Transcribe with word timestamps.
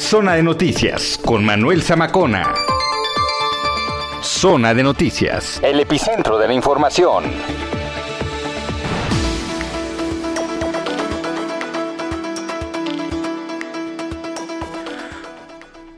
Zona 0.00 0.34
de 0.34 0.42
Noticias 0.42 1.20
con 1.24 1.44
Manuel 1.44 1.82
Zamacona. 1.82 2.54
Zona 4.22 4.72
de 4.74 4.82
Noticias, 4.82 5.60
el 5.62 5.78
epicentro 5.78 6.38
de 6.38 6.48
la 6.48 6.54
información. 6.54 7.24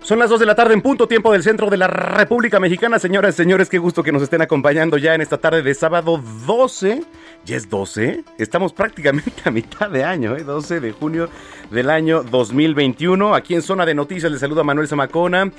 Son 0.02 0.18
las 0.18 0.28
2 0.28 0.40
de 0.40 0.46
la 0.46 0.56
tarde 0.56 0.74
en 0.74 0.82
punto, 0.82 1.06
tiempo 1.06 1.32
del 1.32 1.44
centro 1.44 1.70
de 1.70 1.76
la 1.76 1.86
República 1.86 2.58
Mexicana. 2.58 2.98
Señoras 2.98 3.34
y 3.34 3.36
señores, 3.36 3.68
qué 3.70 3.78
gusto 3.78 4.02
que 4.02 4.10
nos 4.10 4.20
estén 4.20 4.42
acompañando 4.42 4.98
ya 4.98 5.14
en 5.14 5.20
esta 5.20 5.38
tarde 5.38 5.62
de 5.62 5.72
sábado 5.74 6.20
12. 6.44 7.02
Ya 7.44 7.56
es 7.56 7.68
12. 7.68 8.24
Estamos 8.38 8.72
prácticamente 8.72 9.42
a 9.44 9.50
mitad 9.50 9.90
de 9.90 10.04
año, 10.04 10.36
¿eh? 10.36 10.44
12 10.44 10.78
de 10.78 10.92
junio 10.92 11.28
del 11.70 11.90
año 11.90 12.22
2021. 12.22 13.34
Aquí 13.34 13.54
en 13.54 13.62
Zona 13.62 13.84
de 13.84 13.94
Noticias 13.94 14.30
les 14.30 14.40
saluda 14.40 14.62
Manuel 14.62 14.86
Zamacona. 14.86 15.50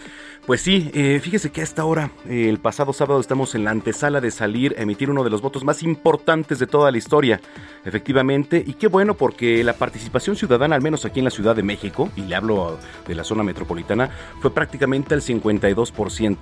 Pues 0.45 0.61
sí, 0.61 0.91
eh, 0.93 1.19
fíjese 1.21 1.51
que 1.51 1.61
a 1.61 1.63
esta 1.63 1.83
hora, 1.83 2.11
eh, 2.27 2.47
el 2.47 2.59
pasado 2.59 2.93
sábado, 2.93 3.19
estamos 3.19 3.53
en 3.55 3.65
la 3.65 3.71
antesala 3.71 4.21
de 4.21 4.31
salir 4.31 4.75
a 4.77 4.81
emitir 4.81 5.09
uno 5.09 5.25
de 5.25 5.29
los 5.29 5.41
votos 5.41 5.65
más 5.65 5.83
importantes 5.83 6.59
de 6.59 6.67
toda 6.67 6.89
la 6.89 6.97
historia. 6.97 7.41
Efectivamente, 7.83 8.63
y 8.65 8.73
qué 8.73 8.87
bueno 8.87 9.15
porque 9.15 9.63
la 9.63 9.73
participación 9.73 10.37
ciudadana, 10.37 10.75
al 10.75 10.81
menos 10.81 11.03
aquí 11.03 11.19
en 11.19 11.25
la 11.25 11.31
Ciudad 11.31 11.55
de 11.55 11.63
México, 11.63 12.09
y 12.15 12.21
le 12.21 12.35
hablo 12.35 12.77
de 13.07 13.15
la 13.15 13.25
zona 13.25 13.43
metropolitana, 13.43 14.09
fue 14.41 14.53
prácticamente 14.53 15.15
al 15.15 15.21
52%. 15.21 16.37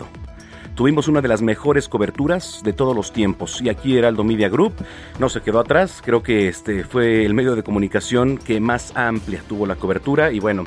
Tuvimos 0.75 1.07
una 1.07 1.21
de 1.21 1.27
las 1.27 1.41
mejores 1.41 1.89
coberturas 1.89 2.61
de 2.63 2.73
todos 2.73 2.95
los 2.95 3.11
tiempos 3.11 3.61
y 3.61 3.69
aquí 3.69 3.97
Heraldo 3.97 4.23
Media 4.23 4.49
Group 4.49 4.73
no 5.19 5.29
se 5.29 5.41
quedó 5.41 5.59
atrás, 5.59 6.01
creo 6.03 6.23
que 6.23 6.47
este 6.47 6.83
fue 6.83 7.25
el 7.25 7.33
medio 7.33 7.55
de 7.55 7.63
comunicación 7.63 8.37
que 8.37 8.59
más 8.59 8.93
amplia 8.95 9.43
tuvo 9.47 9.65
la 9.65 9.75
cobertura 9.75 10.31
y 10.31 10.39
bueno, 10.39 10.63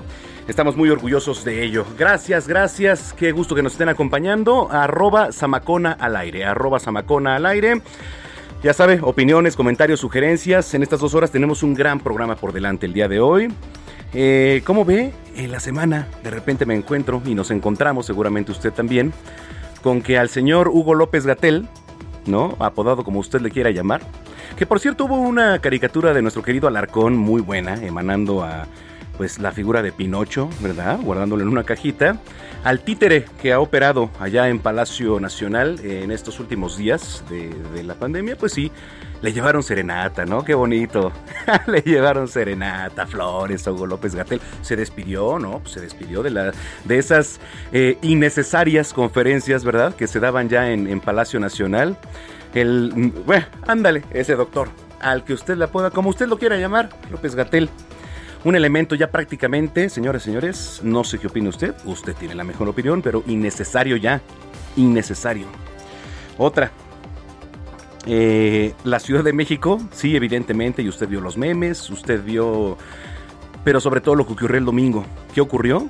estamos 0.46 0.76
muy 0.76 0.90
orgullosos 0.90 1.44
de 1.44 1.64
ello. 1.64 1.86
Gracias, 1.98 2.46
gracias, 2.46 3.14
qué 3.14 3.32
gusto 3.32 3.54
que 3.54 3.62
nos 3.62 3.72
estén 3.72 3.88
acompañando. 3.88 4.70
Arroba 4.70 5.32
Samacona 5.32 5.92
al 5.92 6.16
aire, 6.16 6.44
arroba 6.44 6.78
Samacona 6.78 7.36
al 7.36 7.46
aire. 7.46 7.80
Ya 8.62 8.72
sabe, 8.72 8.98
opiniones, 9.02 9.56
comentarios, 9.56 10.00
sugerencias. 10.00 10.72
En 10.72 10.82
estas 10.82 11.00
dos 11.00 11.14
horas 11.14 11.30
tenemos 11.30 11.62
un 11.62 11.74
gran 11.74 12.00
programa 12.00 12.36
por 12.36 12.52
delante 12.52 12.86
el 12.86 12.94
día 12.94 13.08
de 13.08 13.20
hoy. 13.20 13.48
Eh, 14.14 14.62
¿Cómo 14.64 14.84
ve? 14.84 15.12
En 15.36 15.50
la 15.50 15.60
semana 15.60 16.06
de 16.22 16.30
repente 16.30 16.64
me 16.64 16.74
encuentro 16.74 17.20
y 17.26 17.34
nos 17.34 17.50
encontramos, 17.50 18.06
seguramente 18.06 18.52
usted 18.52 18.72
también, 18.72 19.12
con 19.84 20.00
que 20.00 20.16
al 20.16 20.30
señor 20.30 20.68
Hugo 20.68 20.94
López 20.94 21.26
Gatel, 21.26 21.68
¿no? 22.24 22.56
Apodado 22.58 23.04
como 23.04 23.20
usted 23.20 23.42
le 23.42 23.50
quiera 23.50 23.70
llamar, 23.70 24.00
que 24.56 24.64
por 24.64 24.80
cierto 24.80 25.04
hubo 25.04 25.16
una 25.16 25.58
caricatura 25.58 26.14
de 26.14 26.22
nuestro 26.22 26.42
querido 26.42 26.66
Alarcón 26.66 27.18
muy 27.18 27.42
buena, 27.42 27.74
emanando 27.74 28.42
a 28.42 28.66
pues 29.18 29.38
la 29.38 29.52
figura 29.52 29.82
de 29.82 29.92
Pinocho, 29.92 30.48
¿verdad? 30.60 30.98
Guardándolo 31.02 31.42
en 31.42 31.50
una 31.50 31.64
cajita. 31.64 32.16
Al 32.64 32.80
títere 32.80 33.26
que 33.42 33.52
ha 33.52 33.60
operado 33.60 34.08
allá 34.18 34.48
en 34.48 34.58
Palacio 34.58 35.20
Nacional 35.20 35.78
en 35.84 36.10
estos 36.10 36.40
últimos 36.40 36.78
días 36.78 37.22
de, 37.28 37.50
de 37.74 37.82
la 37.82 37.94
pandemia, 37.94 38.36
pues 38.36 38.52
sí, 38.52 38.72
le 39.24 39.32
llevaron 39.32 39.62
serenata, 39.62 40.26
¿no? 40.26 40.44
Qué 40.44 40.52
bonito. 40.52 41.10
le 41.66 41.80
llevaron 41.80 42.28
serenata, 42.28 43.06
flores, 43.06 43.66
Hugo 43.66 43.86
López 43.86 44.14
Gatel. 44.14 44.38
Se 44.60 44.76
despidió, 44.76 45.38
¿no? 45.38 45.60
Pues 45.60 45.72
se 45.72 45.80
despidió 45.80 46.22
de, 46.22 46.52
de 46.84 46.98
esas 46.98 47.40
eh, 47.72 47.96
innecesarias 48.02 48.92
conferencias, 48.92 49.64
¿verdad? 49.64 49.94
Que 49.94 50.08
se 50.08 50.20
daban 50.20 50.50
ya 50.50 50.70
en, 50.70 50.86
en 50.86 51.00
Palacio 51.00 51.40
Nacional. 51.40 51.96
El, 52.52 53.12
bueno, 53.24 53.46
ándale, 53.66 54.02
ese 54.10 54.34
doctor, 54.34 54.68
al 55.00 55.24
que 55.24 55.32
usted 55.32 55.56
la 55.56 55.68
pueda, 55.68 55.90
como 55.90 56.10
usted 56.10 56.28
lo 56.28 56.38
quiera 56.38 56.58
llamar, 56.58 56.90
López 57.10 57.34
Gatel. 57.34 57.70
Un 58.44 58.56
elemento 58.56 58.94
ya 58.94 59.10
prácticamente, 59.10 59.88
señores 59.88 60.20
y 60.20 60.24
señores, 60.26 60.80
no 60.82 61.02
sé 61.02 61.18
qué 61.18 61.28
opina 61.28 61.48
usted, 61.48 61.74
usted 61.86 62.12
tiene 62.14 62.34
la 62.34 62.44
mejor 62.44 62.68
opinión, 62.68 63.00
pero 63.00 63.24
innecesario 63.26 63.96
ya, 63.96 64.20
innecesario. 64.76 65.46
Otra, 66.36 66.72
eh, 68.06 68.74
la 68.84 69.00
Ciudad 69.00 69.24
de 69.24 69.32
México, 69.32 69.80
sí, 69.92 70.14
evidentemente, 70.14 70.82
y 70.82 70.88
usted 70.88 71.08
vio 71.08 71.20
los 71.20 71.36
memes, 71.36 71.88
usted 71.90 72.22
vio, 72.22 72.76
pero 73.64 73.80
sobre 73.80 74.00
todo 74.00 74.14
lo 74.14 74.26
que 74.26 74.34
ocurrió 74.34 74.58
el 74.58 74.64
domingo. 74.64 75.04
¿Qué 75.34 75.40
ocurrió? 75.40 75.88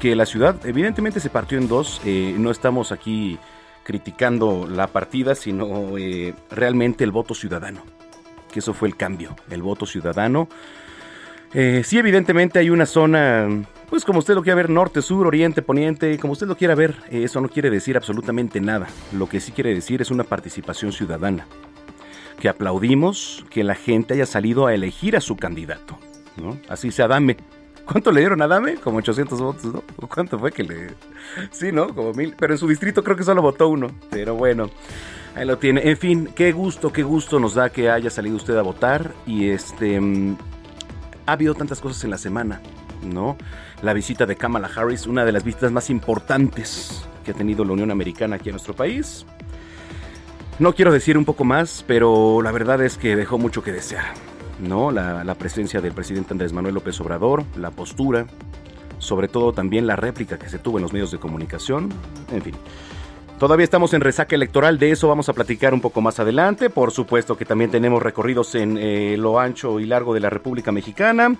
Que 0.00 0.16
la 0.16 0.26
ciudad 0.26 0.56
evidentemente 0.66 1.20
se 1.20 1.30
partió 1.30 1.58
en 1.58 1.68
dos, 1.68 2.00
eh, 2.04 2.34
no 2.38 2.50
estamos 2.50 2.92
aquí 2.92 3.38
criticando 3.84 4.66
la 4.68 4.88
partida, 4.88 5.34
sino 5.34 5.96
eh, 5.98 6.34
realmente 6.50 7.04
el 7.04 7.12
voto 7.12 7.34
ciudadano, 7.34 7.82
que 8.52 8.60
eso 8.60 8.74
fue 8.74 8.88
el 8.88 8.96
cambio, 8.96 9.36
el 9.50 9.62
voto 9.62 9.86
ciudadano. 9.86 10.48
Sí, 11.84 11.96
evidentemente 11.96 12.58
hay 12.58 12.68
una 12.68 12.84
zona, 12.84 13.48
pues 13.88 14.04
como 14.04 14.18
usted 14.18 14.34
lo 14.34 14.42
quiera 14.42 14.56
ver, 14.56 14.70
norte, 14.70 15.02
sur, 15.02 15.26
oriente, 15.26 15.62
poniente, 15.62 16.18
como 16.18 16.32
usted 16.32 16.46
lo 16.46 16.56
quiera 16.56 16.74
ver, 16.74 16.96
eh, 17.10 17.24
eso 17.24 17.40
no 17.40 17.48
quiere 17.48 17.70
decir 17.70 17.96
absolutamente 17.96 18.60
nada. 18.60 18.86
Lo 19.12 19.28
que 19.28 19.40
sí 19.40 19.52
quiere 19.52 19.74
decir 19.74 20.02
es 20.02 20.10
una 20.10 20.24
participación 20.24 20.92
ciudadana. 20.92 21.46
Que 22.40 22.48
aplaudimos 22.48 23.44
que 23.50 23.64
la 23.64 23.74
gente 23.74 24.14
haya 24.14 24.26
salido 24.26 24.66
a 24.66 24.74
elegir 24.74 25.16
a 25.16 25.20
su 25.20 25.36
candidato. 25.36 25.98
¿no? 26.36 26.58
Así 26.68 26.90
sea 26.90 27.06
Adame. 27.06 27.36
¿Cuánto 27.86 28.10
le 28.10 28.20
dieron 28.20 28.42
a 28.42 28.46
Adame? 28.46 28.74
Como 28.76 28.98
800 28.98 29.40
votos, 29.40 29.72
¿no? 29.72 29.82
¿Cuánto 30.08 30.38
fue 30.38 30.50
que 30.50 30.64
le...? 30.64 30.88
Sí, 31.52 31.70
¿no? 31.70 31.94
Como 31.94 32.12
mil. 32.12 32.34
Pero 32.36 32.52
en 32.52 32.58
su 32.58 32.66
distrito 32.66 33.04
creo 33.04 33.16
que 33.16 33.22
solo 33.22 33.40
votó 33.42 33.68
uno. 33.68 33.88
Pero 34.10 34.34
bueno, 34.34 34.68
ahí 35.36 35.46
lo 35.46 35.56
tiene. 35.58 35.88
En 35.88 35.96
fin, 35.96 36.28
qué 36.34 36.50
gusto, 36.50 36.92
qué 36.92 37.04
gusto 37.04 37.38
nos 37.38 37.54
da 37.54 37.70
que 37.70 37.88
haya 37.88 38.10
salido 38.10 38.36
usted 38.36 38.56
a 38.56 38.62
votar. 38.62 39.12
Y 39.24 39.50
este... 39.50 40.00
mm, 40.00 40.36
ha 41.26 41.32
habido 41.32 41.54
tantas 41.54 41.80
cosas 41.80 42.02
en 42.04 42.10
la 42.10 42.18
semana, 42.18 42.60
¿no? 43.02 43.36
La 43.86 43.92
visita 43.92 44.26
de 44.26 44.34
Kamala 44.34 44.68
Harris, 44.74 45.06
una 45.06 45.24
de 45.24 45.30
las 45.30 45.44
visitas 45.44 45.70
más 45.70 45.90
importantes 45.90 47.06
que 47.24 47.30
ha 47.30 47.34
tenido 47.34 47.64
la 47.64 47.70
Unión 47.70 47.92
Americana 47.92 48.34
aquí 48.34 48.48
en 48.48 48.54
nuestro 48.54 48.74
país. 48.74 49.24
No 50.58 50.74
quiero 50.74 50.90
decir 50.90 51.16
un 51.16 51.24
poco 51.24 51.44
más, 51.44 51.84
pero 51.86 52.42
la 52.42 52.50
verdad 52.50 52.82
es 52.82 52.98
que 52.98 53.14
dejó 53.14 53.38
mucho 53.38 53.62
que 53.62 53.70
desear, 53.70 54.06
¿no? 54.58 54.90
La, 54.90 55.22
la 55.22 55.36
presencia 55.36 55.80
del 55.80 55.92
presidente 55.92 56.34
Andrés 56.34 56.52
Manuel 56.52 56.74
López 56.74 57.00
Obrador, 57.00 57.44
la 57.56 57.70
postura, 57.70 58.26
sobre 58.98 59.28
todo 59.28 59.52
también 59.52 59.86
la 59.86 59.94
réplica 59.94 60.36
que 60.36 60.48
se 60.48 60.58
tuvo 60.58 60.78
en 60.78 60.82
los 60.82 60.92
medios 60.92 61.12
de 61.12 61.18
comunicación, 61.18 61.88
en 62.32 62.42
fin. 62.42 62.56
Todavía 63.38 63.62
estamos 63.62 63.94
en 63.94 64.00
resaca 64.00 64.34
electoral, 64.34 64.80
de 64.80 64.90
eso 64.90 65.06
vamos 65.06 65.28
a 65.28 65.32
platicar 65.32 65.72
un 65.72 65.80
poco 65.80 66.00
más 66.00 66.18
adelante. 66.18 66.70
Por 66.70 66.90
supuesto 66.90 67.36
que 67.36 67.44
también 67.44 67.70
tenemos 67.70 68.02
recorridos 68.02 68.56
en 68.56 68.78
eh, 68.78 69.16
lo 69.16 69.38
ancho 69.38 69.78
y 69.78 69.86
largo 69.86 70.12
de 70.12 70.18
la 70.18 70.28
República 70.28 70.72
Mexicana. 70.72 71.36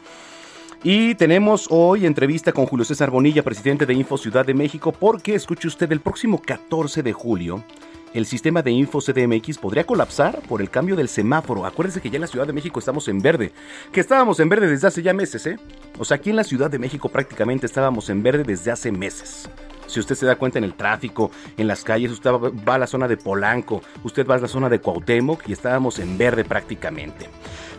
Y 0.89 1.17
tenemos 1.17 1.67
hoy 1.71 2.07
entrevista 2.07 2.53
con 2.53 2.67
Julio 2.67 2.85
César 2.85 3.11
Bonilla, 3.11 3.43
presidente 3.43 3.87
de 3.87 3.95
Info 3.95 4.17
Ciudad 4.17 4.47
de 4.47 4.55
México, 4.55 4.93
porque 4.93 5.35
escuche 5.35 5.67
usted, 5.67 5.91
el 5.91 5.99
próximo 5.99 6.41
14 6.41 7.03
de 7.03 7.13
julio, 7.13 7.65
el 8.15 8.25
sistema 8.25 8.63
de 8.63 8.71
Info 8.71 9.01
CDMX 9.01 9.59
podría 9.59 9.83
colapsar 9.83 10.39
por 10.43 10.61
el 10.61 10.71
cambio 10.71 10.95
del 10.95 11.09
semáforo. 11.09 11.67
Acuérdense 11.67 12.01
que 12.01 12.09
ya 12.09 12.19
en 12.19 12.21
la 12.21 12.29
Ciudad 12.29 12.47
de 12.47 12.53
México 12.53 12.79
estamos 12.79 13.09
en 13.09 13.19
verde, 13.19 13.51
que 13.91 13.99
estábamos 13.99 14.39
en 14.39 14.49
verde 14.49 14.69
desde 14.69 14.87
hace 14.87 15.03
ya 15.03 15.13
meses, 15.13 15.45
¿eh? 15.49 15.59
O 15.99 16.05
sea, 16.05 16.19
aquí 16.19 16.31
en 16.31 16.37
la 16.37 16.45
Ciudad 16.45 16.71
de 16.71 16.79
México 16.79 17.09
prácticamente 17.09 17.67
estábamos 17.67 18.09
en 18.09 18.23
verde 18.23 18.45
desde 18.45 18.71
hace 18.71 18.93
meses. 18.93 19.51
Si 19.89 19.99
usted 19.99 20.15
se 20.15 20.27
da 20.27 20.37
cuenta 20.37 20.59
en 20.59 20.65
el 20.65 20.75
tráfico, 20.75 21.33
en 21.57 21.67
las 21.67 21.83
calles, 21.83 22.13
usted 22.13 22.31
va 22.31 22.75
a 22.75 22.79
la 22.79 22.87
zona 22.87 23.09
de 23.09 23.17
Polanco, 23.17 23.83
usted 24.05 24.25
va 24.25 24.37
a 24.37 24.39
la 24.39 24.47
zona 24.47 24.69
de 24.69 24.79
Cuauhtémoc 24.79 25.49
y 25.49 25.53
estábamos 25.53 25.99
en 25.99 26.17
verde 26.17 26.45
prácticamente. 26.45 27.29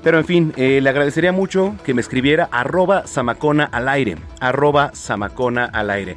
Pero 0.04 0.18
en 0.18 0.26
fin, 0.26 0.54
eh, 0.56 0.80
le 0.82 0.90
agradecería 0.90 1.32
mucho 1.32 1.76
que 1.84 1.94
me 1.94 2.02
escribiera 2.02 2.48
arroba 2.52 3.08
Samacona 3.08 3.66
al 3.66 3.90
aire, 3.90 4.18
arroba 4.40 4.92
Samacona 4.94 5.66
al 5.66 5.90
aire. 5.90 6.16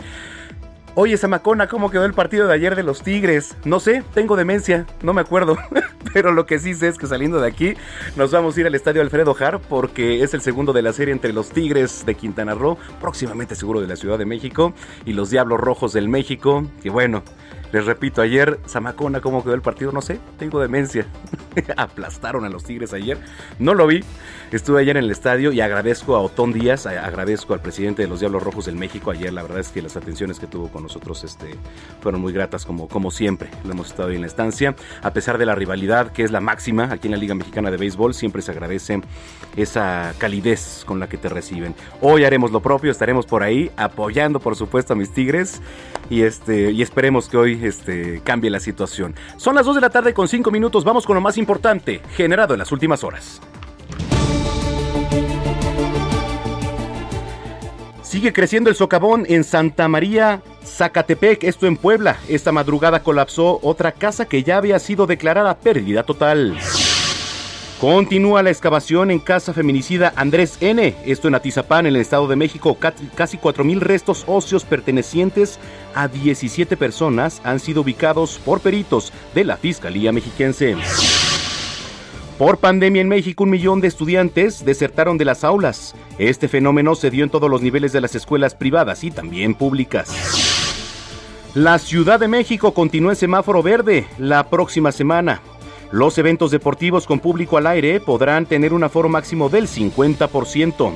Oye, 0.97 1.17
Samacona, 1.17 1.69
¿cómo 1.69 1.89
quedó 1.89 2.05
el 2.05 2.15
partido 2.15 2.49
de 2.49 2.55
ayer 2.55 2.75
de 2.75 2.83
los 2.83 3.03
Tigres? 3.03 3.57
No 3.65 3.79
sé, 3.79 4.03
tengo 4.13 4.35
demencia, 4.35 4.87
no 5.03 5.13
me 5.13 5.21
acuerdo. 5.21 5.57
Pero 6.13 6.33
lo 6.33 6.47
que 6.47 6.59
sí 6.59 6.75
sé 6.75 6.89
es 6.89 6.99
que 6.99 7.07
saliendo 7.07 7.41
de 7.41 7.47
aquí 7.47 7.75
nos 8.17 8.33
vamos 8.33 8.57
a 8.57 8.61
ir 8.61 8.67
al 8.67 8.75
estadio 8.75 9.01
Alfredo 9.01 9.37
Har 9.39 9.61
porque 9.61 10.25
es 10.25 10.35
el 10.35 10.41
segundo 10.41 10.73
de 10.73 10.83
la 10.83 10.93
serie 10.93 11.13
entre 11.13 11.33
los 11.33 11.51
Tigres 11.51 12.05
de 12.05 12.17
Quintana 12.17 12.55
Roo, 12.55 12.77
próximamente 13.01 13.55
seguro 13.55 13.81
de 13.81 13.87
la 13.87 13.95
Ciudad 13.95 14.19
de 14.19 14.27
México, 14.27 14.75
y 15.07 15.13
los 15.13 15.31
Diablos 15.31 15.61
Rojos 15.61 15.93
del 15.93 16.09
México. 16.09 16.65
Y 16.83 16.89
bueno, 16.89 17.23
Les 17.73 17.87
repito, 17.87 18.21
ayer, 18.21 18.59
Zamacona, 18.67 19.21
¿cómo 19.21 19.45
quedó 19.45 19.55
el 19.55 19.63
partido? 19.63 19.93
No 19.93 20.03
sé, 20.03 20.19
tengo 20.39 20.61
demencia. 20.61 21.07
Aplastaron 21.77 22.45
a 22.45 22.49
los 22.49 22.65
Tigres 22.65 22.93
ayer. 22.93 23.19
No 23.59 23.75
lo 23.75 23.87
vi. 23.87 24.03
Estuve 24.51 24.81
ayer 24.81 24.97
en 24.97 25.05
el 25.05 25.11
estadio 25.13 25.53
y 25.53 25.61
agradezco 25.61 26.17
a 26.17 26.21
Otón 26.21 26.53
Díaz, 26.53 26.87
agradezco 26.87 27.55
al 27.55 27.61
presidente 27.61 28.03
de 28.03 28.09
los 28.09 28.19
Diablos 28.19 28.43
Rojos 28.43 28.67
del 28.67 28.75
México. 28.75 29.13
Ayer, 29.13 29.33
la 29.33 29.43
verdad 29.43 29.61
es 29.61 29.69
que 29.69 29.81
las 29.81 29.97
atenciones 29.97 30.41
que 30.41 30.49
tuvo 30.49 30.69
con 30.69 30.83
nosotros 30.83 31.23
este, 31.23 31.55
fueron 32.01 32.21
muy 32.21 32.33
gratas, 32.33 32.67
como, 32.67 32.89
como 32.89 33.13
siempre. 33.13 33.49
Lo 33.65 33.71
hemos 33.71 33.91
estado 33.91 34.11
en 34.11 34.23
la 34.23 34.27
estancia. 34.27 34.75
A 35.03 35.13
pesar 35.13 35.39
de 35.39 35.47
la 35.47 35.55
rivalidad, 35.55 36.11
que 36.11 36.25
es 36.25 36.33
la 36.33 36.41
máxima 36.41 36.89
aquí 36.93 37.07
en 37.07 37.13
la 37.13 37.19
Liga 37.19 37.37
Mexicana 37.37 37.71
de 37.71 37.77
Béisbol, 37.77 38.15
siempre 38.15 38.43
se 38.43 38.51
agradece 38.51 39.01
esa 39.57 40.15
calidez 40.19 40.83
con 40.85 40.99
la 40.99 41.09
que 41.09 41.17
te 41.17 41.29
reciben. 41.29 41.77
Hoy 42.01 42.25
haremos 42.25 42.51
lo 42.51 42.61
propio, 42.61 42.91
estaremos 42.91 43.27
por 43.27 43.45
ahí 43.45 43.71
apoyando, 43.77 44.41
por 44.41 44.57
supuesto, 44.57 44.95
a 44.95 44.97
mis 44.97 45.13
Tigres 45.13 45.63
y, 46.09 46.23
este, 46.23 46.73
y 46.73 46.83
esperemos 46.83 47.29
que 47.29 47.37
hoy 47.37 47.60
este, 47.63 48.21
cambie 48.25 48.51
la 48.51 48.61
situación. 48.61 49.15
Son 49.37 49.55
las 49.55 49.67
2 49.67 49.77
de 49.77 49.81
la 49.81 49.91
tarde 49.91 50.15
con 50.15 50.29
5 50.29 50.51
minutos, 50.51 50.85
vamos 50.85 51.07
con 51.07 51.15
lo 51.15 51.21
más 51.21 51.39
importante 51.39 52.01
generado 52.15 52.55
en 52.55 52.59
las 52.59 52.73
últimas 52.73 53.05
horas. 53.05 53.41
Sigue 58.03 58.33
creciendo 58.33 58.71
el 58.71 58.77
socavón 58.77 59.25
en 59.29 59.45
Santa 59.45 59.87
María, 59.87 60.43
Zacatepec, 60.65 61.45
esto 61.45 61.69
en 61.69 61.77
Puebla. 61.77 62.17
Esta 62.29 62.51
madrugada 62.51 63.05
colapsó 63.05 63.61
otra 63.63 63.93
casa 63.93 64.25
que 64.25 64.43
ya 64.43 64.57
había 64.57 64.81
sido 64.81 65.07
declarada 65.07 65.57
pérdida 65.59 66.03
total. 66.03 66.59
Continúa 67.81 68.43
la 68.43 68.51
excavación 68.51 69.11
en 69.11 69.21
casa 69.21 69.55
feminicida 69.55 70.13
Andrés 70.15 70.59
N. 70.61 70.95
Esto 71.07 71.29
en 71.29 71.35
Atizapán, 71.35 71.87
en 71.87 71.95
el 71.95 72.03
Estado 72.03 72.29
de 72.29 72.37
México. 72.37 72.77
Casi 73.15 73.39
4.000 73.39 73.79
restos 73.79 74.25
óseos 74.27 74.67
pertenecientes 74.67 75.59
a 75.95 76.07
17 76.07 76.77
personas 76.77 77.41
han 77.43 77.59
sido 77.59 77.81
ubicados 77.81 78.39
por 78.45 78.61
peritos 78.61 79.15
de 79.35 79.45
la 79.45 79.57
Fiscalía 79.57 80.13
Mexiquense. 80.13 80.77
Por 82.37 82.59
pandemia 82.59 83.01
en 83.01 83.09
México, 83.09 83.45
un 83.45 83.51
millón 83.51 83.81
de 83.81 83.89
estudiantes 83.89 84.63
desertaron 84.63 85.17
de 85.17 85.25
las 85.25 85.43
aulas. 85.43 85.95
Este 86.19 86.49
fenómeno 86.49 86.95
se 86.95 87.11
dio 87.11 87.25
en 87.25 87.31
todos 87.31 87.49
los 87.49 87.63
niveles 87.63 87.95
de 87.95 88.03
las 88.03 88.15
escuelas 88.15 88.55
privadas 88.55 89.05
y 89.05 89.11
también 89.11 89.55
públicas. 89.55 90.11
La 91.55 91.79
Ciudad 91.79 92.21
de 92.21 92.29
México 92.29 92.75
continúa 92.75 93.13
en 93.13 93.17
semáforo 93.17 93.63
verde 93.63 94.07
la 94.19 94.51
próxima 94.51 94.93
semana. 94.93 95.41
Los 95.93 96.19
eventos 96.19 96.53
deportivos 96.53 97.07
con 97.07 97.19
público 97.19 97.57
al 97.57 97.67
aire 97.67 97.99
podrán 97.99 98.47
tener 98.47 98.73
un 98.73 98.85
aforo 98.85 99.09
máximo 99.09 99.49
del 99.49 99.67
50%. 99.67 100.93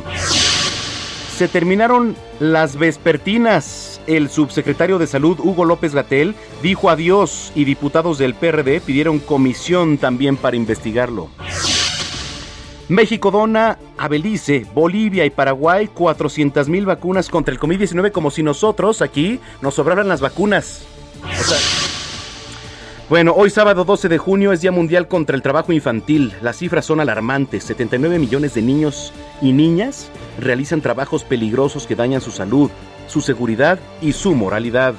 Se 1.36 1.48
terminaron 1.48 2.14
las 2.38 2.76
vespertinas. 2.76 4.00
El 4.06 4.28
subsecretario 4.28 4.98
de 4.98 5.06
Salud, 5.06 5.40
Hugo 5.40 5.64
López 5.64 5.94
Gatel, 5.94 6.36
dijo 6.62 6.90
adiós 6.90 7.50
y 7.56 7.64
diputados 7.64 8.18
del 8.18 8.34
PRD 8.34 8.80
pidieron 8.80 9.18
comisión 9.18 9.98
también 9.98 10.36
para 10.36 10.56
investigarlo. 10.56 11.28
México 12.88 13.30
dona 13.30 13.78
a 13.96 14.08
Belice, 14.08 14.66
Bolivia 14.74 15.24
y 15.24 15.30
Paraguay 15.30 15.88
400 15.88 16.68
mil 16.68 16.84
vacunas 16.84 17.30
contra 17.30 17.52
el 17.52 17.58
COVID-19 17.58 18.12
como 18.12 18.30
si 18.30 18.42
nosotros 18.42 19.00
aquí 19.00 19.40
nos 19.62 19.74
sobraran 19.74 20.06
las 20.06 20.20
vacunas. 20.20 20.84
O 21.22 21.42
sea, 21.42 21.58
bueno, 23.10 23.34
hoy 23.36 23.50
sábado 23.50 23.84
12 23.84 24.08
de 24.08 24.16
junio 24.16 24.52
es 24.52 24.62
Día 24.62 24.72
Mundial 24.72 25.08
contra 25.08 25.36
el 25.36 25.42
Trabajo 25.42 25.72
Infantil. 25.72 26.32
Las 26.40 26.56
cifras 26.56 26.86
son 26.86 27.00
alarmantes. 27.00 27.64
79 27.64 28.18
millones 28.18 28.54
de 28.54 28.62
niños 28.62 29.12
y 29.42 29.52
niñas 29.52 30.08
realizan 30.38 30.80
trabajos 30.80 31.22
peligrosos 31.22 31.86
que 31.86 31.96
dañan 31.96 32.22
su 32.22 32.30
salud, 32.30 32.70
su 33.06 33.20
seguridad 33.20 33.78
y 34.00 34.12
su 34.12 34.34
moralidad. 34.34 34.94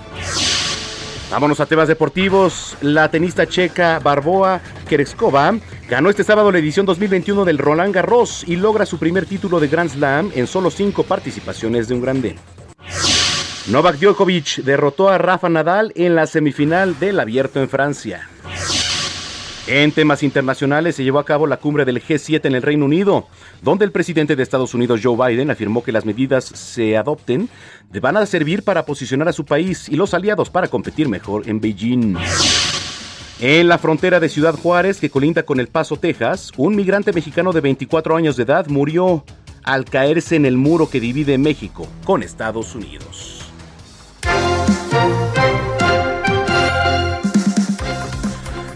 Vámonos 1.32 1.60
a 1.60 1.66
temas 1.66 1.88
deportivos. 1.88 2.78
La 2.82 3.10
tenista 3.10 3.48
checa 3.48 3.98
Barboa 3.98 4.62
Kereskova 4.88 5.56
ganó 5.90 6.12
este 6.12 6.24
sábado 6.24 6.52
la 6.52 6.60
edición 6.60 6.86
2021 6.86 7.44
del 7.44 7.58
Roland 7.58 7.94
Garros 7.94 8.44
y 8.48 8.56
logra 8.56 8.86
su 8.86 9.00
primer 9.00 9.26
título 9.26 9.60
de 9.60 9.68
Grand 9.68 9.90
Slam 9.90 10.32
en 10.36 10.46
solo 10.46 10.70
cinco 10.70 11.04
participaciones 11.04 11.88
de 11.88 11.96
un 11.96 12.02
grande. 12.02 12.36
Novak 13.68 13.98
Djokovic 13.98 14.58
derrotó 14.58 15.10
a 15.10 15.18
Rafa 15.18 15.50
Nadal 15.50 15.92
en 15.96 16.14
la 16.14 16.28
semifinal 16.28 17.00
del 17.00 17.20
Abierto 17.20 17.60
en 17.60 17.68
Francia. 17.68 18.30
En 19.66 19.92
temas 19.92 20.22
internacionales 20.22 20.96
se 20.96 21.04
llevó 21.04 21.18
a 21.18 21.26
cabo 21.26 21.48
la 21.48 21.58
cumbre 21.58 21.84
del 21.84 22.00
G7 22.00 22.46
en 22.46 22.54
el 22.54 22.62
Reino 22.62 22.86
Unido, 22.86 23.28
donde 23.64 23.84
el 23.84 23.92
presidente 23.92 24.36
de 24.36 24.44
Estados 24.44 24.76
Unidos 24.76 25.02
Joe 25.04 25.18
Biden 25.18 25.50
afirmó 25.50 25.84
que 25.84 25.92
las 25.92 26.06
medidas 26.06 26.46
se 26.46 26.96
adopten 26.96 27.50
van 28.00 28.18
a 28.18 28.26
servir 28.28 28.62
para 28.62 28.86
posicionar 28.86 29.30
a 29.30 29.34
su 29.34 29.46
país 29.46 29.90
y 29.90 29.96
los 29.96 30.14
aliados 30.14 30.52
para 30.52 30.68
competir 30.68 31.10
mejor 31.10 31.50
en 31.50 31.60
Beijing. 31.60 32.18
En 33.40 33.68
la 33.68 33.80
frontera 33.80 34.20
de 34.20 34.30
Ciudad 34.30 34.56
Juárez, 34.56 35.00
que 35.00 35.10
colinda 35.10 35.44
con 35.44 35.60
El 35.60 35.70
Paso, 35.70 35.98
Texas, 35.98 36.52
un 36.56 36.76
migrante 36.76 37.14
mexicano 37.14 37.52
de 37.52 37.62
24 37.62 38.16
años 38.16 38.38
de 38.38 38.44
edad 38.44 38.68
murió 38.68 39.26
al 39.64 39.86
caerse 39.86 40.36
en 40.36 40.46
el 40.46 40.58
muro 40.58 40.90
que 40.90 41.00
divide 41.00 41.40
México 41.40 41.88
con 42.06 42.22
Estados 42.22 42.76
Unidos. 42.76 43.35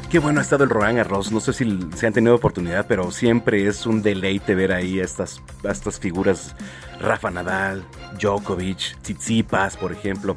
Qué 0.10 0.18
bueno 0.18 0.40
ha 0.40 0.42
estado 0.42 0.64
el 0.64 0.72
Roland 0.72 0.98
Garros. 0.98 1.32
No 1.32 1.40
sé 1.40 1.54
si 1.54 1.80
se 1.96 2.08
han 2.08 2.14
tenido 2.14 2.34
oportunidad, 2.34 2.88
pero 2.88 3.12
siempre 3.12 3.68
es 3.68 3.86
un 3.86 4.02
deleite 4.02 4.56
ver 4.56 4.72
ahí 4.72 5.00
a 5.00 5.04
estas, 5.04 5.44
estas 5.64 6.00
figuras. 6.00 6.56
Rafa 7.00 7.30
Nadal, 7.30 7.84
Djokovic, 8.20 9.00
Tsitsipas, 9.04 9.78
por 9.78 9.92
ejemplo. 9.92 10.36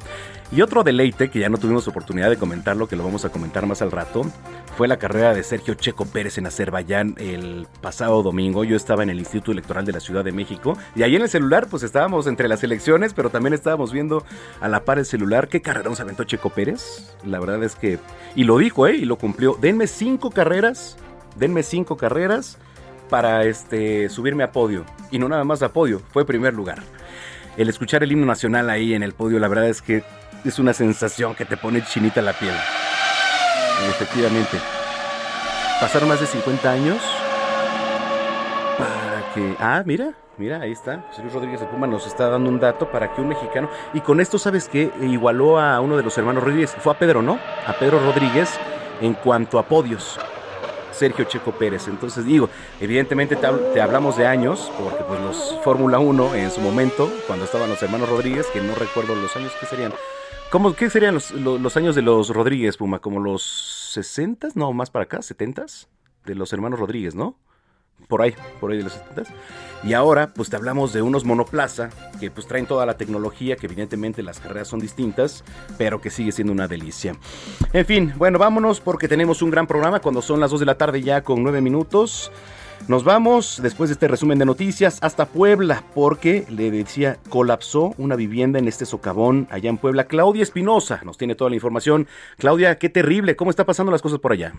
Y 0.55 0.61
otro 0.61 0.85
deleite 0.85 1.31
que 1.31 1.39
ya 1.39 1.49
no 1.49 1.57
tuvimos 1.57 1.89
oportunidad 1.89 2.29
de 2.29 2.37
comentarlo, 2.37 2.87
que 2.87 2.95
lo 2.95 3.03
vamos 3.03 3.25
a 3.25 3.31
comentar 3.31 3.65
más 3.65 3.81
al 3.81 3.91
rato, 3.91 4.23
fue 4.77 4.87
la 4.87 4.99
carrera 4.99 5.33
de 5.33 5.43
Sergio 5.43 5.73
Checo 5.73 6.05
Pérez 6.05 6.37
en 6.37 6.47
Azerbaiyán 6.47 7.15
el 7.17 7.67
pasado 7.81 8.23
domingo. 8.23 8.63
Yo 8.63 8.77
estaba 8.77 9.03
en 9.03 9.09
el 9.09 9.19
Instituto 9.19 9.53
Electoral 9.53 9.87
de 9.87 9.93
la 9.93 10.01
Ciudad 10.01 10.23
de 10.23 10.33
México 10.33 10.77
y 10.95 11.05
ahí 11.05 11.17
en 11.17 11.23
el 11.23 11.31
celular 11.31 11.69
pues 11.71 11.83
estábamos 11.83 12.27
entre 12.27 12.49
las 12.49 12.63
elecciones, 12.65 13.15
pero 13.15 13.31
también 13.31 13.55
estábamos 13.55 13.95
viendo 13.95 14.27
a 14.61 14.69
la 14.69 14.85
par 14.85 14.99
el 14.99 15.07
celular. 15.07 15.49
¿Qué 15.49 15.63
carrera 15.63 15.95
se 15.95 16.03
aventó 16.03 16.25
Checo 16.25 16.51
Pérez? 16.51 17.17
La 17.25 17.41
verdad 17.41 17.65
es 17.65 17.75
que... 17.75 17.99
Y 18.35 18.45
lo 18.45 18.59
dijo, 18.59 18.87
¿eh? 18.87 18.97
Y 18.97 19.07
lo 19.07 19.17
cumplió. 19.17 19.57
Denme 19.59 19.87
cinco 19.87 20.31
carreras, 20.31 20.99
denme 21.35 21.63
cinco 21.63 21.97
carreras 21.97 22.59
para 23.09 23.45
este, 23.45 24.11
subirme 24.11 24.45
a 24.45 24.53
podio. 24.53 24.85
Y 25.11 25.19
no 25.19 25.31
nada 25.31 25.45
más 25.45 25.63
a 25.63 25.73
podio, 25.73 26.03
fue 26.13 26.27
primer 26.27 26.53
lugar. 26.53 26.83
El 27.57 27.71
escuchar 27.71 28.03
el 28.03 28.13
himno 28.13 28.27
nacional 28.27 28.69
ahí 28.69 28.93
en 28.93 29.03
el 29.03 29.15
podio, 29.15 29.39
la 29.39 29.49
verdad 29.49 29.69
es 29.69 29.81
que 29.81 30.03
es 30.45 30.59
una 30.59 30.73
sensación 30.73 31.35
que 31.35 31.45
te 31.45 31.57
pone 31.57 31.85
chinita 31.85 32.23
la 32.23 32.33
piel. 32.33 32.55
Efectivamente. 33.89 34.59
Pasaron 35.81 36.09
más 36.09 36.21
de 36.21 36.27
50 36.27 36.71
años 36.71 36.99
para 38.79 39.33
que... 39.35 39.57
Ah, 39.59 39.83
mira, 39.85 40.13
mira, 40.39 40.61
ahí 40.61 40.73
está. 40.73 41.05
José 41.09 41.23
Luis 41.23 41.35
Rodríguez 41.35 41.61
de 41.61 41.67
Puma 41.67 41.87
nos 41.87 42.07
está 42.07 42.29
dando 42.29 42.49
un 42.49 42.61
dato 42.61 42.91
para 42.91 43.13
que 43.13 43.21
un 43.21 43.29
mexicano... 43.29 43.69
Y 43.93 44.01
con 44.01 44.21
esto, 44.21 44.39
¿sabes 44.39 44.69
qué? 44.69 44.93
Igualó 45.01 45.59
a 45.59 45.81
uno 45.81 45.97
de 45.97 46.03
los 46.03 46.17
hermanos 46.19 46.45
Rodríguez. 46.45 46.75
Fue 46.79 46.93
a 46.93 46.99
Pedro, 46.99 47.23
¿no? 47.23 47.39
A 47.67 47.73
Pedro 47.73 47.99
Rodríguez 47.99 48.51
en 49.01 49.15
cuanto 49.15 49.59
a 49.59 49.65
podios. 49.65 50.19
Sergio 50.93 51.25
Checo 51.25 51.53
Pérez. 51.53 51.89
Entonces 51.89 52.25
digo, 52.25 52.49
evidentemente 52.81 53.37
te, 53.37 53.81
hablamos 53.81 54.17
de 54.17 54.27
años, 54.27 54.71
porque 54.79 55.03
pues 55.03 55.21
los 55.21 55.59
Fórmula 55.65 55.99
1 55.99 56.35
en 56.37 56.51
su 56.51 56.61
momento, 56.61 57.11
cuando 57.27 57.45
estaban 57.45 57.69
los 57.69 57.83
hermanos 57.83 58.09
Rodríguez, 58.09 58.47
que 58.53 58.61
no 58.61 58.75
recuerdo 58.75 59.15
los 59.15 59.35
años 59.37 59.53
que 59.59 59.67
serían, 59.67 59.93
¿Cómo, 60.53 60.75
¿Qué 60.75 60.91
serían 60.91 61.15
los, 61.15 61.77
años 61.79 61.95
de 61.95 62.03
los 62.03 62.29
Rodríguez, 62.29 62.77
Puma? 62.77 62.99
¿Como 62.99 63.21
los 63.21 63.91
60? 63.95 64.49
No, 64.55 64.75
más 64.75 64.91
para 64.91 65.05
acá, 65.05 65.23
70 65.23 65.65
de 66.27 66.35
los 66.35 66.53
hermanos 66.53 66.79
Rodríguez, 66.79 67.15
¿no? 67.15 67.39
Por 68.07 68.21
ahí, 68.21 68.35
por 68.61 68.71
ahí 68.71 68.77
de 68.77 68.85
los 68.85 68.93
70 68.93 69.33
Y 69.83 69.95
ahora, 69.95 70.35
pues 70.35 70.51
te 70.51 70.57
hablamos 70.57 70.93
de 70.93 71.01
unos 71.01 71.25
monoplaza 71.25 71.89
que 72.21 72.31
pues 72.31 72.47
traen 72.47 72.67
toda 72.67 72.85
la 72.85 72.99
tecnología, 72.99 73.57
que 73.57 73.65
evidentemente 73.65 74.23
las 74.23 74.41
carreras 74.41 74.69
son 74.69 74.81
distintas, 74.81 75.43
pero 75.79 76.03
que 76.03 76.11
sigue 76.11 76.33
siendo 76.33 76.53
una 76.53 76.69
delicia. 76.69 77.17
En 77.73 77.87
fin, 77.87 78.13
bueno, 78.19 78.39
vámonos 78.39 78.83
porque 78.83 79.09
tenemos 79.09 79.41
un 79.41 79.51
gran 79.51 79.67
programa 79.67 80.01
cuando 80.01 80.21
son 80.21 80.39
las 80.39 80.51
2 80.51 80.61
de 80.61 80.67
la 80.67 80.77
tarde 80.77 81.01
ya 81.01 81.23
con 81.25 81.43
9 81.43 81.63
minutos. 81.63 82.31
Nos 82.89 83.05
vamos, 83.05 83.61
después 83.63 83.89
de 83.89 83.95
este 83.95 84.09
resumen 84.09 84.39
de 84.39 84.45
noticias, 84.45 84.99
hasta 85.03 85.27
Puebla, 85.27 85.85
porque 85.95 86.45
le 86.49 86.71
decía, 86.71 87.19
colapsó 87.29 87.95
una 87.97 88.17
vivienda 88.17 88.59
en 88.59 88.67
este 88.67 88.87
socavón 88.87 89.47
allá 89.51 89.71
en 89.71 89.79
Puebla. 89.79 90.05
Claudia 90.05 90.43
Espinosa 90.43 91.01
nos 91.05 91.17
tiene 91.17 91.37
toda 91.37 91.51
la 91.51 91.57
información. 91.57 92.09
Claudia, 92.39 92.79
qué 92.79 92.89
terrible, 92.89 93.37
¿cómo 93.37 93.51
está 93.51 93.65
pasando 93.65 93.93
las 93.93 94.03
cosas 94.03 94.19
por 94.19 94.33
allá? 94.33 94.53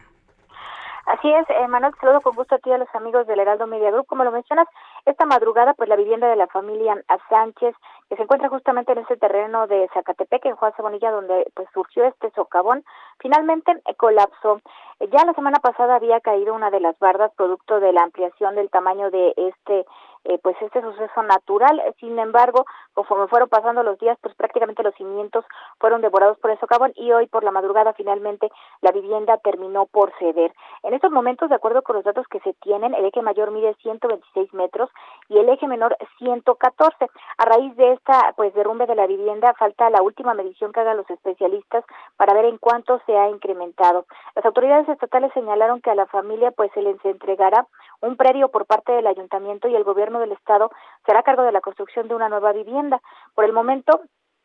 Así 1.23 1.31
es, 1.31 1.49
eh, 1.51 1.67
Manuel, 1.69 1.93
saludo 2.01 2.19
con 2.19 2.35
gusto 2.35 2.55
a 2.55 2.57
ti 2.57 2.69
a 2.69 2.77
los 2.77 2.93
amigos 2.93 3.25
del 3.27 3.39
Heraldo 3.39 3.65
Media 3.65 3.91
Group. 3.91 4.07
Como 4.07 4.25
lo 4.25 4.31
mencionas, 4.33 4.67
esta 5.05 5.25
madrugada, 5.25 5.73
pues 5.73 5.87
la 5.87 5.95
vivienda 5.95 6.27
de 6.27 6.35
la 6.35 6.47
familia 6.47 7.01
Sánchez, 7.29 7.73
que 8.09 8.17
se 8.17 8.23
encuentra 8.23 8.49
justamente 8.49 8.91
en 8.91 8.97
ese 8.97 9.15
terreno 9.15 9.65
de 9.67 9.89
Zacatepec, 9.93 10.43
en 10.43 10.57
Juan 10.57 10.73
Sabonilla, 10.75 11.11
donde 11.11 11.49
pues 11.55 11.69
surgió 11.73 12.03
este 12.03 12.29
socavón, 12.31 12.83
finalmente 13.19 13.71
eh, 13.71 13.95
colapsó. 13.95 14.59
Ya 14.99 15.23
la 15.23 15.33
semana 15.33 15.59
pasada 15.59 15.95
había 15.95 16.19
caído 16.19 16.53
una 16.53 16.69
de 16.71 16.81
las 16.81 16.99
bardas 16.99 17.31
producto 17.35 17.79
de 17.79 17.93
la 17.93 18.03
ampliación 18.03 18.55
del 18.55 18.69
tamaño 18.69 19.09
de 19.09 19.33
este 19.37 19.85
eh, 20.25 20.39
pues 20.41 20.55
este 20.61 20.81
suceso 20.81 21.23
natural. 21.23 21.81
Sin 21.99 22.17
embargo, 22.19 22.65
conforme 22.93 23.27
fueron 23.27 23.49
pasando 23.49 23.83
los 23.83 23.99
días, 23.99 24.17
pues 24.21 24.35
prácticamente 24.35 24.83
los 24.83 24.95
cimientos 24.95 25.45
fueron 25.79 26.01
devorados 26.01 26.37
por 26.39 26.51
el 26.51 26.59
socavón 26.59 26.93
y 26.95 27.11
hoy 27.11 27.27
por 27.27 27.43
la 27.43 27.51
madrugada 27.51 27.93
finalmente 27.93 28.49
la 28.81 28.91
vivienda 28.91 29.37
terminó 29.37 29.85
por 29.85 30.11
ceder. 30.19 30.53
En 30.83 30.93
estos 30.93 31.11
momentos, 31.11 31.49
de 31.49 31.55
acuerdo 31.55 31.81
con 31.81 31.95
los 31.95 32.05
datos 32.05 32.27
que 32.27 32.39
se 32.41 32.53
tienen, 32.53 32.93
el 32.93 33.05
eje 33.05 33.21
mayor 33.21 33.51
mide 33.51 33.75
126 33.81 34.53
metros 34.53 34.89
y 35.29 35.37
el 35.37 35.49
eje 35.49 35.67
menor 35.67 35.97
114. 36.19 37.09
A 37.37 37.45
raíz 37.45 37.75
de 37.75 37.93
esta 37.93 38.33
pues 38.35 38.53
derrumbe 38.53 38.85
de 38.85 38.95
la 38.95 39.07
vivienda 39.07 39.53
falta 39.53 39.89
la 39.89 40.01
última 40.01 40.33
medición 40.33 40.71
que 40.71 40.79
hagan 40.79 40.97
los 40.97 41.09
especialistas 41.09 41.83
para 42.17 42.33
ver 42.33 42.45
en 42.45 42.57
cuánto 42.57 43.01
se 43.05 43.17
ha 43.17 43.29
incrementado. 43.29 44.05
Las 44.35 44.45
autoridades 44.45 44.87
estatales 44.89 45.31
señalaron 45.33 45.81
que 45.81 45.91
a 45.91 45.95
la 45.95 46.05
familia 46.07 46.51
pues 46.51 46.71
se 46.73 46.81
les 46.81 47.03
entregará 47.05 47.67
un 48.01 48.17
predio 48.17 48.49
por 48.49 48.65
parte 48.65 48.91
del 48.91 49.07
ayuntamiento 49.07 49.67
y 49.67 49.75
el 49.75 49.83
gobierno 49.83 50.12
del 50.19 50.31
estado 50.31 50.71
será 51.05 51.19
a 51.19 51.23
cargo 51.23 51.43
de 51.43 51.51
la 51.51 51.61
construcción 51.61 52.07
de 52.07 52.15
una 52.15 52.29
nueva 52.29 52.53
vivienda. 52.53 53.01
Por 53.35 53.45
el 53.45 53.53
momento, 53.53 54.01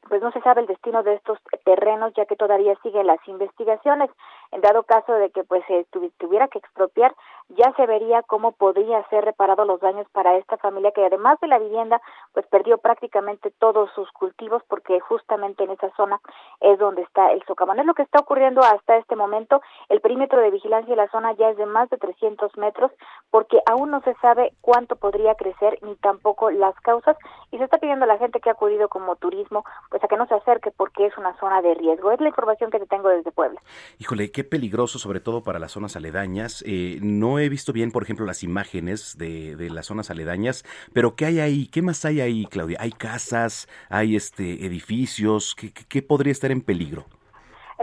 pues 0.09 0.23
no 0.23 0.33
se 0.33 0.41
sabe 0.41 0.63
el 0.63 0.67
destino 0.67 1.03
de 1.03 1.15
estos 1.15 1.39
terrenos 1.65 2.13
ya 2.15 2.27
que 2.27 2.37
todavía 2.37 2.75
siguen 2.83 3.07
las 3.07 3.21
investigaciones. 3.29 4.11
En 4.53 4.61
dado 4.61 4.83
caso 4.85 5.13
de 5.13 5.31
que 5.31 5.45
pues 5.45 5.63
se 5.67 5.87
tuviera 6.19 6.49
que 6.49 6.59
expropiar, 6.59 7.15
ya 7.51 7.73
se 7.77 7.87
vería 7.87 8.23
cómo 8.23 8.53
podría 8.53 9.07
ser 9.09 9.25
reparado 9.25 9.65
los 9.65 9.81
daños 9.81 10.07
para 10.13 10.37
esta 10.37 10.57
familia 10.59 10.93
que 10.93 11.05
además 11.05 11.39
de 11.41 11.49
la 11.49 11.59
vivienda 11.59 12.01
pues 12.33 12.47
perdió 12.47 12.79
prácticamente 12.79 13.51
todos 13.59 13.91
sus 13.95 14.11
cultivos 14.13 14.63
porque 14.69 15.01
justamente 15.01 15.65
en 15.65 15.71
esa 15.71 15.91
zona 15.97 16.21
es 16.61 16.79
donde 16.79 17.03
está 17.03 17.33
el 17.33 17.43
socavón. 17.45 17.79
Es 17.81 17.87
lo 17.87 17.95
que 17.95 18.03
está 18.03 18.21
ocurriendo 18.21 18.63
hasta 18.63 18.97
este 18.97 19.17
momento. 19.17 19.61
El 19.89 20.01
perímetro 20.01 20.41
de 20.41 20.51
vigilancia 20.51 20.91
de 20.91 21.03
la 21.03 21.11
zona 21.11 21.33
ya 21.33 21.51
es 21.51 21.57
de 21.57 21.67
más 21.67 21.91
de 21.91 21.99
300 21.99 22.57
metros 22.57 22.91
porque 23.31 23.61
aún 23.67 23.91
no 23.91 24.01
se 24.03 24.15
sabe 24.15 24.53
cuánto 24.61 24.97
podría 24.97 25.35
crecer 25.35 25.79
ni 25.83 25.95
tampoco 25.97 26.51
las 26.51 26.75
causas 26.81 27.17
y 27.51 27.59
se 27.59 27.65
está 27.65 27.79
pidiendo 27.79 28.05
a 28.05 28.09
la 28.09 28.19
gente 28.19 28.41
que 28.41 28.49
ha 28.49 28.53
acudido 28.53 28.89
como 28.89 29.17
turismo 29.17 29.65
pues 29.91 30.03
a 30.05 30.09
que 30.09 30.17
no 30.17 30.27
se 30.27 30.35
acerque 30.35 30.71
porque 30.77 31.07
es 31.07 31.17
una 31.17 31.39
zona 31.39 31.63
de 31.63 31.75
riesgo. 31.75 32.13
Es 32.13 32.21
la 32.21 32.29
información 32.29 32.71
que 32.71 32.79
te 32.79 32.87
tengo 32.87 33.09
desde 33.09 33.31
Puebla. 33.31 33.61
Híjole, 33.99 34.31
qué 34.31 34.45
peligroso, 34.45 34.99
sobre 34.99 35.21
todo 35.21 35.43
para 35.43 35.59
las 35.59 35.73
zonas 35.73 35.97
aledañas. 35.97 36.63
Eh, 36.67 36.99
no 37.03 37.39
he 37.39 37.49
visto 37.49 37.73
bien, 37.73 37.91
por 37.91 38.03
ejemplo, 38.03 38.27
las 38.27 38.43
imágenes 38.43 39.17
de, 39.17 39.57
de, 39.57 39.71
las 39.71 39.87
zonas 39.87 40.11
aledañas, 40.11 40.65
pero 40.93 41.15
¿qué 41.15 41.27
hay 41.27 41.41
ahí? 41.41 41.67
¿Qué 41.69 41.83
más 41.83 42.05
hay 42.05 42.21
ahí, 42.21 42.47
Claudia? 42.47 42.79
¿Hay 42.81 42.93
casas? 42.93 43.69
¿Hay 43.89 44.17
este 44.17 44.67
edificios? 44.67 45.55
¿Qué, 45.55 45.73
qué, 45.73 45.85
qué 45.89 46.03
podría 46.03 46.33
estar 46.33 46.51
en 46.51 46.63
peligro? 46.63 47.07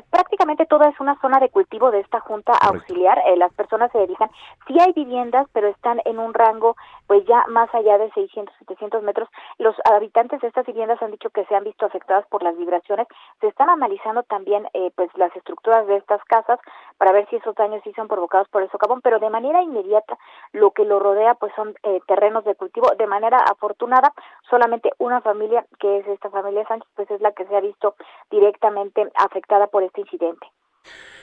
Prácticamente 0.10 0.66
toda 0.66 0.90
es 0.90 1.00
una 1.00 1.20
zona 1.22 1.40
de 1.40 1.50
cultivo 1.50 1.92
de 1.92 2.00
esta 2.00 2.20
junta 2.20 2.54
auxiliar. 2.54 3.22
Eh, 3.28 3.38
las 3.38 3.54
personas 3.54 3.92
se 3.92 4.00
dedican, 4.00 4.30
sí 4.68 4.76
hay 4.80 4.94
viviendas, 4.94 5.48
pero 5.54 5.68
están 5.68 6.02
en 6.06 6.20
un 6.20 6.34
rango 6.34 6.76
pues 7.08 7.26
ya 7.26 7.46
más 7.50 7.74
allá 7.74 7.98
de 7.98 8.12
600, 8.12 8.54
700 8.60 9.04
metros. 9.04 9.30
Los 9.58 9.76
habitantes 9.86 10.42
de 10.42 10.48
estas 10.48 10.66
viviendas 10.66 11.02
han 11.02 11.12
dicho 11.12 11.30
que 11.30 11.46
se 11.46 11.56
han 11.56 11.64
visto 11.64 11.86
afectadas 11.86 12.26
por 12.28 12.44
las 12.44 12.58
vibraciones. 12.58 13.08
Se 13.42 13.48
están 13.48 13.70
analizando 13.70 14.24
también 14.24 14.68
eh, 14.74 14.92
pues 14.96 15.10
las 15.16 15.36
estructuras 15.36 15.86
de 15.88 15.98
estas 15.98 16.24
casas 16.26 16.60
para 16.98 17.12
ver 17.12 17.28
si 17.30 17.36
esos 17.36 17.56
daños 17.56 17.82
sí 17.84 17.94
son 17.96 18.08
provocados 18.08 18.48
por 18.50 18.64
el 18.64 18.72
socavón, 18.72 19.02
pero 19.02 19.20
de 19.20 19.30
manera 19.30 19.62
inmediata 19.62 20.18
lo 20.52 20.72
que 20.72 20.86
lo 20.86 21.00
rodea 21.00 21.36
pues 21.36 21.54
son 21.56 21.76
eh, 21.84 22.02
terrenos 22.08 22.44
de 22.46 22.56
cultivo. 22.56 22.90
De 22.98 23.08
manera 23.08 23.38
afortunada, 23.38 24.14
solamente 24.50 24.92
una 24.98 25.22
familia, 25.22 25.66
que 25.80 26.00
es 26.00 26.08
esta 26.08 26.30
familia 26.30 26.66
Sánchez, 26.68 26.90
pues 26.96 27.10
es 27.12 27.22
la 27.22 27.32
que 27.32 27.46
se 27.46 27.56
ha 27.56 27.62
visto 27.62 27.96
directamente 28.30 29.12
afectada 29.16 29.68
por 29.68 29.84
este 29.86 30.02
incidente. 30.02 30.48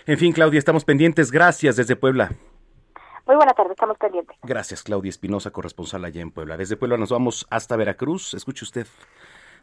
En 0.07 0.19
fin, 0.19 0.33
Claudia, 0.33 0.59
estamos 0.59 0.85
pendientes. 0.85 1.31
Gracias 1.31 1.77
desde 1.77 1.97
Puebla. 1.97 2.33
Muy 3.27 3.37
buena 3.37 3.53
tarde, 3.53 3.71
estamos 3.73 3.97
pendientes. 3.99 4.37
Gracias, 4.43 4.83
Claudia 4.83 5.11
Espinosa, 5.11 5.53
corresponsal 5.53 6.05
allá 6.05 6.21
en 6.21 6.33
Puebla. 6.33 6.57
Desde 6.57 6.77
Puebla 6.77 6.97
nos 6.97 7.11
vamos 7.11 7.47
hasta 7.51 7.77
Veracruz. 7.77 8.35
Escuche 8.35 8.65
usted. 8.65 8.87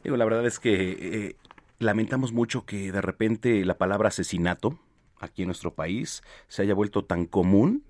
Digo, 0.03 0.15
la 0.15 0.24
verdad 0.24 0.46
es 0.46 0.60
que 0.60 0.91
eh, 0.91 1.36
lamentamos 1.77 2.32
mucho 2.32 2.65
que 2.65 2.91
de 2.91 3.01
repente 3.01 3.65
la 3.65 3.77
palabra 3.77 4.08
asesinato 4.08 4.79
aquí 5.20 5.41
en 5.41 5.48
nuestro 5.50 5.74
país 5.74 6.24
se 6.48 6.62
haya 6.62 6.74
vuelto 6.74 7.03
tan 7.03 7.25
común 7.25 7.84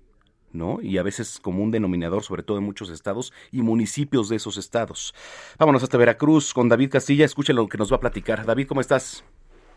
¿no? 0.52 0.80
Y 0.82 0.98
a 0.98 1.02
veces 1.02 1.38
como 1.40 1.62
un 1.62 1.70
denominador, 1.70 2.22
sobre 2.22 2.42
todo 2.42 2.58
en 2.58 2.64
muchos 2.64 2.90
estados 2.90 3.32
y 3.52 3.62
municipios 3.62 4.28
de 4.28 4.36
esos 4.36 4.56
estados. 4.56 5.14
Vámonos 5.58 5.82
hasta 5.82 5.98
Veracruz 5.98 6.52
con 6.52 6.68
David 6.68 6.90
Castilla, 6.90 7.24
escuche 7.24 7.52
lo 7.52 7.68
que 7.68 7.78
nos 7.78 7.92
va 7.92 7.96
a 7.96 8.00
platicar. 8.00 8.44
David, 8.44 8.66
¿cómo 8.66 8.80
estás? 8.80 9.24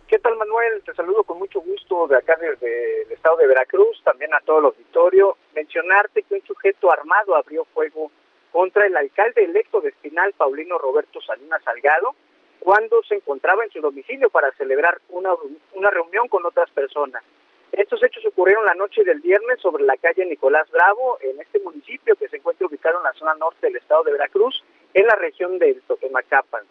¿Qué 0.07 0.19
tal, 0.19 0.35
Manuel? 0.37 0.83
Te 0.83 0.93
saludo 0.93 1.23
con 1.23 1.39
mucho 1.39 1.61
gusto 1.61 2.07
de 2.07 2.17
acá 2.17 2.35
desde 2.39 3.03
el 3.03 3.11
estado 3.11 3.37
de 3.37 3.47
Veracruz, 3.47 4.01
también 4.03 4.33
a 4.33 4.41
todo 4.41 4.59
el 4.59 4.65
auditorio. 4.65 5.37
Mencionarte 5.55 6.23
que 6.23 6.35
un 6.35 6.43
sujeto 6.45 6.91
armado 6.91 7.35
abrió 7.35 7.65
fuego 7.73 8.11
contra 8.51 8.85
el 8.85 8.95
alcalde 8.95 9.43
electo 9.43 9.81
de 9.81 9.89
Espinal, 9.89 10.33
Paulino 10.33 10.77
Roberto 10.77 11.19
Salinas 11.21 11.63
Salgado, 11.63 12.15
cuando 12.59 13.01
se 13.03 13.15
encontraba 13.15 13.63
en 13.63 13.71
su 13.71 13.81
domicilio 13.81 14.29
para 14.29 14.51
celebrar 14.51 14.99
una, 15.09 15.31
una 15.73 15.89
reunión 15.89 16.27
con 16.27 16.45
otras 16.45 16.69
personas. 16.71 17.23
Estos 17.71 18.03
hechos 18.03 18.23
ocurrieron 18.27 18.65
la 18.65 18.75
noche 18.75 19.03
del 19.03 19.19
viernes 19.19 19.59
sobre 19.61 19.83
la 19.83 19.97
calle 19.97 20.25
Nicolás 20.25 20.69
Bravo, 20.69 21.17
en 21.21 21.41
este 21.41 21.59
municipio 21.59 22.15
que 22.15 22.27
se 22.27 22.37
encuentra 22.37 22.67
ubicado 22.67 22.97
en 22.97 23.03
la 23.03 23.13
zona 23.13 23.33
norte 23.33 23.65
del 23.65 23.77
estado 23.77 24.03
de 24.03 24.11
Veracruz, 24.11 24.63
en 24.93 25.07
la 25.07 25.15
región 25.15 25.57
de 25.57 25.73
Totomacapan. 25.87 26.63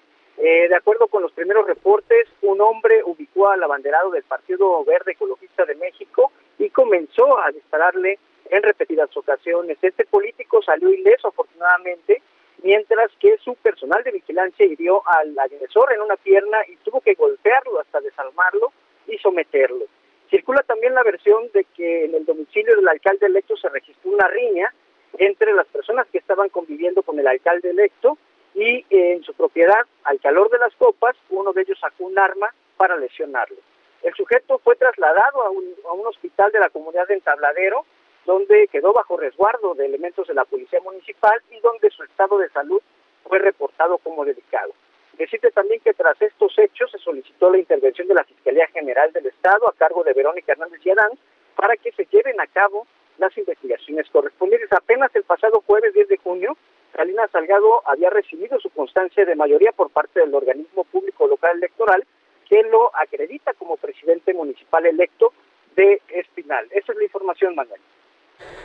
Eh, 0.44 0.66
de 0.68 0.74
acuerdo 0.74 1.06
con 1.06 1.22
los 1.22 1.30
primeros 1.30 1.64
reportes, 1.68 2.26
un 2.40 2.60
hombre 2.60 3.00
ubicó 3.04 3.48
al 3.48 3.62
abanderado 3.62 4.10
del 4.10 4.24
Partido 4.24 4.84
Verde 4.84 5.12
Ecologista 5.12 5.64
de 5.64 5.76
México 5.76 6.32
y 6.58 6.68
comenzó 6.70 7.38
a 7.38 7.52
dispararle 7.52 8.18
en 8.50 8.60
repetidas 8.64 9.16
ocasiones. 9.16 9.78
Este 9.80 10.04
político 10.04 10.60
salió 10.60 10.92
ileso 10.92 11.28
afortunadamente, 11.28 12.22
mientras 12.64 13.12
que 13.20 13.38
su 13.38 13.54
personal 13.54 14.02
de 14.02 14.10
vigilancia 14.10 14.66
hirió 14.66 15.06
al 15.06 15.38
agresor 15.38 15.92
en 15.92 16.00
una 16.00 16.16
pierna 16.16 16.58
y 16.66 16.74
tuvo 16.78 17.00
que 17.00 17.14
golpearlo 17.14 17.78
hasta 17.78 18.00
desarmarlo 18.00 18.72
y 19.06 19.18
someterlo. 19.18 19.84
Circula 20.28 20.64
también 20.64 20.96
la 20.96 21.04
versión 21.04 21.52
de 21.54 21.66
que 21.76 22.06
en 22.06 22.16
el 22.16 22.24
domicilio 22.24 22.74
del 22.74 22.88
alcalde 22.88 23.26
electo 23.26 23.56
se 23.56 23.68
registró 23.68 24.10
una 24.10 24.26
riña 24.26 24.74
entre 25.18 25.52
las 25.52 25.68
personas 25.68 26.08
que 26.08 26.18
estaban 26.18 26.48
conviviendo 26.48 27.04
con 27.04 27.16
el 27.20 27.28
alcalde 27.28 27.70
electo 27.70 28.18
y 28.54 28.84
en 28.90 29.22
su 29.22 29.34
propiedad, 29.34 29.86
al 30.04 30.20
calor 30.20 30.50
de 30.50 30.58
las 30.58 30.74
copas, 30.76 31.16
uno 31.30 31.52
de 31.52 31.62
ellos 31.62 31.78
sacó 31.80 32.04
un 32.04 32.18
arma 32.18 32.52
para 32.76 32.96
lesionarlo. 32.96 33.56
El 34.02 34.14
sujeto 34.14 34.58
fue 34.58 34.76
trasladado 34.76 35.42
a 35.42 35.50
un, 35.50 35.64
a 35.88 35.92
un 35.92 36.06
hospital 36.06 36.50
de 36.52 36.60
la 36.60 36.70
comunidad 36.70 37.06
de 37.06 37.14
Entabladero, 37.14 37.86
donde 38.26 38.68
quedó 38.68 38.92
bajo 38.92 39.16
resguardo 39.16 39.74
de 39.74 39.86
elementos 39.86 40.26
de 40.28 40.34
la 40.34 40.44
policía 40.44 40.80
municipal 40.80 41.40
y 41.50 41.60
donde 41.60 41.90
su 41.90 42.02
estado 42.02 42.38
de 42.38 42.48
salud 42.50 42.80
fue 43.24 43.38
reportado 43.38 43.98
como 43.98 44.24
delicado. 44.24 44.72
Decirte 45.14 45.50
también 45.50 45.80
que 45.80 45.94
tras 45.94 46.20
estos 46.20 46.58
hechos 46.58 46.90
se 46.90 46.98
solicitó 46.98 47.50
la 47.50 47.58
intervención 47.58 48.08
de 48.08 48.14
la 48.14 48.24
Fiscalía 48.24 48.66
General 48.68 49.12
del 49.12 49.26
Estado 49.26 49.68
a 49.68 49.74
cargo 49.74 50.02
de 50.04 50.14
Verónica 50.14 50.52
Hernández 50.52 50.80
y 50.84 50.90
Adán 50.90 51.12
para 51.54 51.76
que 51.76 51.92
se 51.92 52.06
lleven 52.06 52.40
a 52.40 52.46
cabo 52.46 52.86
las 53.22 53.38
investigaciones 53.38 54.06
correspondientes. 54.10 54.70
Apenas 54.72 55.14
el 55.14 55.22
pasado 55.22 55.62
jueves 55.64 55.94
10 55.94 56.08
de 56.08 56.16
junio, 56.18 56.56
Salinas 56.94 57.30
Salgado 57.30 57.82
había 57.86 58.10
recibido 58.10 58.58
su 58.60 58.68
constancia 58.70 59.24
de 59.24 59.36
mayoría 59.36 59.72
por 59.72 59.90
parte 59.90 60.20
del 60.20 60.34
organismo 60.34 60.84
público 60.84 61.26
local 61.26 61.56
electoral 61.56 62.04
que 62.48 62.62
lo 62.64 62.94
acredita 62.94 63.54
como 63.54 63.76
presidente 63.76 64.34
municipal 64.34 64.84
electo 64.84 65.32
de 65.76 66.02
Espinal. 66.08 66.66
Esa 66.70 66.92
es 66.92 66.98
la 66.98 67.04
información, 67.04 67.54
Manuel. 67.54 67.80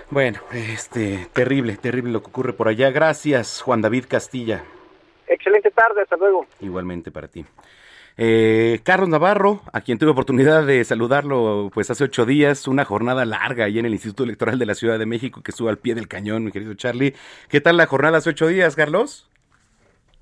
Bueno, 0.10 0.40
este, 0.52 1.28
terrible, 1.34 1.78
terrible 1.78 2.12
lo 2.12 2.22
que 2.22 2.30
ocurre 2.30 2.54
por 2.54 2.68
allá. 2.68 2.90
Gracias, 2.90 3.62
Juan 3.62 3.82
David 3.82 4.06
Castilla. 4.10 4.64
Excelente 5.28 5.70
tarde, 5.72 6.02
hasta 6.02 6.18
luego. 6.18 6.48
Igualmente 6.60 7.12
para 7.12 7.28
ti. 7.28 7.46
Eh, 8.20 8.80
Carlos 8.84 9.10
Navarro, 9.10 9.62
a 9.74 9.82
quien 9.82 10.00
tuve 10.00 10.10
oportunidad 10.10 10.66
de 10.66 10.84
saludarlo 10.84 11.70
pues 11.72 11.92
hace 11.92 12.04
ocho 12.04 12.26
días, 12.26 12.68
una 12.68 12.84
jornada 12.84 13.26
larga 13.26 13.66
ahí 13.66 13.78
en 13.78 13.86
el 13.86 13.94
Instituto 13.94 14.24
Electoral 14.24 14.58
de 14.58 14.66
la 14.66 14.74
Ciudad 14.74 14.98
de 14.98 15.06
México 15.06 15.42
que 15.44 15.52
estuvo 15.52 15.70
al 15.70 15.78
pie 15.78 15.94
del 15.94 16.08
cañón, 16.08 16.44
mi 16.44 16.52
querido 16.52 16.74
Charlie. 16.74 17.14
¿Qué 17.48 17.62
tal 17.62 17.78
la 17.78 17.86
jornada 17.86 18.18
hace 18.18 18.32
ocho 18.32 18.48
días, 18.48 18.76
Carlos? 18.76 19.30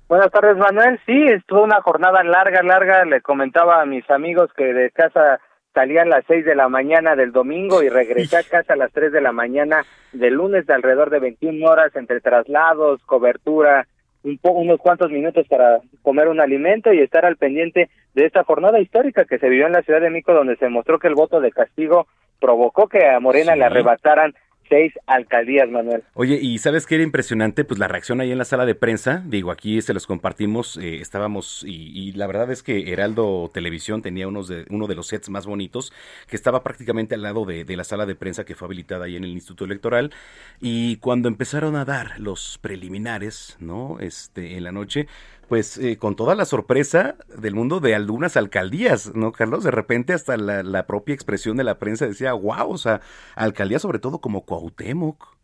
Buenas 0.08 0.30
tardes, 0.30 0.58
Manuel. 0.58 1.00
Sí, 1.06 1.24
estuvo 1.24 1.64
una 1.64 1.80
jornada 1.80 2.22
larga, 2.22 2.62
larga. 2.62 3.04
Le 3.06 3.22
comentaba 3.22 3.80
a 3.80 3.86
mis 3.86 4.08
amigos 4.10 4.50
que 4.56 4.74
de 4.74 4.90
casa 4.90 5.40
salían 5.74 6.12
a 6.12 6.18
las 6.18 6.24
seis 6.28 6.44
de 6.44 6.54
la 6.54 6.68
mañana 6.68 7.16
del 7.16 7.32
domingo 7.32 7.82
y 7.82 7.88
regresé 7.88 8.36
a 8.36 8.42
casa 8.42 8.74
a 8.74 8.76
las 8.76 8.92
tres 8.92 9.10
de 9.10 9.20
la 9.20 9.32
mañana 9.32 9.84
del 10.12 10.34
lunes 10.34 10.66
de 10.66 10.74
alrededor 10.74 11.10
de 11.10 11.18
21 11.18 11.66
horas 11.66 11.96
entre 11.96 12.20
traslados, 12.20 13.02
cobertura, 13.04 13.86
un 14.26 14.40
unos 14.42 14.80
cuantos 14.80 15.10
minutos 15.10 15.46
para 15.48 15.80
comer 16.02 16.28
un 16.28 16.40
alimento 16.40 16.92
y 16.92 17.00
estar 17.00 17.24
al 17.24 17.36
pendiente 17.36 17.88
de 18.14 18.26
esta 18.26 18.42
jornada 18.44 18.80
histórica 18.80 19.24
que 19.24 19.38
se 19.38 19.48
vivió 19.48 19.66
en 19.66 19.72
la 19.72 19.82
Ciudad 19.82 20.00
de 20.00 20.10
México, 20.10 20.34
donde 20.34 20.56
se 20.56 20.68
mostró 20.68 20.98
que 20.98 21.08
el 21.08 21.14
voto 21.14 21.40
de 21.40 21.52
castigo 21.52 22.06
provocó 22.40 22.88
que 22.88 23.06
a 23.06 23.20
Morena 23.20 23.54
le 23.54 23.64
arrebataran 23.64 24.34
seis 24.68 24.92
alcaldías, 25.06 25.68
Manuel. 25.70 26.02
Oye, 26.14 26.38
¿y 26.40 26.58
sabes 26.58 26.86
qué 26.86 26.96
era 26.96 27.04
impresionante? 27.04 27.64
Pues 27.64 27.78
la 27.78 27.88
reacción 27.88 28.20
ahí 28.20 28.32
en 28.32 28.38
la 28.38 28.44
sala 28.44 28.66
de 28.66 28.74
prensa, 28.74 29.22
digo, 29.26 29.50
aquí 29.50 29.80
se 29.82 29.94
los 29.94 30.06
compartimos, 30.06 30.76
eh, 30.76 31.00
estábamos, 31.00 31.64
y, 31.66 32.12
la 32.12 32.26
verdad 32.26 32.50
es 32.50 32.62
que 32.62 32.92
Heraldo 32.92 33.50
Televisión 33.52 34.02
tenía 34.02 34.28
unos 34.28 34.48
de, 34.48 34.64
uno 34.70 34.86
de 34.86 34.94
los 34.94 35.08
sets 35.08 35.28
más 35.28 35.46
bonitos, 35.46 35.92
que 36.28 36.36
estaba 36.36 36.62
prácticamente 36.62 37.14
al 37.14 37.22
lado 37.22 37.44
de, 37.44 37.64
de 37.64 37.76
la 37.76 37.84
sala 37.84 38.06
de 38.06 38.14
prensa 38.14 38.44
que 38.44 38.54
fue 38.54 38.66
habilitada 38.66 39.06
ahí 39.06 39.16
en 39.16 39.24
el 39.24 39.30
Instituto 39.30 39.64
Electoral, 39.64 40.12
y 40.60 40.96
cuando 40.96 41.28
empezaron 41.28 41.76
a 41.76 41.84
dar 41.84 42.18
los 42.18 42.58
preliminares, 42.58 43.56
¿no? 43.60 43.98
Este, 44.00 44.56
en 44.56 44.64
la 44.64 44.72
noche, 44.72 45.06
pues 45.48 45.78
eh, 45.78 45.96
con 45.98 46.16
toda 46.16 46.34
la 46.34 46.44
sorpresa 46.44 47.16
del 47.36 47.54
mundo 47.54 47.80
de 47.80 47.94
algunas 47.94 48.36
alcaldías, 48.36 49.14
¿no, 49.14 49.32
Carlos? 49.32 49.64
De 49.64 49.70
repente 49.70 50.12
hasta 50.12 50.36
la, 50.36 50.86
propia 50.86 51.14
expresión 51.14 51.56
de 51.56 51.64
la 51.64 51.78
prensa 51.78 52.06
decía, 52.06 52.32
wow, 52.32 52.70
o 52.70 52.78
sea, 52.78 53.00
alcaldías 53.34 53.82
sobre 53.82 53.98
todo 53.98 54.20
como 54.20 54.44
Cuauhtémoc. 54.44 55.36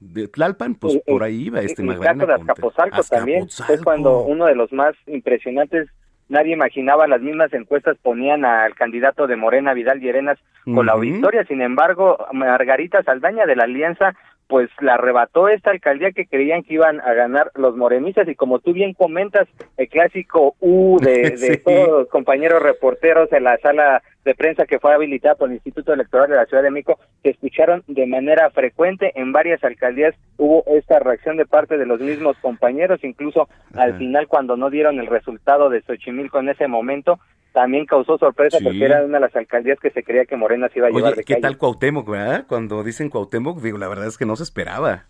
De 0.00 0.28
Tlalpan, 0.28 0.76
pues 0.76 0.98
por 1.06 1.22
ahí 1.22 1.48
iba 1.48 1.60
este 1.60 1.86
caso 1.86 2.26
de 2.26 2.32
Azcapotzalco 2.32 3.02
también 3.02 3.50
fue 3.50 3.78
cuando 3.84 4.20
uno 4.20 4.46
de 4.46 4.54
los 4.54 4.72
más 4.72 4.94
impresionantes 5.06 5.90
nadie 6.30 6.54
imaginaba, 6.54 7.06
las 7.06 7.20
mismas 7.20 7.52
encuestas 7.52 7.98
ponían 7.98 8.46
al 8.46 8.74
candidato 8.74 9.26
de 9.26 9.36
Morena, 9.36 9.74
Vidal 9.74 10.00
Llerenas, 10.00 10.38
con 10.64 10.86
la 10.86 10.96
victoria. 10.96 11.44
Sin 11.44 11.60
embargo, 11.60 12.16
Margarita 12.32 13.02
Saldaña 13.02 13.44
de 13.44 13.56
la 13.56 13.64
Alianza 13.64 14.14
pues 14.50 14.68
la 14.80 14.94
arrebató 14.94 15.48
esta 15.48 15.70
alcaldía 15.70 16.10
que 16.10 16.26
creían 16.26 16.64
que 16.64 16.74
iban 16.74 17.00
a 17.00 17.14
ganar 17.14 17.52
los 17.54 17.76
morenistas. 17.76 18.26
Y 18.28 18.34
como 18.34 18.58
tú 18.58 18.72
bien 18.72 18.94
comentas, 18.94 19.46
el 19.76 19.88
clásico 19.88 20.56
U 20.58 20.98
de, 21.00 21.30
de 21.40 21.56
todos 21.58 21.88
los 21.88 22.08
compañeros 22.08 22.60
reporteros 22.60 23.32
en 23.32 23.44
la 23.44 23.56
sala 23.58 24.02
de 24.24 24.34
prensa 24.34 24.66
que 24.66 24.80
fue 24.80 24.92
habilitada 24.92 25.36
por 25.36 25.48
el 25.48 25.54
Instituto 25.54 25.92
Electoral 25.92 26.28
de 26.28 26.34
la 26.34 26.46
Ciudad 26.46 26.64
de 26.64 26.72
México, 26.72 26.98
que 27.22 27.30
escucharon 27.30 27.84
de 27.86 28.06
manera 28.06 28.50
frecuente. 28.50 29.12
En 29.14 29.30
varias 29.30 29.62
alcaldías 29.62 30.16
hubo 30.36 30.64
esta 30.66 30.98
reacción 30.98 31.36
de 31.36 31.46
parte 31.46 31.78
de 31.78 31.86
los 31.86 32.00
mismos 32.00 32.36
compañeros, 32.38 33.04
incluso 33.04 33.48
al 33.74 33.96
final 33.98 34.26
cuando 34.26 34.56
no 34.56 34.68
dieron 34.68 34.98
el 34.98 35.06
resultado 35.06 35.70
de 35.70 35.82
Xochimilco 35.82 36.40
en 36.40 36.48
ese 36.48 36.66
momento, 36.66 37.20
también 37.52 37.86
causó 37.86 38.18
sorpresa 38.18 38.58
porque 38.62 38.84
era 38.84 39.04
una 39.04 39.18
de 39.18 39.26
las 39.26 39.36
alcaldías 39.36 39.78
que 39.80 39.90
se 39.90 40.02
creía 40.02 40.24
que 40.24 40.36
Morena 40.36 40.68
se 40.68 40.78
iba 40.78 40.88
a 40.88 40.90
llevar 40.90 41.14
de 41.14 41.24
¿qué 41.24 41.36
tal 41.36 41.58
Cuauhtémoc, 41.58 42.08
verdad? 42.08 42.46
Cuando 42.48 42.82
dicen 42.82 43.10
Cuauhtémoc, 43.10 43.60
digo, 43.60 43.78
la 43.78 43.88
verdad 43.88 44.06
es 44.06 44.18
que 44.18 44.26
no 44.26 44.36
se 44.36 44.44
esperaba. 44.44 45.04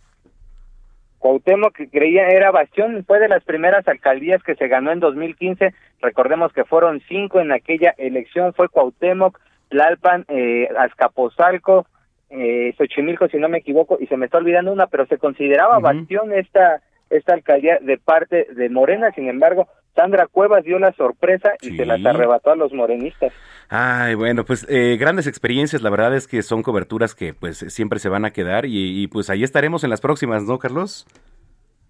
Cuauhtémoc 1.18 1.75
que 1.75 1.90
creía 1.90 2.28
era 2.28 2.50
Bastión, 2.50 3.04
fue 3.06 3.18
de 3.20 3.28
las 3.28 3.44
primeras 3.44 3.87
alcaldías 3.87 4.42
que 4.42 4.54
se 4.54 4.68
ganó 4.68 4.90
en 4.90 5.00
2015, 5.00 5.75
recordemos 6.00 6.52
que 6.52 6.64
fueron 6.64 7.02
cinco 7.09 7.40
en 7.40 7.52
aquella 7.52 7.94
elección, 7.99 8.54
fue 8.54 8.68
Cuauhtémoc, 8.70 9.38
Tlalpan, 9.68 10.25
eh, 10.28 10.68
Azcapotzalco, 10.78 11.87
eh, 12.30 12.75
Xochimilco, 12.78 13.28
si 13.28 13.37
no 13.37 13.50
me 13.50 13.59
equivoco, 13.59 13.99
y 14.00 14.06
se 14.06 14.16
me 14.16 14.26
está 14.26 14.38
olvidando 14.38 14.73
una, 14.73 14.87
pero 14.87 15.06
se 15.06 15.18
consideraba 15.18 15.78
Bastión 15.78 16.32
esta, 16.32 16.80
esta 17.11 17.35
alcaldía 17.35 17.78
de 17.82 17.99
parte 17.99 18.47
de 18.54 18.70
Morena, 18.70 19.12
sin 19.12 19.28
embargo, 19.28 19.68
Sandra 19.94 20.26
Cuevas 20.26 20.64
dio 20.64 20.78
la 20.78 20.92
sorpresa 20.92 21.52
y 21.61 21.76
se 21.76 21.85
las 21.85 22.04
arrebató 22.04 22.50
a 22.50 22.56
los 22.56 22.73
morenistas. 22.73 23.32
Ay, 23.68 24.14
bueno, 24.14 24.44
pues 24.44 24.66
eh, 24.68 24.97
grandes 24.99 25.26
experiencias, 25.26 25.82
la 25.82 25.90
verdad 25.90 26.14
es 26.14 26.26
que 26.26 26.42
son 26.42 26.62
coberturas 26.62 27.14
que 27.14 27.35
pues 27.35 27.59
siempre 27.59 27.99
se 27.99 28.09
van 28.09 28.25
a 28.25 28.32
quedar 28.32 28.64
y, 28.66 29.06
pues 29.09 29.30
ahí 29.30 29.42
estaremos 29.42 29.85
en 29.85 29.90
las 29.90 30.00
próximas, 30.00 30.44
¿no, 30.44 30.59
Carlos? 30.59 31.06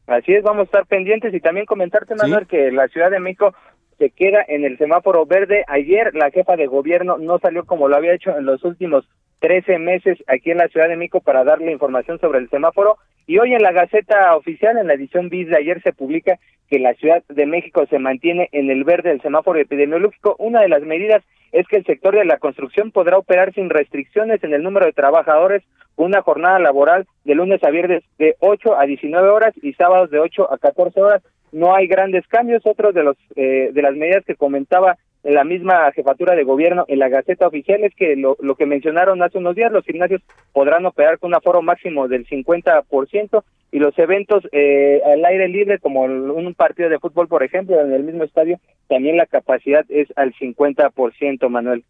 Así 0.07 0.33
es, 0.33 0.43
vamos 0.43 0.63
a 0.63 0.65
estar 0.65 0.87
pendientes 0.87 1.33
y 1.33 1.41
también 1.41 1.67
comentarte, 1.67 2.15
Manuel, 2.15 2.47
que 2.47 2.73
la 2.73 2.89
Ciudad 2.89 3.11
de 3.11 3.21
México 3.21 3.55
se 3.99 4.11
queda 4.11 4.45
en 4.49 4.65
el 4.65 4.77
semáforo 4.79 5.27
verde. 5.27 5.65
Ayer 5.69 6.15
la 6.15 6.31
jefa 6.31 6.57
de 6.57 6.67
gobierno 6.67 7.19
no 7.19 7.39
salió 7.39 7.65
como 7.65 7.87
lo 7.87 7.97
había 7.97 8.15
hecho 8.15 8.37
en 8.37 8.47
los 8.47 8.65
últimos 8.65 9.07
13 9.41 9.79
meses 9.79 10.19
aquí 10.27 10.51
en 10.51 10.59
la 10.59 10.69
Ciudad 10.69 10.89
de 10.89 10.97
México 10.97 11.21
para 11.21 11.45
darle 11.45 11.73
información 11.73 12.19
sobre 12.21 12.39
el 12.39 12.49
semáforo 12.51 12.99
y 13.27 13.39
hoy 13.39 13.55
en 13.55 13.63
la 13.63 13.73
Gaceta 13.73 14.35
Oficial, 14.37 14.77
en 14.77 14.89
la 14.89 14.95
edición 14.95 15.29
bis 15.29 15.49
de 15.49 15.57
ayer, 15.57 15.81
se 15.83 15.93
publica 15.93 16.39
que 16.69 16.79
la 16.79 16.95
Ciudad 16.95 17.23
de 17.29 17.47
México 17.47 17.85
se 17.89 17.99
mantiene 17.99 18.49
en 18.53 18.71
el 18.71 18.85
verde 18.85 19.11
del 19.11 19.23
semáforo 19.23 19.59
epidemiológico. 19.59 20.37
Una 20.39 20.61
de 20.63 20.69
las 20.69 20.83
medidas 20.83 21.23
es 21.53 21.67
que 21.69 21.77
el 21.77 21.85
sector 21.85 22.17
de 22.17 22.25
la 22.25 22.39
construcción 22.39 22.91
podrá 22.91 23.19
operar 23.19 23.53
sin 23.55 23.71
restricciones 23.71 24.43
en 24.43 24.53
el 24.53 24.63
número 24.63 24.87
de 24.87 24.93
trabajadores, 24.93 25.63
una 25.97 26.23
jornada 26.23 26.59
laboral 26.59 27.07
de 27.25 27.35
lunes 27.35 27.63
a 27.63 27.71
viernes 27.71 28.03
de 28.19 28.35
8 28.41 28.79
a 28.79 28.85
19 28.85 29.29
horas 29.29 29.55
y 29.63 29.75
sábados 29.75 30.11
de 30.11 30.19
8 30.19 30.53
a 30.53 30.59
14 30.59 31.01
horas. 31.01 31.23
No 31.53 31.75
hay 31.75 31.87
grandes 31.87 32.27
cambios. 32.27 32.63
Otros 32.65 32.95
de 32.95 33.03
los 33.03 33.17
eh, 33.37 33.71
de 33.73 33.83
las 33.83 33.95
medidas 33.95 34.25
que 34.25 34.35
comentaba 34.35 34.97
la 35.23 35.45
misma 35.45 35.93
jefatura 35.93 36.35
de 36.35 36.45
gobierno 36.45 36.85
en 36.89 36.99
la 36.99 37.09
Gaceta 37.09 37.47
Oficial 37.47 37.85
es 37.85 37.95
que 37.95 38.17
lo, 38.17 38.37
lo 38.41 38.55
que 38.55 38.67
mencionaron 38.67 39.23
hace 39.23 39.39
unos 39.39 39.55
días, 39.55 39.73
los 39.73 39.85
gimnasios 39.85 40.23
podrán 40.53 40.87
operar 40.87 41.19
con 41.19 41.29
un 41.29 41.35
aforo 41.35 41.63
máximo 41.63 42.09
del 42.09 42.27
50% 42.27 43.43
y 43.73 43.79
los 43.79 43.97
eventos 43.99 44.45
eh, 44.53 45.01
al 45.05 45.25
aire 45.25 45.49
libre, 45.49 45.79
como 45.79 46.03
un 46.03 46.55
partido 46.55 46.89
de 46.89 46.99
fútbol, 46.99 47.29
por 47.29 47.43
ejemplo, 47.43 47.81
en 47.81 47.93
el 47.93 48.03
mismo 48.03 48.25
estadio, 48.25 48.59
también 48.89 49.17
la 49.17 49.27
capacidad 49.27 49.85
es 49.89 50.09
al 50.17 50.35
50%, 50.35 51.49
Manuel. 51.49 51.85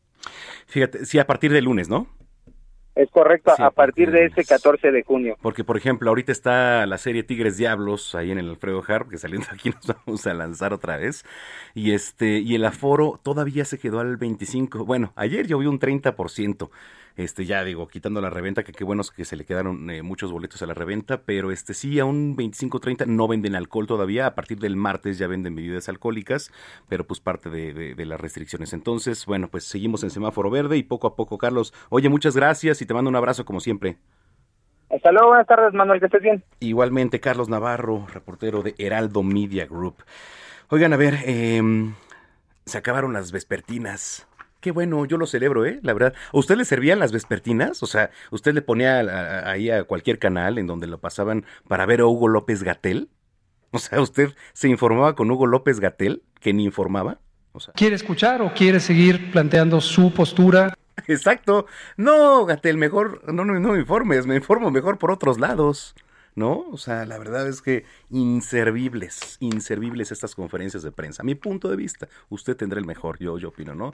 Fíjate, 0.67 1.07
sí, 1.07 1.19
a 1.19 1.27
partir 1.27 1.53
de 1.53 1.63
lunes, 1.63 1.89
¿no? 1.89 2.07
Es 2.95 3.09
correcto, 3.11 3.53
a 3.57 3.71
partir 3.71 4.11
de 4.11 4.27
este 4.27 4.45
14 4.45 4.91
de 4.91 5.03
junio. 5.05 5.37
Porque, 5.41 5.65
por 5.65 5.77
ejemplo, 5.77 6.11
ahorita 6.11 6.33
está 6.33 6.85
la 6.87 6.99
serie 6.99 7.23
Tigres 7.23 7.57
Diablos 7.57 8.15
ahí 8.15 8.31
en 8.31 8.39
el 8.39 8.51
Alfredo 8.51 8.83
Harp, 8.87 9.09
que 9.11 9.19
saliendo 9.19 9.47
aquí 9.53 9.71
nos 9.75 9.87
vamos 9.87 10.27
a 10.27 10.35
lanzar 10.35 10.73
otra 10.73 10.97
vez. 10.97 11.25
Y 11.75 11.93
este 11.93 12.41
y 12.41 12.55
el 12.55 12.65
aforo 12.65 13.21
todavía 13.23 13.65
se 13.65 13.79
quedó 13.79 14.01
al 14.01 14.17
25. 14.17 14.85
Bueno, 14.85 15.13
ayer 15.17 15.47
yo 15.47 15.59
vi 15.59 15.67
un 15.67 15.79
30% 15.79 16.69
este 17.25 17.45
ya 17.45 17.65
digo, 17.65 17.89
quitando 17.89 18.21
la 18.21 18.31
reventa, 18.31 18.63
que 18.63 18.73
qué 18.73 18.85
bueno 18.85 19.03
que 19.15 19.25
se 19.25 19.37
le 19.37 19.45
quedaron 19.45 19.89
eh, 19.91 20.03
muchos 20.03 20.33
boletos 20.33 20.63
a 20.63 20.67
la 20.67 20.75
reventa, 20.75 21.23
pero 21.23 21.51
este 21.51 21.75
sí, 21.75 21.99
a 22.01 22.05
un 22.05 22.37
25-30 22.37 23.07
no 23.07 23.29
venden 23.29 23.55
alcohol 23.55 23.87
todavía, 23.87 24.27
a 24.27 24.35
partir 24.35 24.59
del 24.59 24.77
martes 24.77 25.19
ya 25.19 25.27
venden 25.27 25.55
bebidas 25.55 25.89
alcohólicas, 25.89 26.53
pero 26.89 27.07
pues 27.07 27.21
parte 27.21 27.51
de, 27.51 27.95
de, 27.95 28.07
las 28.07 28.21
restricciones. 28.21 28.73
Entonces, 28.73 29.27
bueno, 29.27 29.49
pues 29.49 29.65
seguimos 29.65 30.03
en 30.03 30.11
semáforo 30.11 30.51
verde 30.51 30.77
y 30.77 30.83
poco 30.83 31.07
a 31.07 31.17
poco, 31.17 31.39
Carlos, 31.39 31.73
oye, 31.89 32.09
muchas 32.09 32.37
gracias 32.37 32.83
y 32.83 32.87
te 32.87 32.95
mando 32.95 33.11
un 33.11 33.17
abrazo 33.17 33.45
como 33.45 33.61
siempre. 33.61 33.97
Hasta 34.91 35.13
luego, 35.13 35.29
buenas 35.29 35.47
tardes, 35.47 35.73
Manuel, 35.73 36.01
que 36.01 36.07
estés 36.07 36.23
bien. 36.23 36.43
Igualmente, 36.59 37.21
Carlos 37.21 37.49
Navarro, 37.49 38.07
reportero 38.13 38.63
de 38.63 38.75
Heraldo 38.79 39.23
Media 39.23 39.67
Group. 39.67 40.03
Oigan, 40.69 40.93
a 40.93 40.97
ver, 40.97 41.19
eh, 41.25 41.63
se 42.65 42.79
acabaron 42.79 43.13
las 43.13 43.33
vespertinas. 43.33 44.27
Qué 44.61 44.73
bueno, 44.73 45.07
yo 45.07 45.17
lo 45.17 45.27
celebro, 45.27 45.65
¿eh? 45.65 45.81
La 45.83 45.93
verdad. 45.95 46.15
¿A 46.33 46.39
usted 46.39 46.57
le 46.57 46.65
servían 46.65 46.99
las 46.99 47.13
vespertinas? 47.13 47.83
O 47.83 47.87
sea, 47.87 48.11
¿usted 48.31 48.53
le 48.53 48.63
ponía 48.63 49.01
ahí 49.51 49.71
a 49.71 49.85
cualquier 49.85 50.19
canal 50.19 50.59
en 50.59 50.67
donde 50.67 50.87
lo 50.87 50.99
pasaban 50.99 51.47
para 51.67 51.87
ver 51.87 52.01
a 52.01 52.07
Hugo 52.07 52.29
López 52.29 52.63
Gatel? 52.63 53.09
O 53.71 53.79
sea, 53.79 54.01
¿usted 54.01 54.35
se 54.53 54.69
informaba 54.69 55.15
con 55.15 55.31
Hugo 55.31 55.47
López 55.47 55.81
Gatel, 55.81 56.23
que 56.41 56.53
ni 56.53 56.65
informaba? 56.65 57.21
O 57.53 57.61
sea, 57.61 57.73
¿Quiere 57.75 57.97
escuchar 57.97 58.43
o 58.43 58.53
quiere 58.53 58.81
seguir 58.81 59.31
planteando 59.31 59.81
su 59.81 60.13
postura? 60.13 60.75
Exacto. 61.07 61.67
No, 61.97 62.45
Gatel, 62.45 62.77
mejor 62.77 63.23
no, 63.33 63.45
no, 63.45 63.59
no 63.59 63.73
me 63.73 63.79
informes, 63.79 64.27
me 64.27 64.37
informo 64.37 64.71
mejor 64.71 64.99
por 64.99 65.11
otros 65.11 65.41
lados. 65.41 65.95
¿No? 66.35 66.67
O 66.71 66.79
sea, 66.79 67.05
la 67.07 67.19
verdad 67.19 67.49
es 67.49 67.63
que 67.63 67.85
inservibles, 68.11 69.37
inservibles 69.41 70.13
estas 70.13 70.35
conferencias 70.35 70.83
de 70.83 70.93
prensa. 70.93 71.23
A 71.23 71.25
mi 71.25 71.35
punto 71.35 71.69
de 71.69 71.77
vista, 71.77 72.09
usted 72.29 72.57
tendrá 72.57 72.79
el 72.79 72.87
mejor, 72.87 73.19
yo, 73.19 73.39
yo 73.39 73.49
opino, 73.49 73.75
¿no? 73.75 73.93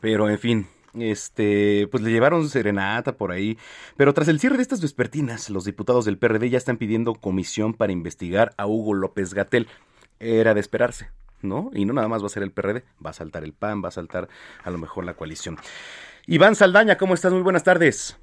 Pero 0.00 0.28
en 0.28 0.38
fin, 0.38 0.66
este, 0.94 1.88
pues 1.90 2.02
le 2.02 2.10
llevaron 2.10 2.48
serenata 2.48 3.16
por 3.16 3.32
ahí. 3.32 3.58
Pero 3.96 4.14
tras 4.14 4.28
el 4.28 4.40
cierre 4.40 4.56
de 4.56 4.62
estas 4.62 4.80
vespertinas, 4.80 5.50
los 5.50 5.64
diputados 5.64 6.04
del 6.04 6.18
PRD 6.18 6.50
ya 6.50 6.58
están 6.58 6.76
pidiendo 6.76 7.14
comisión 7.14 7.74
para 7.74 7.92
investigar 7.92 8.54
a 8.56 8.66
Hugo 8.66 8.94
López 8.94 9.34
Gatel. 9.34 9.68
Era 10.20 10.54
de 10.54 10.60
esperarse, 10.60 11.10
¿no? 11.42 11.70
Y 11.74 11.84
no 11.84 11.92
nada 11.92 12.08
más 12.08 12.22
va 12.22 12.26
a 12.26 12.30
ser 12.30 12.42
el 12.42 12.52
PRD, 12.52 12.84
va 13.04 13.10
a 13.10 13.14
saltar 13.14 13.44
el 13.44 13.52
PAN, 13.52 13.82
va 13.84 13.88
a 13.88 13.92
saltar 13.92 14.28
a 14.62 14.70
lo 14.70 14.78
mejor 14.78 15.04
la 15.04 15.14
coalición. 15.14 15.58
Iván 16.26 16.54
Saldaña, 16.54 16.96
¿cómo 16.96 17.14
estás? 17.14 17.32
Muy 17.32 17.42
buenas 17.42 17.64
tardes. 17.64 18.16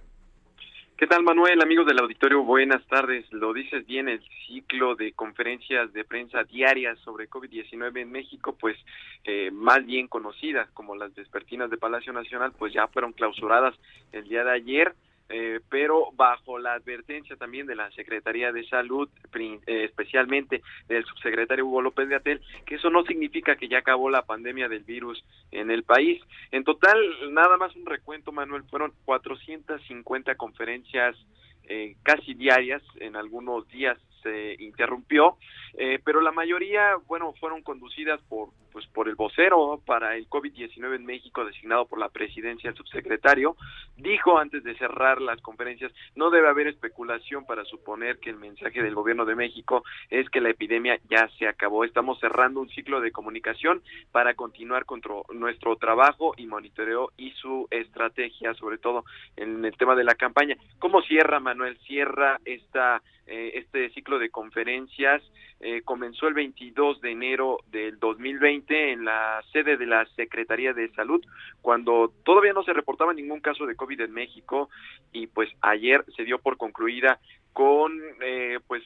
¿Qué 1.02 1.08
tal, 1.08 1.24
Manuel? 1.24 1.60
Amigos 1.64 1.88
del 1.88 1.98
auditorio, 1.98 2.44
buenas 2.44 2.86
tardes. 2.86 3.26
Lo 3.34 3.54
dices 3.54 3.88
bien, 3.88 4.08
el 4.08 4.22
ciclo 4.46 4.94
de 4.94 5.14
conferencias 5.14 5.92
de 5.94 6.04
prensa 6.04 6.44
diarias 6.44 7.00
sobre 7.00 7.28
COVID-19 7.28 8.02
en 8.02 8.12
México, 8.12 8.56
pues 8.60 8.78
eh, 9.24 9.50
más 9.52 9.84
bien 9.84 10.08
conocidas 10.08 10.70
como 10.76 10.96
las 10.96 11.16
despertinas 11.16 11.72
de 11.72 11.78
Palacio 11.78 12.14
Nacional, 12.14 12.52
pues 12.56 12.72
ya 12.72 12.88
fueron 12.88 13.14
clausuradas 13.14 13.74
el 14.12 14.30
día 14.30 14.44
de 14.44 14.52
ayer. 14.52 14.94
Eh, 15.32 15.62
pero 15.70 16.10
bajo 16.14 16.60
la 16.60 16.74
advertencia 16.74 17.38
también 17.38 17.66
de 17.66 17.76
la 17.76 17.90
Secretaría 17.92 18.52
de 18.52 18.68
Salud, 18.68 19.10
eh, 19.34 19.60
especialmente 19.86 20.62
del 20.90 21.06
subsecretario 21.06 21.66
Hugo 21.66 21.82
López 21.82 22.10
de 22.10 22.16
Atel, 22.16 22.42
que 22.66 22.76
eso 22.76 22.90
no 22.90 23.04
significa 23.04 23.56
que 23.56 23.70
ya 23.70 23.80
acabó 23.80 24.10
la 24.10 24.24
pandemia 24.24 24.68
del 24.68 24.84
virus 24.84 25.24
en 25.52 25.72
el 25.72 25.84
país. 25.84 26.22
En 26.52 26.64
total, 26.66 26.98
nada 27.34 27.56
más 27.58 27.76
un 27.76 27.86
recuento, 27.86 28.32
Manuel, 28.32 28.64
fueron 28.70 28.92
450 29.06 30.36
conferencias 30.36 31.16
eh, 31.74 31.96
casi 32.04 32.34
diarias, 32.34 32.82
en 33.00 33.16
algunos 33.16 33.66
días 33.70 33.98
se 34.24 34.56
interrumpió, 34.60 35.38
eh, 35.78 36.00
pero 36.04 36.20
la 36.20 36.32
mayoría, 36.32 36.96
bueno, 37.08 37.34
fueron 37.40 37.62
conducidas 37.62 38.20
por, 38.28 38.50
pues, 38.72 38.86
por 38.88 39.08
el 39.08 39.16
vocero 39.16 39.82
para 39.86 40.16
el 40.16 40.30
COVID-19 40.30 40.96
en 40.96 41.06
México, 41.06 41.46
designado 41.46 41.86
por 41.86 42.00
la 42.00 42.10
presidencia, 42.10 42.70
el 42.70 42.76
subsecretario, 42.76 43.56
dijo 43.98 44.38
antes 44.38 44.64
de 44.64 44.78
cerrar 44.78 45.22
las 45.22 45.42
conferencias, 45.42 45.92
no 46.16 46.30
debe 46.30 46.50
haber 46.50 46.68
especulación 46.68 47.46
para 47.46 47.66
suponer 47.66 48.20
que 48.20 48.30
el 48.30 48.38
mensaje 48.38 48.82
del 48.82 48.96
gobierno 48.96 49.26
de 49.26 49.36
México 49.36 49.84
es 50.10 50.30
que 50.30 50.42
la 50.42 50.50
epidemia 50.50 51.00
ya 51.10 51.30
se 51.38 51.48
acabó. 51.48 51.84
Estamos 51.84 52.20
cerrando 52.20 52.60
un 52.62 52.70
ciclo 52.70 53.02
de 53.02 53.12
comunicación 53.12 53.82
para 54.12 54.34
continuar 54.34 54.86
con 54.86 55.02
nuestro 55.34 55.76
trabajo 55.76 56.34
y 56.38 56.46
monitoreo 56.46 57.12
y 57.18 57.32
su 57.32 57.68
estrategia, 57.72 58.54
sobre 58.56 58.78
todo 58.78 59.04
en 59.36 59.64
el 59.66 59.76
tema 59.78 59.96
de 59.96 60.04
la 60.04 60.16
campaña. 60.16 60.56
¿Cómo 60.80 61.02
cierra, 61.02 61.40
Manuel? 61.40 61.78
Cierra 61.86 62.40
esta 62.46 63.02
eh, 63.28 63.52
este 63.56 63.90
ciclo 63.92 64.20
de 64.20 64.30
conferencias 64.30 65.22
eh, 65.62 65.82
comenzó 65.84 66.28
el 66.28 66.34
22 66.34 67.02
de 67.02 67.12
enero 67.12 67.60
del 67.72 68.00
2020 68.00 68.94
en 68.94 69.06
la 69.06 69.44
sede 69.52 69.78
de 69.78 69.86
la 69.86 70.06
Secretaría 70.16 70.74
de 70.74 70.92
Salud, 70.94 71.24
cuando 71.62 72.12
todavía 72.24 72.54
no 72.54 72.64
se 72.64 72.74
reportaba 72.74 73.14
ningún 73.14 73.42
caso 73.42 73.66
de 73.66 73.76
COVID 73.76 74.02
en 74.02 74.12
México 74.12 74.70
y 75.12 75.28
pues 75.28 75.50
ayer 75.62 76.04
se 76.16 76.24
dio 76.24 76.40
por 76.40 76.58
concluida 76.58 77.20
con 77.54 77.94
eh, 78.22 78.60
pues 78.68 78.84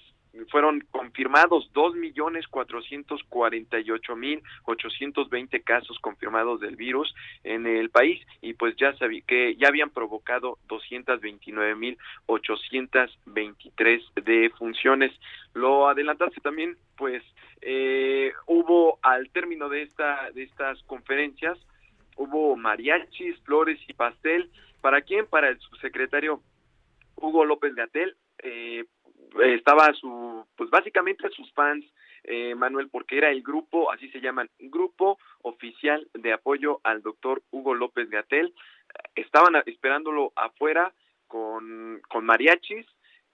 fueron 0.50 0.82
confirmados 0.92 1.70
dos 1.74 1.96
millones 1.96 2.48
cuatrocientos 2.48 3.22
cuarenta 3.30 3.80
y 3.80 3.92
ocho 3.92 4.16
mil 4.16 4.42
ochocientos 4.66 5.30
veinte 5.30 5.62
casos 5.62 5.98
confirmados 6.00 6.60
del 6.60 6.76
virus 6.76 7.14
en 7.44 7.66
el 7.68 7.90
país 7.90 8.26
y 8.42 8.54
pues 8.54 8.76
ya 8.78 8.96
sabí 8.98 9.22
que 9.22 9.56
ya 9.56 9.68
habían 9.68 9.90
provocado 9.90 10.58
doscientas 10.68 11.22
veintinueve 11.22 11.76
mil 11.76 11.98
ochocientas 12.26 13.12
veintitrés 13.26 14.04
defunciones 14.16 15.12
lo 15.54 15.88
adelantaste 15.88 16.42
también 16.42 16.78
pues 16.98 17.24
eh, 17.62 18.32
hubo 18.46 19.00
al 19.02 19.30
término 19.30 19.70
de 19.70 19.84
esta 19.84 20.32
de 20.32 20.44
estas 20.44 20.82
conferencias 20.84 21.58
hubo 22.18 22.56
mariachis 22.56 23.38
flores 23.40 23.80
y 23.88 23.94
pastel. 23.94 24.50
Para 24.82 25.02
quién 25.02 25.26
para 25.26 25.50
el 25.50 25.60
subsecretario 25.60 26.42
Hugo 27.16 27.44
López 27.44 27.74
Gatel 27.74 28.16
eh, 28.44 28.86
estaba 29.44 29.94
su, 29.94 30.46
pues 30.56 30.70
básicamente 30.70 31.30
sus 31.30 31.52
fans, 31.54 31.86
eh, 32.24 32.56
Manuel, 32.56 32.90
porque 32.90 33.18
era 33.18 33.30
el 33.30 33.44
grupo, 33.44 33.92
así 33.92 34.10
se 34.10 34.20
llaman, 34.20 34.50
Grupo 34.60 35.20
Oficial 35.42 36.08
de 36.14 36.34
Apoyo 36.34 36.80
al 36.84 37.02
doctor 37.02 37.44
Hugo 37.52 37.76
López 37.76 38.10
Gatel. 38.10 38.54
Estaban 39.16 39.56
esperándolo 39.66 40.32
afuera 40.36 40.94
con, 41.28 42.02
con 42.10 42.26
mariachis, 42.26 42.86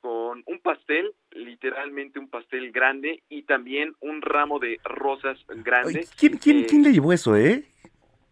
con 0.02 0.44
un 0.46 0.60
pastel, 0.60 1.14
literalmente 1.32 2.20
un 2.20 2.30
pastel 2.30 2.72
grande 2.72 3.22
y 3.30 3.44
también 3.44 3.94
un 4.00 4.22
ramo 4.22 4.60
de 4.60 4.80
rosas 4.84 5.38
grande. 5.48 6.08
¿quién, 6.18 6.38
quién, 6.38 6.66
¿Quién 6.66 6.84
le 6.84 6.92
llevó 6.92 7.14
eso, 7.14 7.38
eh? 7.38 7.64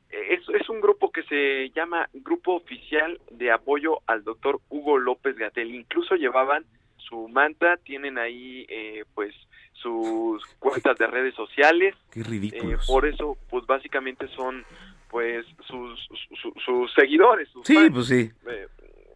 Es, 0.09 0.41
es, 0.49 0.67
un 0.69 0.81
grupo 0.81 1.11
que 1.11 1.21
se 1.23 1.69
llama 1.69 2.09
Grupo 2.13 2.55
Oficial 2.55 3.21
de 3.29 3.51
Apoyo 3.51 3.99
al 4.07 4.23
Doctor 4.23 4.59
Hugo 4.69 4.97
López 4.97 5.35
Gatel. 5.35 5.73
Incluso 5.73 6.15
llevaban 6.15 6.65
su 7.09 7.27
manta, 7.27 7.77
tienen 7.77 8.17
ahí 8.17 8.65
eh, 8.69 9.03
pues 9.15 9.33
sus 9.73 10.45
cuentas 10.59 10.97
de 10.97 11.07
redes 11.07 11.35
sociales. 11.35 11.95
Qué 12.11 12.23
ridículo. 12.23 12.73
Eh, 12.73 12.77
por 12.87 13.05
eso, 13.05 13.37
pues 13.49 13.65
básicamente 13.65 14.27
son 14.29 14.63
pues 15.09 15.45
sus, 15.67 16.07
sus 16.63 16.93
seguidores. 16.93 17.49
sí, 17.63 17.89
pues 17.91 18.07
sí. 18.07 18.31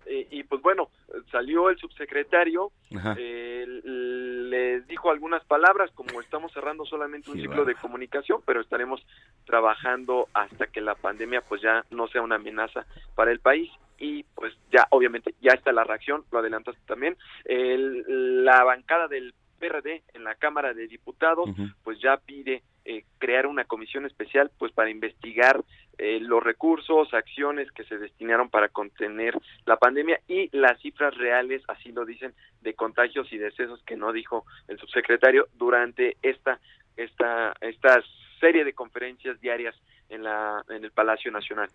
Eh, 0.06 0.27
y, 0.32 0.43
pues 0.43 0.62
bueno, 0.62 0.89
salió 1.32 1.69
el 1.69 1.77
subsecretario, 1.77 2.71
eh, 3.17 3.65
le 3.84 4.82
dijo 4.82 5.10
algunas 5.10 5.43
palabras, 5.45 5.91
como 5.95 6.19
estamos 6.19 6.51
cerrando 6.51 6.86
solamente 6.86 7.32
un 7.32 7.39
ciclo 7.39 7.63
de 7.63 7.75
comunicación, 7.75 8.41
pero 8.45 8.62
estaremos 8.62 9.06
trabajando 9.45 10.27
hasta 10.34 10.67
que 10.67 10.82
la 10.82 10.95
pandemia 10.95 11.41
pues 11.41 11.62
ya 11.62 11.86
no 11.89 12.08
sea 12.10 12.21
una 12.21 12.36
amenaza 12.36 12.86
para 13.15 13.32
el 13.32 13.39
país 13.39 13.71
y 14.04 14.24
pues 14.36 14.54
ya 14.70 14.86
obviamente 14.89 15.34
ya 15.39 15.54
está 15.54 15.72
la 15.72 15.86
reacción, 15.86 16.26
lo 16.30 16.39
adelantaste 16.39 16.82
también, 16.86 17.16
la 17.46 18.66
bancada 18.66 19.08
del 19.08 19.34
PRD 19.60 20.04
en 20.13 20.26
la 20.26 20.36
Cámara 20.36 20.74
de 20.74 20.88
Diputados 20.88 21.50
pues 21.86 22.02
ya 22.02 22.18
pide 22.18 22.63
eh, 22.84 23.06
crear 23.18 23.48
una 23.48 23.63
comisión 23.63 24.06
especial 24.06 24.52
pues 24.60 24.74
para 24.74 24.89
investigar 24.89 25.63
eh, 25.98 26.20
los 26.20 26.44
recursos, 26.44 27.13
acciones 27.13 27.72
que 27.72 27.86
se 27.86 27.98
destinaron 27.98 28.50
para 28.50 28.68
contener 28.68 29.39
la 29.66 29.78
pandemia 29.78 30.20
y 30.28 30.50
las 30.52 30.82
cifras 30.82 31.16
reales, 31.16 31.62
así 31.70 31.94
lo 31.94 32.04
dicen, 32.04 32.34
de 32.60 32.74
contagios 32.74 33.32
y 33.32 33.38
decesos 33.38 33.82
que 33.84 33.96
no 33.96 34.12
dijo 34.12 34.46
el 34.68 34.78
subsecretario 34.80 35.48
durante 35.54 36.18
esta 36.22 36.60
esta 36.98 37.54
esta 37.62 38.04
serie 38.42 38.66
de 38.66 38.74
conferencias 38.74 39.39
diarias 39.39 39.76
en 40.10 40.24
la 40.24 40.62
en 40.68 40.84
el 40.84 40.92
Palacio 40.92 41.32
Nacional. 41.32 41.70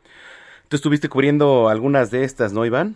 Tú 0.69 0.77
estuviste 0.77 1.09
cubriendo 1.09 1.69
algunas 1.69 2.11
de 2.11 2.25
estas, 2.25 2.53
¿no, 2.53 2.67
Iván? 2.67 2.95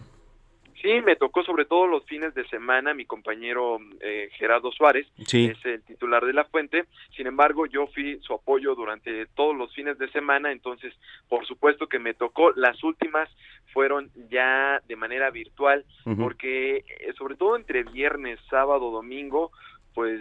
Sí, 0.82 1.00
me 1.04 1.14
tocó 1.14 1.44
sobre 1.44 1.64
todo 1.64 1.86
los 1.86 2.04
fines 2.06 2.34
de 2.34 2.44
semana, 2.48 2.92
mi 2.92 3.06
compañero 3.06 3.78
eh, 4.00 4.28
Gerardo 4.32 4.72
Suárez 4.72 5.06
es 5.16 5.64
el 5.64 5.82
titular 5.84 6.26
de 6.26 6.32
la 6.32 6.44
fuente, 6.44 6.86
sin 7.16 7.28
embargo 7.28 7.66
yo 7.66 7.86
fui 7.86 8.18
su 8.22 8.34
apoyo 8.34 8.74
durante 8.74 9.26
todos 9.26 9.56
los 9.56 9.72
fines 9.72 9.96
de 9.98 10.10
semana, 10.10 10.50
entonces 10.50 10.92
por 11.28 11.46
supuesto 11.46 11.86
que 11.86 12.00
me 12.00 12.14
tocó, 12.14 12.50
las 12.56 12.82
últimas 12.82 13.30
fueron 13.72 14.10
ya 14.28 14.82
de 14.88 14.96
manera 14.96 15.30
virtual, 15.30 15.84
porque 16.18 16.78
eh, 16.78 17.12
sobre 17.16 17.36
todo 17.36 17.54
entre 17.54 17.84
viernes, 17.84 18.40
sábado, 18.50 18.90
domingo, 18.90 19.52
pues 19.94 20.20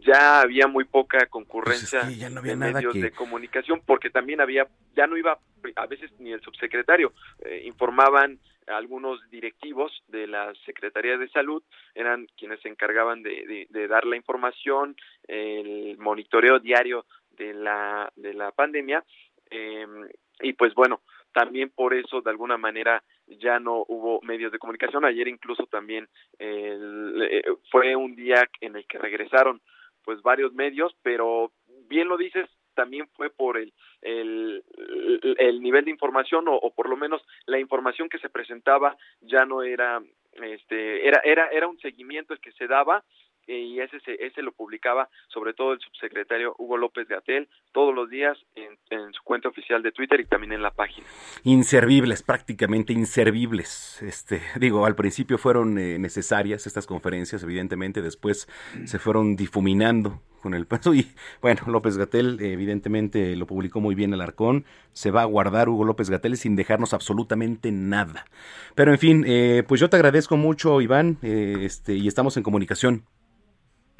ya 0.00 0.40
había 0.40 0.66
muy 0.66 0.84
poca 0.84 1.26
concurrencia 1.26 2.00
pues 2.02 2.18
ya 2.18 2.26
en 2.26 2.58
medios 2.58 2.94
de 2.94 3.10
comunicación 3.12 3.82
porque 3.86 4.10
también 4.10 4.40
había 4.40 4.66
ya 4.94 5.06
no 5.06 5.16
iba 5.16 5.38
a 5.76 5.86
veces 5.86 6.10
ni 6.18 6.32
el 6.32 6.40
subsecretario 6.40 7.12
eh, 7.44 7.62
informaban 7.64 8.38
algunos 8.66 9.20
directivos 9.30 9.92
de 10.08 10.26
la 10.26 10.52
Secretaría 10.64 11.16
de 11.18 11.28
Salud 11.28 11.62
eran 11.94 12.26
quienes 12.36 12.60
se 12.60 12.68
encargaban 12.68 13.22
de, 13.22 13.66
dar 13.88 14.06
la 14.06 14.16
información, 14.16 14.96
el 15.28 15.96
monitoreo 15.98 16.58
diario 16.58 17.04
de 17.30 17.52
la, 17.54 18.10
de 18.16 18.34
la 18.34 18.52
pandemia. 18.52 19.04
Em, 19.50 20.08
y 20.40 20.52
pues 20.54 20.74
bueno, 20.74 21.02
también 21.32 21.70
por 21.70 21.94
eso 21.94 22.20
de 22.20 22.30
alguna 22.30 22.56
manera 22.56 23.02
ya 23.26 23.58
no 23.58 23.84
hubo 23.88 24.20
medios 24.22 24.52
de 24.52 24.58
comunicación. 24.58 25.04
Ayer 25.04 25.28
incluso 25.28 25.66
también 25.66 26.08
eh, 26.38 27.42
fue 27.70 27.96
un 27.96 28.14
día 28.14 28.48
en 28.60 28.76
el 28.76 28.86
que 28.86 28.98
regresaron 28.98 29.60
pues 30.04 30.20
varios 30.22 30.52
medios, 30.52 30.94
pero 31.02 31.52
bien 31.88 32.08
lo 32.08 32.16
dices, 32.16 32.48
también 32.74 33.08
fue 33.16 33.30
por 33.30 33.56
el, 33.56 33.72
el, 34.02 34.62
el 35.38 35.62
nivel 35.62 35.84
de 35.84 35.90
información 35.90 36.44
o, 36.48 36.70
por 36.74 36.88
lo 36.88 36.96
menos 36.96 37.22
la 37.46 37.58
información 37.58 38.08
que 38.08 38.18
se 38.18 38.28
presentaba 38.28 38.96
ya 39.20 39.46
no 39.46 39.62
era 39.62 40.02
este 40.32 41.06
era 41.06 41.20
era 41.24 41.46
era 41.48 41.68
un 41.68 41.78
seguimiento 41.78 42.34
el 42.34 42.40
que 42.40 42.50
se 42.52 42.66
daba 42.66 43.04
y 43.46 43.80
ese 43.80 43.98
ese 44.06 44.42
lo 44.42 44.52
publicaba 44.52 45.08
sobre 45.28 45.54
todo 45.54 45.72
el 45.72 45.80
subsecretario 45.80 46.54
Hugo 46.58 46.76
López 46.76 47.08
Gatel 47.08 47.48
todos 47.72 47.94
los 47.94 48.10
días 48.10 48.38
en, 48.54 48.78
en, 48.90 49.12
su 49.12 49.22
cuenta 49.22 49.48
oficial 49.48 49.82
de 49.82 49.92
Twitter 49.92 50.20
y 50.20 50.26
también 50.26 50.52
en 50.52 50.62
la 50.62 50.70
página. 50.70 51.06
Inservibles, 51.42 52.22
prácticamente 52.22 52.92
inservibles. 52.92 54.02
Este, 54.02 54.40
digo, 54.58 54.86
al 54.86 54.94
principio 54.94 55.38
fueron 55.38 55.78
eh, 55.78 55.98
necesarias 55.98 56.66
estas 56.66 56.86
conferencias, 56.86 57.42
evidentemente, 57.42 58.02
después 58.02 58.48
se 58.84 58.98
fueron 58.98 59.36
difuminando 59.36 60.20
con 60.44 60.52
el 60.52 60.66
paso 60.66 60.94
y 60.94 61.08
bueno, 61.40 61.62
López 61.68 61.96
Gatel 61.96 62.38
evidentemente 62.38 63.34
lo 63.34 63.46
publicó 63.46 63.80
muy 63.80 63.94
bien 63.94 64.12
el 64.12 64.20
Arcón, 64.20 64.66
se 64.92 65.10
va 65.10 65.22
a 65.22 65.24
guardar 65.24 65.70
Hugo 65.70 65.84
López 65.84 66.10
Gatel 66.10 66.36
sin 66.36 66.54
dejarnos 66.54 66.92
absolutamente 66.92 67.72
nada. 67.72 68.26
Pero 68.74 68.92
en 68.92 68.98
fin, 68.98 69.24
eh, 69.26 69.64
pues 69.66 69.80
yo 69.80 69.88
te 69.88 69.96
agradezco 69.96 70.36
mucho 70.36 70.82
Iván 70.82 71.16
eh, 71.22 71.56
este, 71.62 71.94
y 71.94 72.06
estamos 72.06 72.36
en 72.36 72.42
comunicación. 72.42 73.04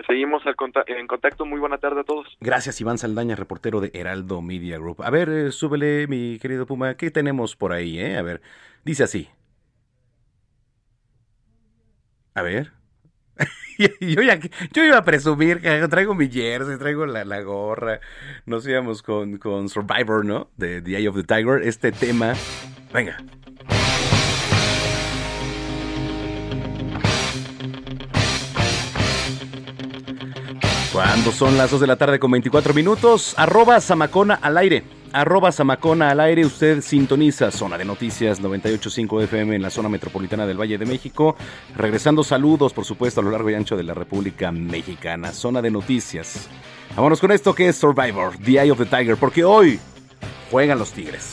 Seguimos 0.07 0.43
en 0.47 1.07
contacto. 1.07 1.47
Muy 1.47 1.59
buena 1.59 1.79
tarde 1.79 2.01
a 2.01 2.05
todos. 2.05 2.27
Gracias, 2.41 2.81
Iván 2.81 2.99
Saldaña, 2.99 3.37
reportero 3.37 3.81
de 3.81 3.91
Heraldo 3.95 4.43
Media 4.43 4.79
Group. 4.79 5.03
A 5.03 5.11
ver, 5.11 5.29
eh, 5.29 5.53
súbele, 5.53 6.07
mi 6.07 6.39
querido 6.39 6.67
Puma. 6.67 6.97
¿Qué 6.97 7.11
tenemos 7.11 7.57
por 7.57 7.73
ahí, 7.73 7.99
eh? 7.99 8.17
A 8.17 8.23
ver, 8.23 8.43
dice 8.85 9.05
así. 9.05 9.29
A 12.35 12.43
ver. 12.43 12.73
yo, 13.79 14.23
ya, 14.23 14.39
yo 14.73 14.85
iba 14.85 14.99
a 14.99 15.05
presumir 15.05 15.61
que 15.61 15.89
traigo 15.89 16.15
mi 16.15 16.29
jersey, 16.29 16.79
traigo 16.79 17.07
la, 17.07 17.25
la 17.25 17.41
gorra. 17.43 18.01
Nos 18.47 18.67
íbamos 18.67 19.03
con, 19.03 19.39
con 19.39 19.69
Survivor, 19.69 20.25
¿no? 20.25 20.51
De 20.57 20.83
The 20.83 20.99
Eye 20.99 21.09
of 21.09 21.17
the 21.17 21.25
Tiger. 21.25 21.63
Este 21.63 21.93
tema. 21.93 22.35
Venga. 22.93 23.17
Cuando 30.95 31.33
son 31.33 31.59
las 31.59 31.73
2 31.73 31.81
de 31.81 31.89
la 31.89 31.97
tarde 31.97 32.21
con 32.21 32.31
24 32.31 32.73
minutos, 32.73 33.35
arroba 33.37 33.81
Samacona 33.81 34.39
al 34.41 34.57
aire. 34.57 34.85
arroba 35.13 35.51
Samacona 35.51 36.11
al 36.11 36.21
aire. 36.21 36.47
Usted 36.47 36.83
sintoniza 36.83 37.51
Zona 37.51 37.77
de 37.77 37.85
Noticias 37.85 38.41
98.5 38.41 39.25
FM 39.25 39.57
en 39.57 39.63
la 39.63 39.71
zona 39.71 39.89
metropolitana 39.89 40.47
del 40.47 40.57
Valle 40.57 40.79
de 40.79 40.87
México. 40.87 41.35
Regresando 41.77 42.23
saludos, 42.23 42.73
por 42.73 42.85
supuesto, 42.85 43.21
a 43.21 43.25
lo 43.25 43.33
largo 43.33 43.51
y 43.51 43.55
ancho 43.55 43.77
de 43.77 43.83
la 43.83 43.93
República 43.93 44.53
Mexicana. 44.53 45.33
Zona 45.33 45.61
de 45.61 45.73
Noticias. 45.73 46.49
Vámonos 46.95 47.19
con 47.19 47.33
esto 47.33 47.57
que 47.57 47.71
es 47.71 47.77
Survivor, 47.77 48.39
The 48.39 48.63
Eye 48.63 48.71
of 48.71 48.79
the 48.79 48.87
Tiger, 48.87 49.17
porque 49.17 49.43
hoy 49.43 49.81
juegan 50.53 50.79
los 50.79 50.93
Tigres. 50.93 51.33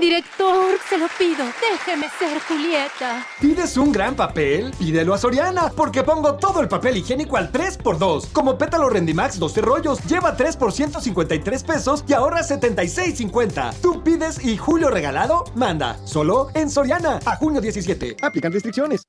Director, 0.00 0.78
se 0.88 0.96
lo 0.96 1.06
pido, 1.18 1.44
déjeme 1.60 2.08
ser 2.18 2.40
Julieta. 2.48 3.26
¿Pides 3.38 3.76
un 3.76 3.92
gran 3.92 4.16
papel? 4.16 4.72
Pídelo 4.78 5.12
a 5.12 5.18
Soriana, 5.18 5.70
porque 5.76 6.02
pongo 6.02 6.36
todo 6.36 6.62
el 6.62 6.68
papel 6.68 6.96
higiénico 6.96 7.36
al 7.36 7.52
3x2. 7.52 8.32
Como 8.32 8.56
pétalo 8.56 8.88
Rendimax 8.88 9.38
12 9.38 9.60
rollos, 9.60 10.02
lleva 10.04 10.36
3 10.36 10.56
por 10.56 10.72
153 10.72 11.64
pesos 11.64 12.04
y 12.08 12.14
ahorra 12.14 12.40
76.50. 12.40 13.74
Tú 13.82 14.02
pides 14.02 14.42
y 14.42 14.56
Julio 14.56 14.88
regalado, 14.88 15.44
manda. 15.54 15.98
Solo 16.06 16.48
en 16.54 16.70
Soriana, 16.70 17.20
a 17.26 17.36
junio 17.36 17.60
17. 17.60 18.16
Aplican 18.22 18.52
restricciones. 18.52 19.02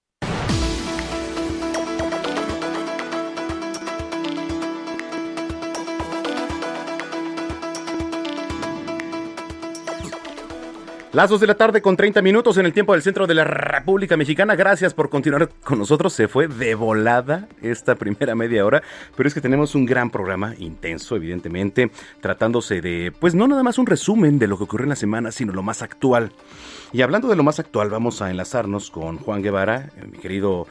Las 11.14 11.30
2 11.30 11.42
de 11.42 11.48
la 11.48 11.56
tarde 11.56 11.82
con 11.82 11.98
30 11.98 12.22
minutos 12.22 12.56
en 12.56 12.66
el 12.66 12.72
tiempo 12.72 12.94
del 12.94 13.02
centro 13.02 13.28
de 13.28 13.34
la 13.34 13.44
República 13.44 14.16
Mexicana. 14.16 14.56
Gracias 14.56 14.94
por 14.94 15.10
continuar 15.10 15.50
con 15.62 15.78
nosotros. 15.78 16.14
Se 16.14 16.30
fue 16.30 16.48
de 16.48 16.74
volada 16.74 17.50
esta 17.62 17.96
primera 17.96 18.34
media 18.34 18.66
hora, 18.66 18.82
pero 19.18 19.28
es 19.28 19.34
que 19.34 19.42
tenemos 19.42 19.76
un 19.76 19.86
gran 19.86 20.10
programa, 20.10 20.56
intenso 20.58 21.18
evidentemente, 21.18 21.92
tratándose 22.22 22.80
de, 22.80 23.12
pues 23.20 23.36
no 23.36 23.46
nada 23.50 23.62
más 23.62 23.78
un 23.78 23.88
resumen 23.88 24.40
de 24.40 24.48
lo 24.48 24.58
que 24.58 24.64
ocurrió 24.64 24.86
en 24.86 24.92
la 24.92 24.96
semana, 24.96 25.34
sino 25.34 25.52
lo 25.52 25.64
más 25.64 25.82
actual. 25.82 26.32
Y 26.94 27.02
hablando 27.02 27.28
de 27.28 27.36
lo 27.36 27.44
más 27.44 27.60
actual, 27.60 27.90
vamos 27.90 28.22
a 28.22 28.32
enlazarnos 28.32 28.90
con 28.90 29.18
Juan 29.18 29.42
Guevara, 29.42 29.90
mi 30.10 30.18
querido 30.18 30.66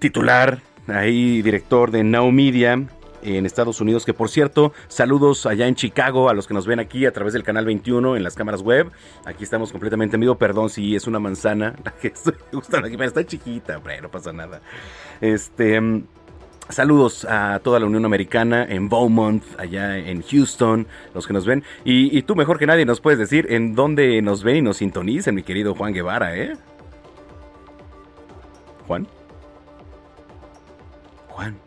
titular, 0.00 0.62
ahí 0.88 1.42
director 1.42 1.92
de 1.92 2.02
Now 2.02 2.32
Media, 2.32 2.82
en 3.26 3.46
Estados 3.46 3.80
Unidos, 3.80 4.04
que 4.04 4.14
por 4.14 4.28
cierto, 4.28 4.72
saludos 4.88 5.46
allá 5.46 5.66
en 5.66 5.74
Chicago 5.74 6.28
a 6.28 6.34
los 6.34 6.46
que 6.46 6.54
nos 6.54 6.66
ven 6.66 6.78
aquí 6.78 7.06
a 7.06 7.12
través 7.12 7.32
del 7.32 7.42
canal 7.42 7.64
21 7.64 8.16
en 8.16 8.22
las 8.22 8.34
cámaras 8.34 8.62
web. 8.62 8.90
Aquí 9.24 9.44
estamos 9.44 9.72
completamente 9.72 10.16
en 10.16 10.36
perdón 10.36 10.70
si 10.70 10.96
es 10.96 11.06
una 11.06 11.18
manzana 11.18 11.74
la 11.84 11.92
que 11.92 12.08
estoy 12.14 12.34
gustando 12.52 12.86
aquí, 12.86 12.96
está 13.02 13.24
chiquita, 13.24 13.80
pero 13.82 14.02
no 14.02 14.10
pasa 14.10 14.32
nada. 14.32 14.60
Este, 15.20 15.80
Saludos 16.68 17.24
a 17.24 17.60
toda 17.62 17.78
la 17.78 17.86
Unión 17.86 18.04
Americana 18.04 18.66
en 18.68 18.88
Beaumont, 18.88 19.42
allá 19.56 19.96
en 19.98 20.22
Houston, 20.22 20.88
los 21.14 21.24
que 21.24 21.32
nos 21.32 21.46
ven. 21.46 21.62
Y, 21.84 22.16
y, 22.16 22.22
tú 22.22 22.34
mejor 22.34 22.58
que 22.58 22.66
nadie 22.66 22.84
nos 22.84 23.00
puedes 23.00 23.20
decir 23.20 23.46
en 23.50 23.76
dónde 23.76 24.20
nos 24.20 24.42
ven 24.42 24.56
y 24.56 24.62
nos 24.62 24.78
sintonizan, 24.78 25.36
mi 25.36 25.44
querido 25.44 25.76
Juan 25.76 25.92
Guevara, 25.92 26.36
¿eh? 26.36 26.54
Juan. 28.88 29.06
Juan. 31.28 31.65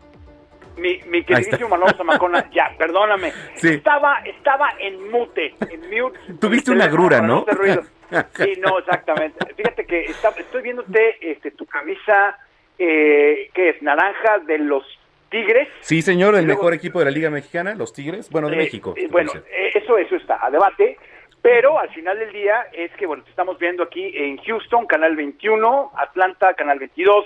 Mi, 0.80 0.98
mi 1.08 1.22
queridísimo 1.24 1.68
Manolo 1.68 1.92
Zamacona, 1.96 2.50
ya, 2.52 2.74
perdóname. 2.78 3.32
Sí. 3.54 3.68
Estaba, 3.74 4.20
estaba 4.24 4.70
en 4.78 5.10
mute, 5.10 5.54
en 5.68 5.80
mute. 5.90 6.18
Tuviste 6.40 6.70
una 6.72 6.86
grura, 6.88 7.20
¿no? 7.20 7.44
Sí, 8.34 8.54
no, 8.58 8.76
exactamente. 8.80 9.54
Fíjate 9.54 9.86
que 9.86 10.00
está, 10.06 10.30
estoy 10.30 10.62
viéndote 10.62 11.16
este, 11.30 11.52
tu 11.52 11.64
camisa, 11.64 12.36
eh, 12.76 13.50
que 13.54 13.68
es 13.68 13.82
naranja 13.82 14.38
de 14.46 14.58
los 14.58 14.82
Tigres. 15.30 15.68
Sí, 15.78 16.02
señor, 16.02 16.34
el 16.34 16.44
luego- 16.44 16.62
mejor 16.62 16.74
equipo 16.74 16.98
de 16.98 17.04
la 17.04 17.12
Liga 17.12 17.30
Mexicana, 17.30 17.72
los 17.76 17.92
Tigres, 17.92 18.28
bueno, 18.30 18.48
de 18.48 18.54
Eh, 18.54 18.58
México. 18.58 18.94
eh, 18.96 19.06
bueno, 19.08 19.30
eh, 19.48 19.70
eso, 19.74 19.96
eso 19.96 20.16
está 20.16 20.44
a 20.44 20.50
debate, 20.50 20.96
pero 21.40 21.78
al 21.78 21.88
final 21.90 22.18
del 22.18 22.32
día 22.32 22.66
es 22.72 22.90
que, 22.96 23.06
bueno, 23.06 23.22
te 23.22 23.30
estamos 23.30 23.56
viendo 23.60 23.84
aquí 23.84 24.10
en 24.16 24.38
Houston, 24.38 24.86
Canal 24.88 25.14
21, 25.14 25.92
Atlanta, 25.96 26.54
Canal 26.54 26.80
22, 26.80 27.24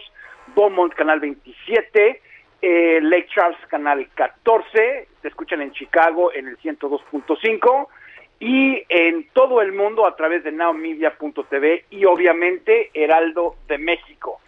Beaumont, 0.54 0.92
Canal 0.92 1.18
27, 1.20 2.20
eh, 2.66 2.98
Lake 3.02 3.26
Charles, 3.34 3.58
Canal 3.68 4.08
14, 4.14 5.08
te 5.20 5.28
escuchan 5.28 5.60
en 5.60 5.70
Chicago 5.72 6.32
en 6.32 6.48
el 6.48 6.56
102.5 6.56 7.88
y 8.40 8.82
en 8.88 9.28
todo 9.34 9.60
el 9.60 9.72
mundo 9.72 10.06
a 10.06 10.16
través 10.16 10.44
de 10.44 10.50
nowmedia.tv 10.50 11.84
y 11.90 12.06
obviamente 12.06 12.90
Heraldo 12.94 13.56
de 13.68 13.76
México. 13.76 14.40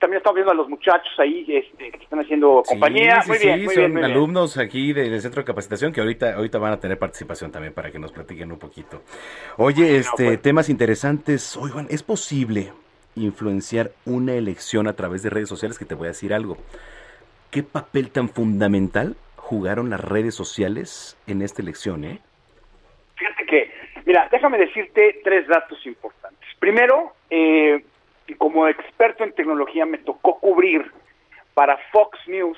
También 0.00 0.18
estamos 0.18 0.34
viendo 0.34 0.50
a 0.50 0.56
los 0.56 0.68
muchachos 0.68 1.12
ahí 1.18 1.44
este, 1.48 1.92
que 1.92 2.02
están 2.02 2.18
haciendo 2.18 2.64
compañía. 2.66 3.22
Sí, 3.22 3.26
sí, 3.26 3.28
muy 3.28 3.38
sí, 3.38 3.46
bien, 3.46 3.64
muy 3.64 3.74
son 3.74 3.82
bien, 3.82 3.92
muy 3.92 4.00
bien. 4.00 4.12
alumnos 4.12 4.58
aquí 4.58 4.92
del 4.92 5.20
centro 5.20 5.42
de 5.42 5.46
capacitación 5.46 5.92
que 5.92 6.00
ahorita, 6.00 6.34
ahorita 6.34 6.58
van 6.58 6.72
a 6.72 6.80
tener 6.80 6.98
participación 6.98 7.52
también 7.52 7.74
para 7.74 7.92
que 7.92 8.00
nos 8.00 8.10
platiquen 8.10 8.50
un 8.50 8.58
poquito. 8.58 9.02
Oye, 9.56 9.98
este, 9.98 10.24
pues. 10.24 10.42
temas 10.42 10.68
interesantes. 10.68 11.56
Oigan, 11.56 11.86
¿es 11.90 12.02
posible 12.02 12.72
influenciar 13.14 13.92
una 14.04 14.32
elección 14.32 14.88
a 14.88 14.94
través 14.94 15.22
de 15.22 15.30
redes 15.30 15.48
sociales? 15.48 15.78
Que 15.78 15.84
te 15.84 15.94
voy 15.94 16.06
a 16.06 16.08
decir 16.08 16.34
algo. 16.34 16.56
¿Qué 17.52 17.62
papel 17.62 18.10
tan 18.10 18.30
fundamental 18.30 19.14
jugaron 19.36 19.90
las 19.90 20.00
redes 20.00 20.34
sociales 20.34 21.18
en 21.26 21.42
esta 21.42 21.60
elección, 21.60 22.02
eh? 22.04 22.18
Fíjate 23.16 23.44
que, 23.44 23.70
mira, 24.06 24.26
déjame 24.32 24.56
decirte 24.56 25.20
tres 25.22 25.46
datos 25.46 25.84
importantes. 25.84 26.48
Primero, 26.58 27.12
eh, 27.28 27.84
como 28.38 28.66
experto 28.68 29.22
en 29.22 29.34
tecnología 29.34 29.84
me 29.84 29.98
tocó 29.98 30.40
cubrir 30.40 30.90
para 31.52 31.76
Fox 31.92 32.18
News 32.26 32.56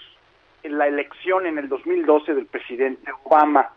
en 0.62 0.78
la 0.78 0.86
elección 0.86 1.44
en 1.46 1.58
el 1.58 1.68
2012 1.68 2.32
del 2.32 2.46
presidente 2.46 3.10
Obama. 3.24 3.72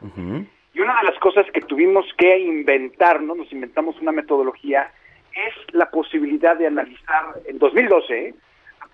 Y 0.76 0.80
una 0.80 1.00
de 1.00 1.08
las 1.08 1.18
cosas 1.18 1.48
que 1.52 1.62
tuvimos 1.62 2.06
que 2.16 2.38
inventarnos, 2.38 3.36
nos 3.36 3.52
inventamos 3.52 4.00
una 4.00 4.12
metodología, 4.12 4.92
es 5.34 5.74
la 5.74 5.90
posibilidad 5.90 6.56
de 6.56 6.68
analizar, 6.68 7.42
en 7.48 7.58
2012, 7.58 8.20
¿eh? 8.20 8.36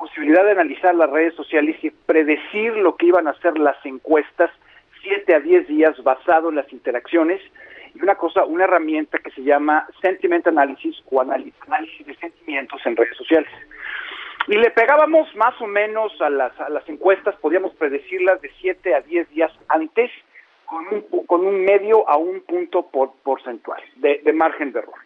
Posibilidad 0.03 0.43
de 0.43 0.51
analizar 0.51 0.93
las 0.95 1.09
redes 1.09 1.33
sociales 1.33 1.77
y 1.81 1.89
predecir 1.89 2.75
lo 2.75 2.97
que 2.97 3.05
iban 3.05 3.25
a 3.25 3.33
ser 3.35 3.57
las 3.57 3.77
encuestas 3.85 4.51
7 5.01 5.33
a 5.33 5.39
10 5.39 5.67
días 5.69 6.03
basado 6.03 6.49
en 6.49 6.55
las 6.55 6.73
interacciones 6.73 7.41
y 7.95 8.03
una 8.03 8.15
cosa, 8.15 8.43
una 8.43 8.65
herramienta 8.65 9.19
que 9.19 9.31
se 9.31 9.43
llama 9.43 9.87
Sentiment 10.01 10.45
Analysis 10.45 11.01
o 11.09 11.21
análisis 11.21 12.05
de 12.05 12.15
sentimientos 12.15 12.81
en 12.85 12.97
redes 12.97 13.15
sociales. 13.15 13.49
Y 14.49 14.57
le 14.57 14.71
pegábamos 14.71 15.33
más 15.37 15.53
o 15.61 15.67
menos 15.67 16.11
a 16.19 16.29
las, 16.29 16.59
a 16.59 16.67
las 16.67 16.87
encuestas, 16.89 17.37
podíamos 17.37 17.73
predecirlas 17.75 18.41
de 18.41 18.51
7 18.59 18.95
a 18.95 18.99
10 18.99 19.29
días 19.29 19.53
antes 19.69 20.11
con 20.65 20.85
un, 20.91 21.25
con 21.25 21.45
un 21.45 21.63
medio 21.63 22.09
a 22.09 22.17
un 22.17 22.41
punto 22.41 22.89
por, 22.91 23.13
porcentual 23.23 23.81
de, 23.95 24.19
de 24.21 24.33
margen 24.33 24.73
de 24.73 24.79
error. 24.79 24.99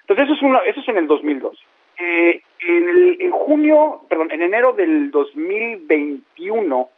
Entonces 0.00 0.24
eso 0.24 0.34
es, 0.34 0.42
una, 0.42 0.58
eso 0.66 0.80
es 0.80 0.88
en 0.88 0.96
el 0.96 1.06
2012. 1.06 1.60
Eh, 1.98 2.42
en, 2.60 2.88
el, 2.88 3.16
en 3.20 3.30
junio, 3.30 4.02
perdón, 4.08 4.30
en 4.32 4.42
enero 4.42 4.72
del 4.72 5.10
2021, 5.10 6.90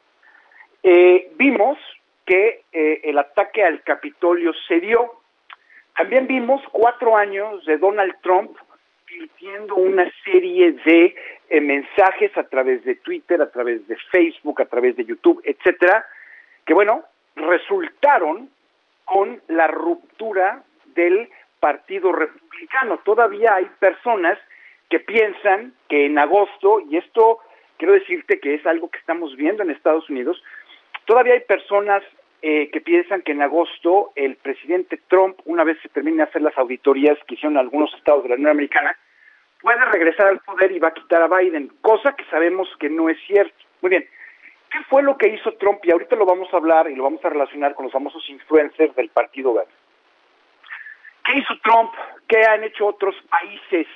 eh, 0.83 1.31
vimos 1.37 1.79
que 2.27 2.63
eh, 2.73 3.01
el 3.05 3.19
ataque 3.19 3.65
al 3.65 3.83
Capitolio 3.83 4.53
se 4.69 4.81
dio. 4.81 5.21
También 5.97 6.27
vimos 6.27 6.63
cuatro 6.73 7.17
años 7.17 7.65
de 7.67 7.79
Donald 7.79 8.15
Trump 8.23 8.57
emitiendo 9.17 9.77
una 9.77 10.11
serie 10.25 10.73
de 10.85 11.15
eh, 11.49 11.61
mensajes 11.61 12.37
a 12.37 12.45
través 12.45 12.85
de 12.85 12.97
Twitter, 12.97 13.41
a 13.41 13.51
través 13.51 13.87
de 13.87 13.97
Facebook, 14.11 14.61
a 14.61 14.67
través 14.67 14.97
de 14.97 15.05
YouTube, 15.05 15.41
etcétera, 15.45 16.05
que 16.67 16.75
bueno, 16.75 17.05
resultaron 17.37 18.51
con 19.05 19.41
la 19.49 19.69
ruptura 19.69 20.63
del 20.95 21.29
Partido 21.61 22.13
Republicano. 22.13 22.99
Todavía 23.05 23.55
hay 23.55 23.67
personas 23.79 24.39
que 24.95 25.01
piensan 25.01 25.75
que 25.89 26.07
en 26.07 26.19
agosto, 26.19 26.81
y 26.89 26.97
esto 26.97 27.41
quiero 27.79 27.95
decirte 27.95 28.39
que 28.39 28.55
es 28.55 28.67
algo 28.67 28.89
que 28.91 28.99
estamos 28.99 29.35
viendo 29.37 29.63
en 29.63 29.71
Estados 29.71 30.09
Unidos, 30.09 30.43
Todavía 31.05 31.35
hay 31.35 31.41
personas 31.41 32.03
eh, 32.41 32.71
que 32.71 32.81
piensan 32.81 33.23
que 33.23 33.33
en 33.33 33.43
agosto 33.43 34.13
el 34.17 34.37
presidente 34.37 35.01
Trump, 35.09 35.39
una 35.45 35.65
vez 35.65 35.79
se 35.83 35.89
termine 35.89 36.19
de 36.19 36.23
hacer 36.25 36.43
las 36.43 36.57
auditorías 36.57 37.19
que 37.27 37.35
hicieron 37.35 37.59
algunos 37.59 37.93
estados 37.95 38.23
de 38.23 38.31
la 38.31 38.35
Unión 38.37 38.51
Americana, 38.51 38.97
puede 39.61 39.85
regresar 39.87 40.29
al 40.29 40.41
poder 40.41 40.73
y 40.73 40.79
va 40.79 40.89
a 40.89 40.95
quitar 40.95 41.23
a 41.23 41.29
Biden, 41.29 41.71
cosa 41.81 42.15
que 42.17 42.25
sabemos 42.27 42.69
que 42.79 42.89
no 42.89 43.09
es 43.09 43.19
cierto. 43.27 43.55
Muy 43.83 43.91
bien, 43.91 44.07
¿qué 44.71 44.79
fue 44.89 45.03
lo 45.03 45.17
que 45.19 45.29
hizo 45.29 45.53
Trump? 45.55 45.81
Y 45.85 45.91
ahorita 45.91 46.17
lo 46.17 46.27
vamos 46.27 46.53
a 46.53 46.57
hablar 46.57 46.91
y 46.91 46.97
lo 46.97 47.05
vamos 47.05 47.25
a 47.25 47.31
relacionar 47.31 47.75
con 47.75 47.85
los 47.85 47.93
famosos 47.93 48.29
influencers 48.29 48.95
del 48.95 49.11
Partido 49.11 49.55
Verde. 49.55 49.73
¿Qué 51.25 51.39
hizo 51.39 51.55
Trump? 51.63 51.93
¿Qué 52.29 52.45
han 52.45 52.65
hecho 52.65 52.87
otros 52.87 53.15
países? 53.29 53.87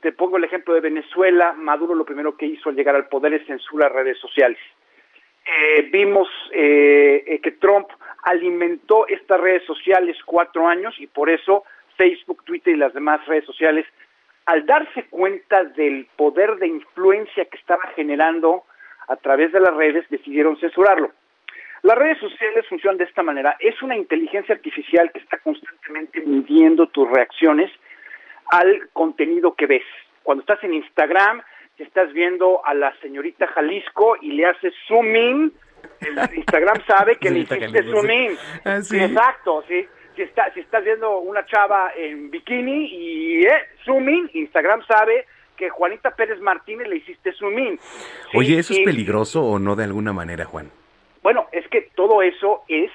Te 0.00 0.12
pongo 0.12 0.38
el 0.38 0.44
ejemplo 0.44 0.74
de 0.74 0.80
Venezuela. 0.80 1.52
Maduro 1.52 1.94
lo 1.94 2.04
primero 2.04 2.36
que 2.36 2.46
hizo 2.46 2.70
al 2.70 2.76
llegar 2.76 2.96
al 2.96 3.08
poder 3.08 3.34
es 3.34 3.46
censurar 3.46 3.92
redes 3.92 4.18
sociales. 4.18 4.58
Eh, 5.44 5.88
vimos 5.90 6.28
eh, 6.52 7.24
eh, 7.26 7.40
que 7.40 7.52
Trump 7.52 7.88
alimentó 8.22 9.06
estas 9.08 9.40
redes 9.40 9.64
sociales 9.64 10.16
cuatro 10.24 10.68
años 10.68 10.94
y 10.98 11.06
por 11.06 11.30
eso 11.30 11.64
Facebook, 11.96 12.44
Twitter 12.44 12.74
y 12.74 12.78
las 12.78 12.94
demás 12.94 13.26
redes 13.26 13.44
sociales, 13.44 13.86
al 14.46 14.64
darse 14.64 15.04
cuenta 15.08 15.64
del 15.64 16.06
poder 16.16 16.56
de 16.56 16.68
influencia 16.68 17.44
que 17.44 17.58
estaba 17.58 17.82
generando 17.94 18.64
a 19.08 19.16
través 19.16 19.52
de 19.52 19.60
las 19.60 19.74
redes, 19.74 20.08
decidieron 20.08 20.58
censurarlo. 20.58 21.10
Las 21.82 21.96
redes 21.96 22.18
sociales 22.18 22.66
funcionan 22.68 22.98
de 22.98 23.04
esta 23.04 23.22
manera. 23.22 23.56
Es 23.58 23.80
una 23.82 23.96
inteligencia 23.96 24.54
artificial 24.54 25.10
que 25.12 25.18
está 25.18 25.38
constantemente 25.38 26.20
midiendo 26.20 26.86
tus 26.88 27.08
reacciones 27.10 27.70
al 28.50 28.88
contenido 28.92 29.54
que 29.54 29.66
ves. 29.66 29.84
Cuando 30.22 30.42
estás 30.42 30.62
en 30.64 30.74
Instagram, 30.74 31.42
si 31.76 31.82
estás 31.82 32.12
viendo 32.12 32.64
a 32.64 32.74
la 32.74 32.94
señorita 33.00 33.46
Jalisco 33.48 34.16
y 34.20 34.32
le 34.32 34.46
haces 34.46 34.74
zoom 34.86 35.16
in, 35.16 35.52
el 36.00 36.18
Instagram 36.36 36.84
sabe 36.86 37.16
que 37.16 37.30
le 37.30 37.40
hiciste 37.40 37.82
zoom 37.84 38.10
in. 38.10 38.36
Ah, 38.64 38.82
sí. 38.82 38.98
Exacto, 38.98 39.64
sí. 39.68 39.86
Si, 40.16 40.22
está, 40.22 40.52
si 40.52 40.60
estás 40.60 40.84
viendo 40.84 41.18
una 41.18 41.46
chava 41.46 41.92
en 41.96 42.30
bikini 42.30 42.86
y 42.86 43.46
eh, 43.46 43.62
zoom 43.84 44.08
in, 44.08 44.30
Instagram 44.34 44.84
sabe 44.86 45.26
que 45.56 45.70
Juanita 45.70 46.10
Pérez 46.10 46.40
Martínez 46.40 46.88
le 46.88 46.96
hiciste 46.96 47.32
zoom 47.32 47.58
in. 47.58 47.78
Sí, 47.78 48.36
Oye, 48.36 48.58
¿eso 48.58 48.72
es 48.74 48.80
peligroso 48.80 49.42
o 49.42 49.58
no 49.58 49.76
de 49.76 49.84
alguna 49.84 50.12
manera, 50.12 50.44
Juan? 50.44 50.70
bueno, 51.22 51.48
es 51.52 51.66
que 51.68 51.90
todo 51.94 52.22
eso 52.22 52.62
es 52.68 52.90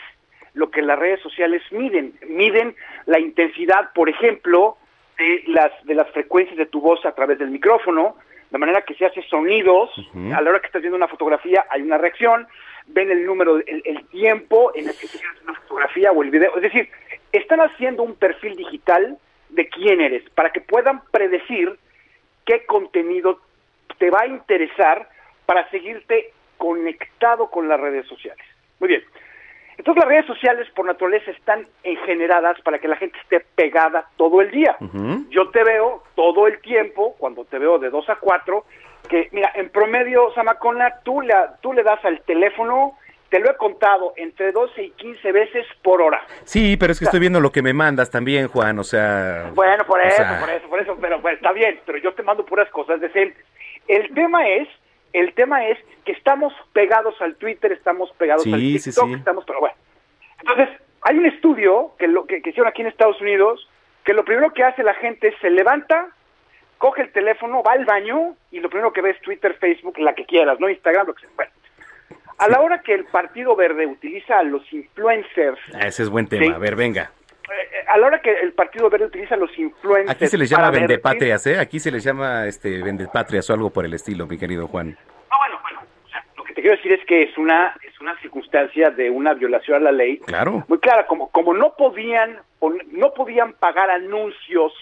lo 0.54 0.72
que 0.72 0.82
las 0.82 0.98
redes 0.98 1.22
sociales 1.22 1.62
miden. 1.72 2.14
Miden 2.28 2.76
la 3.06 3.20
intensidad, 3.20 3.94
por 3.94 4.10
ejemplo, 4.10 4.78
de 5.18 5.44
las, 5.48 5.72
de 5.86 5.96
las 5.96 6.10
frecuencias 6.12 6.58
de 6.58 6.66
tu 6.66 6.82
voz 6.82 7.06
a 7.06 7.14
través 7.14 7.40
del 7.40 7.50
micrófono, 7.50 8.18
de 8.52 8.58
manera 8.58 8.82
que 8.84 8.94
si 8.94 9.04
haces 9.04 9.26
sonidos, 9.28 9.90
a 10.34 10.42
la 10.42 10.50
hora 10.50 10.60
que 10.60 10.68
estás 10.68 10.82
viendo 10.82 10.98
una 10.98 11.08
fotografía 11.08 11.66
hay 11.70 11.82
una 11.82 11.98
reacción, 11.98 12.48
ven 12.88 13.12
el 13.12 13.26
número, 13.26 13.58
el, 13.58 13.82
el 13.84 14.06
tiempo 14.08 14.72
en 14.76 14.88
el 14.88 14.98
que 14.98 15.08
haces 15.08 15.22
una 15.44 15.56
fotografía 15.62 16.12
o 16.12 16.24
el 16.24 16.30
video. 16.30 16.56
Es 16.56 16.62
decir, 16.62 16.90
están 17.32 17.60
haciendo 17.62 18.04
un 18.04 18.16
perfil 18.16 18.56
digital 18.56 19.18
de 19.50 19.68
quién 19.70 20.02
eres, 20.02 20.30
para 20.32 20.52
que 20.52 20.62
puedan 20.62 21.02
predecir 21.12 21.78
qué 22.46 22.66
contenido 22.66 23.40
te 23.98 24.10
va 24.10 24.22
a 24.22 24.28
interesar 24.28 25.10
para 25.46 25.70
seguirte 25.70 26.34
conectado 26.58 27.50
con 27.50 27.68
las 27.68 27.80
redes 27.80 28.08
sociales. 28.08 28.46
Muy 28.80 28.90
bien. 28.90 29.04
Entonces 29.78 30.04
las 30.04 30.10
redes 30.10 30.26
sociales 30.26 30.68
por 30.76 30.86
naturaleza 30.86 31.32
están 31.32 31.68
generadas 32.06 32.60
para 32.62 32.80
que 32.80 32.88
la 32.88 32.96
gente 32.96 33.18
esté 33.20 33.46
pegada 33.56 34.08
todo 34.18 34.42
el 34.42 34.52
día. 34.52 34.76
Yo 35.30 35.50
te 35.50 35.64
veo 35.64 36.04
todo 36.16 36.48
el 36.48 36.60
tiempo, 36.62 37.16
cuando 37.18 37.46
te 37.46 37.60
veo 37.60 37.78
de 37.78 37.90
2 37.90 38.10
a 38.10 38.16
4, 38.16 38.64
que 39.10 39.30
mira, 39.32 39.52
en 39.56 39.70
promedio, 39.70 40.34
Samacona, 40.34 41.00
tú 41.04 41.22
le, 41.22 41.34
tú 41.62 41.74
le 41.74 41.84
das 41.84 42.04
al 42.06 42.22
teléfono, 42.22 42.98
te 43.30 43.40
lo 43.40 43.52
he 43.52 43.58
contado, 43.58 44.14
entre 44.16 44.52
12 44.52 44.82
y 44.82 44.92
15 44.92 45.32
veces 45.32 45.66
por 45.84 46.02
hora. 46.02 46.22
Sí, 46.44 46.78
pero 46.78 46.92
es 46.92 47.00
que 47.00 47.06
estoy 47.06 47.20
viendo 47.20 47.40
lo 47.40 47.52
que 47.52 47.62
me 47.62 47.74
mandas 47.74 48.10
también, 48.10 48.48
Juan, 48.48 48.80
o 48.80 48.84
sea... 48.84 49.52
Bueno, 49.54 49.84
por 49.86 50.02
eso, 50.02 50.18
sea, 50.18 50.40
por 50.40 50.50
eso, 50.50 50.70
por 50.70 50.80
eso, 50.80 50.98
pero 51.00 51.20
bueno, 51.20 51.36
está 51.36 51.52
bien, 51.52 51.80
pero 51.86 51.98
yo 51.98 52.14
te 52.14 52.24
mando 52.24 52.46
puras 52.46 52.70
cosas 52.70 53.00
decentes. 53.02 53.44
El 53.88 54.14
tema 54.14 54.48
es, 54.48 54.68
el 55.16 55.34
tema 55.34 55.68
es 55.68 55.78
que 56.04 56.12
estamos 56.12 56.54
pegados 56.74 57.16
al 57.22 57.36
Twitter, 57.36 57.72
estamos 57.72 58.12
pegados 58.18 58.44
Sí, 58.44 58.54
al 58.54 58.60
TikTok, 58.60 59.08
sí. 59.08 59.14
estamos, 59.14 59.46
pero 59.46 59.60
bueno. 59.60 59.76
Entonces, 60.40 60.70
hay 61.02 61.18
un 61.18 61.26
estudio 61.26 61.92
que, 61.98 62.08
lo, 62.08 62.26
que, 62.26 62.42
que 62.42 62.50
hicieron 62.50 62.68
aquí 62.70 62.82
en 62.82 62.88
Estados 62.88 63.20
Unidos, 63.22 63.70
que 64.04 64.14
lo 64.14 64.26
primero 64.26 64.52
que 64.52 64.64
hace 64.64 64.84
la 64.84 64.94
gente 64.96 65.30
es 65.30 65.36
se 65.40 65.50
levanta, 65.50 66.10
coge 66.78 67.04
el 67.04 67.12
teléfono, 67.12 67.64
va 67.64 67.74
al 67.74 67.86
baño 67.86 68.36
y 68.52 68.60
lo 68.60 68.70
primero 68.70 68.92
que 68.94 69.02
ve 69.02 69.12
es 69.12 69.22
Twitter, 69.22 69.56
Facebook, 69.60 69.98
la 70.00 70.14
que 70.14 70.26
quieras, 70.26 70.60
¿no? 70.60 70.70
Instagram, 70.70 71.08
lo 71.08 71.14
que 71.16 71.22
sea. 71.22 71.30
Bueno, 71.36 71.52
a 72.38 72.50
la 72.50 72.60
hora 72.60 72.82
que 72.82 72.94
el 72.94 73.06
Partido 73.06 73.56
Verde 73.56 73.88
utiliza 73.88 74.40
a 74.40 74.44
los 74.44 74.62
influencers, 74.74 75.60
ah, 75.74 75.88
ese 75.88 76.04
es 76.04 76.10
buen 76.10 76.28
tema. 76.28 76.56
A 76.56 76.60
ver, 76.60 76.76
venga. 76.76 77.12
Eh, 77.52 77.86
a 77.88 77.98
la 77.98 78.08
hora 78.08 78.22
que 78.22 78.32
el 78.32 78.54
Partido 78.54 78.90
Verde 78.90 79.06
utiliza 79.06 79.36
los 79.36 79.56
influencers... 79.58 80.10
Aquí 80.16 80.28
se 80.28 80.38
les 80.38 80.50
llama 80.50 80.72
vendepatrias, 80.72 81.46
¿eh? 81.48 81.60
Aquí 81.60 81.80
se 81.80 81.92
les 81.92 82.04
llama 82.04 82.46
este 82.48 82.82
vendepatrias 82.82 83.50
o 83.50 83.54
algo 83.54 83.70
por 83.70 83.86
el 83.86 83.94
estilo, 83.94 84.26
mi 84.28 84.38
querido 84.38 84.68
Juan. 84.68 84.98
Lo 86.38 86.44
que 86.44 86.54
te 86.54 86.62
quiero 86.62 86.78
decir 86.78 86.94
es 86.94 87.06
que 87.06 87.24
es 87.24 87.38
una 87.38 87.76
es 87.88 88.00
una 88.02 88.18
circunstancia 88.22 88.90
de 88.92 89.10
una 89.10 89.34
violación 89.34 89.78
a 89.78 89.80
la 89.80 89.92
ley 89.92 90.18
Claro. 90.20 90.64
muy 90.68 90.80
clara 90.80 91.08
como 91.08 91.30
como 91.32 91.54
no 91.54 91.76
podían 91.76 92.38
no 92.92 93.14
podían 93.14 93.54
pagar 93.54 93.90
anuncios 93.90 94.74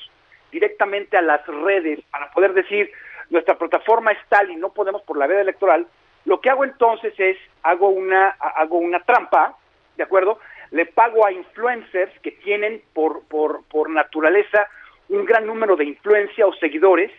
directamente 0.51 1.17
a 1.17 1.21
las 1.21 1.45
redes 1.47 1.99
para 2.11 2.29
poder 2.31 2.53
decir 2.53 2.91
nuestra 3.29 3.57
plataforma 3.57 4.11
es 4.11 4.19
tal 4.29 4.51
y 4.51 4.55
no 4.55 4.73
podemos 4.73 5.01
por 5.03 5.17
la 5.17 5.27
veda 5.27 5.41
electoral 5.41 5.87
lo 6.25 6.39
que 6.41 6.49
hago 6.49 6.63
entonces 6.63 7.13
es 7.17 7.37
hago 7.63 7.89
una 7.89 8.35
ha- 8.39 8.61
hago 8.61 8.77
una 8.77 8.99
trampa 9.01 9.55
de 9.97 10.03
acuerdo 10.03 10.39
le 10.73 10.85
pago 10.85 11.25
a 11.25 11.31
influencers 11.31 12.11
que 12.19 12.31
tienen 12.31 12.81
por 12.93 13.23
por 13.27 13.63
por 13.69 13.89
naturaleza 13.89 14.67
un 15.09 15.23
gran 15.23 15.47
número 15.47 15.75
de 15.75 15.85
influencia 15.85 16.45
o 16.45 16.53
seguidores 16.55 17.11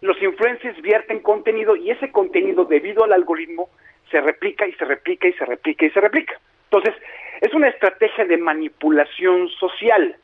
los 0.00 0.20
influencers 0.22 0.80
vierten 0.82 1.20
contenido 1.20 1.76
y 1.76 1.90
ese 1.90 2.10
contenido 2.10 2.64
debido 2.64 3.04
al 3.04 3.12
algoritmo 3.12 3.68
se 4.10 4.20
replica 4.20 4.66
y 4.66 4.72
se 4.72 4.84
replica 4.84 5.28
y 5.28 5.32
se 5.34 5.44
replica 5.44 5.86
y 5.86 5.90
se 5.90 6.00
replica. 6.00 6.40
Entonces, 6.64 6.94
es 7.40 7.52
una 7.54 7.68
estrategia 7.68 8.24
de 8.24 8.36
manipulación 8.36 9.48
social. 9.50 10.16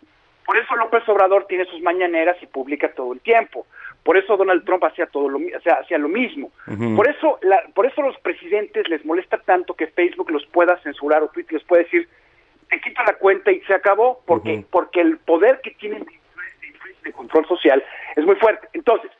Por 0.45 0.57
eso 0.57 0.77
López 0.77 1.07
Obrador 1.09 1.47
tiene 1.47 1.65
sus 1.67 1.81
mañaneras 1.83 2.37
y 2.41 2.47
publica 2.47 2.93
todo 2.93 3.13
el 3.13 3.21
tiempo. 3.21 3.67
Por 4.03 4.17
eso 4.17 4.37
Donald 4.37 4.65
Trump 4.65 4.85
hacía 4.85 5.07
todo 5.07 5.29
lo, 5.29 5.39
hacía, 5.57 5.75
hacía 5.75 5.99
lo 5.99 6.09
mismo. 6.09 6.53
Por 6.95 7.09
eso 7.09 7.39
la, 7.43 7.61
por 7.75 7.87
eso 7.87 8.01
los 8.03 8.17
presidentes 8.21 8.89
les 8.89 9.05
molesta 9.05 9.39
tanto 9.39 9.75
que 9.75 9.89
Facebook 9.89 10.31
los 10.31 10.47
pueda 10.47 10.79
censurar 10.79 11.23
o 11.23 11.29
Twitter 11.29 11.55
les 11.55 11.65
puede 11.65 11.85
decir 11.85 12.09
te 12.69 12.81
quito 12.81 13.03
la 13.05 13.15
cuenta 13.15 13.51
y 13.53 13.61
se 13.63 13.75
acabó 13.75 14.23
porque 14.27 14.65
porque 14.71 15.01
el 15.01 15.19
poder 15.19 15.61
que 15.61 15.71
tienen 15.73 16.05
de 16.05 16.13
influencia, 16.15 17.01
de 17.03 17.13
control 17.13 17.47
social 17.47 17.85
es 18.17 18.25
muy 18.25 18.37
fuerte. 18.37 18.69
Entonces, 18.73 19.11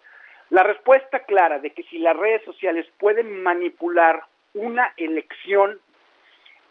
la 0.51 0.63
respuesta 0.63 1.21
clara 1.21 1.59
de 1.59 1.71
que 1.71 1.83
si 1.85 1.99
las 1.99 2.17
redes 2.17 2.43
sociales 2.45 2.87
pueden 2.99 3.43
manipular 3.43 4.23
una 4.55 4.93
elección, 4.97 5.79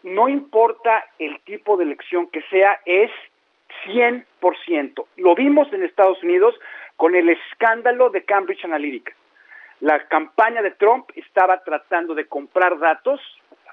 no 0.02 0.28
importa 0.28 1.04
el 1.18 1.40
tipo 1.40 1.76
de 1.76 1.84
elección 1.84 2.28
que 2.28 2.42
sea, 2.50 2.80
es 2.84 3.10
100%. 3.84 5.06
Lo 5.16 5.34
vimos 5.34 5.72
en 5.72 5.82
Estados 5.82 6.22
Unidos 6.22 6.54
con 6.96 7.14
el 7.14 7.28
escándalo 7.28 8.10
de 8.10 8.24
Cambridge 8.24 8.64
Analytica. 8.64 9.12
La 9.80 10.06
campaña 10.08 10.62
de 10.62 10.70
Trump 10.72 11.10
estaba 11.14 11.62
tratando 11.62 12.14
de 12.14 12.26
comprar 12.26 12.78
datos 12.78 13.20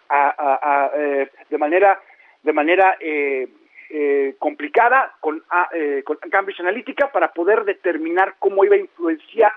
a- 0.10 0.36
a- 0.38 0.60
a, 0.86 0.92
eh, 0.96 1.30
de 1.50 1.58
manera, 1.58 2.02
de 2.44 2.54
manera 2.54 2.98
eh, 3.00 3.48
eh, 3.90 4.36
complicada 4.40 5.16
con, 5.20 5.44
a- 5.50 5.70
eh, 5.74 6.04
con 6.06 6.18
Cambridge 6.30 6.60
Analytica 6.60 7.12
para 7.12 7.34
poder 7.34 7.64
determinar 7.64 8.36
cómo 8.40 8.64
iba 8.66 8.76
a 8.76 8.80
influenciar 8.80 9.52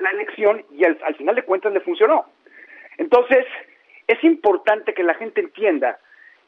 la, 0.00 0.10
elección 0.10 0.64
y 0.72 0.84
al 0.84 1.14
final 1.16 1.34
de 1.34 1.42
cuentas 1.42 1.72
le 1.72 1.80
funcionó. 1.80 2.26
Entonces, 2.98 3.44
es 4.06 4.22
importante 4.22 4.94
que 4.94 5.02
la 5.02 5.14
gente 5.14 5.40
entienda 5.40 5.98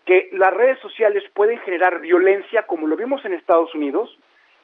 que 0.05 0.29
las 0.33 0.55
redes 0.55 0.79
sociales 0.79 1.25
pueden 1.35 1.59
generar 1.61 2.01
violencia, 2.01 2.63
como 2.63 2.87
lo 2.87 2.97
vimos 2.97 3.25
en 3.25 3.35
Estados 3.35 3.75
Unidos, 3.75 4.17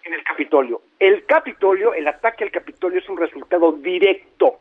en 0.04 0.14
el 0.14 0.22
Capitolio. 0.22 0.82
El 1.00 1.24
Capitolio, 1.26 1.94
el 1.94 2.06
ataque 2.06 2.44
al 2.44 2.50
Capitolio 2.52 3.00
es 3.00 3.08
un 3.08 3.16
resultado 3.16 3.72
directo 3.72 4.60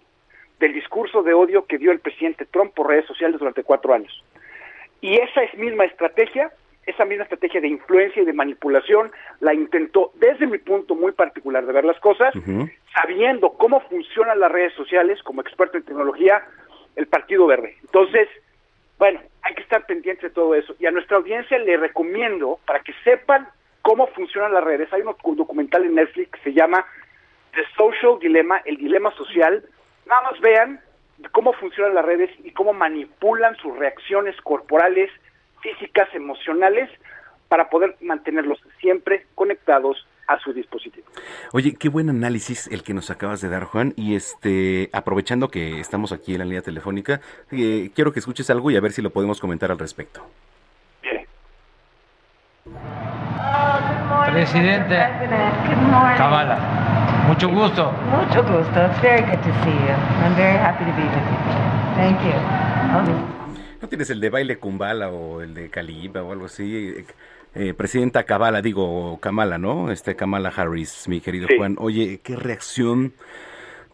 del 0.59 0.73
discurso 0.73 1.21
de 1.23 1.33
odio 1.33 1.65
que 1.65 1.77
dio 1.77 1.91
el 1.91 1.99
presidente 1.99 2.45
Trump 2.45 2.73
por 2.73 2.87
redes 2.87 3.05
sociales 3.05 3.39
durante 3.39 3.63
cuatro 3.63 3.93
años. 3.93 4.23
Y 5.01 5.15
esa 5.15 5.43
es 5.43 5.53
misma 5.57 5.85
estrategia, 5.85 6.51
esa 6.85 7.05
misma 7.05 7.23
estrategia 7.23 7.59
de 7.59 7.67
influencia 7.67 8.21
y 8.21 8.25
de 8.25 8.33
manipulación, 8.33 9.11
la 9.39 9.53
intentó 9.53 10.11
desde 10.15 10.47
mi 10.47 10.57
punto 10.59 10.95
muy 10.95 11.11
particular 11.11 11.65
de 11.65 11.73
ver 11.73 11.85
las 11.85 11.99
cosas, 11.99 12.33
sabiendo 12.93 13.53
cómo 13.53 13.81
funcionan 13.81 14.39
las 14.39 14.51
redes 14.51 14.73
sociales 14.73 15.21
como 15.23 15.41
experto 15.41 15.77
en 15.77 15.83
tecnología, 15.83 16.43
el 16.95 17.07
Partido 17.07 17.47
Verde. 17.47 17.77
Entonces, 17.81 18.27
bueno, 18.97 19.19
hay 19.41 19.55
que 19.55 19.61
estar 19.61 19.85
pendientes 19.85 20.23
de 20.23 20.29
todo 20.29 20.53
eso. 20.53 20.75
Y 20.79 20.85
a 20.85 20.91
nuestra 20.91 21.17
audiencia 21.17 21.57
le 21.57 21.77
recomiendo, 21.77 22.59
para 22.65 22.81
que 22.81 22.93
sepan 23.03 23.47
cómo 23.81 24.07
funcionan 24.07 24.53
las 24.53 24.63
redes, 24.63 24.91
hay 24.93 25.01
un 25.01 25.35
documental 25.35 25.85
en 25.85 25.95
Netflix 25.95 26.29
que 26.31 26.39
se 26.41 26.53
llama 26.53 26.85
The 27.53 27.63
Social 27.75 28.19
Dilemma, 28.19 28.61
el 28.65 28.77
dilema 28.77 29.11
social. 29.15 29.63
Nada 30.05 30.21
más 30.23 30.39
vean 30.41 30.79
cómo 31.31 31.53
funcionan 31.53 31.95
las 31.95 32.05
redes 32.05 32.29
y 32.43 32.51
cómo 32.51 32.73
manipulan 32.73 33.55
sus 33.57 33.77
reacciones 33.77 34.35
corporales, 34.41 35.09
físicas, 35.61 36.09
emocionales, 36.13 36.89
para 37.47 37.69
poder 37.69 37.97
mantenerlos 38.01 38.59
siempre 38.79 39.25
conectados 39.35 40.07
a 40.27 40.39
su 40.39 40.53
dispositivo. 40.53 41.05
Oye, 41.51 41.75
qué 41.77 41.89
buen 41.89 42.09
análisis 42.09 42.67
el 42.67 42.83
que 42.83 42.93
nos 42.93 43.09
acabas 43.09 43.41
de 43.41 43.49
dar, 43.49 43.65
Juan. 43.65 43.93
Y 43.97 44.15
este, 44.15 44.89
aprovechando 44.93 45.49
que 45.49 45.79
estamos 45.79 46.11
aquí 46.11 46.33
en 46.33 46.39
la 46.39 46.45
línea 46.45 46.61
telefónica, 46.61 47.19
eh, 47.51 47.91
quiero 47.93 48.13
que 48.13 48.19
escuches 48.19 48.49
algo 48.49 48.71
y 48.71 48.77
a 48.77 48.81
ver 48.81 48.93
si 48.93 49.01
lo 49.01 49.09
podemos 49.09 49.39
comentar 49.39 49.71
al 49.71 49.79
respecto. 49.79 50.25
Bien. 51.03 51.25
Presidente 54.31 54.95
Kamala, 56.17 56.80
mucho 57.27 57.49
gusto. 57.49 57.91
Mucho 57.91 58.43
gusto. 58.43 58.85
It's 58.85 59.01
very 59.01 59.21
good 59.21 59.39
to 59.41 59.51
see 59.63 59.71
you. 59.71 59.95
I'm 60.23 60.35
very 60.35 60.57
happy 60.57 60.85
to 60.85 60.91
be 60.91 61.03
with 61.03 61.13
you. 61.13 61.95
Thank 61.95 62.19
you. 62.23 63.31
¿No 63.81 63.87
tienes 63.87 64.09
el 64.09 64.19
de 64.19 64.29
baile 64.29 64.57
Kumbala 64.59 65.09
o 65.09 65.41
el 65.41 65.53
de 65.53 65.69
Caliba 65.69 66.21
o 66.23 66.31
algo 66.31 66.45
así? 66.45 66.93
Eh, 67.55 67.73
presidenta 67.73 68.23
Kamala, 68.23 68.61
digo 68.61 69.19
Kamala, 69.19 69.57
¿no? 69.57 69.91
Este 69.91 70.15
Kamala 70.15 70.53
Harris, 70.55 71.07
mi 71.07 71.19
querido 71.19 71.47
Sí. 71.47 71.55
Juan. 71.57 71.75
Oye, 71.79 72.19
¿qué 72.23 72.35
reacción 72.35 73.13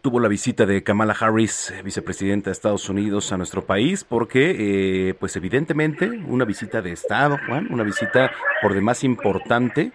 tuvo 0.01 0.19
la 0.19 0.27
visita 0.27 0.65
de 0.65 0.83
Kamala 0.83 1.15
Harris, 1.19 1.73
vicepresidenta 1.83 2.49
de 2.49 2.51
Estados 2.51 2.87
Unidos, 2.89 3.31
a 3.31 3.37
nuestro 3.37 3.65
país? 3.65 4.03
Porque, 4.03 5.09
eh, 5.09 5.13
pues 5.15 5.35
evidentemente, 5.35 6.07
una 6.27 6.45
visita 6.45 6.81
de 6.81 6.91
Estado, 6.91 7.37
Juan, 7.47 7.67
una 7.71 7.83
visita 7.83 8.31
por 8.61 8.73
demás 8.73 9.03
importante, 9.03 9.91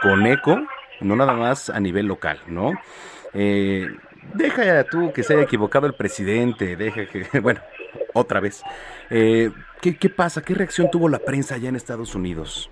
con 0.00 0.26
eco, 0.26 0.58
no 1.00 1.16
nada 1.16 1.34
más 1.34 1.70
a 1.70 1.80
nivel 1.80 2.06
local, 2.06 2.40
¿no? 2.46 2.72
Eh, 3.34 3.86
deja 4.34 4.84
tú 4.84 5.12
que 5.12 5.22
se 5.22 5.34
haya 5.34 5.42
equivocado 5.42 5.86
el 5.86 5.94
presidente, 5.94 6.76
deja 6.76 7.06
que, 7.06 7.26
bueno, 7.40 7.60
otra 8.14 8.40
vez. 8.40 8.62
Eh, 9.10 9.50
¿qué, 9.80 9.96
¿Qué 9.96 10.08
pasa? 10.08 10.42
¿Qué 10.42 10.54
reacción 10.54 10.90
tuvo 10.90 11.08
la 11.08 11.18
prensa 11.18 11.54
allá 11.54 11.68
en 11.68 11.76
Estados 11.76 12.14
Unidos? 12.14 12.70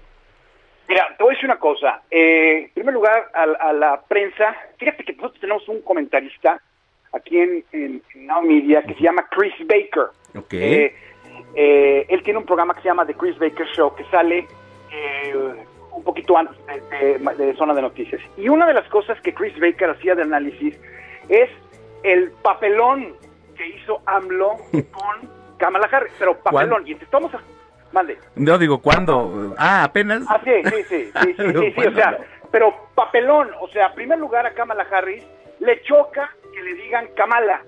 Mira, 0.89 1.07
te 1.16 1.24
voy 1.24 1.33
a 1.33 1.35
decir 1.35 1.51
una 1.51 1.59
cosa. 1.59 2.03
Eh, 2.11 2.64
en 2.66 2.70
primer 2.74 2.95
lugar, 2.95 3.31
a, 3.35 3.43
a 3.68 3.72
la 3.72 4.01
prensa, 4.03 4.55
fíjate 4.79 5.05
que 5.05 5.12
nosotros 5.14 5.41
tenemos 5.41 5.68
un 5.68 5.81
comentarista 5.83 6.61
aquí 7.12 7.39
en, 7.39 7.64
en, 7.72 8.03
en 8.14 8.27
Now 8.27 8.43
Media 8.43 8.83
que 8.83 8.95
se 8.95 9.01
llama 9.01 9.27
Chris 9.31 9.55
Baker. 9.66 10.11
Ok. 10.37 10.53
Eh, 10.53 10.95
eh, 11.55 12.07
él 12.09 12.22
tiene 12.22 12.39
un 12.39 12.47
programa 12.47 12.74
que 12.74 12.83
se 12.83 12.89
llama 12.89 13.07
The 13.07 13.14
Chris 13.14 13.39
Baker 13.39 13.66
Show 13.74 13.95
que 13.95 14.05
sale 14.05 14.47
eh, 14.93 15.64
un 15.97 16.05
poquito 16.05 16.36
antes 16.36 16.57
de, 16.66 17.18
de- 17.18 17.34
de 17.47 17.55
Zona 17.57 17.74
de 17.74 17.82
Noticias. 17.82 18.20
Y 18.36 18.49
una 18.49 18.66
de 18.66 18.74
las 18.74 18.88
cosas 18.88 19.20
que 19.22 19.32
Chris 19.34 19.59
Baker 19.59 19.90
hacía 19.90 20.14
de 20.14 20.22
análisis 20.22 20.78
es 21.28 21.51
el 22.03 22.30
papelón 22.42 23.14
que 23.57 23.66
hizo 23.66 24.01
AMLO 24.07 24.57
con 24.92 25.30
Kamala 25.59 25.88
Harris. 25.90 26.12
Pero 26.18 26.36
papelón. 26.38 26.86
Y 26.86 26.92
estamos... 26.92 27.34
A, 27.34 27.40
mande. 27.92 28.18
No 28.34 28.59
digo 28.59 28.78
cuándo. 28.82 29.55
Ah, 29.59 29.84
apenas. 29.84 30.22
Ah, 30.28 30.40
sí, 30.44 30.51
sí, 30.64 30.82
sí, 30.88 31.11
sí, 31.22 31.34
sí, 31.34 31.53
sí, 31.53 31.72
sí, 31.78 31.86
o 31.86 31.92
sea, 31.92 32.18
pero 32.51 32.74
papelón, 32.94 33.51
o 33.61 33.68
sea, 33.68 33.86
en 33.88 33.94
primer 33.94 34.18
lugar 34.18 34.44
a 34.47 34.53
Kamala 34.53 34.86
Harris 34.90 35.24
le 35.61 35.80
choca 35.82 36.30
que 36.53 36.62
le 36.62 36.74
digan 36.74 37.09
Kamala, 37.16 37.62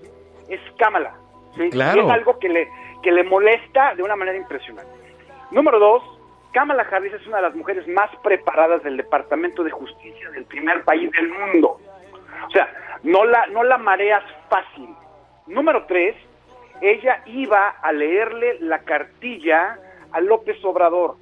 es 0.47 0.59
Kamala, 0.77 1.15
¿sí? 1.57 1.69
Claro. 1.71 2.01
Y 2.01 2.05
es 2.05 2.11
algo 2.11 2.37
que 2.37 2.49
le, 2.49 2.67
que 3.01 3.11
le 3.11 3.23
molesta 3.23 3.95
de 3.95 4.03
una 4.03 4.15
manera 4.15 4.37
impresionante. 4.37 4.91
Número 5.51 5.79
dos, 5.79 6.03
Kamala 6.51 6.83
Harris 6.91 7.13
es 7.13 7.25
una 7.27 7.37
de 7.37 7.43
las 7.43 7.55
mujeres 7.55 7.87
más 7.87 8.09
preparadas 8.23 8.83
del 8.83 8.97
Departamento 8.97 9.63
de 9.63 9.71
Justicia 9.71 10.29
del 10.31 10.45
primer 10.45 10.83
país 10.83 11.11
del 11.11 11.29
mundo. 11.29 11.79
O 12.47 12.51
sea, 12.51 12.73
no 13.03 13.23
la, 13.25 13.45
no 13.47 13.63
la 13.63 13.77
mareas 13.77 14.23
fácil. 14.49 14.89
Número 15.47 15.85
tres, 15.85 16.15
ella 16.81 17.21
iba 17.25 17.69
a 17.69 17.91
leerle 17.91 18.57
la 18.61 18.79
cartilla 18.79 19.77
a 20.11 20.21
López 20.21 20.57
Obrador. 20.63 21.15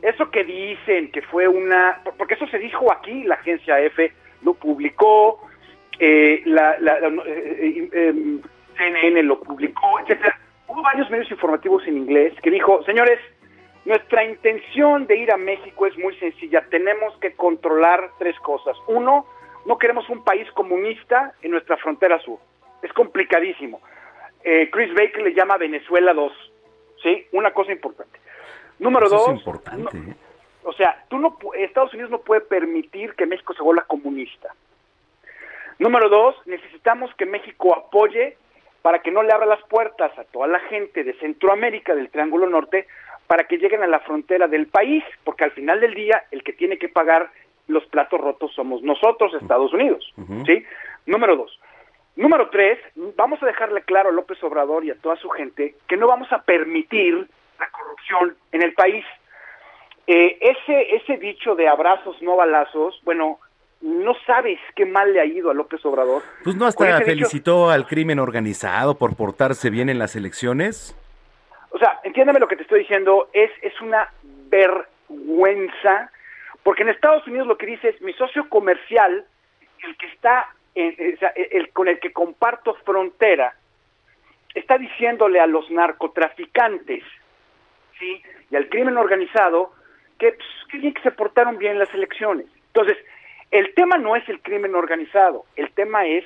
Eso 0.00 0.30
que 0.30 0.42
dicen 0.42 1.12
que 1.12 1.22
fue 1.22 1.46
una... 1.46 2.00
Porque 2.18 2.34
eso 2.34 2.46
se 2.48 2.58
dijo 2.58 2.92
aquí, 2.92 3.22
la 3.24 3.36
agencia 3.36 3.78
F 3.80 4.12
lo 4.44 4.54
publicó, 4.54 5.40
eh, 6.00 6.42
la, 6.46 6.76
la- 6.80 6.98
la- 6.98 7.22
eh, 7.26 7.88
eh, 7.92 8.08
em, 8.08 8.40
CNN 8.76 9.22
lo 9.22 9.38
publicó, 9.40 10.00
etcétera. 10.00 10.36
Hubo 10.66 10.82
varios 10.82 11.08
medios 11.10 11.30
informativos 11.30 11.86
en 11.86 11.98
inglés 11.98 12.34
que 12.42 12.50
dijo, 12.50 12.82
señores, 12.84 13.20
nuestra 13.84 14.24
intención 14.24 15.06
de 15.06 15.16
ir 15.16 15.32
a 15.32 15.36
México 15.36 15.86
es 15.86 15.96
muy 15.98 16.16
sencilla. 16.16 16.64
Tenemos 16.70 17.16
que 17.18 17.34
controlar 17.34 18.10
tres 18.18 18.38
cosas. 18.40 18.76
Uno, 18.86 19.26
no 19.66 19.78
queremos 19.78 20.08
un 20.08 20.22
país 20.22 20.50
comunista 20.52 21.34
en 21.42 21.50
nuestra 21.50 21.76
frontera 21.76 22.20
sur. 22.20 22.38
Es 22.82 22.92
complicadísimo. 22.92 23.80
Eh, 24.44 24.70
Chris 24.70 24.92
Baker 24.94 25.22
le 25.22 25.34
llama 25.34 25.56
Venezuela 25.56 26.14
2. 26.14 26.32
¿Sí? 27.02 27.26
Una 27.32 27.52
cosa 27.52 27.72
importante. 27.72 28.20
Número 28.78 29.06
Eso 29.06 29.16
dos, 29.16 29.28
es 29.28 29.34
importante. 29.34 29.96
¿eh? 29.96 30.14
o 30.64 30.72
sea, 30.72 31.04
tú 31.08 31.18
no, 31.18 31.36
Estados 31.56 31.92
Unidos 31.92 32.10
no 32.10 32.20
puede 32.20 32.40
permitir 32.42 33.14
que 33.14 33.26
México 33.26 33.54
se 33.54 33.62
vuelva 33.62 33.84
comunista. 33.84 34.54
Número 35.78 36.08
dos, 36.08 36.36
necesitamos 36.46 37.12
que 37.16 37.26
México 37.26 37.74
apoye 37.76 38.36
para 38.82 39.00
que 39.00 39.10
no 39.10 39.22
le 39.22 39.32
abra 39.32 39.46
las 39.46 39.62
puertas 39.64 40.16
a 40.18 40.24
toda 40.24 40.46
la 40.46 40.60
gente 40.60 41.02
de 41.02 41.14
Centroamérica, 41.14 41.94
del 41.94 42.10
Triángulo 42.10 42.48
Norte, 42.48 42.86
para 43.26 43.44
que 43.44 43.58
lleguen 43.58 43.82
a 43.82 43.86
la 43.86 44.00
frontera 44.00 44.46
del 44.48 44.66
país, 44.66 45.02
porque 45.24 45.44
al 45.44 45.52
final 45.52 45.80
del 45.80 45.94
día 45.94 46.24
el 46.30 46.42
que 46.42 46.52
tiene 46.52 46.78
que 46.78 46.88
pagar 46.88 47.30
los 47.68 47.84
platos 47.86 48.20
rotos 48.20 48.52
somos 48.54 48.82
nosotros, 48.82 49.32
Estados 49.34 49.72
Unidos. 49.72 50.12
¿sí? 50.46 50.64
Número 51.06 51.36
dos. 51.36 51.58
Número 52.16 52.50
tres, 52.50 52.78
vamos 53.16 53.42
a 53.42 53.46
dejarle 53.46 53.82
claro 53.82 54.10
a 54.10 54.12
López 54.12 54.42
Obrador 54.44 54.84
y 54.84 54.90
a 54.90 54.96
toda 54.96 55.16
su 55.16 55.30
gente 55.30 55.76
que 55.88 55.96
no 55.96 56.06
vamos 56.06 56.30
a 56.32 56.42
permitir 56.42 57.26
la 57.58 57.68
corrupción 57.70 58.36
en 58.52 58.62
el 58.62 58.74
país. 58.74 59.04
Eh, 60.06 60.36
ese, 60.40 60.96
ese 60.96 61.16
dicho 61.16 61.54
de 61.54 61.68
abrazos, 61.68 62.20
no 62.20 62.36
balazos, 62.36 63.00
bueno, 63.04 63.38
no 63.80 64.14
sabes 64.26 64.58
qué 64.76 64.84
mal 64.84 65.12
le 65.12 65.20
ha 65.20 65.24
ido 65.24 65.50
a 65.50 65.54
López 65.54 65.84
Obrador. 65.86 66.22
Pues 66.44 66.54
no 66.56 66.66
hasta 66.66 66.84
dicho- 66.98 67.04
felicitó 67.06 67.70
al 67.70 67.86
crimen 67.86 68.18
organizado 68.18 68.96
por 68.98 69.16
portarse 69.16 69.70
bien 69.70 69.88
en 69.88 69.98
las 69.98 70.14
elecciones. 70.16 70.94
O 71.72 71.78
sea, 71.78 72.00
entiéndeme 72.04 72.38
lo 72.40 72.48
que 72.48 72.56
te 72.56 72.62
estoy 72.62 72.80
diciendo, 72.80 73.28
es, 73.32 73.50
es 73.62 73.78
una 73.80 74.10
vergüenza, 74.48 76.10
porque 76.62 76.82
en 76.82 76.90
Estados 76.90 77.26
Unidos 77.26 77.46
lo 77.46 77.56
que 77.58 77.66
dice 77.66 77.88
es 77.88 78.00
mi 78.02 78.12
socio 78.12 78.48
comercial, 78.48 79.24
el 79.82 79.96
que 79.96 80.06
está, 80.06 80.48
en- 80.74 80.94
eh, 80.98 81.14
o 81.16 81.18
sea, 81.18 81.30
el 81.30 81.70
con 81.72 81.88
el 81.88 81.98
que 81.98 82.12
comparto 82.12 82.74
frontera, 82.84 83.54
está 84.54 84.76
diciéndole 84.76 85.40
a 85.40 85.46
los 85.46 85.70
narcotraficantes, 85.70 87.02
¿sí? 87.98 88.22
Y 88.50 88.56
al 88.56 88.68
crimen 88.68 88.98
organizado, 88.98 89.72
que, 90.18 90.32
pues, 90.32 90.48
que 90.70 90.78
bien 90.78 90.92
que 90.94 91.02
se 91.02 91.10
portaron 91.10 91.56
bien 91.58 91.72
en 91.72 91.78
las 91.78 91.92
elecciones. 91.94 92.46
Entonces, 92.66 92.98
el 93.50 93.72
tema 93.74 93.96
no 93.96 94.14
es 94.14 94.28
el 94.28 94.40
crimen 94.40 94.74
organizado, 94.74 95.46
el 95.56 95.70
tema 95.72 96.06
es 96.06 96.24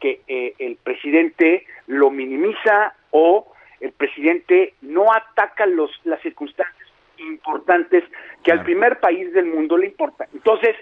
que 0.00 0.20
eh, 0.28 0.54
el 0.58 0.76
presidente 0.76 1.66
lo 1.86 2.10
minimiza 2.10 2.94
o 3.10 3.52
el 3.86 3.92
presidente 3.92 4.74
no 4.82 5.12
ataca 5.12 5.66
los, 5.66 5.90
las 6.04 6.20
circunstancias 6.20 6.88
importantes 7.18 8.04
que 8.42 8.52
al 8.52 8.62
primer 8.62 9.00
país 9.00 9.32
del 9.32 9.46
mundo 9.46 9.76
le 9.76 9.86
importan. 9.86 10.28
Entonces, 10.34 10.76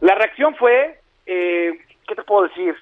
la 0.00 0.14
reacción 0.14 0.54
fue, 0.56 0.98
eh, 1.26 1.78
¿qué 2.06 2.14
te 2.14 2.22
puedo 2.22 2.48
decir? 2.48 2.74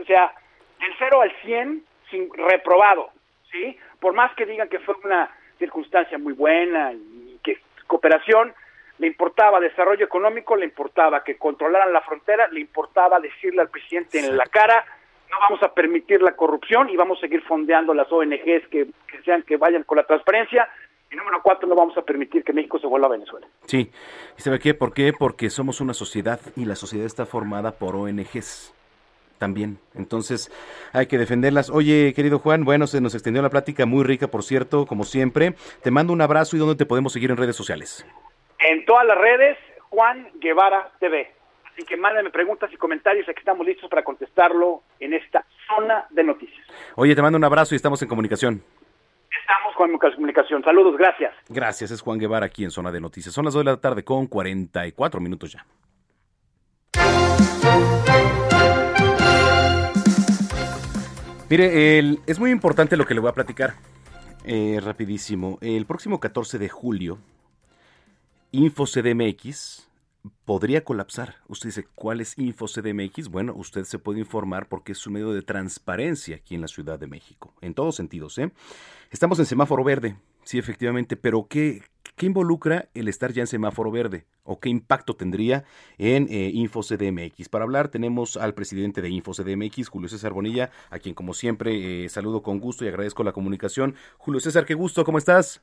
O 0.00 0.04
sea, 0.04 0.32
del 0.80 0.92
0 0.98 1.20
al 1.20 1.32
100, 1.42 1.84
sin, 2.10 2.32
reprobado, 2.34 3.10
¿sí? 3.50 3.76
Por 4.00 4.12
más 4.14 4.34
que 4.34 4.46
digan 4.46 4.68
que 4.68 4.78
fue 4.80 4.94
una 5.04 5.30
circunstancia 5.58 6.18
muy 6.18 6.32
buena 6.32 6.92
y 6.92 7.38
que 7.42 7.58
cooperación, 7.86 8.54
le 8.98 9.06
importaba 9.06 9.58
desarrollo 9.58 10.04
económico, 10.04 10.54
le 10.54 10.64
importaba 10.64 11.24
que 11.24 11.36
controlaran 11.36 11.92
la 11.92 12.02
frontera, 12.02 12.46
le 12.48 12.60
importaba 12.60 13.18
decirle 13.18 13.62
al 13.62 13.68
presidente 13.68 14.20
en 14.20 14.36
la 14.36 14.46
cara, 14.46 14.84
no 15.32 15.38
vamos 15.40 15.62
a 15.62 15.72
permitir 15.72 16.20
la 16.20 16.36
corrupción 16.36 16.90
y 16.90 16.96
vamos 16.96 17.18
a 17.18 17.22
seguir 17.22 17.42
fondeando 17.42 17.94
las 17.94 18.12
ONGs 18.12 18.68
que, 18.70 18.86
que 19.06 19.22
sean 19.24 19.42
que 19.42 19.56
vayan 19.56 19.82
con 19.84 19.96
la 19.96 20.04
transparencia. 20.04 20.68
Y 21.10 21.16
número 21.16 21.40
cuatro, 21.42 21.68
no 21.68 21.74
vamos 21.74 21.96
a 21.96 22.02
permitir 22.02 22.44
que 22.44 22.52
México 22.52 22.78
se 22.78 22.86
vuelva 22.86 23.06
a 23.06 23.10
Venezuela. 23.10 23.46
Sí. 23.66 23.90
¿Y 24.38 24.42
sabe 24.42 24.58
qué? 24.58 24.74
¿Por 24.74 24.92
qué? 24.92 25.12
Porque 25.18 25.50
somos 25.50 25.80
una 25.80 25.94
sociedad 25.94 26.40
y 26.54 26.66
la 26.66 26.76
sociedad 26.76 27.06
está 27.06 27.26
formada 27.26 27.72
por 27.72 27.96
ONGs 27.96 28.74
también. 29.38 29.78
Entonces 29.94 30.52
hay 30.92 31.06
que 31.06 31.18
defenderlas. 31.18 31.70
Oye, 31.70 32.12
querido 32.14 32.38
Juan, 32.38 32.64
bueno, 32.64 32.86
se 32.86 33.00
nos 33.00 33.14
extendió 33.14 33.42
la 33.42 33.50
plática 33.50 33.86
muy 33.86 34.04
rica, 34.04 34.28
por 34.28 34.42
cierto, 34.42 34.86
como 34.86 35.04
siempre. 35.04 35.54
Te 35.82 35.90
mando 35.90 36.12
un 36.12 36.20
abrazo 36.20 36.56
y 36.56 36.58
dónde 36.58 36.76
te 36.76 36.86
podemos 36.86 37.12
seguir 37.12 37.30
en 37.30 37.38
redes 37.38 37.56
sociales. 37.56 38.06
En 38.58 38.84
todas 38.84 39.06
las 39.06 39.18
redes, 39.18 39.58
Juan 39.90 40.28
Guevara 40.34 40.92
TV. 41.00 41.41
Así 41.72 41.84
que 41.84 41.96
mándenme 41.96 42.30
preguntas 42.30 42.70
y 42.72 42.76
comentarios, 42.76 43.26
aquí 43.28 43.38
estamos 43.38 43.66
listos 43.66 43.88
para 43.88 44.04
contestarlo 44.04 44.82
en 45.00 45.14
esta 45.14 45.44
zona 45.66 46.06
de 46.10 46.22
noticias. 46.22 46.66
Oye, 46.96 47.14
te 47.14 47.22
mando 47.22 47.38
un 47.38 47.44
abrazo 47.44 47.74
y 47.74 47.76
estamos 47.76 48.02
en 48.02 48.08
comunicación. 48.08 48.62
Estamos 49.40 49.74
con 49.74 50.12
comunicación. 50.12 50.62
Saludos, 50.62 50.96
gracias. 50.98 51.34
Gracias, 51.48 51.90
es 51.90 52.02
Juan 52.02 52.18
Guevara 52.18 52.46
aquí 52.46 52.64
en 52.64 52.70
Zona 52.70 52.92
de 52.92 53.00
Noticias. 53.00 53.34
Son 53.34 53.44
las 53.44 53.54
2 53.54 53.64
de 53.64 53.70
la 53.70 53.76
tarde 53.78 54.04
con 54.04 54.26
44 54.26 55.20
minutos 55.20 55.52
ya. 55.52 55.64
Mire, 61.48 61.98
es 62.26 62.38
muy 62.38 62.50
importante 62.50 62.96
lo 62.96 63.04
que 63.04 63.14
le 63.14 63.20
voy 63.20 63.30
a 63.30 63.34
platicar. 63.34 63.74
Eh, 64.44 64.80
rapidísimo. 64.82 65.58
El 65.60 65.86
próximo 65.86 66.18
14 66.18 66.58
de 66.58 66.68
julio, 66.68 67.18
InfoCDMX 68.50 69.91
podría 70.44 70.84
colapsar. 70.84 71.36
Usted 71.48 71.68
dice, 71.68 71.86
¿cuál 71.94 72.20
es 72.20 72.38
InfoCDMX? 72.38 73.28
Bueno, 73.28 73.54
usted 73.54 73.84
se 73.84 73.98
puede 73.98 74.20
informar 74.20 74.68
porque 74.68 74.92
es 74.92 75.06
un 75.06 75.14
medio 75.14 75.32
de 75.32 75.42
transparencia 75.42 76.36
aquí 76.36 76.54
en 76.54 76.60
la 76.60 76.68
Ciudad 76.68 76.98
de 76.98 77.06
México, 77.06 77.54
en 77.60 77.74
todos 77.74 77.96
sentidos. 77.96 78.38
¿eh? 78.38 78.50
Estamos 79.10 79.38
en 79.38 79.46
semáforo 79.46 79.84
verde, 79.84 80.16
sí, 80.44 80.58
efectivamente, 80.58 81.16
pero 81.16 81.46
¿qué, 81.48 81.82
¿qué 82.16 82.26
involucra 82.26 82.88
el 82.94 83.08
estar 83.08 83.32
ya 83.32 83.42
en 83.42 83.46
semáforo 83.46 83.90
verde? 83.90 84.26
¿O 84.44 84.58
qué 84.58 84.68
impacto 84.68 85.14
tendría 85.14 85.64
en 85.98 86.26
eh, 86.28 86.50
InfoCDMX? 86.52 87.48
Para 87.48 87.64
hablar 87.64 87.88
tenemos 87.88 88.36
al 88.36 88.54
presidente 88.54 89.00
de 89.00 89.10
InfoCDMX, 89.10 89.88
Julio 89.88 90.08
César 90.08 90.32
Bonilla, 90.32 90.70
a 90.90 90.98
quien 90.98 91.14
como 91.14 91.34
siempre 91.34 92.04
eh, 92.04 92.08
saludo 92.08 92.42
con 92.42 92.58
gusto 92.58 92.84
y 92.84 92.88
agradezco 92.88 93.22
la 93.22 93.32
comunicación. 93.32 93.94
Julio 94.18 94.40
César, 94.40 94.64
qué 94.64 94.74
gusto, 94.74 95.04
¿cómo 95.04 95.18
estás? 95.18 95.62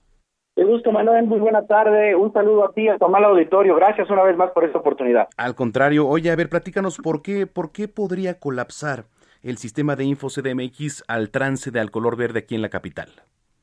Qué 0.55 0.63
gusto, 0.63 0.91
Manuel. 0.91 1.25
Muy 1.25 1.39
buena 1.39 1.65
tarde. 1.65 2.15
Un 2.15 2.33
saludo 2.33 2.65
a 2.65 2.73
ti, 2.73 2.87
a 2.87 2.97
tu 2.97 3.05
amable 3.05 3.27
auditorio. 3.27 3.75
Gracias 3.75 4.09
una 4.09 4.23
vez 4.23 4.35
más 4.35 4.51
por 4.51 4.65
esta 4.65 4.79
oportunidad. 4.79 5.27
Al 5.37 5.55
contrario, 5.55 6.07
oye, 6.07 6.31
a 6.31 6.35
ver, 6.35 6.49
platícanos 6.49 6.97
por 6.97 7.21
qué, 7.21 7.47
por 7.47 7.71
qué 7.71 7.87
podría 7.87 8.39
colapsar 8.39 9.05
el 9.41 9.57
sistema 9.57 9.95
de 9.95 10.05
InfoCDMX 10.05 11.03
al 11.07 11.31
trance 11.31 11.71
de 11.71 11.79
al 11.79 11.91
color 11.91 12.17
verde 12.17 12.39
aquí 12.39 12.55
en 12.55 12.61
la 12.61 12.69
capital. 12.69 13.09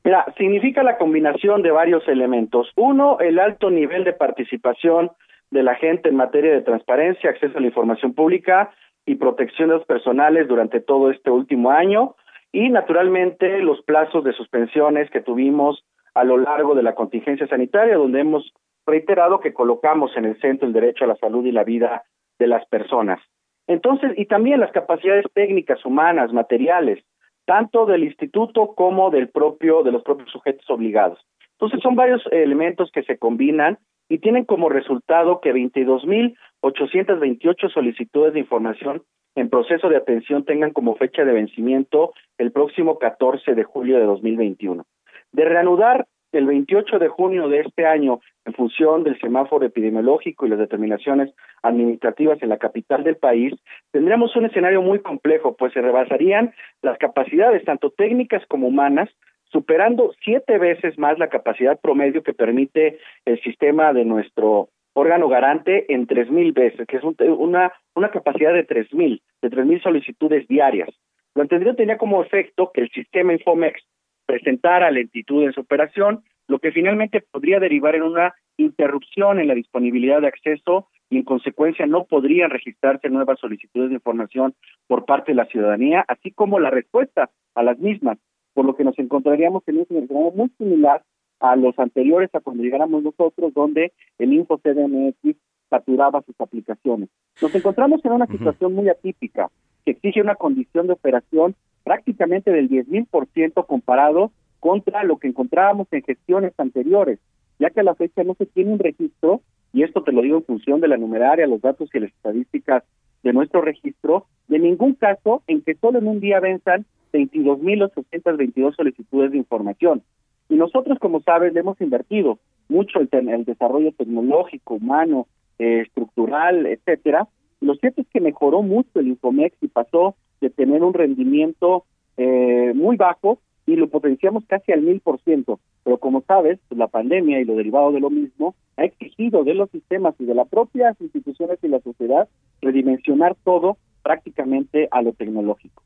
Mira, 0.05 0.25
significa 0.39 0.83
la 0.83 0.99
combinación 0.99 1.63
de 1.63 1.73
varios 1.73 2.07
elementos. 2.07 2.71
Uno, 2.77 3.19
el 3.19 3.39
alto 3.39 3.71
nivel 3.71 4.05
de 4.05 4.13
participación 4.13 5.11
de 5.51 5.63
la 5.63 5.75
gente 5.75 6.09
en 6.09 6.17
materia 6.17 6.53
de 6.53 6.63
transparencia, 6.63 7.31
acceso 7.31 7.59
a 7.59 7.61
la 7.61 7.67
información 7.67 8.15
pública 8.15 8.71
y 9.05 9.17
protección 9.17 9.69
de 9.69 9.77
los 9.77 9.87
personales 9.87 10.49
durante 10.49 10.81
todo 10.81 11.11
este 11.11 11.31
último 11.31 11.71
año. 11.71 12.15
Y 12.53 12.71
naturalmente 12.71 13.59
los 13.59 13.83
plazos 13.83 14.25
de 14.25 14.33
suspensiones 14.33 15.11
que 15.11 15.21
tuvimos 15.21 15.85
a 16.17 16.25
lo 16.25 16.39
largo 16.39 16.75
de 16.75 16.83
la 16.83 16.95
contingencia 16.95 17.47
sanitaria, 17.47 17.97
donde 17.97 18.21
hemos 18.21 18.55
reiterado 18.87 19.41
que 19.41 19.53
colocamos 19.53 20.17
en 20.17 20.25
el 20.25 20.41
centro 20.41 20.67
el 20.67 20.73
derecho 20.73 21.05
a 21.05 21.09
la 21.09 21.17
salud 21.17 21.45
y 21.45 21.53
la 21.53 21.63
vida 21.63 22.05
de 22.39 22.47
las 22.47 22.67
personas. 22.69 23.21
Entonces, 23.67 24.13
y 24.17 24.25
también 24.25 24.61
las 24.61 24.73
capacidades 24.73 25.27
técnicas, 25.35 25.85
humanas, 25.85 26.33
materiales, 26.33 27.05
tanto 27.45 27.85
del 27.85 28.05
instituto 28.05 28.75
como 28.75 29.11
del 29.11 29.29
propio, 29.29 29.83
de 29.83 29.93
los 29.93 30.03
propios 30.03 30.31
sujetos 30.31 30.65
obligados. 30.71 31.19
Entonces, 31.53 31.81
son 31.83 31.97
varios 31.97 32.23
elementos 32.31 32.91
que 32.93 33.03
se 33.03 33.19
combinan 33.19 33.77
y 34.09 34.17
tienen 34.19 34.47
como 34.47 34.71
resultado 34.71 35.43
que 35.43 35.53
22.828 35.53 37.71
solicitudes 37.71 38.33
de 38.33 38.41
información 38.41 39.03
en 39.35 39.51
proceso 39.51 39.91
de 39.91 39.99
atención 39.99 40.47
tengan 40.47 40.73
como 40.73 40.97
fecha 40.97 41.27
de 41.27 41.35
vencimiento 41.35 42.15
el 42.39 42.53
próximo 42.53 42.99
14 42.99 43.55
de 43.55 43.65
julio 43.65 43.99
de 43.99 44.07
2021 44.07 44.87
de 45.33 45.45
reanudar 45.45 46.07
el 46.33 46.47
28 46.47 46.99
de 46.99 47.09
junio 47.09 47.49
de 47.49 47.61
este 47.61 47.87
año, 47.87 48.21
en 48.45 48.53
función 48.55 49.05
del 49.05 49.19
semáforo 49.21 49.65
epidemiológico 49.67 50.47
y 50.47 50.51
las 50.51 50.59
determinaciones 50.59 51.33
administrativas 51.63 52.43
en 52.43 52.51
la 52.51 52.59
capital 52.59 53.05
del 53.05 53.17
país, 53.17 53.55
tendríamos 53.91 54.37
un 54.37 54.47
escenario 54.47 54.83
muy 54.83 55.01
complejo, 55.01 55.57
pues 55.57 55.73
se 55.73 55.81
rebasarían 55.81 56.53
las 56.83 56.99
capacidades 56.99 57.65
tanto 57.65 57.91
técnicas 57.91 58.45
como 58.47 58.69
humanas, 58.69 59.09
superando 59.51 60.13
siete 60.23 60.59
veces 60.59 60.99
más 60.99 61.19
la 61.19 61.29
capacidad 61.29 61.81
promedio 61.81 62.23
que 62.23 62.35
permite 62.35 62.99
el 63.25 63.41
sistema 63.43 63.93
de 63.93 64.05
nuestro 64.05 64.69
órgano 64.93 65.29
garante 65.29 65.93
en 65.93 66.07
tres 66.07 66.31
mil 66.31 66.53
veces, 66.53 66.87
que 66.87 66.97
es 66.97 67.05
una, 67.05 67.73
una 67.95 68.11
capacidad 68.11 68.53
de 68.53 68.65
tres 68.65 68.93
mil, 68.93 69.23
de 69.43 69.51
tres 69.51 69.67
mil 69.67 69.81
solicitudes 69.83 70.49
diarias. 70.49 70.89
Lo 71.35 71.43
entendido 71.43 71.75
tenía 71.75 71.99
como 71.99 72.23
efecto 72.23 72.71
que 72.73 72.81
el 72.81 72.91
sistema 72.91 73.35
Infomex 73.35 73.83
presentara 74.27 74.91
lentitud 74.91 75.45
en 75.45 75.53
su 75.53 75.61
operación, 75.61 76.23
lo 76.49 76.59
que 76.59 76.73
finalmente 76.73 77.23
podría 77.31 77.61
derivar 77.61 77.95
en 77.95 78.03
una 78.03 78.35
interrupción 78.57 79.41
en 79.41 79.49
la 79.49 79.55
disponibilidad 79.55 80.21
de 80.21 80.29
acceso 80.29 80.89
y 81.11 81.19
en 81.19 81.25
consecuencia 81.25 81.87
no 81.87 82.05
podrían 82.05 82.51
registrarse 82.51 83.09
nuevas 83.09 83.39
solicitudes 83.39 83.91
de 83.91 83.97
información 83.97 84.55
por 84.87 85.05
parte 85.05 85.33
de 85.33 85.37
la 85.37 85.47
ciudadanía, 85.47 86.05
así 86.09 86.33
como 86.33 86.59
la 86.59 86.71
respuesta 86.71 87.31
a 87.55 87.63
las 87.63 87.79
mismas, 87.79 88.19
por 88.55 88.65
lo 88.65 88.75
que 88.75 88.85
nos 88.85 88.99
encontraríamos 88.99 89.63
en 89.67 89.77
un 89.77 89.83
escenario 89.83 90.31
muy 90.33 90.49
similar 90.59 91.03
a 91.41 91.55
los 91.57 91.79
anteriores 91.79 92.35
a 92.35 92.41
cuando 92.41 92.63
llegáramos 92.63 93.03
nosotros, 93.03 93.53
donde 93.55 93.93
el 94.19 94.33
Info 94.33 94.59
CDMX 94.59 95.37
saturaba 95.69 96.23
sus 96.23 96.41
aplicaciones. 96.41 97.09
Nos 97.43 97.55
encontramos 97.55 98.05
en 98.05 98.13
una 98.13 98.27
situación 98.27 98.73
muy 98.73 98.89
atípica 98.89 99.51
que 99.85 99.93
exige 99.93 100.23
una 100.23 100.35
condición 100.35 100.87
de 100.87 100.95
operación 100.95 101.55
prácticamente 101.87 102.51
del 102.51 102.69
10.000% 102.69 103.65
comparado 103.65 104.33
contra 104.59 105.05
lo 105.05 105.19
que 105.19 105.29
encontrábamos 105.29 105.87
en 105.93 106.03
gestiones 106.03 106.53
anteriores, 106.59 107.21
ya 107.61 107.71
que 107.71 107.79
a 107.79 107.85
la 107.85 107.95
fecha 107.95 108.25
no 108.25 108.35
se 108.35 108.45
tiene 108.45 108.73
un 108.73 108.81
registro, 108.81 109.41
y 109.73 109.85
esto 109.85 110.03
te 110.03 110.11
lo 110.11 110.23
digo 110.23 110.39
en 110.39 110.45
función 110.45 110.81
de 110.81 110.89
la 110.89 110.97
numeraria, 110.97 111.47
los 111.47 111.61
datos 111.61 111.89
y 111.95 112.01
las 112.01 112.11
estadísticas 112.11 112.83
de 113.23 113.33
nuestro 113.33 113.61
registro, 113.61 114.27
de 114.49 114.59
ningún 114.59 114.95
caso 114.95 115.45
en 115.47 115.63
que 115.63 115.77
solo 115.77 116.01
en 116.01 116.09
un 116.09 116.19
día 116.19 116.41
venzan 116.41 116.87
22.822 117.13 118.75
solicitudes 118.75 119.31
de 119.31 119.39
información. 119.39 120.03
Y 120.49 120.57
nosotros, 120.57 120.99
como 120.99 121.21
sabes, 121.21 121.53
le 121.53 121.61
hemos 121.61 121.81
invertido 121.81 122.41
mucho 122.69 122.99
en 122.99 123.29
el 123.29 123.45
desarrollo 123.45 123.93
tecnológico, 123.93 124.75
humano, 124.75 125.29
eh, 125.61 125.83
estructural, 125.87 126.67
etcétera. 126.67 127.29
Lo 127.61 127.77
cierto 127.77 128.01
es 128.01 128.09
que 128.09 128.21
mejoró 128.21 128.63
mucho 128.63 128.99
el 128.99 129.07
Infomex 129.07 129.57
y 129.61 129.69
pasó 129.69 130.17
de 130.41 130.51
tener 130.51 130.83
un 130.83 130.95
rendimiento 130.95 131.85
eh, 132.17 132.73
muy 132.75 132.97
bajo 132.97 133.39
y 133.67 133.77
lo 133.77 133.89
potenciamos 133.89 134.45
casi 134.47 134.73
al 134.73 134.83
mil 134.83 135.01
por 135.01 135.21
ciento. 135.21 135.61
Pero 135.83 135.99
como 135.99 136.23
sabes, 136.23 136.59
pues, 136.69 136.79
la 136.79 136.89
pandemia 136.89 137.41
y 137.41 137.45
lo 137.45 137.57
derivado 137.57 137.93
de 137.93 138.01
lo 138.01 138.11
mismo 138.11 138.55
ha 138.77 138.85
exigido 138.85 139.45
de 139.45 139.55
los 139.55 139.71
sistemas 139.71 140.15
y 140.19 140.25
de 140.25 140.35
las 140.35 140.49
propias 140.49 141.01
instituciones 141.01 141.59
y 141.63 141.69
la 141.69 141.81
sociedad 141.81 142.29
redimensionar 142.61 143.37
todo 143.45 143.77
prácticamente 144.03 144.89
a 144.91 145.03
lo 145.03 145.13
tecnológico. 145.13 145.83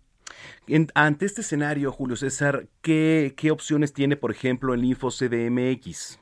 ante 0.95 1.25
este 1.25 1.41
escenario, 1.41 1.91
Julio 1.91 2.17
César, 2.17 2.67
¿qué, 2.83 3.33
¿qué 3.37 3.51
opciones 3.51 3.95
tiene, 3.95 4.17
por 4.17 4.31
ejemplo, 4.31 4.75
el 4.75 4.85
Info 4.85 5.09
CDMX? 5.09 6.21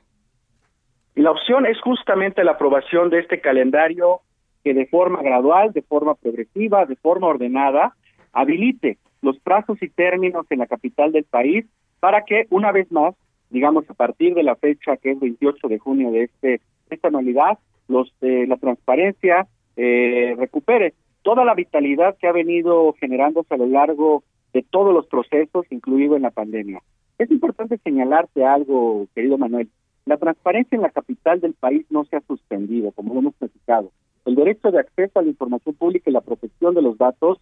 Y 1.15 1.21
la 1.21 1.31
opción 1.31 1.65
es 1.65 1.79
justamente 1.81 2.43
la 2.45 2.51
aprobación 2.51 3.09
de 3.09 3.19
este 3.19 3.41
calendario 3.41 4.21
que 4.63 4.73
de 4.73 4.85
forma 4.87 5.21
gradual, 5.21 5.73
de 5.73 5.81
forma 5.81 6.15
progresiva, 6.15 6.85
de 6.85 6.95
forma 6.95 7.27
ordenada, 7.27 7.95
habilite 8.33 8.97
los 9.21 9.39
plazos 9.39 9.81
y 9.81 9.89
términos 9.89 10.45
en 10.49 10.59
la 10.59 10.67
capital 10.67 11.11
del 11.11 11.25
país 11.25 11.65
para 11.99 12.23
que 12.23 12.47
una 12.49 12.71
vez 12.71 12.91
más, 12.91 13.15
digamos 13.49 13.89
a 13.89 13.93
partir 13.93 14.33
de 14.33 14.43
la 14.43 14.55
fecha 14.55 14.97
que 14.97 15.11
es 15.11 15.19
28 15.19 15.67
de 15.67 15.79
junio 15.79 16.11
de 16.11 16.23
este 16.23 16.61
esta 16.89 17.09
anualidad, 17.09 17.59
los 17.87 18.11
eh, 18.21 18.45
la 18.47 18.57
transparencia 18.57 19.47
eh, 19.75 20.35
recupere 20.37 20.93
toda 21.21 21.45
la 21.45 21.53
vitalidad 21.53 22.17
que 22.17 22.27
ha 22.27 22.31
venido 22.31 22.93
generándose 22.99 23.53
a 23.53 23.57
lo 23.57 23.67
largo 23.67 24.23
de 24.53 24.63
todos 24.63 24.93
los 24.93 25.05
procesos, 25.07 25.65
incluido 25.69 26.15
en 26.15 26.23
la 26.23 26.31
pandemia. 26.31 26.81
Es 27.17 27.29
importante 27.29 27.77
señalarte 27.83 28.45
algo, 28.45 29.07
querido 29.13 29.37
Manuel. 29.37 29.69
La 30.05 30.17
transparencia 30.17 30.75
en 30.75 30.81
la 30.81 30.89
capital 30.89 31.39
del 31.39 31.53
país 31.53 31.85
no 31.89 32.03
se 32.05 32.15
ha 32.15 32.21
suspendido, 32.21 32.91
como 32.91 33.13
lo 33.13 33.19
hemos 33.19 33.35
platicado. 33.35 33.91
El 34.25 34.35
derecho 34.35 34.71
de 34.71 34.79
acceso 34.79 35.19
a 35.19 35.21
la 35.21 35.29
información 35.29 35.75
pública 35.75 36.09
y 36.09 36.13
la 36.13 36.21
protección 36.21 36.73
de 36.73 36.81
los 36.81 36.97
datos 36.97 37.39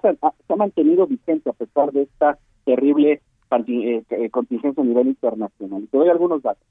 se 0.00 0.16
ha, 0.52 0.56
mantenido 0.56 1.06
vigente 1.06 1.50
a 1.50 1.52
pesar 1.52 1.92
de 1.92 2.02
esta 2.02 2.38
terrible 2.64 3.20
eh, 3.68 4.02
eh, 4.10 4.30
contingencia 4.30 4.82
a 4.82 4.86
nivel 4.86 5.06
internacional. 5.08 5.82
Y 5.82 5.86
te 5.86 5.98
doy 5.98 6.08
algunos 6.08 6.42
datos. 6.42 6.64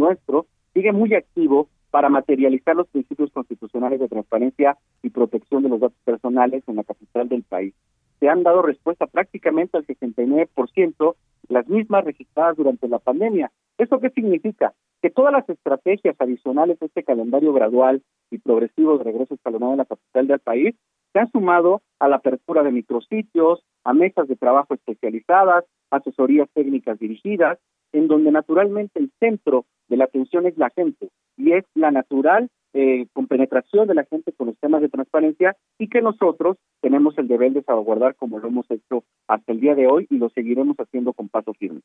nuestro 0.00 0.46
sigue 0.74 0.92
muy 0.92 1.14
activo 1.14 1.68
para 1.90 2.08
materializar 2.08 2.76
los 2.76 2.88
principios 2.88 3.30
constitucionales 3.32 4.00
de 4.00 4.08
transparencia 4.08 4.76
y 5.02 5.10
protección 5.10 5.62
de 5.62 5.68
los 5.68 5.80
datos 5.80 5.98
personales 6.04 6.62
en 6.66 6.76
la 6.76 6.84
capital 6.84 7.28
del 7.28 7.42
país. 7.42 7.74
Se 8.20 8.28
han 8.28 8.42
dado 8.42 8.62
respuesta 8.62 9.06
prácticamente 9.06 9.76
al 9.76 9.86
69%, 9.86 11.14
las 11.48 11.68
mismas 11.68 12.04
registradas 12.04 12.56
durante 12.56 12.86
la 12.86 12.98
pandemia. 12.98 13.50
¿Esto 13.78 13.98
qué 13.98 14.10
significa? 14.10 14.74
Que 15.02 15.10
todas 15.10 15.32
las 15.32 15.48
estrategias 15.48 16.14
adicionales 16.18 16.78
de 16.78 16.86
este 16.86 17.02
calendario 17.02 17.52
gradual 17.52 18.02
y 18.30 18.38
progresivo 18.38 18.98
de 18.98 19.04
regreso 19.04 19.34
escalonado 19.34 19.72
en 19.72 19.78
la 19.78 19.86
capital 19.86 20.26
del 20.26 20.38
país 20.38 20.76
se 21.12 21.18
han 21.18 21.30
sumado 21.30 21.82
a 21.98 22.08
la 22.08 22.16
apertura 22.16 22.62
de 22.62 22.72
micrositios, 22.72 23.62
a 23.84 23.92
mesas 23.92 24.28
de 24.28 24.36
trabajo 24.36 24.74
especializadas, 24.74 25.64
asesorías 25.90 26.48
técnicas 26.54 26.98
dirigidas, 26.98 27.58
en 27.92 28.08
donde 28.08 28.30
naturalmente 28.30 28.98
el 29.00 29.10
centro 29.18 29.64
de 29.88 29.96
la 29.96 30.04
atención 30.04 30.46
es 30.46 30.56
la 30.56 30.70
gente 30.70 31.08
y 31.36 31.52
es 31.52 31.64
la 31.74 31.90
natural 31.90 32.48
eh, 32.72 33.08
con 33.12 33.26
penetración 33.26 33.88
de 33.88 33.94
la 33.94 34.04
gente 34.04 34.32
con 34.32 34.46
los 34.46 34.58
temas 34.58 34.80
de 34.80 34.88
transparencia 34.88 35.56
y 35.76 35.88
que 35.88 36.00
nosotros 36.00 36.56
tenemos 36.80 37.18
el 37.18 37.26
deber 37.26 37.52
de 37.52 37.62
salvaguardar 37.62 38.14
como 38.14 38.38
lo 38.38 38.46
hemos 38.46 38.70
hecho 38.70 39.02
hasta 39.26 39.52
el 39.52 39.58
día 39.58 39.74
de 39.74 39.88
hoy 39.88 40.06
y 40.08 40.18
lo 40.18 40.30
seguiremos 40.30 40.76
haciendo 40.76 41.12
con 41.12 41.28
paso 41.28 41.52
firme. 41.54 41.80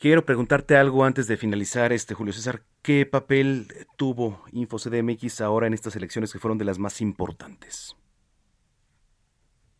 Quiero 0.00 0.24
preguntarte 0.24 0.74
algo 0.76 1.04
antes 1.04 1.28
de 1.28 1.36
finalizar, 1.36 1.92
este 1.92 2.14
Julio 2.14 2.32
César. 2.32 2.62
¿Qué 2.82 3.06
papel 3.06 3.68
tuvo 3.96 4.40
InfoCDMX 4.50 5.40
ahora 5.40 5.68
en 5.68 5.74
estas 5.74 5.94
elecciones 5.94 6.32
que 6.32 6.40
fueron 6.40 6.58
de 6.58 6.64
las 6.64 6.80
más 6.80 7.00
importantes? 7.00 7.96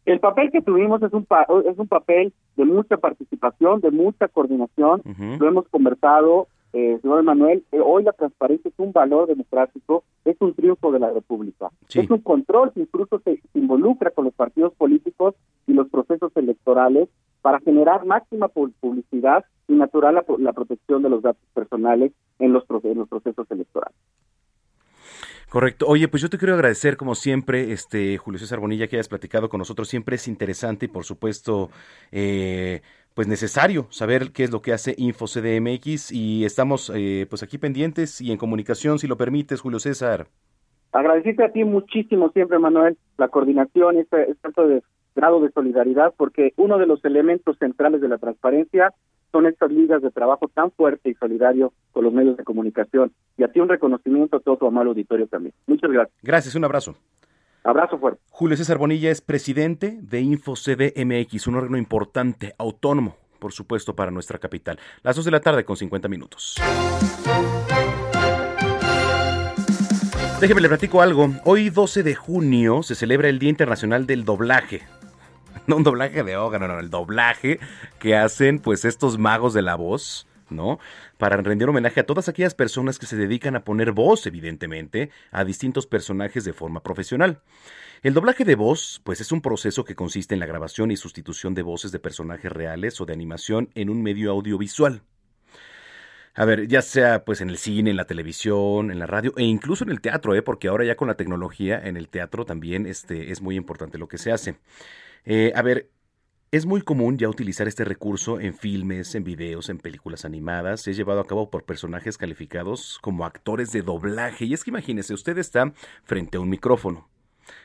El 0.04 0.18
papel 0.18 0.50
que 0.50 0.62
tuvimos 0.62 1.02
es 1.02 1.12
un, 1.12 1.26
es 1.64 1.78
un 1.78 1.86
papel 1.86 2.32
de 2.56 2.64
mucha 2.64 2.96
participación, 2.96 3.80
de 3.80 3.90
mucha 3.90 4.28
coordinación. 4.28 5.02
Lo 5.38 5.46
hemos 5.46 5.68
conversado, 5.68 6.48
eh, 6.72 6.98
señor 7.02 7.22
Manuel. 7.22 7.64
Eh, 7.70 7.80
hoy 7.80 8.02
la 8.02 8.12
transparencia 8.12 8.68
es 8.68 8.74
un 8.78 8.92
valor 8.92 9.28
democrático, 9.28 10.02
es 10.24 10.36
un 10.40 10.54
triunfo 10.54 10.90
de 10.90 10.98
la 10.98 11.10
República. 11.10 11.70
Es 11.94 12.10
un 12.10 12.18
control 12.18 12.72
que 12.72 12.80
incluso 12.80 13.20
se 13.20 13.40
involucra 13.54 14.10
con 14.10 14.24
los 14.24 14.34
partidos 14.34 14.72
políticos 14.74 15.34
y 15.66 15.72
los 15.72 15.88
procesos 15.88 16.32
electorales 16.36 17.08
para 17.40 17.60
generar 17.60 18.04
máxima 18.04 18.48
publicidad 18.48 19.44
y 19.68 19.74
natural 19.74 20.24
la, 20.38 20.52
protección 20.52 21.02
de 21.02 21.10
los 21.10 21.22
datos 21.22 21.42
personales 21.54 22.12
en 22.38 22.52
los, 22.52 22.64
en 22.84 22.98
los 22.98 23.08
procesos 23.08 23.50
electorales. 23.50 23.96
Correcto. 25.52 25.84
Oye, 25.86 26.08
pues 26.08 26.22
yo 26.22 26.30
te 26.30 26.38
quiero 26.38 26.54
agradecer 26.54 26.96
como 26.96 27.14
siempre, 27.14 27.72
este 27.72 28.16
Julio 28.16 28.38
César 28.38 28.58
Bonilla, 28.58 28.86
que 28.86 28.96
hayas 28.96 29.10
platicado 29.10 29.50
con 29.50 29.58
nosotros. 29.58 29.86
Siempre 29.86 30.16
es 30.16 30.26
interesante 30.26 30.86
y 30.86 30.88
por 30.88 31.04
supuesto, 31.04 31.68
eh, 32.10 32.80
pues 33.12 33.28
necesario 33.28 33.86
saber 33.90 34.32
qué 34.32 34.44
es 34.44 34.50
lo 34.50 34.62
que 34.62 34.72
hace 34.72 34.94
InfoCDMX 34.96 36.10
y 36.10 36.46
estamos 36.46 36.90
eh, 36.94 37.26
pues 37.28 37.42
aquí 37.42 37.58
pendientes 37.58 38.22
y 38.22 38.32
en 38.32 38.38
comunicación, 38.38 38.98
si 38.98 39.06
lo 39.06 39.18
permites, 39.18 39.60
Julio 39.60 39.78
César. 39.78 40.26
Agradecerte 40.90 41.44
a 41.44 41.52
ti 41.52 41.64
muchísimo 41.64 42.30
siempre, 42.30 42.58
Manuel, 42.58 42.96
la 43.18 43.28
coordinación, 43.28 43.98
este, 43.98 44.30
este 44.30 44.62
de 44.62 44.82
grado 45.14 45.38
de 45.40 45.50
solidaridad, 45.50 46.14
porque 46.16 46.54
uno 46.56 46.78
de 46.78 46.86
los 46.86 47.04
elementos 47.04 47.58
centrales 47.58 48.00
de 48.00 48.08
la 48.08 48.16
transparencia 48.16 48.94
son 49.32 49.46
estas 49.46 49.72
ligas 49.72 50.02
de 50.02 50.10
trabajo 50.10 50.48
tan 50.54 50.70
fuerte 50.70 51.10
y 51.10 51.14
solidario 51.14 51.72
con 51.92 52.04
los 52.04 52.12
medios 52.12 52.36
de 52.36 52.44
comunicación. 52.44 53.12
Y 53.36 53.42
a 53.42 53.48
ti 53.48 53.58
un 53.60 53.68
reconocimiento 53.68 54.36
a 54.36 54.40
todo 54.40 54.58
tu 54.58 54.66
amable 54.66 54.90
auditorio 54.90 55.26
también. 55.26 55.54
Muchas 55.66 55.90
gracias. 55.90 56.16
Gracias, 56.22 56.54
un 56.54 56.64
abrazo. 56.64 56.94
Abrazo 57.64 57.98
fuerte. 57.98 58.20
Julio 58.30 58.56
César 58.56 58.76
Bonilla 58.78 59.10
es 59.10 59.20
presidente 59.20 59.98
de 60.00 60.20
InfoCDMX, 60.20 61.46
un 61.46 61.54
órgano 61.54 61.78
importante, 61.78 62.54
autónomo, 62.58 63.16
por 63.38 63.52
supuesto, 63.52 63.94
para 63.94 64.10
nuestra 64.10 64.38
capital. 64.38 64.78
Las 65.02 65.16
dos 65.16 65.24
de 65.24 65.30
la 65.30 65.40
tarde 65.40 65.64
con 65.64 65.76
50 65.76 66.08
minutos. 66.08 66.56
Déjeme 70.40 70.60
le 70.60 70.68
platico 70.68 71.00
algo. 71.00 71.28
Hoy 71.44 71.70
12 71.70 72.02
de 72.02 72.16
junio 72.16 72.82
se 72.82 72.96
celebra 72.96 73.28
el 73.28 73.38
Día 73.38 73.50
Internacional 73.50 74.06
del 74.06 74.24
Doblaje. 74.24 74.82
no 75.66 75.76
un 75.76 75.84
doblaje 75.84 76.22
de 76.22 76.36
órgano, 76.36 76.68
no, 76.68 76.78
el 76.80 76.90
doblaje 76.90 77.60
que 77.98 78.16
hacen 78.16 78.58
pues 78.58 78.84
estos 78.84 79.18
magos 79.18 79.54
de 79.54 79.62
la 79.62 79.76
voz, 79.76 80.26
¿no? 80.50 80.78
Para 81.18 81.36
rendir 81.36 81.68
homenaje 81.68 82.00
a 82.00 82.06
todas 82.06 82.28
aquellas 82.28 82.54
personas 82.54 82.98
que 82.98 83.06
se 83.06 83.16
dedican 83.16 83.56
a 83.56 83.64
poner 83.64 83.92
voz, 83.92 84.26
evidentemente, 84.26 85.10
a 85.30 85.44
distintos 85.44 85.86
personajes 85.86 86.44
de 86.44 86.52
forma 86.52 86.82
profesional. 86.82 87.40
El 88.02 88.14
doblaje 88.14 88.44
de 88.44 88.56
voz, 88.56 89.00
pues 89.04 89.20
es 89.20 89.30
un 89.30 89.40
proceso 89.40 89.84
que 89.84 89.94
consiste 89.94 90.34
en 90.34 90.40
la 90.40 90.46
grabación 90.46 90.90
y 90.90 90.96
sustitución 90.96 91.54
de 91.54 91.62
voces 91.62 91.92
de 91.92 92.00
personajes 92.00 92.50
reales 92.50 93.00
o 93.00 93.06
de 93.06 93.12
animación 93.12 93.70
en 93.74 93.90
un 93.90 94.02
medio 94.02 94.32
audiovisual. 94.32 95.02
A 96.34 96.46
ver, 96.46 96.66
ya 96.66 96.80
sea 96.80 97.24
pues 97.24 97.42
en 97.42 97.50
el 97.50 97.58
cine, 97.58 97.90
en 97.90 97.96
la 97.96 98.06
televisión, 98.06 98.90
en 98.90 98.98
la 98.98 99.06
radio 99.06 99.34
e 99.36 99.44
incluso 99.44 99.84
en 99.84 99.90
el 99.90 100.00
teatro, 100.00 100.34
¿eh? 100.34 100.40
porque 100.40 100.68
ahora 100.68 100.84
ya 100.84 100.96
con 100.96 101.08
la 101.08 101.14
tecnología 101.14 101.78
en 101.78 101.98
el 101.98 102.08
teatro 102.08 102.46
también 102.46 102.86
este, 102.86 103.30
es 103.30 103.42
muy 103.42 103.54
importante 103.54 103.98
lo 103.98 104.08
que 104.08 104.16
se 104.16 104.32
hace. 104.32 104.56
Eh, 105.24 105.52
a 105.54 105.62
ver, 105.62 105.90
es 106.50 106.66
muy 106.66 106.82
común 106.82 107.16
ya 107.16 107.28
utilizar 107.28 107.66
este 107.66 107.84
recurso 107.84 108.38
en 108.38 108.54
filmes, 108.54 109.14
en 109.14 109.24
videos, 109.24 109.70
en 109.70 109.78
películas 109.78 110.24
animadas. 110.24 110.86
Es 110.86 110.96
llevado 110.96 111.20
a 111.20 111.26
cabo 111.26 111.50
por 111.50 111.64
personajes 111.64 112.18
calificados 112.18 112.98
como 113.00 113.24
actores 113.24 113.72
de 113.72 113.82
doblaje. 113.82 114.44
Y 114.44 114.54
es 114.54 114.62
que 114.62 114.70
imagínese, 114.70 115.14
usted 115.14 115.38
está 115.38 115.72
frente 116.04 116.36
a 116.36 116.40
un 116.40 116.50
micrófono. 116.50 117.08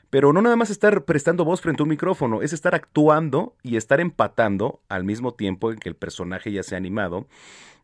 Pero 0.10 0.32
no 0.32 0.42
nada 0.42 0.56
más 0.56 0.70
estar 0.70 1.04
prestando 1.04 1.44
voz 1.44 1.62
frente 1.62 1.82
a 1.82 1.84
un 1.84 1.90
micrófono, 1.90 2.42
es 2.42 2.54
estar 2.54 2.74
actuando 2.76 3.56
y 3.62 3.76
estar 3.76 4.00
empatando 4.00 4.82
al 4.88 5.04
mismo 5.04 5.34
tiempo 5.34 5.72
en 5.72 5.80
que 5.80 5.90
el 5.90 5.96
personaje 5.96 6.52
ya 6.52 6.64
sea 6.64 6.78
animado. 6.78 7.28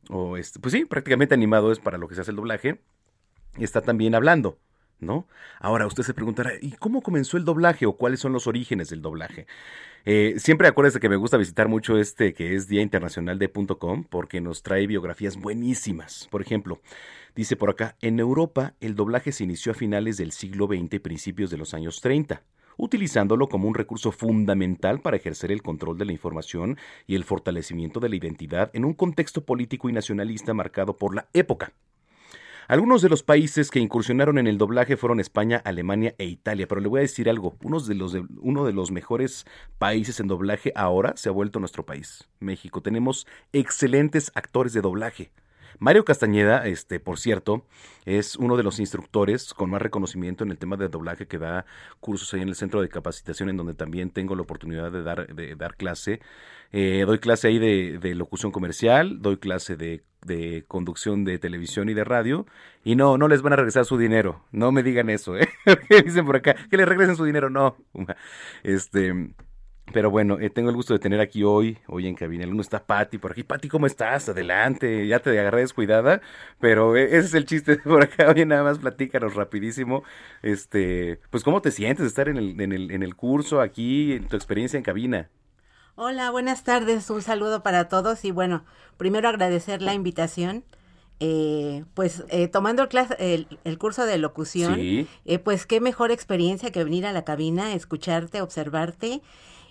O 0.10 0.38
este, 0.38 0.60
pues 0.60 0.72
sí, 0.72 0.86
prácticamente 0.86 1.34
animado 1.34 1.72
es 1.72 1.80
para 1.80 1.98
lo 1.98 2.08
que 2.08 2.16
se 2.16 2.22
hace 2.22 2.32
el 2.32 2.38
doblaje. 2.38 2.82
Está 3.58 3.82
también 3.82 4.16
hablando. 4.16 4.58
¿No? 5.00 5.28
Ahora 5.60 5.88
usted 5.88 6.04
se 6.04 6.14
preguntará, 6.14 6.52
¿y 6.62 6.72
cómo 6.72 7.02
comenzó 7.02 7.38
el 7.38 7.46
doblaje 7.46 7.86
o 7.86 7.94
cuáles 7.94 8.20
son 8.20 8.34
los 8.34 8.48
orígenes 8.48 8.90
del 8.90 9.02
doblaje? 9.02 9.48
Eh, 10.06 10.36
siempre 10.38 10.68
acuérdese 10.68 11.00
que 11.00 11.10
me 11.10 11.16
gusta 11.16 11.38
visitar 11.38 11.70
mucho 11.70 11.98
este 11.98 12.34
que 12.34 12.56
es 12.56 12.68
Día 12.68 12.82
Internacional 12.82 13.40
de 13.40 13.52
.com 13.52 14.04
porque 14.04 14.42
nos 14.42 14.64
trae 14.64 14.88
biografías 14.88 15.38
buenísimas. 15.38 16.28
Por 16.30 16.42
ejemplo, 16.42 16.82
dice 17.36 17.56
por 17.56 17.70
acá, 17.70 17.96
en 18.02 18.20
Europa 18.20 18.74
el 18.82 18.96
doblaje 18.96 19.32
se 19.32 19.44
inició 19.44 19.72
a 19.72 19.76
finales 19.76 20.18
del 20.18 20.32
siglo 20.32 20.68
XX 20.68 20.94
y 20.94 21.00
principios 21.00 21.50
de 21.50 21.58
los 21.58 21.74
años 21.74 22.02
30 22.02 22.44
utilizándolo 22.78 23.50
como 23.50 23.68
un 23.68 23.76
recurso 23.76 24.12
fundamental 24.12 25.00
para 25.00 25.18
ejercer 25.18 25.52
el 25.52 25.62
control 25.62 25.98
de 25.98 26.06
la 26.06 26.12
información 26.12 26.78
y 27.08 27.16
el 27.16 27.24
fortalecimiento 27.24 28.00
de 28.00 28.10
la 28.10 28.16
identidad 28.16 28.72
en 28.74 28.86
un 28.86 28.94
contexto 28.94 29.46
político 29.46 29.90
y 29.90 29.94
nacionalista 29.94 30.54
marcado 30.54 30.98
por 30.98 31.16
la 31.16 31.28
época. 31.34 31.74
Algunos 32.68 33.02
de 33.02 33.10
los 33.10 33.24
países 33.24 33.70
que 33.70 33.80
incursionaron 33.80 34.38
en 34.38 34.48
el 34.48 34.58
doblaje 34.58 34.96
fueron 34.96 35.20
España, 35.20 35.62
Alemania 35.66 36.16
e 36.18 36.26
Italia, 36.26 36.68
pero 36.68 36.80
le 36.80 36.88
voy 36.88 37.00
a 37.00 37.02
decir 37.02 37.30
algo, 37.30 37.58
uno 37.62 37.80
de 37.82 38.74
los, 38.74 38.92
mejores 38.92 39.46
países 39.78 40.20
en 40.22 40.28
doblaje 40.28 40.72
ahora 40.76 41.14
se 41.18 41.28
ha 41.28 41.34
vuelto 41.34 41.60
nuestro 41.60 41.86
país, 41.86 42.30
México. 42.40 42.82
Tenemos 42.82 43.28
excelentes 43.52 44.32
actores 44.34 44.72
de 44.72 44.82
doblaje. 44.82 45.32
Mario 45.80 46.06
Castañeda, 46.06 46.66
este, 46.66 47.00
por 47.00 47.20
cierto, 47.20 47.66
es 48.06 48.36
uno 48.36 48.58
de 48.58 48.64
los 48.64 48.80
instructores 48.80 49.54
con 49.54 49.70
más 49.70 49.82
reconocimiento 49.82 50.44
en 50.44 50.52
el 50.52 50.58
tema 50.58 50.78
de 50.78 50.90
doblaje 50.90 51.28
que 51.28 51.38
da 51.38 51.66
cursos 52.00 52.34
ahí 52.34 52.42
en 52.42 52.50
el 52.50 52.56
centro 52.56 52.82
de 52.82 52.90
capacitación, 52.90 53.50
en 53.50 53.58
donde 53.58 53.74
también 53.74 54.10
tengo 54.10 54.36
la 54.36 54.42
oportunidad 54.42 54.92
de 54.92 55.04
dar, 55.04 55.34
de 55.34 55.56
dar 55.56 55.76
clase. 55.76 56.20
Eh, 56.72 57.04
doy 57.06 57.20
clase 57.20 57.48
ahí 57.48 57.60
de, 57.60 58.16
locución 58.16 58.52
comercial, 58.52 59.22
doy 59.22 59.38
clase 59.38 59.76
de, 59.76 60.04
de, 60.26 60.66
conducción 60.68 61.24
de 61.24 61.38
televisión 61.38 61.90
y 61.90 61.94
de 61.94 62.04
radio, 62.04 62.48
y 62.84 62.96
no, 62.96 63.18
no 63.18 63.28
les 63.28 63.42
van 63.42 63.54
a 63.54 63.58
regresar 63.58 63.86
su 63.86 63.98
dinero. 63.98 64.44
No 64.52 64.72
me 64.72 64.84
digan 64.84 65.10
eso, 65.10 65.38
¿eh? 65.38 65.48
Dicen 66.04 66.26
por 66.26 66.38
acá, 66.38 66.56
que 66.70 66.78
les 66.78 66.88
regresen 66.88 67.16
su 67.16 67.26
dinero, 67.26 67.50
no. 67.50 67.78
Este 68.64 69.34
pero 69.92 70.10
bueno, 70.10 70.40
eh, 70.40 70.50
tengo 70.50 70.70
el 70.70 70.76
gusto 70.76 70.94
de 70.94 71.00
tener 71.00 71.20
aquí 71.20 71.44
hoy, 71.44 71.78
hoy 71.88 72.08
en 72.08 72.16
cabina. 72.16 72.46
El 72.46 72.52
uno 72.52 72.62
está 72.62 72.86
Patti 72.86 73.18
por 73.18 73.32
aquí. 73.32 73.44
Patti, 73.44 73.68
¿cómo 73.68 73.86
estás? 73.86 74.30
Adelante, 74.30 75.06
ya 75.08 75.20
te 75.20 75.38
agarré 75.38 75.62
descuidada, 75.62 76.22
pero 76.60 76.96
eh, 76.96 77.06
ese 77.06 77.20
es 77.28 77.34
el 77.34 77.46
chiste 77.46 77.78
por 77.78 78.04
acá. 78.04 78.28
Oye, 78.32 78.46
nada 78.46 78.64
más 78.64 78.80
platícanos 78.80 79.36
rapidísimo. 79.36 80.04
Este, 80.42 81.20
pues, 81.30 81.44
¿cómo 81.44 81.62
te 81.62 81.72
sientes 81.72 82.04
de 82.04 82.08
estar 82.08 82.30
en 82.30 82.38
el, 82.38 82.60
en 82.62 82.72
el, 82.72 82.92
en 82.92 83.04
el 83.04 83.16
curso 83.16 83.60
aquí, 83.60 84.14
en 84.14 84.28
tu 84.28 84.36
experiencia 84.36 84.78
en 84.78 84.84
cabina? 84.84 85.30
Hola, 85.96 86.32
buenas 86.32 86.64
tardes. 86.64 87.10
Un 87.10 87.22
saludo 87.22 87.62
para 87.62 87.88
todos 87.88 88.26
y 88.26 88.32
bueno, 88.32 88.66
primero 88.98 89.30
agradecer 89.30 89.82
la 89.82 89.94
invitación. 89.94 90.64
Eh, 91.20 91.86
pues 91.94 92.24
eh, 92.30 92.48
tomando 92.48 92.88
el, 93.20 93.48
el, 93.64 93.78
curso 93.78 94.06
de 94.06 94.18
locución, 94.18 94.78
eh, 94.80 95.40
pues 95.40 95.66
qué 95.66 95.80
mejor 95.80 96.12
experiencia 96.12 96.72
que 96.72 96.84
venir 96.84 97.06
a 97.06 97.14
la 97.14 97.24
cabina, 97.24 97.74
escucharte, 97.74 98.42
observarte 98.42 99.22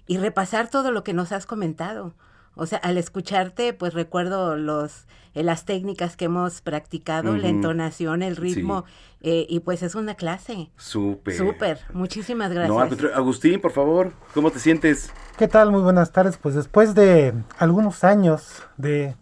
y 0.07 0.19
repasar 0.19 0.69
todo 0.69 0.91
lo 0.91 1.05
que 1.05 1.13
nos 1.13 1.33
has 1.33 1.47
comentado. 1.47 2.15
O 2.55 2.67
sea, 2.67 2.79
al 2.79 2.99
escucharte, 2.99 3.73
pues 3.73 3.95
recuerdo 3.95 4.57
los 4.57 5.07
eh, 5.35 5.43
las 5.43 5.65
técnicas 5.65 6.17
que 6.17 6.27
hemos 6.27 6.61
practicado, 6.61 7.35
la 7.39 7.49
entonación, 7.49 8.23
el 8.23 8.37
ritmo, 8.37 8.85
eh, 9.23 9.47
y 9.49 9.61
pues 9.61 9.83
es 9.83 9.95
una 9.95 10.15
clase. 10.15 10.71
Súper. 10.77 11.35
Súper. 11.35 11.81
Muchísimas 11.95 12.53
gracias. 12.53 13.01
No, 13.01 13.09
Agustín, 13.15 13.59
por 13.61 13.73
favor, 13.73 14.13
¿cómo 14.35 14.51
te 14.51 14.59
sientes? 14.59 15.11
¿Qué 15.39 15.49
tal? 15.49 15.71
Muy 15.71 15.81
buenas 15.81 16.13
tardes. 16.13 16.37
Pues 16.37 16.55
después 16.55 16.95
de 16.95 17.33
algunos 17.57 18.05
años 18.05 18.63
de 18.77 19.17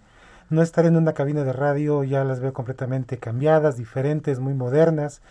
no 0.49 0.62
estar 0.62 0.85
en 0.85 0.97
una 0.97 1.12
cabina 1.12 1.45
de 1.45 1.53
radio, 1.53 2.03
ya 2.03 2.24
las 2.24 2.41
veo 2.41 2.53
completamente 2.53 3.18
cambiadas, 3.18 3.76
diferentes, 3.76 4.41
muy 4.41 4.55
modernas, 4.55 5.22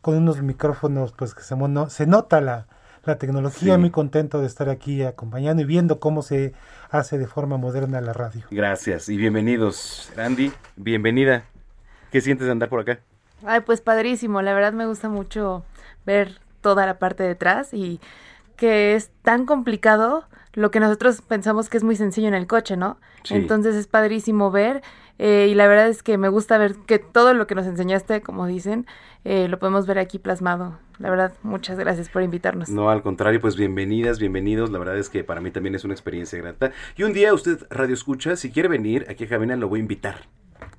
con 0.00 0.16
unos 0.16 0.42
micrófonos, 0.42 1.12
pues 1.12 1.32
que 1.32 1.42
se, 1.42 1.54
se 1.88 2.06
nota 2.08 2.40
la, 2.40 2.66
la 3.06 3.18
tecnología. 3.18 3.78
Muy 3.78 3.90
contento 3.90 4.40
de 4.40 4.46
estar 4.46 4.68
aquí 4.68 5.02
acompañando 5.02 5.62
y 5.62 5.64
viendo 5.64 6.00
cómo 6.00 6.22
se 6.22 6.54
hace 6.90 7.18
de 7.18 7.26
forma 7.26 7.56
moderna 7.56 8.00
la 8.00 8.12
radio. 8.12 8.42
Gracias 8.50 9.08
y 9.08 9.16
bienvenidos. 9.16 10.12
Andy, 10.16 10.52
bienvenida. 10.76 11.44
¿Qué 12.10 12.20
sientes 12.20 12.46
de 12.46 12.52
andar 12.52 12.68
por 12.68 12.80
acá? 12.80 13.00
Ay, 13.44 13.60
pues 13.60 13.80
padrísimo. 13.80 14.42
La 14.42 14.54
verdad 14.54 14.72
me 14.72 14.86
gusta 14.86 15.08
mucho 15.08 15.64
ver 16.06 16.40
toda 16.60 16.86
la 16.86 16.98
parte 16.98 17.22
de 17.22 17.30
atrás 17.30 17.74
y 17.74 18.00
que 18.56 18.94
es 18.94 19.10
tan 19.22 19.46
complicado 19.46 20.24
lo 20.52 20.70
que 20.70 20.80
nosotros 20.80 21.20
pensamos 21.22 21.68
que 21.68 21.76
es 21.76 21.82
muy 21.82 21.96
sencillo 21.96 22.28
en 22.28 22.34
el 22.34 22.46
coche, 22.46 22.76
¿no? 22.76 22.98
Entonces 23.28 23.74
es 23.74 23.86
padrísimo 23.86 24.50
ver 24.50 24.82
eh, 25.18 25.48
y 25.50 25.54
la 25.54 25.66
verdad 25.66 25.88
es 25.88 26.02
que 26.02 26.18
me 26.18 26.28
gusta 26.28 26.58
ver 26.58 26.76
que 26.86 26.98
todo 26.98 27.34
lo 27.34 27.46
que 27.46 27.54
nos 27.54 27.66
enseñaste, 27.66 28.20
como 28.20 28.46
dicen, 28.46 28.86
eh, 29.24 29.48
lo 29.48 29.58
podemos 29.58 29.86
ver 29.86 29.98
aquí 29.98 30.18
plasmado. 30.18 30.78
La 30.98 31.10
verdad, 31.10 31.32
muchas 31.42 31.78
gracias 31.78 32.08
por 32.08 32.22
invitarnos. 32.22 32.68
No, 32.68 32.88
al 32.88 33.02
contrario, 33.02 33.40
pues 33.40 33.56
bienvenidas, 33.56 34.18
bienvenidos. 34.18 34.70
La 34.70 34.78
verdad 34.78 34.96
es 34.96 35.08
que 35.08 35.24
para 35.24 35.40
mí 35.40 35.50
también 35.50 35.74
es 35.74 35.84
una 35.84 35.94
experiencia 35.94 36.38
grata. 36.38 36.72
Y 36.96 37.02
un 37.02 37.12
día 37.12 37.34
usted, 37.34 37.66
Radio 37.70 37.94
Escucha, 37.94 38.36
si 38.36 38.50
quiere 38.50 38.68
venir 38.68 39.06
aquí 39.08 39.24
a 39.24 39.28
Cabina, 39.28 39.56
lo 39.56 39.68
voy 39.68 39.80
a 39.80 39.82
invitar 39.82 40.28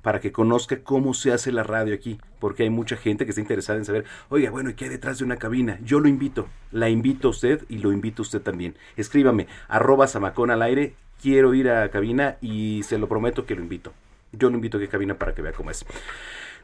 para 0.02 0.20
que 0.20 0.32
conozca 0.32 0.78
cómo 0.82 1.14
se 1.14 1.32
hace 1.32 1.52
la 1.52 1.64
radio 1.64 1.94
aquí, 1.94 2.18
porque 2.38 2.62
hay 2.62 2.70
mucha 2.70 2.96
gente 2.96 3.24
que 3.24 3.30
está 3.30 3.40
interesada 3.40 3.78
en 3.78 3.84
saber, 3.84 4.04
oiga, 4.28 4.50
bueno, 4.50 4.70
¿y 4.70 4.74
qué 4.74 4.84
hay 4.84 4.90
detrás 4.90 5.18
de 5.18 5.24
una 5.24 5.36
cabina? 5.36 5.78
Yo 5.82 6.00
lo 6.00 6.08
invito, 6.08 6.46
la 6.70 6.88
invito 6.88 7.28
a 7.28 7.30
usted 7.32 7.64
y 7.68 7.78
lo 7.78 7.92
invito 7.92 8.22
a 8.22 8.24
usted 8.24 8.40
también. 8.40 8.76
Escríbame, 8.96 9.48
arroba 9.68 10.06
samacón 10.06 10.50
al 10.50 10.62
aire, 10.62 10.94
quiero 11.20 11.54
ir 11.54 11.70
a 11.70 11.90
cabina 11.90 12.36
y 12.40 12.82
se 12.84 12.98
lo 12.98 13.08
prometo 13.08 13.46
que 13.46 13.56
lo 13.56 13.62
invito. 13.62 13.92
Yo 14.32 14.48
lo 14.48 14.56
invito 14.56 14.76
a 14.76 14.80
que 14.80 14.88
cabina 14.88 15.14
para 15.14 15.34
que 15.34 15.42
vea 15.42 15.52
cómo 15.52 15.70
es. 15.70 15.84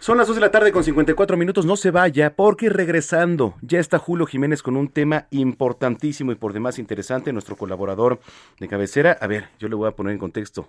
Son 0.03 0.18
las 0.18 0.26
2 0.26 0.34
de 0.34 0.40
la 0.40 0.50
tarde 0.50 0.72
con 0.72 0.82
54 0.82 1.36
minutos, 1.36 1.64
no 1.64 1.76
se 1.76 1.92
vaya, 1.92 2.34
porque 2.34 2.68
regresando 2.68 3.55
ya 3.62 3.78
está 3.78 4.00
Julio 4.00 4.26
Jiménez 4.26 4.61
con 4.61 4.76
un 4.76 4.88
tema 4.88 5.28
importantísimo 5.30 6.32
y 6.32 6.34
por 6.34 6.53
demás 6.53 6.80
interesante, 6.80 7.32
nuestro 7.32 7.55
colaborador 7.55 8.18
de 8.59 8.66
cabecera. 8.66 9.16
A 9.20 9.28
ver, 9.28 9.50
yo 9.61 9.68
le 9.68 9.76
voy 9.76 9.86
a 9.86 9.92
poner 9.94 10.14
en 10.14 10.18
contexto 10.18 10.66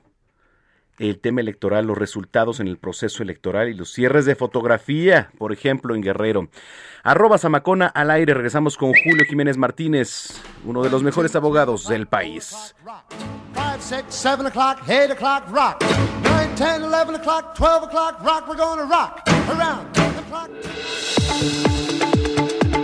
el 0.99 1.17
tema 1.17 1.41
electoral, 1.41 1.87
los 1.87 1.97
resultados 1.97 2.59
en 2.59 2.67
el 2.67 2.77
proceso 2.77 3.23
electoral 3.23 3.69
y 3.69 3.73
los 3.73 3.91
cierres 3.91 4.25
de 4.25 4.35
fotografía, 4.35 5.31
por 5.39 5.51
ejemplo, 5.51 5.95
en 5.95 6.03
Guerrero. 6.03 6.49
Arroba 7.01 7.39
Zamacona 7.39 7.87
al 7.87 8.11
aire, 8.11 8.35
regresamos 8.35 8.77
con 8.77 8.93
Julio 8.93 9.25
Jiménez 9.27 9.57
Martínez, 9.57 10.43
uno 10.63 10.83
de 10.83 10.91
los 10.91 11.01
mejores 11.01 11.35
abogados 11.35 11.87
del 11.87 12.05
país. 12.05 12.75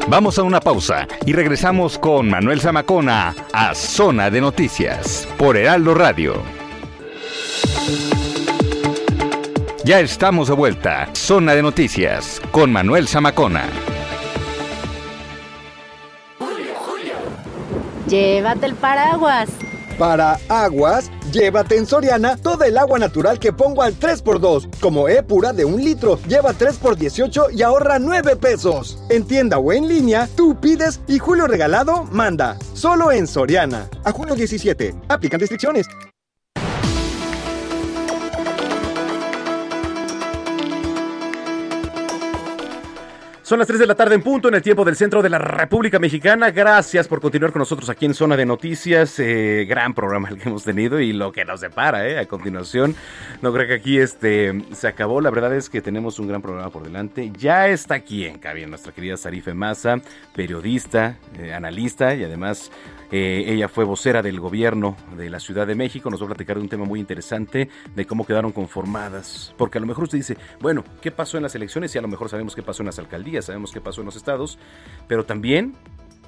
Vamos 0.10 0.40
a 0.40 0.44
una 0.44 0.60
pausa 0.60 1.08
y 1.26 1.34
regresamos 1.34 1.98
con 1.98 2.30
Manuel 2.30 2.60
Zamacona 2.60 3.34
a 3.54 3.74
Zona 3.76 4.30
de 4.30 4.42
Noticias 4.42 5.28
por 5.38 5.56
Heraldo 5.56 5.94
Radio. 5.94 6.42
Ya 9.86 10.02
estamos 10.02 10.50
de 10.50 10.56
vuelta. 10.56 11.10
Zona 11.14 11.56
de 11.56 11.62
Noticias 11.62 12.42
con 12.52 12.74
Manuel 12.74 13.08
Zamacona. 13.08 13.64
Llévate 18.08 18.66
el 18.66 18.76
paraguas. 18.76 19.50
Para 20.00 20.40
aguas, 20.48 21.12
llévate 21.34 21.76
en 21.76 21.86
Soriana 21.86 22.38
todo 22.38 22.64
el 22.64 22.78
agua 22.78 22.98
natural 22.98 23.38
que 23.38 23.52
pongo 23.52 23.84
al 23.84 24.00
3x2. 24.00 24.80
Como 24.80 25.10
E 25.10 25.22
pura 25.24 25.52
de 25.52 25.66
un 25.66 25.84
litro, 25.84 26.18
lleva 26.26 26.54
3x18 26.54 27.54
y 27.54 27.62
ahorra 27.64 28.00
9 28.00 28.38
pesos. 28.38 28.98
En 29.10 29.26
tienda 29.26 29.58
o 29.60 29.74
en 29.74 29.90
línea, 29.90 30.30
tú 30.38 30.58
pides 30.60 31.02
y 31.06 31.20
Julio 31.20 31.48
Regalado 31.48 32.06
manda. 32.06 32.58
Solo 32.74 33.12
en 33.12 33.28
Soriana. 33.28 33.90
A 34.06 34.14
junio 34.14 34.36
17. 34.36 34.96
Aplican 35.10 35.42
restricciones. 35.42 35.86
Son 43.50 43.58
las 43.58 43.68
3 43.68 43.80
de 43.80 43.88
la 43.88 43.96
tarde 43.96 44.14
en 44.14 44.22
punto 44.22 44.48
en 44.48 44.54
el 44.54 44.62
tiempo 44.62 44.86
del 44.86 44.96
centro 44.96 45.24
de 45.24 45.30
la 45.32 45.40
República 45.40 45.98
Mexicana. 45.98 46.52
Gracias 46.52 47.08
por 47.08 47.20
continuar 47.20 47.52
con 47.52 47.62
nosotros 47.62 47.90
aquí 47.90 48.06
en 48.06 48.14
Zona 48.14 48.38
de 48.38 48.46
Noticias. 48.46 49.18
Eh, 49.18 49.66
gran 49.68 49.96
programa 49.96 50.30
el 50.30 50.38
que 50.38 50.50
hemos 50.50 50.64
tenido 50.64 51.00
y 51.00 51.14
lo 51.14 51.32
que 51.32 51.46
nos 51.46 51.60
depara 51.60 52.08
eh, 52.08 52.20
a 52.20 52.28
continuación. 52.28 52.96
No 53.42 53.52
creo 53.52 53.68
que 53.68 53.74
aquí 53.74 53.98
este, 53.98 54.66
se 54.74 54.88
acabó. 54.88 55.20
La 55.20 55.32
verdad 55.32 55.56
es 55.56 55.68
que 55.68 55.82
tenemos 55.82 56.20
un 56.20 56.28
gran 56.28 56.44
programa 56.44 56.70
por 56.70 56.84
delante. 56.84 57.32
Ya 57.40 57.68
está 57.70 57.96
aquí 57.96 58.24
en 58.24 58.38
cabina 58.38 58.68
nuestra 58.68 58.92
querida 58.92 59.18
Sarife 59.18 59.56
Massa, 59.56 60.00
periodista, 60.36 61.18
eh, 61.40 61.52
analista 61.52 62.14
y 62.14 62.24
además 62.24 62.72
eh, 63.12 63.46
ella 63.48 63.68
fue 63.68 63.86
vocera 63.86 64.22
del 64.22 64.40
gobierno 64.40 64.96
de 65.16 65.30
la 65.30 65.40
Ciudad 65.40 65.66
de 65.66 65.76
México. 65.76 66.10
Nos 66.10 66.22
va 66.22 66.26
a 66.26 66.30
platicar 66.30 66.58
de 66.58 66.64
un 66.64 66.70
tema 66.70 66.86
muy 66.86 67.00
interesante 67.00 67.70
de 67.96 68.06
cómo 68.06 68.26
quedaron 68.26 68.52
conformadas. 68.52 69.54
Porque 69.58 69.78
a 69.78 69.82
lo 69.82 69.88
mejor 69.88 70.06
usted 70.06 70.18
dice, 70.18 70.38
bueno, 70.60 70.84
¿qué 71.02 71.12
pasó 71.12 71.38
en 71.38 71.44
las 71.44 71.56
elecciones? 71.56 71.94
Y 71.96 71.98
a 71.98 72.02
lo 72.02 72.08
mejor 72.08 72.30
sabemos 72.30 72.56
qué 72.56 72.64
pasó 72.64 72.84
en 72.84 72.88
las 72.88 73.00
alcaldías, 73.00 73.46
sabemos 73.46 73.72
qué 73.72 73.82
pasó 73.82 74.02
en 74.02 74.06
los 74.06 74.16
estados, 74.16 74.60
pero 75.08 75.26
también 75.26 75.76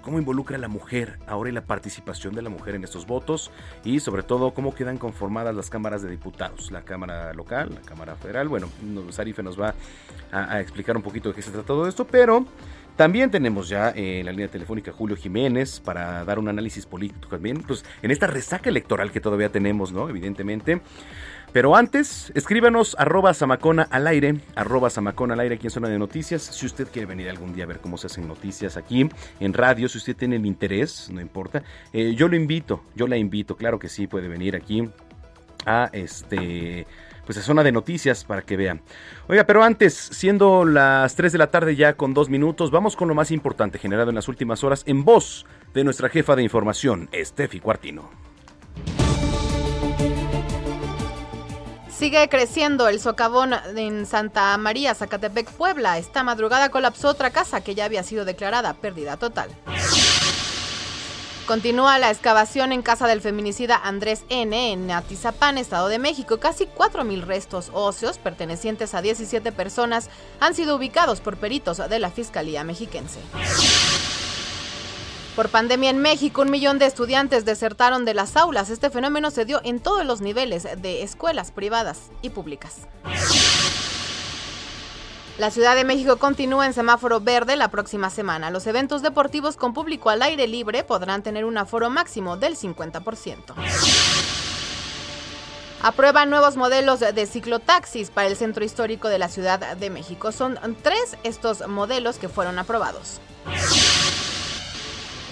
cómo 0.02 0.20
involucra 0.20 0.58
a 0.58 0.60
la 0.60 0.68
mujer 0.68 1.20
ahora 1.28 1.50
y 1.50 1.54
la 1.54 1.66
participación 1.66 2.34
de 2.34 2.42
la 2.42 2.50
mujer 2.50 2.76
en 2.76 2.84
estos 2.84 3.06
votos 3.06 3.52
y 3.84 4.00
sobre 4.00 4.24
todo 4.24 4.52
cómo 4.54 4.74
quedan 4.74 4.98
conformadas 4.98 5.56
las 5.56 5.70
cámaras 5.70 6.02
de 6.02 6.10
diputados, 6.10 6.72
la 6.72 6.82
Cámara 6.82 7.34
local, 7.34 7.72
la 7.74 7.82
Cámara 7.82 8.16
federal. 8.16 8.48
Bueno, 8.48 8.68
Sarife 9.10 9.44
nos 9.44 9.60
va 9.60 9.76
a, 10.32 10.56
a 10.56 10.62
explicar 10.62 10.98
un 10.98 11.04
poquito 11.04 11.30
de 11.30 11.36
qué 11.36 11.42
se 11.42 11.52
trata 11.52 11.68
todo 11.68 11.88
esto, 11.88 12.06
pero 12.06 12.46
también 12.96 13.32
tenemos 13.32 13.70
ya 13.70 13.90
en 13.90 14.04
eh, 14.04 14.24
la 14.24 14.32
línea 14.32 14.48
telefónica 14.48 14.92
Julio 14.92 15.16
Jiménez 15.16 15.80
para 15.80 16.24
dar 16.26 16.40
un 16.40 16.48
análisis 16.48 16.86
político 16.86 17.28
también, 17.28 17.62
pues 17.64 17.84
en 18.02 18.12
esta 18.12 18.28
resaca 18.28 18.70
electoral 18.70 19.12
que 19.12 19.20
todavía 19.20 19.50
tenemos, 19.50 19.92
¿no? 19.92 20.10
Evidentemente. 20.10 20.82
Pero 21.54 21.76
antes, 21.76 22.32
escríbanos 22.34 22.96
arroba 22.98 23.34
Samacona 23.34 23.84
al 23.92 24.08
aire, 24.08 24.36
arroba 24.56 24.90
Samacona 24.90 25.34
al 25.34 25.42
aire 25.42 25.56
aquí 25.56 25.68
en 25.68 25.72
Zona 25.72 25.90
de 25.90 26.00
Noticias. 26.00 26.44
Si 26.44 26.66
usted 26.66 26.88
quiere 26.88 27.08
venir 27.08 27.30
algún 27.30 27.54
día 27.54 27.66
a 27.66 27.68
ver 27.68 27.80
cómo 27.80 27.98
se 27.98 28.08
hacen 28.08 28.26
noticias 28.26 28.78
aquí 28.78 29.10
en 29.40 29.54
radio, 29.54 29.90
si 29.90 29.98
usted 29.98 30.16
tiene 30.16 30.38
el 30.38 30.46
interés, 30.46 31.10
no 31.12 31.20
importa, 31.20 31.62
eh, 31.92 32.16
yo 32.16 32.30
lo 32.30 32.38
invito, 32.38 32.84
yo 32.96 33.06
la 33.06 33.18
invito, 33.18 33.58
claro 33.58 33.80
que 33.80 33.90
sí, 33.90 34.08
puede 34.08 34.30
venir 34.30 34.56
aquí 34.56 34.88
a 35.66 35.90
este 35.92 36.88
pues 37.26 37.38
a 37.38 37.42
zona 37.42 37.64
de 37.64 37.72
noticias 37.72 38.24
para 38.24 38.42
que 38.42 38.58
vean. 38.58 38.82
Oiga, 39.28 39.46
pero 39.46 39.64
antes, 39.64 39.94
siendo 39.94 40.66
las 40.66 41.16
3 41.16 41.32
de 41.32 41.38
la 41.38 41.48
tarde 41.48 41.76
ya 41.76 41.94
con 41.94 42.14
dos 42.14 42.30
minutos, 42.30 42.72
vamos 42.72 42.96
con 42.96 43.08
lo 43.08 43.16
más 43.16 43.32
importante 43.32 43.80
generado 43.80 44.10
en 44.10 44.16
las 44.16 44.28
últimas 44.28 44.64
horas 44.64 44.84
en 44.86 45.04
voz 45.06 45.46
de 45.74 45.84
nuestra 45.84 46.10
jefa 46.10 46.36
de 46.36 46.44
información, 46.44 47.10
Estefi 47.12 47.60
Cuartino. 47.60 48.10
Sigue 52.02 52.28
creciendo 52.30 52.88
el 52.88 53.00
socavón 53.00 53.54
en 53.78 54.08
Santa 54.08 54.58
María, 54.58 54.96
Zacatepec, 54.96 55.52
Puebla. 55.52 56.00
Esta 56.00 56.24
madrugada 56.24 56.70
colapsó 56.70 57.10
otra 57.10 57.30
casa 57.30 57.62
que 57.62 57.76
ya 57.76 57.86
había 57.86 58.02
sido 58.02 58.26
declarada 58.26 58.74
pérdida 58.74 59.18
total. 59.18 59.52
Continúa 61.52 62.00
la 62.00 62.10
excavación 62.10 62.72
en 62.72 62.82
casa 62.82 63.08
del 63.08 63.20
feminicida 63.20 63.76
Andrés 63.76 64.24
N. 64.30 64.72
en 64.72 64.90
Atizapán, 64.90 65.58
Estado 65.58 65.90
de 65.90 66.00
México. 66.00 66.40
Casi 66.40 66.66
4.000 66.66 67.24
restos 67.24 67.72
óseos 67.74 68.18
pertenecientes 68.20 68.94
a 68.94 69.02
17 69.02 69.52
personas 69.52 70.10
han 70.40 70.56
sido 70.56 70.78
ubicados 70.78 71.20
por 71.20 71.36
peritos 71.36 71.80
de 71.90 72.00
la 72.00 72.10
Fiscalía 72.10 72.64
Mexiquense. 72.64 73.20
Por 75.36 75.50
pandemia 75.50 75.90
en 75.90 75.98
México, 75.98 76.42
un 76.42 76.52
millón 76.52 76.80
de 76.80 76.86
estudiantes 76.86 77.44
desertaron 77.44 78.06
de 78.06 78.14
las 78.14 78.38
aulas. 78.38 78.70
Este 78.70 78.90
fenómeno 78.90 79.30
se 79.30 79.44
dio 79.44 79.60
en 79.66 79.82
todos 79.82 80.06
los 80.06 80.22
niveles 80.22 80.66
de 80.78 81.04
escuelas 81.04 81.52
privadas 81.52 82.12
y 82.22 82.30
públicas. 82.30 82.88
La 85.42 85.50
Ciudad 85.50 85.76
de 85.76 85.86
México 85.86 86.18
continúa 86.18 86.68
en 86.68 86.74
semáforo 86.74 87.20
verde 87.20 87.56
la 87.56 87.72
próxima 87.72 88.12
semana. 88.12 88.52
Los 88.52 88.68
eventos 88.68 89.02
deportivos 89.02 89.58
con 89.58 89.74
público 89.74 90.12
al 90.12 90.22
aire 90.22 90.46
libre 90.46 90.84
podrán 90.84 91.24
tener 91.24 91.46
un 91.46 91.58
aforo 91.58 91.90
máximo 91.90 92.38
del 92.38 92.56
50%. 92.56 93.56
Aprueban 95.82 96.30
nuevos 96.30 96.58
modelos 96.58 97.00
de 97.00 97.26
ciclotaxis 97.26 98.12
para 98.12 98.28
el 98.28 98.36
centro 98.36 98.64
histórico 98.64 99.08
de 99.08 99.18
la 99.18 99.30
Ciudad 99.30 99.76
de 99.76 99.90
México. 99.90 100.32
Son 100.32 100.60
tres 100.84 101.18
estos 101.24 101.68
modelos 101.68 102.20
que 102.20 102.30
fueron 102.30 102.60
aprobados. 102.60 103.20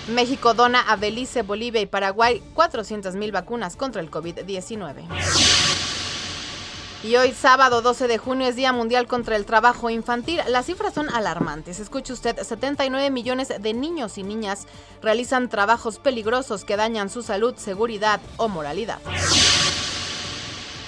México 0.08 0.56
dona 0.56 0.82
a 0.82 0.96
Belice, 0.96 1.44
Bolivia 1.44 1.82
y 1.82 1.86
Paraguay 1.86 2.42
400.000 2.56 3.32
vacunas 3.32 3.76
contra 3.76 4.02
el 4.02 4.10
COVID-19. 4.10 5.69
Y 7.02 7.16
hoy, 7.16 7.32
sábado 7.32 7.82
12 7.82 8.10
de 8.10 8.18
junio, 8.18 8.48
es 8.48 8.58
Día 8.58 8.74
Mundial 8.74 9.08
contra 9.08 9.38
el 9.38 9.46
Trabajo 9.46 9.90
Infantil. 9.90 10.42
Las 10.50 10.66
cifras 10.66 10.94
son 10.94 11.10
alarmantes. 11.10 11.80
Escuche 11.80 12.12
usted, 12.12 12.38
79 12.44 13.10
millones 13.10 13.54
de 13.58 13.74
niños 13.74 14.18
y 14.18 14.24
niñas 14.24 14.68
realizan 15.02 15.48
trabajos 15.48 15.98
peligrosos 15.98 16.66
que 16.66 16.76
dañan 16.76 17.10
su 17.10 17.22
salud, 17.22 17.56
seguridad 17.56 18.20
o 18.36 18.50
moralidad. 18.50 19.00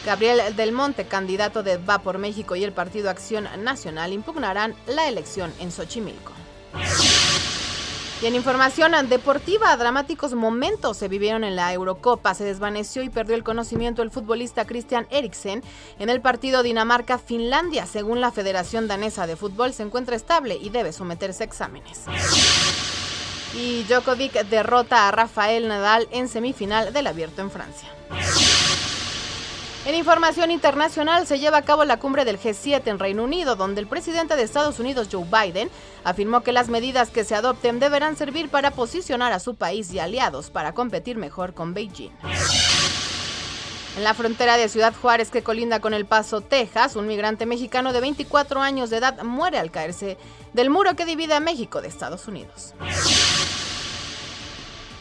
Gabriel 0.06 0.54
Del 0.58 0.74
Monte, 0.74 1.06
candidato 1.06 1.64
de 1.64 1.78
Va 1.78 2.00
por 2.00 2.18
México 2.18 2.58
y 2.58 2.66
el 2.66 2.74
Partido 2.74 3.10
Acción 3.10 3.48
Nacional, 3.64 4.12
impugnarán 4.12 4.76
la 4.88 5.08
elección 5.08 5.54
en 5.60 5.72
Xochimilco. 5.72 6.34
Y 8.22 8.28
en 8.28 8.36
información 8.36 8.92
deportiva, 9.10 9.76
dramáticos 9.78 10.36
momentos 10.36 10.96
se 10.98 11.08
vivieron 11.08 11.44
en 11.44 11.56
la 11.56 11.74
Eurocopa. 11.74 12.36
Se 12.36 12.44
desvaneció 12.44 13.02
y 13.02 13.10
perdió 13.10 13.36
el 13.36 13.44
conocimiento 13.44 14.04
el 14.04 14.12
futbolista 14.12 14.66
Christian 14.66 15.08
Eriksen 15.10 15.64
en 15.98 16.10
el 16.10 16.22
partido 16.22 16.62
Dinamarca-Finlandia. 16.62 17.88
Según 17.88 18.22
la 18.22 18.32
Federación 18.32 18.88
Danesa 18.88 19.26
de 19.26 19.36
Fútbol, 19.36 19.74
se 19.74 19.82
encuentra 19.82 20.16
estable 20.16 20.56
y 20.62 20.70
debe 20.70 20.94
someterse 20.94 21.44
a 21.44 21.48
exámenes. 21.48 22.02
Y 23.56 23.84
Djokovic 23.86 24.34
derrota 24.50 25.08
a 25.08 25.12
Rafael 25.12 25.68
Nadal 25.68 26.08
en 26.12 26.28
semifinal 26.28 26.94
del 26.94 27.08
Abierto 27.08 27.42
en 27.42 27.50
Francia. 27.50 27.90
En 29.84 29.96
información 29.96 30.52
internacional 30.52 31.26
se 31.26 31.40
lleva 31.40 31.58
a 31.58 31.62
cabo 31.64 31.86
la 31.86 31.98
cumbre 31.98 32.24
del 32.24 32.40
G7 32.40 32.84
en 32.86 33.00
Reino 33.00 33.24
Unido, 33.24 33.56
donde 33.56 33.82
el 33.82 33.88
presidente 33.88 34.36
de 34.36 34.44
Estados 34.44 34.80
Unidos, 34.80 35.08
Joe 35.12 35.26
Biden, 35.26 35.72
afirmó 36.04 36.44
que 36.44 36.52
las 36.52 36.70
medidas 36.70 37.10
que 37.10 37.24
se 37.24 37.34
adopten 37.34 37.80
deberán 37.80 38.16
servir 38.16 38.50
para 38.50 38.70
posicionar 38.70 39.34
a 39.34 39.40
su 39.40 39.56
país 39.56 39.92
y 39.92 39.98
aliados 39.98 40.52
para 40.52 40.74
competir 40.74 41.18
mejor 41.18 41.56
con 41.56 41.74
Beijing. 41.74 42.12
En 43.98 44.04
la 44.04 44.14
frontera 44.14 44.56
de 44.56 44.70
Ciudad 44.70 44.94
Juárez, 44.94 45.32
que 45.32 45.42
colinda 45.42 45.80
con 45.80 45.96
El 45.96 46.06
Paso, 46.06 46.42
Texas, 46.42 46.96
un 46.96 47.08
migrante 47.08 47.48
mexicano 47.48 47.92
de 47.92 48.02
24 48.02 48.62
años 48.62 48.92
de 48.92 48.98
edad 48.98 49.24
muere 49.24 49.58
al 49.58 49.72
caerse 49.72 50.16
del 50.54 50.70
muro 50.70 50.96
que 50.96 51.06
divide 51.06 51.34
a 51.34 51.40
México 51.40 51.82
de 51.82 51.88
Estados 51.88 52.28
Unidos. 52.28 52.76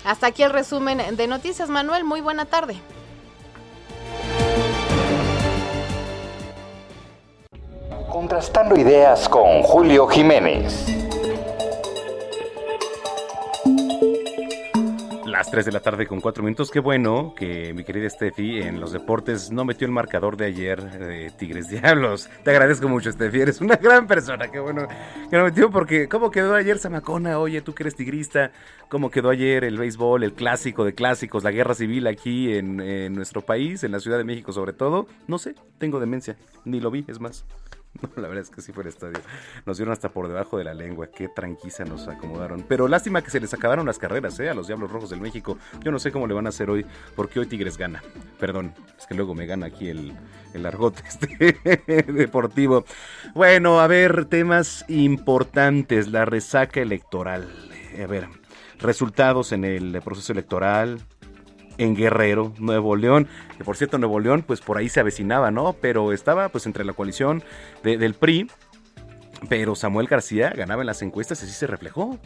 Hasta 0.04 0.28
aquí 0.28 0.42
el 0.42 0.50
resumen 0.50 1.16
de 1.16 1.26
Noticias 1.26 1.68
Manuel. 1.68 2.04
Muy 2.04 2.22
buena 2.22 2.46
tarde. 2.46 2.80
Contrastando 8.10 8.76
ideas 8.76 9.28
con 9.28 9.62
Julio 9.62 10.06
Jiménez. 10.08 10.86
Las 15.24 15.50
3 15.50 15.64
de 15.64 15.72
la 15.72 15.80
tarde 15.80 16.06
con 16.06 16.20
4 16.20 16.42
minutos. 16.42 16.70
Qué 16.70 16.80
bueno 16.80 17.34
que 17.36 17.72
mi 17.72 17.84
querida 17.84 18.10
Steffi 18.10 18.62
en 18.62 18.80
los 18.80 18.92
deportes 18.92 19.52
no 19.52 19.64
metió 19.64 19.86
el 19.86 19.92
marcador 19.92 20.36
de 20.36 20.46
ayer 20.46 20.82
de 20.82 21.30
Tigres 21.30 21.68
Diablos. 21.68 22.28
Te 22.42 22.50
agradezco 22.50 22.88
mucho, 22.88 23.12
Steffi. 23.12 23.40
Eres 23.40 23.60
una 23.60 23.76
gran 23.76 24.06
persona. 24.06 24.48
Qué 24.48 24.58
bueno 24.58 24.88
que 25.30 25.36
no 25.36 25.44
metió 25.44 25.70
porque 25.70 26.08
¿cómo 26.08 26.30
quedó 26.30 26.56
ayer 26.56 26.78
Zamacona? 26.78 27.38
Oye, 27.38 27.62
tú 27.62 27.74
que 27.74 27.84
eres 27.84 27.94
tigrista. 27.94 28.50
¿Cómo 28.88 29.10
quedó 29.10 29.30
ayer 29.30 29.62
el 29.62 29.78
béisbol, 29.78 30.24
el 30.24 30.34
clásico 30.34 30.84
de 30.84 30.94
clásicos, 30.94 31.44
la 31.44 31.52
guerra 31.52 31.74
civil 31.74 32.08
aquí 32.08 32.54
en 32.54 33.14
nuestro 33.14 33.40
país, 33.40 33.84
en 33.84 33.92
la 33.92 34.00
Ciudad 34.00 34.18
de 34.18 34.24
México 34.24 34.52
sobre 34.52 34.72
todo? 34.72 35.06
No 35.28 35.38
sé, 35.38 35.54
tengo 35.78 36.00
demencia. 36.00 36.36
Ni 36.64 36.80
lo 36.80 36.90
vi, 36.90 37.04
es 37.06 37.20
más. 37.20 37.46
No, 37.94 38.08
la 38.16 38.28
verdad 38.28 38.44
es 38.44 38.50
que 38.50 38.62
sí 38.62 38.72
fue 38.72 38.82
el 38.84 38.88
estadio. 38.88 39.18
Nos 39.66 39.76
dieron 39.76 39.92
hasta 39.92 40.10
por 40.10 40.28
debajo 40.28 40.58
de 40.58 40.64
la 40.64 40.74
lengua. 40.74 41.08
Qué 41.08 41.28
tranquila 41.28 41.84
nos 41.88 42.08
acomodaron. 42.08 42.64
Pero 42.68 42.88
lástima 42.88 43.22
que 43.22 43.30
se 43.30 43.40
les 43.40 43.52
acabaron 43.54 43.86
las 43.86 43.98
carreras, 43.98 44.38
¿eh? 44.40 44.48
A 44.48 44.54
los 44.54 44.66
Diablos 44.66 44.90
Rojos 44.90 45.10
del 45.10 45.20
México. 45.20 45.58
Yo 45.82 45.90
no 45.90 45.98
sé 45.98 46.12
cómo 46.12 46.26
le 46.26 46.34
van 46.34 46.46
a 46.46 46.50
hacer 46.50 46.70
hoy, 46.70 46.86
porque 47.16 47.40
hoy 47.40 47.46
Tigres 47.46 47.76
gana. 47.76 48.02
Perdón, 48.38 48.74
es 48.98 49.06
que 49.06 49.14
luego 49.14 49.34
me 49.34 49.46
gana 49.46 49.66
aquí 49.66 49.88
el, 49.88 50.14
el 50.54 50.66
argote 50.66 51.02
este 51.06 52.02
deportivo. 52.12 52.84
Bueno, 53.34 53.80
a 53.80 53.86
ver, 53.86 54.26
temas 54.26 54.84
importantes. 54.88 56.08
La 56.08 56.24
resaca 56.24 56.80
electoral. 56.80 57.48
A 58.02 58.06
ver, 58.06 58.28
resultados 58.78 59.52
en 59.52 59.64
el 59.64 60.00
proceso 60.02 60.32
electoral, 60.32 61.00
en 61.80 61.96
Guerrero, 61.96 62.52
Nuevo 62.58 62.94
León, 62.94 63.26
que 63.56 63.64
por 63.64 63.76
cierto 63.76 63.98
Nuevo 63.98 64.20
León 64.20 64.44
pues 64.46 64.60
por 64.60 64.76
ahí 64.76 64.88
se 64.88 65.00
avecinaba, 65.00 65.50
¿no? 65.50 65.72
Pero 65.72 66.12
estaba 66.12 66.50
pues 66.50 66.66
entre 66.66 66.84
la 66.84 66.92
coalición 66.92 67.42
del 67.82 68.14
PRI, 68.14 68.50
pero 69.48 69.74
Samuel 69.74 70.06
García 70.06 70.50
ganaba 70.50 70.82
en 70.82 70.86
las 70.86 71.00
encuestas 71.02 71.40
y 71.40 71.46
así 71.46 71.54
se 71.54 71.66
reflejó, 71.66 72.18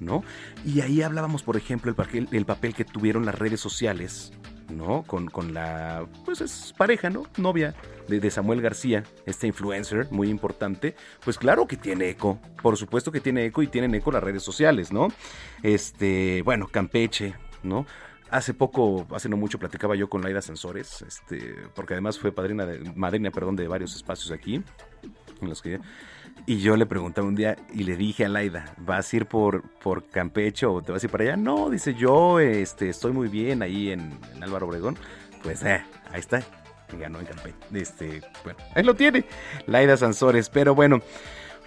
¿no? 0.00 0.24
Y 0.64 0.80
ahí 0.80 1.02
hablábamos, 1.02 1.42
por 1.42 1.56
ejemplo, 1.56 1.90
el 1.90 1.96
papel, 1.96 2.28
el 2.32 2.46
papel 2.46 2.74
que 2.74 2.86
tuvieron 2.86 3.26
las 3.26 3.38
redes 3.38 3.60
sociales, 3.60 4.32
¿no? 4.70 5.02
Con, 5.02 5.28
con 5.28 5.52
la, 5.52 6.06
pues 6.24 6.40
es 6.40 6.72
pareja, 6.76 7.10
¿no? 7.10 7.24
Novia 7.36 7.74
de, 8.08 8.20
de, 8.20 8.30
Samuel 8.30 8.62
García, 8.62 9.04
este 9.26 9.46
influencer 9.46 10.08
muy 10.10 10.30
importante, 10.30 10.96
pues 11.22 11.36
claro 11.36 11.66
que 11.66 11.76
tiene 11.76 12.08
eco, 12.08 12.38
por 12.62 12.78
supuesto 12.78 13.12
que 13.12 13.20
tiene 13.20 13.44
eco 13.44 13.62
y 13.62 13.66
tienen 13.66 13.94
eco 13.94 14.10
las 14.10 14.22
redes 14.22 14.42
sociales, 14.42 14.92
¿no? 14.92 15.08
Este, 15.62 16.40
bueno, 16.42 16.68
Campeche, 16.68 17.34
¿no? 17.62 17.86
Hace 18.30 18.54
poco, 18.54 19.06
hace 19.14 19.28
no 19.28 19.36
mucho, 19.36 19.58
platicaba 19.58 19.94
yo 19.94 20.08
con 20.08 20.22
Laida 20.22 20.42
Sensores, 20.42 21.02
este, 21.02 21.54
porque 21.74 21.94
además 21.94 22.18
fue 22.18 22.32
padrina 22.32 22.66
de, 22.66 22.80
madrina, 22.94 23.30
perdón, 23.30 23.54
de 23.54 23.68
varios 23.68 23.94
espacios 23.94 24.32
aquí, 24.32 24.62
en 25.40 25.48
los 25.48 25.62
que 25.62 25.78
y 26.46 26.58
yo 26.58 26.76
le 26.76 26.84
preguntaba 26.84 27.26
un 27.26 27.34
día 27.34 27.56
y 27.72 27.84
le 27.84 27.96
dije 27.96 28.26
a 28.26 28.28
Laida, 28.28 28.74
¿vas 28.76 29.12
a 29.12 29.16
ir 29.16 29.26
por, 29.26 29.62
por 29.78 30.04
Campeche 30.04 30.66
o 30.66 30.82
te 30.82 30.92
vas 30.92 31.02
a 31.02 31.06
ir 31.06 31.10
para 31.10 31.24
allá? 31.24 31.36
No, 31.36 31.70
dice 31.70 31.94
yo, 31.94 32.38
este, 32.38 32.90
estoy 32.90 33.12
muy 33.12 33.28
bien 33.28 33.62
ahí 33.62 33.90
en, 33.90 34.18
en 34.34 34.42
Álvaro 34.42 34.66
Obregón. 34.66 34.98
Pues 35.42 35.62
eh, 35.62 35.82
ahí 36.10 36.20
está, 36.20 36.42
ganó 36.98 37.20
en 37.20 37.26
Campeche. 37.26 37.56
Este, 37.72 38.22
bueno, 38.42 38.58
ahí 38.74 38.82
lo 38.82 38.94
tiene, 38.94 39.24
Laida 39.66 39.96
Sansores. 39.96 40.50
Pero 40.50 40.74
bueno, 40.74 41.00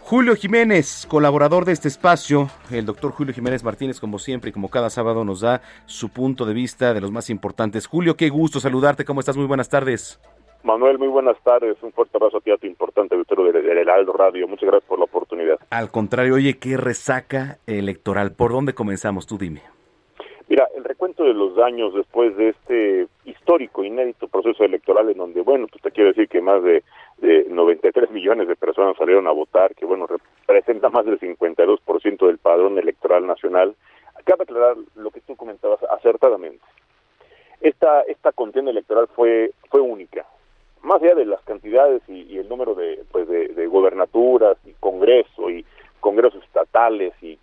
Julio 0.07 0.37
Jiménez, 0.37 1.05
colaborador 1.05 1.65
de 1.65 1.73
este 1.73 1.89
espacio, 1.89 2.47
el 2.71 2.85
doctor 2.85 3.11
Julio 3.11 3.33
Jiménez 3.33 3.61
Martínez, 3.65 3.99
como 3.99 4.19
siempre 4.19 4.51
y 4.51 4.53
como 4.53 4.69
cada 4.69 4.89
sábado, 4.89 5.25
nos 5.25 5.41
da 5.41 5.61
su 5.85 6.07
punto 6.07 6.45
de 6.45 6.53
vista 6.53 6.93
de 6.93 7.01
los 7.01 7.11
más 7.11 7.29
importantes. 7.29 7.87
Julio, 7.87 8.15
qué 8.15 8.29
gusto 8.29 8.61
saludarte, 8.61 9.03
¿cómo 9.03 9.19
estás? 9.19 9.35
Muy 9.35 9.47
buenas 9.47 9.67
tardes. 9.67 10.17
Manuel, 10.63 10.97
muy 10.97 11.09
buenas 11.09 11.35
tardes. 11.43 11.75
Un 11.81 11.91
fuerte 11.91 12.15
abrazo 12.15 12.37
a 12.37 12.39
ti, 12.39 12.51
a 12.51 12.57
tu 12.57 12.67
importante 12.67 13.15
auditorio 13.15 13.51
del 13.51 13.65
de 13.65 13.81
Heraldo 13.81 14.13
Radio. 14.13 14.47
Muchas 14.47 14.69
gracias 14.69 14.87
por 14.87 14.97
la 14.97 15.03
oportunidad. 15.03 15.59
Al 15.71 15.91
contrario, 15.91 16.35
oye, 16.35 16.57
qué 16.57 16.77
resaca 16.77 17.57
electoral. 17.67 18.31
¿Por 18.31 18.53
dónde 18.53 18.73
comenzamos? 18.73 19.27
Tú 19.27 19.37
dime. 19.37 19.61
Recuento 20.87 21.25
de 21.25 21.33
los 21.33 21.53
daños 21.53 21.93
después 21.93 22.37
de 22.37 22.49
este 22.49 23.07
histórico, 23.25 23.83
inédito 23.83 24.29
proceso 24.29 24.63
electoral 24.63 25.09
en 25.09 25.17
donde, 25.17 25.41
bueno, 25.41 25.67
pues 25.67 25.81
te 25.83 25.91
quiero 25.91 26.11
decir 26.11 26.29
que 26.29 26.39
más 26.39 26.63
de, 26.63 26.81
de 27.17 27.45
93 27.49 28.09
millones 28.11 28.47
de 28.47 28.55
personas 28.55 28.95
salieron 28.95 29.27
a 29.27 29.31
votar, 29.31 29.75
que 29.75 29.85
bueno, 29.85 30.07
representa 30.07 30.87
más 30.87 31.05
del 31.05 31.19
52% 31.19 32.27
del 32.27 32.37
padrón 32.37 32.79
electoral 32.79 33.27
nacional. 33.27 33.75
Acaba 34.15 34.37
de 34.37 34.43
aclarar 34.43 34.77
lo 34.95 35.11
que 35.11 35.19
tú 35.19 35.35
comentabas 35.35 35.83
acertadamente. 35.83 36.63
Esta, 37.59 38.03
esta 38.03 38.31
contienda 38.31 38.71
electoral 38.71 39.09
fue, 39.13 39.51
fue 39.69 39.81
única. 39.81 40.25
Más 40.83 41.03
allá 41.03 41.15
de 41.15 41.25
las 41.25 41.41
cantidades 41.41 42.01
y, 42.07 42.21
y 42.33 42.37
el 42.37 42.47
número 42.47 42.75
de, 42.75 43.03
pues 43.11 43.27
de, 43.27 43.49
de 43.49 43.67
gobernaturas 43.67 44.57
y 44.65 44.71
congreso 44.79 45.49
y 45.49 45.65
congresos 45.99 46.41
estatales 46.45 47.13
y 47.21 47.37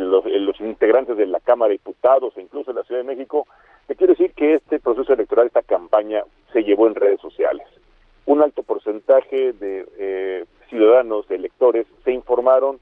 los, 0.00 0.24
los, 0.24 0.60
integrantes 0.60 1.16
de 1.16 1.26
la 1.26 1.40
Cámara 1.40 1.68
de 1.68 1.74
Diputados 1.74 2.36
e 2.36 2.42
incluso 2.42 2.72
de 2.72 2.80
la 2.80 2.84
Ciudad 2.84 3.00
de 3.00 3.06
México, 3.06 3.46
te 3.86 3.96
quiero 3.96 4.12
decir 4.12 4.32
que 4.34 4.54
este 4.54 4.78
proceso 4.78 5.12
electoral, 5.12 5.46
esta 5.46 5.62
campaña, 5.62 6.24
se 6.52 6.62
llevó 6.62 6.86
en 6.86 6.94
redes 6.94 7.20
sociales. 7.20 7.66
Un 8.26 8.42
alto 8.42 8.62
porcentaje 8.62 9.52
de 9.52 9.86
eh, 9.98 10.44
ciudadanos, 10.68 11.26
de 11.28 11.36
electores, 11.36 11.86
se 12.04 12.12
informaron, 12.12 12.78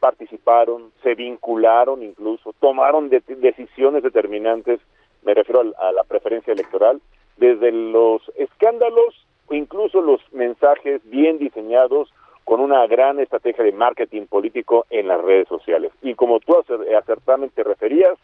participaron, 0.00 0.92
se 1.02 1.14
vincularon 1.14 2.02
incluso, 2.02 2.52
tomaron 2.60 3.08
de 3.08 3.22
decisiones 3.26 4.02
determinantes, 4.02 4.80
me 5.22 5.34
refiero 5.34 5.60
a, 5.60 5.88
a 5.88 5.92
la 5.92 6.04
preferencia 6.04 6.52
electoral, 6.52 7.00
desde 7.36 7.72
los 7.72 8.22
escándalos 8.36 9.26
incluso 9.56 10.00
los 10.00 10.20
mensajes 10.32 11.00
bien 11.04 11.38
diseñados 11.38 12.12
con 12.48 12.60
una 12.60 12.86
gran 12.86 13.20
estrategia 13.20 13.62
de 13.62 13.72
marketing 13.72 14.24
político 14.24 14.86
en 14.88 15.06
las 15.06 15.20
redes 15.20 15.46
sociales. 15.48 15.92
Y 16.00 16.14
como 16.14 16.40
tú 16.40 16.56
acertadamente 16.56 17.62
referías, 17.62 18.16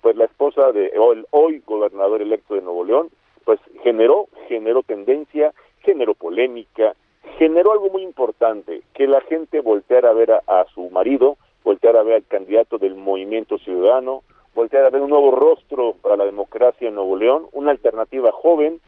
pues 0.00 0.16
la 0.16 0.24
esposa 0.24 0.72
de 0.72 0.86
el 0.86 1.26
hoy 1.30 1.62
gobernador 1.64 2.20
electo 2.20 2.56
de 2.56 2.62
Nuevo 2.62 2.84
León, 2.84 3.08
pues 3.44 3.60
generó, 3.84 4.26
generó 4.48 4.82
tendencia, 4.82 5.54
generó 5.82 6.14
polémica, 6.14 6.96
generó 7.38 7.70
algo 7.70 7.88
muy 7.90 8.02
importante, 8.02 8.82
que 8.94 9.06
la 9.06 9.20
gente 9.20 9.60
volteara 9.60 10.10
a 10.10 10.14
ver 10.14 10.32
a 10.32 10.66
su 10.74 10.90
marido, 10.90 11.36
volteara 11.62 12.00
a 12.00 12.02
ver 12.02 12.14
al 12.14 12.26
candidato 12.26 12.78
del 12.78 12.96
movimiento 12.96 13.58
ciudadano, 13.58 14.24
volteara 14.56 14.88
a 14.88 14.90
ver 14.90 15.02
un 15.02 15.10
nuevo 15.10 15.30
rostro 15.30 15.94
para 16.02 16.16
la 16.16 16.24
democracia 16.24 16.88
en 16.88 16.96
Nuevo 16.96 17.14
León, 17.16 17.46
una 17.52 17.70
alternativa 17.70 18.32
joven, 18.32 18.80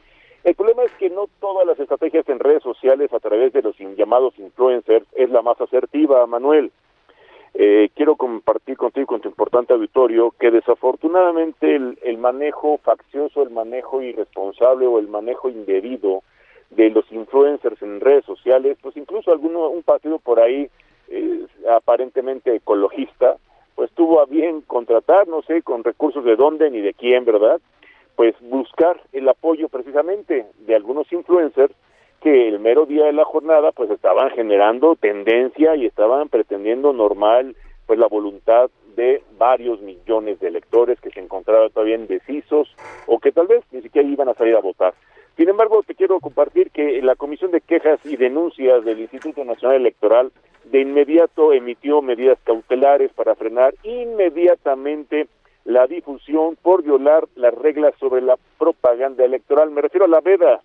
el 0.45 0.55
problema 0.55 0.85
es 0.85 0.93
que 0.93 1.11
no 1.11 1.29
todas 1.41 1.67
las 1.67 1.79
estrategias 1.79 2.29
en 2.29 2.39
redes 2.39 2.63
sociales 2.63 3.13
a 3.13 3.21
través 3.21 3.53
de 3.53 3.63
los 3.63 3.77
llamados 3.79 4.39
influencers 4.39 5.07
es 5.15 5.31
la 5.31 5.43
más 5.43 5.61
asertiva, 5.61 6.27
Manuel. 6.27 6.73
Eh, 7.53 7.91
quiero 7.95 8.17
compartir 8.17 8.77
contigo, 8.77 9.07
con 9.07 9.21
tu 9.21 9.29
importante 9.29 9.73
auditorio, 9.73 10.33
que 10.39 10.51
desafortunadamente 10.51 11.75
el, 11.75 11.99
el, 12.03 12.17
manejo 12.17 12.79
faccioso, 12.79 13.43
el 13.43 13.51
manejo 13.51 14.01
irresponsable 14.03 14.87
o 14.87 14.99
el 14.99 15.09
manejo 15.09 15.51
indebido 15.51 16.23
de 16.71 16.91
los 16.91 17.11
influencers 17.11 17.83
en 17.83 18.01
redes 18.01 18.25
sociales, 18.25 18.79
pues 18.81 18.97
incluso 18.97 19.33
alguno, 19.33 19.69
un 19.69 19.83
partido 19.83 20.21
por 20.21 20.41
ahí 20.41 20.71
eh, 21.09 21.47
aparentemente 21.69 22.55
ecologista, 22.55 23.37
pues 23.75 23.91
tuvo 23.93 24.21
a 24.21 24.27
bien 24.27 24.61
contratar, 24.61 25.27
no 25.27 25.43
sé, 25.43 25.63
con 25.63 25.83
recursos 25.83 26.25
de 26.25 26.37
dónde 26.37 26.71
ni 26.71 26.81
de 26.81 26.95
quién, 26.95 27.25
¿verdad? 27.25 27.61
Pues 28.17 28.35
buscar 28.41 29.01
el 29.13 29.29
apoyo 29.29 29.69
precisamente 29.69 30.47
de 30.59 30.75
algunos 30.75 31.11
influencers 31.13 31.75
que 32.21 32.49
el 32.49 32.59
mero 32.59 32.87
día 32.87 33.07
de 33.07 33.13
la 33.13 33.25
jornada 33.25 33.73
pues 33.73 33.91
estaban 33.91 34.31
generando 34.31 34.97
tendencia 34.97 35.75
y 35.77 35.87
estaban 35.87 36.29
pretendiendo 36.29 36.93
normal 36.93 37.57
pues 37.87 37.99
la 37.99 38.07
voluntad 38.07 38.71
de 38.95 39.23
varios 39.39 39.81
millones 39.81 40.39
de 40.41 40.49
electores 40.49 41.01
que 41.01 41.11
se 41.11 41.21
encontraban 41.21 41.71
todavía 41.71 41.97
indecisos 41.97 42.69
o 43.07 43.19
que 43.19 43.33
tal 43.33 43.47
vez 43.47 43.65
ni 43.73 43.81
siquiera 43.83 44.07
iban 44.07 44.29
a 44.29 44.35
salir 44.35 44.55
a 44.55 44.61
votar. 44.61 44.95
Sin 45.37 45.49
embargo, 45.49 45.83
te 45.83 45.95
quiero 45.95 46.21
compartir 46.21 46.71
que 46.71 47.01
la 47.01 47.17
Comisión 47.17 47.51
de 47.51 47.63
Quejas 47.63 47.99
y 48.05 48.17
Denuncias 48.17 48.85
del 48.85 49.01
Instituto 49.01 49.45
Nacional 49.45 49.79
Electoral 49.79 50.33
de 50.65 50.81
inmediato 50.83 51.53
emitió 51.53 52.03
medidas 52.03 52.39
cautelares 52.45 53.13
para 53.15 53.35
frenar 53.35 53.75
inmediatamente 53.83 55.29
la 55.65 55.87
difusión 55.87 56.57
por 56.61 56.83
violar 56.83 57.27
las 57.35 57.55
reglas 57.55 57.95
sobre 57.99 58.23
la 58.23 58.37
propaganda 58.59 59.25
electoral. 59.25 59.71
Me 59.71 59.83
refiero 59.83 60.07
a 60.07 60.09
la 60.09 60.21
veda. 60.21 60.61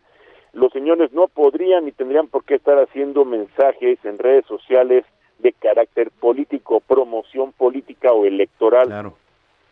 Los 0.54 0.72
señores 0.72 1.12
no 1.12 1.28
podrían 1.28 1.86
ni 1.86 1.92
tendrían 1.92 2.28
por 2.28 2.46
qué 2.46 2.56
estar 2.56 2.78
haciendo 2.80 3.26
mensajes 3.26 4.00
en 4.06 4.18
redes 4.18 4.46
sociales 4.46 5.04
de 5.40 5.52
carácter 5.52 6.12
político, 6.12 6.80
promoción 6.80 7.52
política 7.52 8.14
o 8.14 8.26
electoral. 8.26 8.88
Claro. 8.88 9.14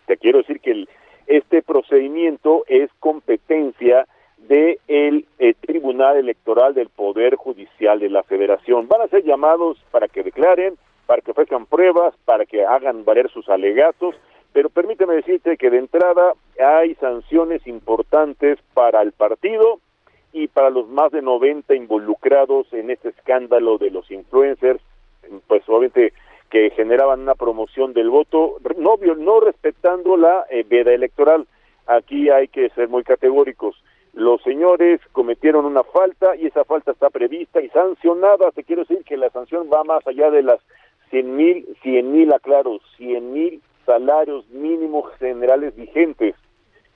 Te 0.08 0.18
quiero 0.18 0.40
decir 0.40 0.60
que 0.60 0.72
el, 0.72 0.90
este 1.28 1.62
procedimiento 1.62 2.64
es 2.68 2.90
competencia 3.00 4.06
del 4.38 4.78
de 4.90 5.26
eh, 5.40 5.54
Tribunal 5.62 6.18
Electoral 6.18 6.74
del 6.74 6.90
Poder 6.90 7.36
Judicial 7.36 8.00
de 8.00 8.10
la 8.10 8.24
Federación. 8.24 8.90
Van 8.90 9.02
a 9.02 9.08
ser 9.08 9.24
llamados 9.24 9.78
para 9.92 10.10
que 10.10 10.22
declaren, 10.22 10.76
para 11.06 11.22
que 11.22 11.32
ofrezcan 11.32 11.66
pruebas, 11.66 12.14
para 12.26 12.46
que 12.46 12.66
hagan 12.66 13.06
valer 13.06 13.30
sus 13.30 13.48
alegatos, 13.48 14.16
pero 14.54 14.70
permíteme 14.70 15.16
decirte 15.16 15.58
que 15.58 15.72
de 15.72 15.80
entrada 15.80 16.34
hay 16.64 16.94
sanciones 16.96 17.66
importantes 17.66 18.60
para 18.76 19.02
el 19.02 19.12
partido 19.12 19.80
y 20.32 20.48
para 20.48 20.70
los 20.70 20.88
más 20.88 21.12
de 21.12 21.22
90 21.22 21.76
involucrados 21.76 22.72
en 22.72 22.92
este 22.92 23.10
escándalo 23.10 23.80
de 23.80 23.90
los 23.90 24.10
influencers, 24.12 24.80
pues 25.48 25.64
obviamente 25.68 26.14
que 26.52 26.70
generaban 26.70 27.22
una 27.22 27.34
promoción 27.34 27.94
del 27.94 28.12
voto, 28.12 28.58
no, 28.78 28.98
no 29.18 29.40
respetando 29.40 30.18
la 30.18 30.46
eh, 30.52 30.64
veda 30.68 30.94
electoral. 30.94 31.48
Aquí 31.88 32.30
hay 32.30 32.48
que 32.48 32.70
ser 32.70 32.90
muy 32.90 33.04
categóricos. 33.04 33.76
Los 34.14 34.44
señores 34.44 35.02
cometieron 35.12 35.66
una 35.66 35.84
falta 35.84 36.36
y 36.36 36.46
esa 36.46 36.64
falta 36.64 36.92
está 36.92 37.10
prevista 37.10 37.60
y 37.60 37.70
sancionada. 37.70 38.52
Te 38.52 38.64
quiero 38.64 38.84
decir 38.84 39.04
que 39.04 39.18
la 39.18 39.32
sanción 39.32 39.68
va 39.74 39.84
más 39.84 40.06
allá 40.06 40.30
de 40.30 40.44
las 40.44 40.60
100 41.10 41.36
mil, 41.36 41.68
100 41.82 42.12
mil, 42.12 42.32
aclaro, 42.32 42.80
100 42.98 43.34
mil 43.34 43.62
salarios 43.86 44.48
mínimos 44.50 45.12
generales 45.18 45.76
vigentes. 45.76 46.36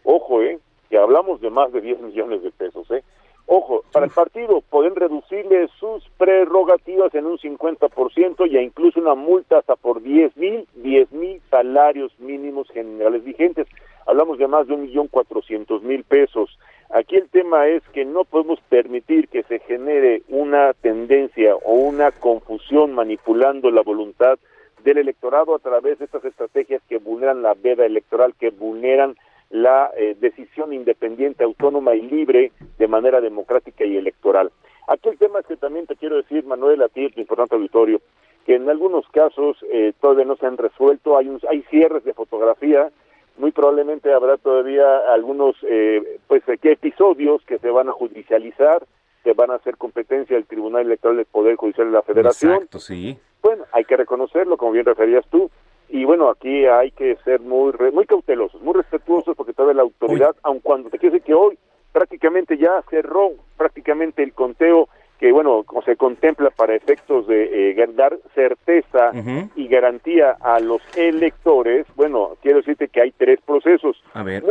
Ojo, 0.03 0.41
¿eh? 0.41 0.59
Que 0.89 0.97
hablamos 0.97 1.41
de 1.41 1.49
más 1.49 1.71
de 1.71 1.81
10 1.81 2.01
millones 2.01 2.43
de 2.43 2.51
pesos, 2.51 2.89
¿eh? 2.91 3.03
Ojo, 3.49 3.83
para 3.93 4.05
el 4.05 4.11
partido 4.11 4.59
pueden 4.69 4.93
reducirle 4.93 5.69
sus 5.79 6.03
prerrogativas 6.17 7.15
en 7.15 7.25
un 7.25 7.37
50% 7.37 8.51
y 8.51 8.57
incluso 8.57 8.99
una 8.99 9.15
multa 9.15 9.59
hasta 9.59 9.77
por 9.77 10.01
10 10.01 10.35
mil, 10.35 10.67
10 10.75 11.13
mil 11.13 11.41
salarios 11.49 12.11
mínimos 12.19 12.67
generales 12.69 13.23
vigentes. 13.23 13.65
Hablamos 14.05 14.37
de 14.37 14.47
más 14.47 14.67
de 14.67 14.73
un 14.73 14.81
millón 14.81 15.07
cuatrocientos 15.07 15.81
mil 15.81 16.03
pesos. 16.03 16.59
Aquí 16.89 17.15
el 17.15 17.29
tema 17.29 17.67
es 17.67 17.83
que 17.93 18.03
no 18.03 18.25
podemos 18.25 18.59
permitir 18.67 19.29
que 19.29 19.43
se 19.43 19.59
genere 19.59 20.23
una 20.27 20.73
tendencia 20.73 21.55
o 21.55 21.73
una 21.73 22.11
confusión 22.11 22.93
manipulando 22.93 23.71
la 23.71 23.81
voluntad 23.81 24.39
del 24.87 24.99
electorado 24.99 25.53
a 25.53 25.59
través 25.59 25.99
de 25.99 26.05
estas 26.05 26.23
estrategias 26.23 26.81
que 26.87 26.97
vulneran 26.97 27.41
la 27.41 27.53
veda 27.55 27.85
electoral, 27.85 28.33
que 28.39 28.51
vulneran 28.51 29.17
la 29.49 29.91
eh, 29.97 30.15
decisión 30.17 30.71
independiente, 30.71 31.43
autónoma 31.43 31.93
y 31.95 32.03
libre 32.03 32.53
de 32.77 32.87
manera 32.87 33.19
democrática 33.19 33.83
y 33.83 33.97
electoral. 33.97 34.49
Aquí 34.87 35.09
el 35.09 35.17
tema 35.17 35.39
es 35.39 35.45
que 35.45 35.57
también 35.57 35.87
te 35.87 35.97
quiero 35.97 36.15
decir, 36.15 36.45
Manuel, 36.45 36.81
a 36.81 36.87
ti, 36.87 37.09
tu 37.09 37.19
importante 37.19 37.55
auditorio, 37.55 37.99
que 38.45 38.55
en 38.55 38.69
algunos 38.69 39.05
casos 39.09 39.57
eh, 39.73 39.91
todavía 39.99 40.23
no 40.23 40.37
se 40.37 40.45
han 40.45 40.55
resuelto, 40.55 41.17
hay, 41.17 41.37
hay 41.49 41.63
cierres 41.63 42.05
de 42.05 42.13
fotografía, 42.13 42.89
muy 43.37 43.51
probablemente 43.51 44.13
habrá 44.13 44.37
todavía 44.37 44.99
algunos 45.13 45.57
eh, 45.63 46.19
pues 46.27 46.43
episodios 46.47 47.43
que 47.43 47.59
se 47.59 47.69
van 47.69 47.89
a 47.89 47.91
judicializar, 47.91 48.85
que 49.25 49.33
van 49.33 49.51
a 49.51 49.59
ser 49.59 49.75
competencia 49.75 50.37
del 50.37 50.45
Tribunal 50.45 50.85
Electoral 50.85 51.17
del 51.17 51.25
Poder 51.25 51.57
Judicial 51.57 51.87
de 51.87 51.93
la 51.93 52.03
Federación. 52.03 52.53
Exacto, 52.53 52.79
sí. 52.79 53.17
Bueno, 53.47 53.63
hay 53.71 53.85
que 53.85 53.95
reconocerlo, 53.95 54.57
como 54.57 54.73
bien 54.73 54.83
referías 54.83 55.25
tú, 55.29 55.49
y 55.87 56.03
bueno, 56.03 56.27
aquí 56.27 56.65
hay 56.65 56.91
que 56.91 57.15
ser 57.23 57.39
muy 57.39 57.71
muy 57.93 58.05
cautelosos, 58.05 58.61
muy 58.61 58.73
respetuosos, 58.73 59.37
porque 59.37 59.53
todavía 59.53 59.75
la 59.75 59.83
autoridad, 59.83 60.35
aun 60.43 60.59
cuando 60.59 60.89
te 60.89 60.99
quiero 60.99 61.13
decir 61.13 61.25
que 61.25 61.33
hoy 61.33 61.57
prácticamente 61.93 62.57
ya 62.57 62.83
cerró 62.89 63.31
prácticamente 63.55 64.21
el 64.21 64.33
conteo 64.33 64.89
que 65.19 65.31
bueno, 65.31 65.65
se 65.85 65.95
contempla 65.95 66.49
para 66.51 66.75
efectos 66.75 67.27
de 67.27 67.71
eh, 67.71 67.87
dar 67.95 68.17
certeza 68.35 69.11
y 69.55 69.67
garantía 69.67 70.37
a 70.39 70.59
los 70.59 70.81
electores, 70.95 71.85
bueno, 71.95 72.37
quiero 72.41 72.57
decirte 72.57 72.87
que 72.87 73.01
hay 73.01 73.11
tres 73.11 73.39
procesos. 73.45 74.01
A 74.13 74.23
ver, 74.23 74.43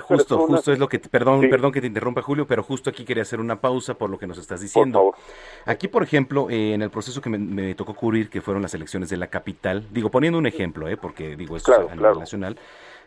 justo, 0.00 0.38
justo 0.46 0.72
es 0.72 0.78
lo 0.78 0.88
que, 0.88 0.98
perdón, 0.98 1.48
perdón 1.50 1.72
que 1.72 1.80
te 1.80 1.86
interrumpa 1.86 2.22
Julio, 2.22 2.46
pero 2.46 2.62
justo 2.62 2.90
aquí 2.90 3.04
quería 3.04 3.22
hacer 3.22 3.40
una 3.40 3.60
pausa 3.60 3.94
por 3.94 4.10
lo 4.10 4.18
que 4.18 4.26
nos 4.26 4.38
estás 4.38 4.60
diciendo. 4.60 5.14
Aquí, 5.66 5.88
por 5.88 6.02
ejemplo, 6.02 6.48
eh, 6.50 6.74
en 6.74 6.82
el 6.82 6.90
proceso 6.90 7.20
que 7.20 7.30
me, 7.30 7.74
tocó 7.74 7.94
cubrir, 7.94 8.30
que 8.30 8.40
fueron 8.40 8.62
las 8.62 8.74
elecciones 8.74 9.10
de 9.10 9.16
la 9.16 9.26
capital, 9.26 9.86
digo, 9.90 10.10
poniendo 10.10 10.38
un 10.38 10.46
ejemplo, 10.46 10.88
eh, 10.88 10.96
porque 10.96 11.36
digo, 11.36 11.56
esto 11.56 11.72
es 11.72 11.90
a 11.90 11.94
nivel 11.94 12.18
nacional, 12.18 12.56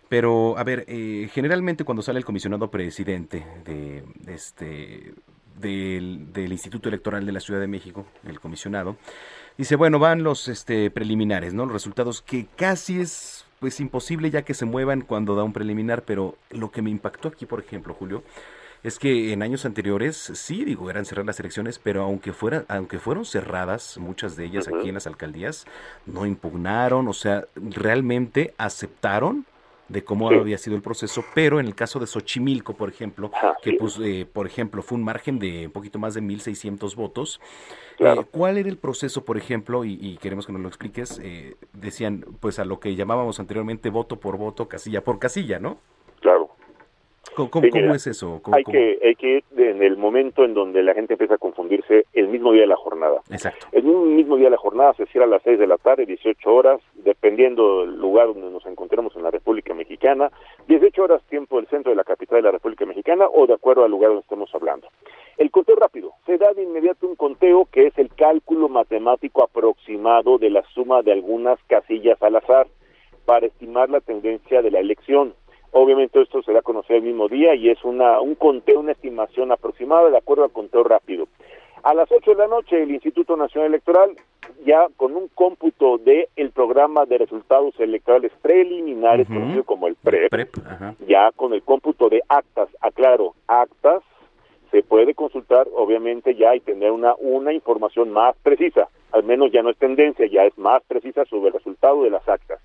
pero, 0.10 0.58
a 0.58 0.64
ver, 0.64 0.86
eh, 0.88 1.30
generalmente 1.34 1.84
cuando 1.84 2.02
sale 2.02 2.20
el 2.20 2.26
comisionado 2.26 2.70
presidente 2.72 3.46
de, 3.66 4.04
este 4.28 5.14
del, 5.60 6.32
del, 6.34 6.52
Instituto 6.52 6.90
Electoral 6.90 7.26
de 7.26 7.32
la 7.32 7.40
Ciudad 7.40 7.60
de 7.60 7.68
México, 7.68 8.06
el 8.26 8.40
comisionado, 8.40 8.98
dice, 9.58 9.76
bueno, 9.76 10.00
van 10.00 10.24
los 10.24 10.48
este, 10.48 10.90
preliminares, 10.92 11.54
¿no? 11.54 11.66
Los 11.66 11.74
resultados 11.74 12.22
que 12.22 12.48
casi 12.56 13.00
es 13.00 13.46
pues 13.60 13.80
imposible 13.80 14.30
ya 14.30 14.44
que 14.44 14.54
se 14.54 14.66
muevan 14.66 15.02
cuando 15.02 15.36
da 15.36 15.44
un 15.44 15.54
preliminar, 15.54 16.04
pero 16.04 16.38
lo 16.52 16.72
que 16.72 16.82
me 16.82 16.90
impactó 16.90 17.28
aquí, 17.28 17.46
por 17.46 17.60
ejemplo, 17.60 17.94
Julio, 17.94 18.24
es 18.84 19.00
que 19.00 19.34
en 19.34 19.42
años 19.42 19.66
anteriores 19.66 20.16
sí, 20.36 20.64
digo, 20.64 20.90
eran 20.90 21.06
cerrar 21.06 21.26
las 21.26 21.40
elecciones, 21.40 21.80
pero 21.80 22.04
aunque 22.04 22.34
fueran, 22.34 22.66
aunque 22.68 23.00
fueron 23.00 23.26
cerradas, 23.26 23.98
muchas 23.98 24.36
de 24.36 24.46
ellas 24.46 24.68
aquí 24.68 24.90
en 24.90 24.94
las 24.94 25.08
alcaldías, 25.08 25.66
no 26.06 26.26
impugnaron, 26.26 27.08
o 27.08 27.14
sea, 27.14 27.46
realmente 27.56 28.54
aceptaron 28.58 29.46
de 29.90 30.04
cómo 30.04 30.30
había 30.30 30.58
sido 30.58 30.76
el 30.76 30.82
proceso, 30.82 31.24
pero 31.34 31.60
en 31.60 31.66
el 31.66 31.76
caso 31.76 32.00
de 32.00 32.08
Xochimilco, 32.08 32.74
por 32.74 32.90
ejemplo, 32.90 33.32
que 33.62 33.74
pues, 33.74 33.98
eh, 34.02 34.28
por 34.32 34.48
ejemplo, 34.48 34.82
fue 34.82 34.98
un 34.98 35.04
margen 35.04 35.40
de 35.40 35.68
un 35.68 35.72
poquito 35.72 36.00
más 36.00 36.14
de 36.14 36.22
1.600 36.22 36.96
votos, 36.96 37.40
eh, 38.00 38.16
¿cuál 38.32 38.58
era 38.58 38.70
el 38.70 38.78
proceso, 38.78 39.24
por 39.24 39.38
ejemplo, 39.38 39.86
y, 39.86 40.18
queremos 40.22 40.46
que 40.46 40.54
nos 40.54 40.62
lo 40.62 40.68
expliques, 40.68 41.20
eh, 41.24 41.56
decían, 41.74 42.26
pues 42.40 42.60
a 42.60 42.66
lo 42.66 42.80
que 42.80 42.96
llamábamos 42.96 43.40
anteriormente 43.40 43.90
voto 43.90 44.20
por 44.20 44.38
voto, 44.38 44.68
casilla 44.68 45.04
por 45.04 45.20
casilla, 45.20 45.60
¿no? 45.60 45.78
¿Cómo, 47.36 47.94
es 47.94 48.08
eso? 48.08 48.42
hay, 48.52 48.64
Que, 48.64 49.00
hay 49.04 49.16
que 49.16 49.38
ir 49.38 49.44
en 49.58 49.82
el 49.82 49.98
momento 49.98 50.44
en 50.44 50.54
donde 50.54 50.84
la 50.84 50.94
gente 50.94 51.14
empieza 51.14 51.36
a 51.36 51.38
confundirse 51.38 52.06
el 52.14 52.28
mismo 52.28 52.52
día 52.52 52.62
de 52.62 52.68
la 52.68 52.76
jornada. 52.76 53.22
Exacto. 53.30 53.68
El 53.72 53.84
mismo 53.84 54.38
día 54.38 54.46
de 54.46 54.52
la 54.52 54.58
jornada 54.58 54.94
se 54.94 55.06
cierra 55.08 55.26
a 55.26 55.30
las 55.30 55.44
6 55.44 55.60
de 55.60 55.68
la 55.68 55.78
tarde, 55.78 56.06
18 56.06 56.54
horas, 56.54 56.82
dependiendo 56.96 57.82
del 57.82 57.98
lugar 57.98 58.28
donde 58.28 58.50
nos 58.50 58.66
encontremos 58.66 59.16
en 59.16 59.24
la 59.24 59.32
República 59.32 59.74
Mexicana, 59.74 60.32
18 60.68 61.04
horas 61.04 61.24
tiempo 61.30 61.58
del 61.58 61.68
centro 61.68 61.92
de 61.92 61.96
la 61.96 62.04
capital 62.04 62.38
de 62.38 62.44
la 62.44 62.52
República 62.52 62.86
Mexicana 62.86 63.26
o 63.32 63.48
de 63.48 63.54
acuerdo 63.54 63.84
al 63.84 63.92
lugar 63.92 64.10
donde 64.10 64.22
estemos 64.22 64.54
hablando. 64.54 64.88
El 65.38 65.52
conteo 65.52 65.76
rápido. 65.76 66.14
Se 66.26 66.38
da 66.38 66.52
de 66.54 66.64
inmediato 66.64 67.08
un 67.08 67.16
conteo 67.16 67.68
que 67.72 67.88
es 67.88 67.98
el 67.98 68.10
cálculo 68.14 68.70
matemático 68.70 69.44
aproximado 69.44 70.38
de 70.38 70.50
la 70.50 70.64
suma 70.74 71.04
de 71.04 71.12
algunas 71.12 71.60
casillas 71.68 72.22
al 72.24 72.38
azar 72.38 72.68
para 73.26 73.48
estimar 73.48 73.90
la 73.90 74.02
tendencia 74.02 74.62
de 74.62 74.72
la 74.72 74.80
elección. 74.80 75.34
Obviamente 75.72 76.22
esto 76.22 76.42
se 76.42 76.54
da 76.54 76.60
a 76.60 76.64
conocer 76.64 76.98
el 76.98 77.04
mismo 77.04 77.28
día 77.28 77.54
y 77.56 77.70
es 77.70 77.84
una, 77.84 78.20
un 78.22 78.36
conteo, 78.36 78.80
una 78.80 78.94
estimación 78.94 79.52
aproximada 79.52 80.10
de 80.10 80.18
acuerdo 80.18 80.44
al 80.44 80.52
conteo 80.52 80.84
rápido. 80.84 81.28
A 81.84 81.94
las 81.94 82.12
8 82.12 82.32
de 82.32 82.38
la 82.38 82.48
noche 82.48 82.82
el 82.82 82.92
Instituto 82.92 83.38
Nacional 83.38 83.70
Electoral 83.70 84.12
ya 84.66 84.88
con 84.96 85.16
un 85.16 85.28
cómputo 85.30 85.98
de 85.98 86.30
el 86.36 86.52
programa 86.52 87.06
de 87.06 87.18
resultados 87.18 87.80
electorales 87.80 88.32
preliminares 88.42 89.28
conocido 89.28 89.64
como 89.64 89.88
el 89.88 89.96
PREP, 89.96 90.50
ya 91.08 91.32
con 91.36 91.54
el 91.54 91.62
cómputo 91.64 92.10
de 92.10 92.22
actas, 92.28 92.70
aclaro, 92.82 93.36
actas 93.48 94.04
se 94.72 94.84
puede 94.84 95.14
consultar 95.14 95.68
obviamente 95.76 96.36
ya 96.36 96.56
y 96.56 96.60
tener 96.60 96.92
una 96.92 97.16
una 97.20 97.54
información 97.54 98.12
más 98.12 98.36
precisa, 98.44 98.90
al 99.12 99.24
menos 99.24 99.52
ya 99.52 99.62
no 99.62 99.70
es 99.70 99.78
tendencia, 99.78 100.26
ya 100.28 100.44
es 100.44 100.58
más 100.58 100.84
precisa 100.84 101.26
sobre 101.26 101.48
el 101.48 101.54
resultado 101.54 102.04
de 102.04 102.10
las 102.10 102.28
actas. 102.28 102.60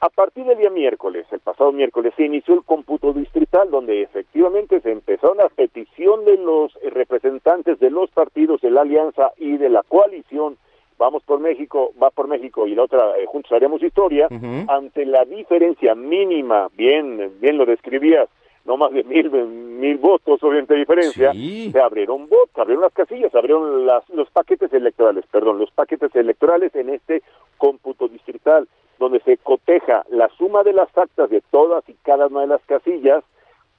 A 0.00 0.10
partir 0.10 0.44
del 0.44 0.58
día 0.58 0.70
miércoles, 0.70 1.26
el 1.30 1.40
pasado 1.40 1.72
miércoles, 1.72 2.12
se 2.16 2.24
inició 2.24 2.54
el 2.54 2.64
cómputo 2.64 3.12
distrital, 3.14 3.70
donde 3.70 4.02
efectivamente 4.02 4.80
se 4.80 4.92
empezó 4.92 5.32
una 5.32 5.48
petición 5.48 6.24
de 6.24 6.36
los 6.36 6.74
representantes 6.92 7.80
de 7.80 7.90
los 7.90 8.10
partidos 8.10 8.60
de 8.60 8.70
la 8.70 8.82
alianza 8.82 9.32
y 9.38 9.56
de 9.56 9.70
la 9.70 9.82
coalición 9.82 10.58
Vamos 10.98 11.22
por 11.24 11.40
México, 11.40 11.92
va 12.02 12.10
por 12.10 12.26
México 12.26 12.66
y 12.66 12.74
la 12.74 12.84
otra, 12.84 13.18
eh, 13.18 13.26
juntos 13.26 13.52
haremos 13.52 13.82
historia, 13.82 14.28
ante 14.68 15.04
la 15.04 15.26
diferencia 15.26 15.94
mínima, 15.94 16.68
bien, 16.74 17.38
bien 17.38 17.58
lo 17.58 17.66
describías, 17.66 18.30
no 18.64 18.78
más 18.78 18.92
de 18.92 19.04
mil, 19.04 19.30
mil 19.30 19.98
votos, 19.98 20.42
obviamente 20.42 20.74
diferencia, 20.74 21.32
se 21.34 21.80
abrieron 21.80 22.30
votos, 22.30 22.50
se 22.54 22.60
abrieron 22.62 22.82
las 22.82 22.94
casillas, 22.94 23.30
se 23.30 23.36
abrieron 23.36 23.84
las, 23.84 24.08
los 24.08 24.30
paquetes 24.30 24.72
electorales, 24.72 25.26
perdón, 25.30 25.58
los 25.58 25.70
paquetes 25.70 26.16
electorales 26.16 26.74
en 26.74 26.88
este 26.88 27.22
cómputo 27.58 28.08
distrital 28.08 28.66
donde 28.98 29.20
se 29.20 29.36
coteja 29.38 30.04
la 30.10 30.28
suma 30.36 30.62
de 30.62 30.72
las 30.72 30.88
actas 30.96 31.30
de 31.30 31.42
todas 31.50 31.88
y 31.88 31.94
cada 32.02 32.26
una 32.26 32.42
de 32.42 32.46
las 32.48 32.62
casillas 32.66 33.24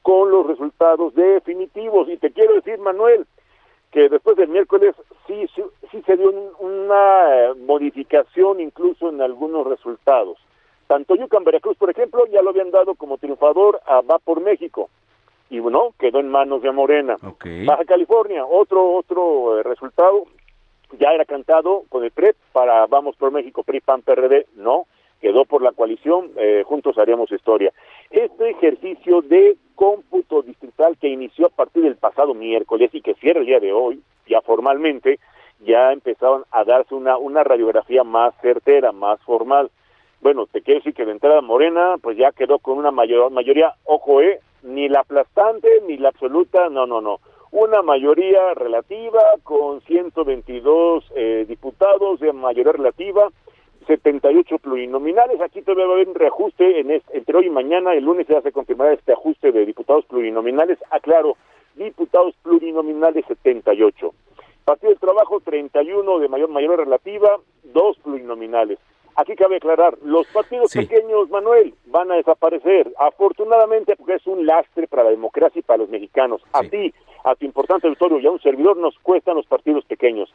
con 0.02 0.32
los 0.32 0.48
resultados 0.48 1.14
definitivos. 1.16 2.10
Y 2.10 2.18
te 2.18 2.32
quiero 2.32 2.54
decir, 2.56 2.78
Manuel, 2.80 3.26
que 3.92 4.10
después 4.10 4.38
del 4.38 4.50
miércoles 4.50 4.96
sí, 5.28 5.48
sí, 5.56 5.64
sí 5.92 6.02
se 6.06 6.18
dio 6.18 6.30
una 6.60 7.50
eh, 7.50 7.54
modificación 7.56 8.60
incluso 8.60 9.10
en 9.10 9.22
algunos 9.22 9.68
resultados. 9.68 10.38
Tanto 10.88 11.16
Yucan 11.16 11.44
Veracruz, 11.44 11.78
por 11.78 11.90
ejemplo, 11.90 12.26
ya 12.28 12.42
lo 12.42 12.52
habían 12.52 12.72
dado 12.72 12.96
como 12.96 13.18
triunfador 13.18 13.82
a 13.86 14.02
Va 14.02 14.20
por 14.20 14.42
México 14.42 14.90
y 15.50 15.60
bueno, 15.60 15.94
quedó 15.98 16.20
en 16.20 16.30
manos 16.30 16.62
de 16.62 16.72
Morena. 16.72 17.18
Baja 17.66 17.86
California, 17.86 18.46
otro 18.46 18.96
otro 18.96 19.60
eh, 19.60 19.64
resultado, 19.64 20.26
ya 21.00 21.12
era 21.12 21.26
cantado 21.26 21.84
con 21.90 22.04
el 22.04 22.12
PREP 22.12 22.36
para 22.52 22.86
Vamos 22.88 23.16
por 23.16 23.32
México, 23.32 23.64
PRI, 23.64 23.82
PAN, 23.82 24.02
PRD, 24.02 24.48
no, 24.56 24.86
quedó 25.22 25.46
por 25.46 25.62
la 25.62 25.72
coalición, 25.72 26.32
eh, 26.38 26.64
juntos 26.66 26.98
haríamos 26.98 27.32
historia. 27.32 27.72
Este 28.10 28.50
ejercicio 28.50 29.22
de 29.22 29.58
cómputo 29.76 30.42
distrital 30.42 30.98
que 30.98 31.08
inició 31.08 31.48
a 31.48 31.50
partir 31.50 31.84
del 31.84 31.96
pasado 31.96 32.34
miércoles 32.34 32.90
y 32.94 33.02
que 33.02 33.16
cierra 33.16 33.42
el 33.42 33.46
día 33.46 33.60
de 33.60 33.74
hoy, 33.74 34.02
ya 34.28 34.42
formalmente, 34.42 35.20
ya 35.60 35.92
empezaron 35.92 36.44
a 36.52 36.64
darse 36.64 36.96
una, 36.96 37.18
una 37.18 37.44
radiografía 37.44 38.04
más 38.04 38.34
certera, 38.42 38.92
más 38.92 39.20
formal. 39.22 39.72
Bueno, 40.22 40.48
te 40.48 40.62
quiero 40.62 40.80
decir 40.80 40.94
que 40.94 41.06
de 41.06 41.12
entrada 41.12 41.42
Morena, 41.42 41.96
pues 42.02 42.18
ya 42.18 42.32
quedó 42.32 42.60
con 42.60 42.78
una 42.78 42.92
mayor, 42.92 43.32
mayoría, 43.32 43.76
ojo, 43.86 44.22
eh, 44.22 44.40
ni 44.64 44.90
la 44.90 45.02
aplastante 45.02 45.70
ni 45.88 45.98
la 45.98 46.10
absoluta, 46.10 46.70
no, 46.70 46.86
no, 46.86 47.02
no. 47.02 47.20
Una 47.52 47.82
mayoría 47.82 48.54
relativa 48.56 49.22
con 49.44 49.82
122 49.82 51.12
eh, 51.16 51.46
diputados 51.48 52.20
de 52.20 52.34
mayoría 52.34 52.74
relativa, 52.74 53.30
78 53.88 54.60
plurinominales. 54.60 55.42
Aquí 55.42 55.62
todavía 55.62 55.86
va 55.86 55.94
a 55.94 55.96
haber 55.96 56.10
un 56.10 56.16
reajuste 56.16 56.80
en 56.80 56.92
entre 56.92 57.38
hoy 57.38 57.48
y 57.48 57.50
mañana. 57.50 57.94
El 57.94 58.04
lunes 58.04 58.28
ya 58.28 58.42
se 58.42 58.52
confirmará 58.52 58.94
este 58.94 59.14
ajuste 59.14 59.52
de 59.52 59.66
diputados 59.66 60.06
plurinominales. 60.06 60.78
Aclaro, 60.92 61.38
diputados 61.76 62.36
plurinominales 62.44 63.26
78. 63.28 64.14
Partido 64.66 64.90
del 64.90 65.00
Trabajo 65.00 65.40
31 65.40 66.20
de 66.20 66.28
mayor 66.28 66.50
mayoría 66.50 66.78
relativa, 66.78 67.40
dos 67.64 67.98
plurinominales. 68.00 68.78
Aquí 69.16 69.36
cabe 69.36 69.56
aclarar, 69.56 69.98
los 70.04 70.28
partidos 70.28 70.74
pequeños, 70.74 71.30
Manuel, 71.32 71.74
van 71.88 72.12
a 72.12 72.18
desaparecer, 72.18 72.94
afortunadamente 73.00 73.96
porque 73.96 74.14
es 74.14 74.28
un 74.28 74.46
lastre 74.46 74.88
para 74.88 75.06
la 75.06 75.10
democracia 75.10 75.60
y 75.60 75.64
para 75.64 75.80
los 75.80 75.90
mexicanos. 75.90 76.44
A 76.54 76.62
ti, 76.62 76.94
a 77.24 77.34
tu 77.34 77.46
importante 77.46 77.88
auditorio 77.88 78.20
y 78.20 78.28
a 78.28 78.32
un 78.32 78.40
servidor 78.42 78.78
nos 78.78 78.96
cuestan 79.00 79.36
los 79.36 79.48
partidos 79.48 79.86
pequeños. 79.86 80.32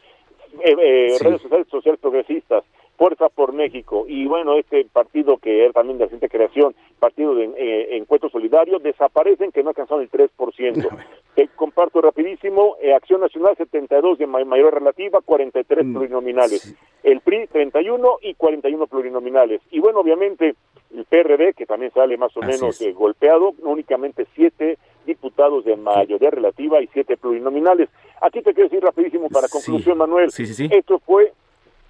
Eh, 0.64 0.74
eh, 0.78 1.16
redes 1.20 1.42
sociales, 1.42 1.68
sociales 1.68 2.00
progresistas, 2.00 2.64
Fuerza 2.96 3.28
por 3.28 3.52
México 3.52 4.04
y 4.06 4.26
bueno, 4.26 4.56
este 4.56 4.84
partido 4.84 5.38
que 5.38 5.66
es 5.66 5.72
también 5.72 5.98
de 5.98 6.04
reciente 6.04 6.28
creación, 6.28 6.74
Partido 7.00 7.34
de 7.34 7.50
eh, 7.56 7.96
Encuentro 7.96 8.30
Solidario, 8.30 8.78
desaparecen 8.78 9.50
que 9.50 9.62
no 9.62 9.70
alcanzaron 9.70 10.02
el 10.02 10.10
3%. 10.10 10.88
Te 11.34 11.48
comparto 11.56 12.00
rapidísimo, 12.00 12.76
eh, 12.80 12.94
Acción 12.94 13.20
Nacional 13.20 13.56
72 13.56 14.18
de 14.18 14.26
mayor 14.26 14.74
relativa, 14.74 15.20
43 15.24 15.84
mm, 15.84 15.92
plurinominales. 15.92 16.76
El 17.02 17.20
PRI 17.20 17.48
31 17.48 18.18
y 18.22 18.34
41 18.34 18.86
plurinominales. 18.86 19.60
Y 19.70 19.80
bueno, 19.80 20.00
obviamente 20.00 20.54
el 20.94 21.04
PRD, 21.06 21.54
que 21.54 21.66
también 21.66 21.92
sale 21.92 22.16
más 22.16 22.36
o 22.36 22.40
menos 22.40 22.80
eh, 22.80 22.92
golpeado, 22.92 23.54
únicamente 23.62 24.26
7 24.34 24.78
diputados 25.06 25.64
de 25.64 25.76
mayoría 25.76 26.30
relativa 26.30 26.80
y 26.80 26.88
7 26.92 27.16
plurinominales. 27.16 27.88
Aquí 28.20 28.42
te 28.42 28.54
quiero 28.54 28.68
decir 28.68 28.84
rapidísimo 28.84 29.28
para 29.28 29.48
conclusión, 29.48 29.98
Manuel. 29.98 30.30
Esto 30.36 30.98
fue 31.00 31.32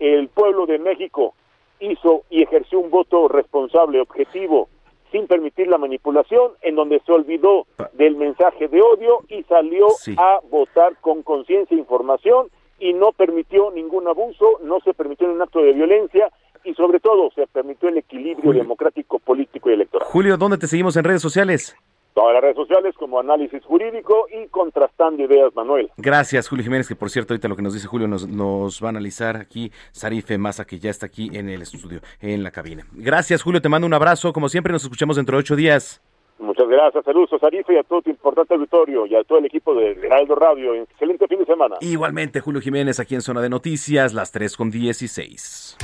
el 0.02 0.28
pueblo 0.28 0.66
de 0.66 0.78
México 0.78 1.34
hizo 1.80 2.22
y 2.28 2.42
ejerció 2.42 2.80
un 2.80 2.90
voto 2.90 3.28
responsable, 3.28 4.00
objetivo, 4.00 4.68
sin 5.12 5.26
permitir 5.26 5.68
la 5.68 5.78
manipulación, 5.78 6.52
en 6.62 6.74
donde 6.74 7.00
se 7.04 7.12
olvidó 7.12 7.66
del 7.92 8.16
mensaje 8.16 8.68
de 8.68 8.80
odio 8.80 9.20
y 9.28 9.42
salió 9.44 9.86
a 10.16 10.40
votar 10.50 10.96
con 11.00 11.22
conciencia 11.22 11.76
e 11.76 11.80
información 11.80 12.48
y 12.78 12.94
no 12.94 13.12
permitió 13.12 13.70
ningún 13.70 14.08
abuso, 14.08 14.58
no 14.62 14.80
se 14.80 14.94
permitió 14.94 15.30
un 15.30 15.40
acto 15.40 15.60
de 15.60 15.72
violencia 15.72 16.30
y 16.64 16.74
sobre 16.74 16.98
todo 16.98 17.30
se 17.34 17.46
permitió 17.46 17.88
el 17.88 17.98
equilibrio 17.98 18.52
democrático, 18.52 19.18
político 19.18 19.70
y 19.70 19.74
electoral. 19.74 20.08
Julio, 20.08 20.36
¿dónde 20.36 20.58
te 20.58 20.66
seguimos 20.66 20.96
en 20.96 21.04
redes 21.04 21.22
sociales? 21.22 21.76
Todas 22.14 22.34
las 22.34 22.42
redes 22.42 22.56
sociales 22.56 22.94
como 22.96 23.18
análisis 23.18 23.64
jurídico 23.64 24.26
y 24.30 24.48
contrastando 24.48 25.22
ideas, 25.22 25.54
Manuel. 25.54 25.90
Gracias, 25.96 26.48
Julio 26.48 26.64
Jiménez, 26.64 26.88
que 26.88 26.96
por 26.96 27.10
cierto, 27.10 27.32
ahorita 27.32 27.48
lo 27.48 27.56
que 27.56 27.62
nos 27.62 27.74
dice 27.74 27.86
Julio 27.86 28.06
nos, 28.06 28.28
nos 28.28 28.82
va 28.82 28.88
a 28.88 28.90
analizar 28.90 29.36
aquí 29.36 29.70
Sarife 29.92 30.36
Massa, 30.38 30.66
que 30.66 30.78
ya 30.78 30.90
está 30.90 31.06
aquí 31.06 31.30
en 31.32 31.48
el 31.48 31.62
estudio, 31.62 32.00
en 32.20 32.42
la 32.42 32.50
cabina. 32.50 32.84
Gracias, 32.92 33.42
Julio, 33.42 33.62
te 33.62 33.68
mando 33.68 33.86
un 33.86 33.94
abrazo. 33.94 34.32
Como 34.32 34.48
siempre, 34.48 34.72
nos 34.72 34.82
escuchamos 34.82 35.16
dentro 35.16 35.36
de 35.36 35.40
ocho 35.40 35.56
días. 35.56 36.02
Muchas 36.38 36.68
gracias, 36.68 37.04
saludos 37.04 37.30
Sarife 37.40 37.72
y 37.72 37.76
a 37.76 37.84
todo 37.84 38.02
tu 38.02 38.10
importante 38.10 38.52
auditorio 38.54 39.06
y 39.06 39.14
a 39.14 39.22
todo 39.22 39.38
el 39.38 39.46
equipo 39.46 39.74
de 39.74 39.92
Heraldo 39.92 40.34
Radio. 40.34 40.74
Excelente 40.74 41.28
fin 41.28 41.38
de 41.38 41.46
semana. 41.46 41.76
Igualmente, 41.80 42.40
Julio 42.40 42.60
Jiménez, 42.60 42.98
aquí 42.98 43.14
en 43.14 43.22
Zona 43.22 43.40
de 43.40 43.48
Noticias, 43.48 44.12
las 44.12 44.32
3 44.32 44.56
con 44.56 44.70
16. 44.70 45.78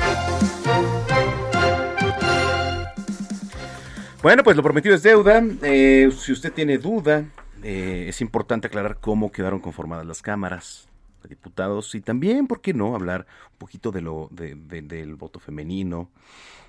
Bueno, 4.20 4.42
pues 4.42 4.56
lo 4.56 4.64
prometido 4.64 4.96
es 4.96 5.04
deuda. 5.04 5.44
Eh, 5.62 6.10
si 6.10 6.32
usted 6.32 6.52
tiene 6.52 6.76
duda, 6.78 7.24
eh, 7.62 8.06
es 8.08 8.20
importante 8.20 8.66
aclarar 8.66 8.98
cómo 9.00 9.30
quedaron 9.30 9.60
conformadas 9.60 10.04
las 10.06 10.22
cámaras 10.22 10.88
de 11.22 11.28
diputados 11.28 11.94
y 11.94 12.00
también, 12.00 12.48
¿por 12.48 12.60
qué 12.60 12.74
no?, 12.74 12.96
hablar 12.96 13.26
un 13.52 13.58
poquito 13.58 13.92
de 13.92 14.00
lo 14.00 14.28
del 14.32 15.14
voto 15.14 15.38
femenino, 15.38 16.10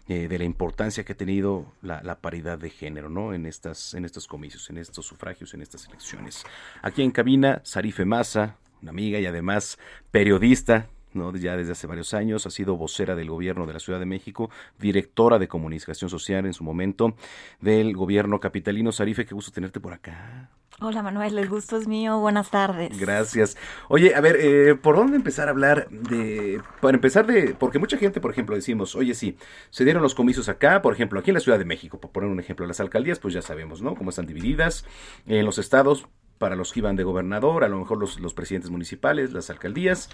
eh, 0.07 0.27
de 0.27 0.37
la 0.37 0.43
importancia 0.43 1.03
que 1.03 1.13
ha 1.13 1.17
tenido 1.17 1.65
la, 1.81 2.19
paridad 2.21 2.59
de 2.59 2.69
género, 2.69 3.09
¿no?, 3.09 3.33
en 3.33 3.47
estas 3.47 3.95
en 3.95 4.05
estos 4.05 4.27
comicios, 4.27 4.69
en 4.69 4.77
estos 4.77 5.07
sufragios, 5.07 5.55
en 5.55 5.63
estas 5.63 5.87
elecciones. 5.87 6.43
Aquí 6.83 7.01
en 7.01 7.09
cabina, 7.09 7.61
Sarife 7.63 8.05
Massa, 8.05 8.57
una 8.83 8.91
amiga 8.91 9.17
y 9.19 9.25
además 9.25 9.79
periodista 10.11 10.87
¿no? 11.13 11.35
ya 11.35 11.57
desde 11.57 11.73
hace 11.73 11.87
varios 11.87 12.13
años, 12.13 12.45
ha 12.45 12.49
sido 12.49 12.75
vocera 12.77 13.15
del 13.15 13.29
gobierno 13.29 13.65
de 13.65 13.73
la 13.73 13.79
Ciudad 13.79 13.99
de 13.99 14.05
México, 14.05 14.49
directora 14.79 15.39
de 15.39 15.47
comunicación 15.47 16.09
social 16.09 16.45
en 16.45 16.53
su 16.53 16.63
momento 16.63 17.15
del 17.61 17.95
gobierno 17.95 18.39
capitalino. 18.39 18.91
Sarife, 18.91 19.25
qué 19.25 19.35
gusto 19.35 19.51
tenerte 19.51 19.79
por 19.79 19.93
acá. 19.93 20.49
Hola 20.81 21.03
Manuel, 21.03 21.37
el 21.37 21.49
gusto 21.49 21.75
es 21.75 21.89
mío, 21.89 22.19
buenas 22.19 22.51
tardes. 22.51 22.97
Gracias. 22.97 23.57
Oye, 23.89 24.15
a 24.15 24.21
ver, 24.21 24.37
eh, 24.39 24.75
¿por 24.75 24.95
dónde 24.95 25.17
empezar 25.17 25.49
a 25.49 25.51
hablar 25.51 25.89
de, 25.89 26.61
para 26.79 26.95
empezar 26.95 27.27
de, 27.27 27.53
porque 27.53 27.79
mucha 27.79 27.97
gente, 27.97 28.21
por 28.21 28.31
ejemplo, 28.31 28.55
decimos, 28.55 28.95
oye, 28.95 29.13
sí, 29.13 29.37
se 29.71 29.83
dieron 29.83 30.01
los 30.01 30.15
comicios 30.15 30.47
acá, 30.47 30.81
por 30.81 30.93
ejemplo, 30.93 31.19
aquí 31.19 31.31
en 31.31 31.33
la 31.33 31.41
Ciudad 31.41 31.59
de 31.59 31.65
México, 31.65 31.99
por 31.99 32.11
poner 32.11 32.29
un 32.29 32.39
ejemplo, 32.39 32.65
las 32.65 32.79
alcaldías, 32.79 33.19
pues 33.19 33.33
ya 33.33 33.41
sabemos, 33.41 33.81
¿no? 33.81 33.93
Cómo 33.93 34.09
están 34.09 34.25
divididas, 34.25 34.85
en 35.27 35.43
los 35.43 35.57
estados, 35.57 36.07
para 36.37 36.55
los 36.55 36.71
que 36.71 36.79
iban 36.79 36.95
de 36.95 37.03
gobernador, 37.03 37.65
a 37.65 37.67
lo 37.67 37.77
mejor 37.77 37.97
los, 37.97 38.17
los 38.21 38.33
presidentes 38.33 38.71
municipales, 38.71 39.33
las 39.33 39.49
alcaldías. 39.49 40.09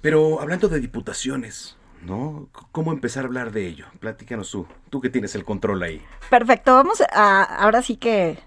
Pero 0.00 0.40
hablando 0.40 0.68
de 0.68 0.80
diputaciones, 0.80 1.76
¿no? 2.02 2.48
¿Cómo 2.72 2.92
empezar 2.92 3.24
a 3.24 3.26
hablar 3.26 3.50
de 3.50 3.66
ello? 3.66 3.86
Platícanos 3.98 4.50
tú, 4.50 4.66
tú 4.90 5.00
que 5.00 5.10
tienes 5.10 5.34
el 5.34 5.44
control 5.44 5.82
ahí. 5.82 6.02
Perfecto, 6.30 6.74
vamos 6.74 7.02
a, 7.12 7.42
ahora 7.42 7.82
sí 7.82 7.96
que 7.96 8.38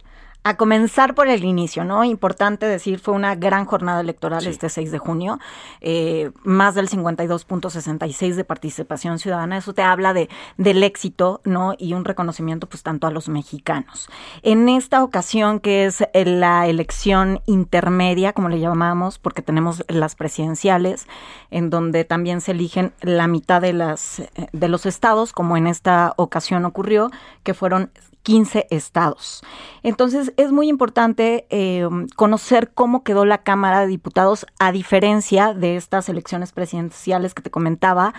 a 0.43 0.57
comenzar 0.57 1.13
por 1.13 1.27
el 1.27 1.43
inicio, 1.43 1.83
¿no? 1.83 2.03
Importante 2.03 2.65
decir, 2.65 2.99
fue 2.99 3.13
una 3.13 3.35
gran 3.35 3.65
jornada 3.65 4.01
electoral 4.01 4.47
este 4.47 4.69
6 4.69 4.91
de 4.91 4.97
junio, 4.97 5.39
eh, 5.81 6.31
más 6.43 6.73
del 6.73 6.89
52.66 6.89 8.33
de 8.33 8.43
participación 8.43 9.19
ciudadana, 9.19 9.57
eso 9.57 9.73
te 9.73 9.83
habla 9.83 10.13
de 10.13 10.29
del 10.57 10.81
éxito, 10.81 11.41
¿no? 11.43 11.75
Y 11.77 11.93
un 11.93 12.05
reconocimiento 12.05 12.67
pues 12.67 12.81
tanto 12.81 13.05
a 13.05 13.11
los 13.11 13.29
mexicanos. 13.29 14.09
En 14.41 14.67
esta 14.67 15.03
ocasión 15.03 15.59
que 15.59 15.85
es 15.85 16.03
la 16.13 16.67
elección 16.67 17.41
intermedia, 17.45 18.33
como 18.33 18.49
le 18.49 18.59
llamamos, 18.59 19.19
porque 19.19 19.43
tenemos 19.43 19.83
las 19.87 20.15
presidenciales, 20.15 21.07
en 21.51 21.69
donde 21.69 22.03
también 22.03 22.41
se 22.41 22.51
eligen 22.51 22.93
la 23.01 23.27
mitad 23.27 23.61
de 23.61 23.73
las 23.73 24.23
de 24.51 24.67
los 24.69 24.87
estados, 24.87 25.33
como 25.33 25.55
en 25.55 25.67
esta 25.67 26.13
ocasión 26.17 26.65
ocurrió, 26.65 27.11
que 27.43 27.53
fueron 27.53 27.91
15 28.23 28.67
estados. 28.69 29.41
Entonces 29.83 30.33
es 30.37 30.51
muy 30.51 30.69
importante 30.69 31.47
eh, 31.49 31.87
conocer 32.15 32.71
cómo 32.73 33.03
quedó 33.03 33.25
la 33.25 33.39
Cámara 33.39 33.81
de 33.81 33.87
Diputados 33.87 34.45
a 34.59 34.71
diferencia 34.71 35.53
de 35.53 35.75
estas 35.75 36.09
elecciones 36.09 36.51
presidenciales 36.51 37.33
que 37.33 37.41
te 37.41 37.51
comentaba. 37.51 38.13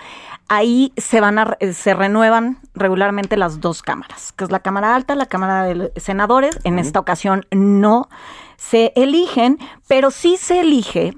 Ahí 0.48 0.92
se 0.96 1.20
van 1.20 1.38
a, 1.38 1.56
se 1.72 1.94
renuevan 1.94 2.58
regularmente 2.74 3.36
las 3.36 3.60
dos 3.60 3.82
cámaras, 3.82 4.32
que 4.32 4.44
es 4.44 4.50
la 4.50 4.60
Cámara 4.60 4.94
Alta, 4.94 5.14
la 5.14 5.26
Cámara 5.26 5.64
de 5.64 5.92
Senadores. 5.96 6.58
En 6.64 6.78
esta 6.78 6.98
ocasión 6.98 7.46
no 7.50 8.08
se 8.56 8.92
eligen, 8.96 9.58
pero 9.88 10.10
sí 10.10 10.36
se 10.36 10.60
elige 10.60 11.14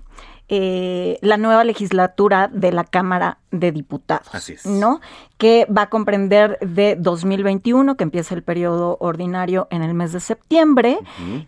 eh, 0.48 1.18
la 1.22 1.38
nueva 1.38 1.64
legislatura 1.64 2.48
de 2.52 2.70
la 2.70 2.84
Cámara 2.84 3.38
de 3.54 3.72
Diputados, 3.72 4.28
¿no? 4.66 5.00
Que 5.38 5.66
va 5.66 5.82
a 5.82 5.90
comprender 5.90 6.58
de 6.60 6.96
2021, 6.96 7.96
que 7.96 8.04
empieza 8.04 8.34
el 8.34 8.42
periodo 8.42 8.96
ordinario 9.00 9.68
en 9.70 9.82
el 9.82 9.94
mes 9.94 10.12
de 10.12 10.20
septiembre 10.20 10.98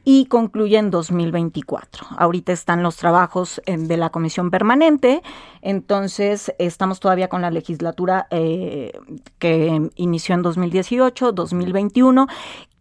y 0.04 0.26
concluye 0.26 0.78
en 0.78 0.90
2024. 0.90 2.06
Ahorita 2.16 2.52
están 2.52 2.82
los 2.82 2.96
trabajos 2.96 3.60
de 3.66 3.96
la 3.96 4.10
comisión 4.10 4.50
permanente, 4.50 5.22
entonces 5.62 6.52
estamos 6.58 7.00
todavía 7.00 7.28
con 7.28 7.42
la 7.42 7.50
legislatura 7.50 8.26
eh, 8.30 8.92
que 9.38 9.90
inició 9.96 10.34
en 10.34 10.42
2018, 10.42 11.32
2021 11.32 12.26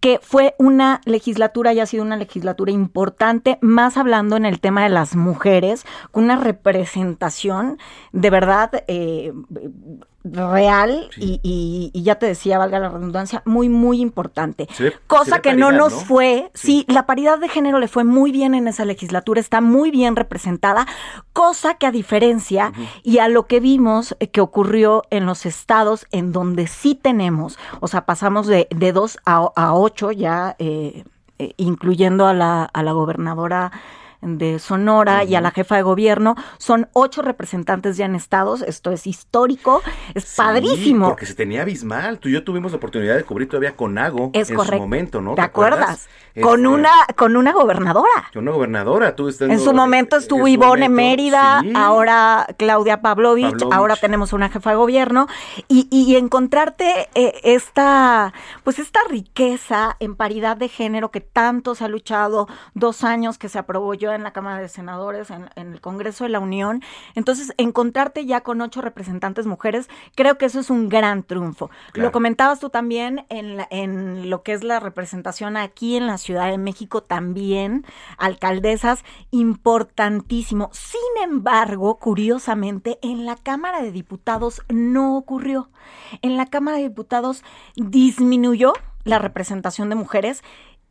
que 0.05 0.19
fue 0.21 0.53
una 0.59 1.01
legislatura 1.05 1.73
y 1.73 1.79
ha 1.79 1.87
sido 1.87 2.03
una 2.03 2.15
legislatura 2.15 2.71
importante, 2.71 3.57
más 3.61 3.97
hablando 3.97 4.37
en 4.37 4.45
el 4.45 4.59
tema 4.59 4.83
de 4.83 4.89
las 4.89 5.15
mujeres, 5.15 5.83
con 6.11 6.25
una 6.25 6.35
representación 6.35 7.79
de 8.11 8.29
verdad 8.29 8.83
eh, 8.87 9.14
real 10.23 11.09
y, 11.17 11.91
ya 11.93 12.15
te 12.15 12.25
decía, 12.25 12.57
valga 12.57 12.79
la 12.79 12.89
redundancia, 12.89 13.41
muy, 13.45 13.69
muy 13.69 14.01
importante. 14.01 14.67
Cosa 15.07 15.41
que 15.41 15.53
no 15.53 15.71
nos 15.71 15.93
fue, 15.93 16.49
sí. 16.53 16.85
la 16.87 17.05
paridad 17.05 17.39
de 17.39 17.49
género 17.49 17.79
le 17.79 17.87
fue 17.87 18.03
muy 18.03 18.31
bien 18.31 18.55
en 18.55 18.67
esa 18.67 18.85
legislatura, 18.85 19.39
está 19.39 19.61
muy 19.61 19.91
bien 19.91 20.15
representada, 20.15 20.87
cosa 21.33 21.75
que 21.75 21.85
a 21.85 21.91
diferencia 21.91 22.73
y 23.03 23.19
a 23.19 23.27
lo 23.27 23.45
que 23.45 23.59
vimos 23.59 24.15
eh, 24.19 24.29
que 24.29 24.41
ocurrió 24.41 25.03
en 25.11 25.25
los 25.25 25.45
estados 25.45 26.07
en 26.11 26.31
donde 26.31 26.67
sí 26.67 26.95
tenemos, 26.95 27.59
o 27.79 27.87
sea, 27.87 28.05
pasamos 28.05 28.47
de, 28.47 28.67
de 28.75 28.91
dos 28.91 29.19
a, 29.25 29.51
a 29.55 29.73
ocho 29.75 30.11
ya, 30.11 30.55
eh, 30.59 31.03
eh, 31.37 31.53
incluyendo 31.57 32.27
a 32.27 32.33
la, 32.33 32.63
a 32.63 32.81
la 32.81 32.93
gobernadora 32.93 33.71
de 34.25 34.59
Sonora 34.59 35.23
y 35.23 35.35
a 35.35 35.41
la 35.41 35.51
jefa 35.51 35.75
de 35.75 35.83
gobierno. 35.83 36.35
Son 36.57 36.89
ocho 36.93 37.21
representantes 37.21 37.97
ya 37.97 38.05
en 38.05 38.15
estados. 38.15 38.61
Esto 38.61 38.91
es 38.91 39.07
histórico. 39.07 39.81
Es 40.13 40.35
padrísimo. 40.35 41.07
Porque 41.07 41.25
se 41.25 41.35
tenía 41.35 41.61
abismal. 41.61 42.19
Tú 42.19 42.29
y 42.29 42.33
yo 42.33 42.43
tuvimos 42.43 42.71
la 42.71 42.77
oportunidad 42.77 43.15
de 43.15 43.23
cubrir 43.23 43.47
todavía 43.47 43.75
con 43.75 43.97
Ago 43.97 44.31
en 44.33 44.45
su 44.45 44.55
momento, 44.55 45.21
¿no? 45.21 45.35
¿Te, 45.35 45.41
acuerdas? 45.41 46.07
Con 46.41 46.65
este, 46.65 46.67
una, 46.67 46.91
con 47.15 47.37
una 47.37 47.53
gobernadora. 47.53 48.29
Con 48.33 48.43
una 48.43 48.51
gobernadora. 48.51 49.15
Tú 49.15 49.29
en 49.39 49.59
su 49.59 49.73
momento 49.73 50.17
estuvo 50.17 50.47
Ivonne 50.47 50.89
Mérida, 50.89 51.63
ahora 51.75 52.47
Claudia 52.57 53.01
Pavlovich, 53.01 53.63
ahora 53.71 53.95
tenemos 53.95 54.33
una 54.33 54.49
jefa 54.49 54.71
de 54.71 54.75
gobierno. 54.75 55.27
Y, 55.67 55.87
y 55.91 56.15
encontrarte 56.15 57.09
eh, 57.13 57.39
esta, 57.43 58.33
pues 58.63 58.79
esta 58.79 58.99
riqueza 59.09 59.95
en 59.99 60.15
paridad 60.15 60.57
de 60.57 60.67
género 60.67 61.11
que 61.11 61.21
tanto 61.21 61.75
se 61.75 61.85
ha 61.85 61.87
luchado, 61.87 62.47
dos 62.73 63.03
años 63.03 63.37
que 63.37 63.49
se 63.49 63.59
aprobó 63.59 63.93
yo 63.93 64.11
en 64.15 64.23
la 64.23 64.33
Cámara 64.33 64.59
de 64.59 64.69
Senadores, 64.69 65.29
en, 65.29 65.49
el 65.55 65.81
Congreso 65.81 66.23
de 66.23 66.29
la 66.29 66.39
Unión. 66.39 66.81
Entonces, 67.15 67.53
encontrarte 67.57 68.25
ya 68.25 68.41
con 68.41 68.61
ocho 68.61 68.81
representantes 68.81 69.45
mujeres, 69.45 69.89
creo 70.15 70.37
que 70.37 70.45
eso 70.45 70.59
es 70.59 70.69
un 70.69 70.89
gran 70.89 71.23
triunfo. 71.23 71.69
Lo 71.93 72.11
comentabas 72.11 72.59
tú 72.59 72.69
también 72.69 73.25
en, 73.29 73.65
en 73.69 74.29
lo 74.29 74.43
que 74.43 74.53
es 74.53 74.63
la 74.63 74.79
representación 74.79 75.57
aquí 75.57 75.95
en 75.95 76.07
la 76.07 76.17
Ciudad 76.17 76.49
de 76.49 76.57
México 76.57 77.03
también, 77.03 77.85
alcaldesas, 78.17 79.03
importantísimo. 79.31 80.69
Sin 80.73 81.23
embargo, 81.23 81.97
curiosamente, 81.99 82.99
en 83.01 83.25
la 83.25 83.35
Cámara 83.35 83.81
de 83.81 83.91
Diputados 83.91 84.61
no 84.69 85.17
ocurrió. 85.17 85.69
En 86.21 86.37
la 86.37 86.45
Cámara 86.47 86.77
de 86.77 86.83
Diputados 86.83 87.43
disminuyó 87.75 88.73
la 89.03 89.19
representación 89.19 89.89
de 89.89 89.95
mujeres. 89.95 90.43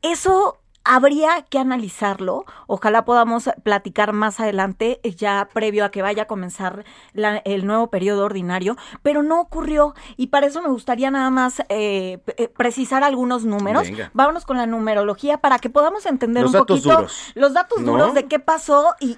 Eso 0.03 0.59
habría 0.85 1.43
que 1.49 1.59
analizarlo. 1.59 2.45
Ojalá 2.67 3.05
podamos 3.05 3.51
platicar 3.63 4.13
más 4.13 4.39
adelante, 4.39 5.01
ya 5.17 5.49
previo 5.53 5.85
a 5.85 5.91
que 5.91 6.03
vaya 6.03 6.25
a 6.25 6.27
comenzar 6.27 6.85
el 7.15 7.67
nuevo 7.67 7.89
periodo 7.89 8.25
ordinario, 8.25 8.77
pero 9.03 9.23
no 9.23 9.41
ocurrió 9.41 9.95
y 10.17 10.29
para 10.29 10.47
eso 10.47 10.63
me 10.63 10.69
gustaría 10.69 11.11
nada 11.11 11.31
más 11.31 11.61
eh, 11.69 12.19
eh, 12.37 12.49
precisar 12.49 13.03
algunos 13.03 13.45
números. 13.45 13.89
Vámonos 14.13 14.45
con 14.45 14.59
la 14.59 14.67
numerología 14.67 15.39
para 15.39 15.59
que 15.59 15.71
podamos 15.71 16.07
entender 16.07 16.45
un 16.45 16.53
poquito 16.53 17.07
los 17.35 17.53
datos 17.55 17.85
duros 17.85 18.15
de 18.15 18.27
qué 18.27 18.39
pasó 18.39 18.95
y, 19.01 19.15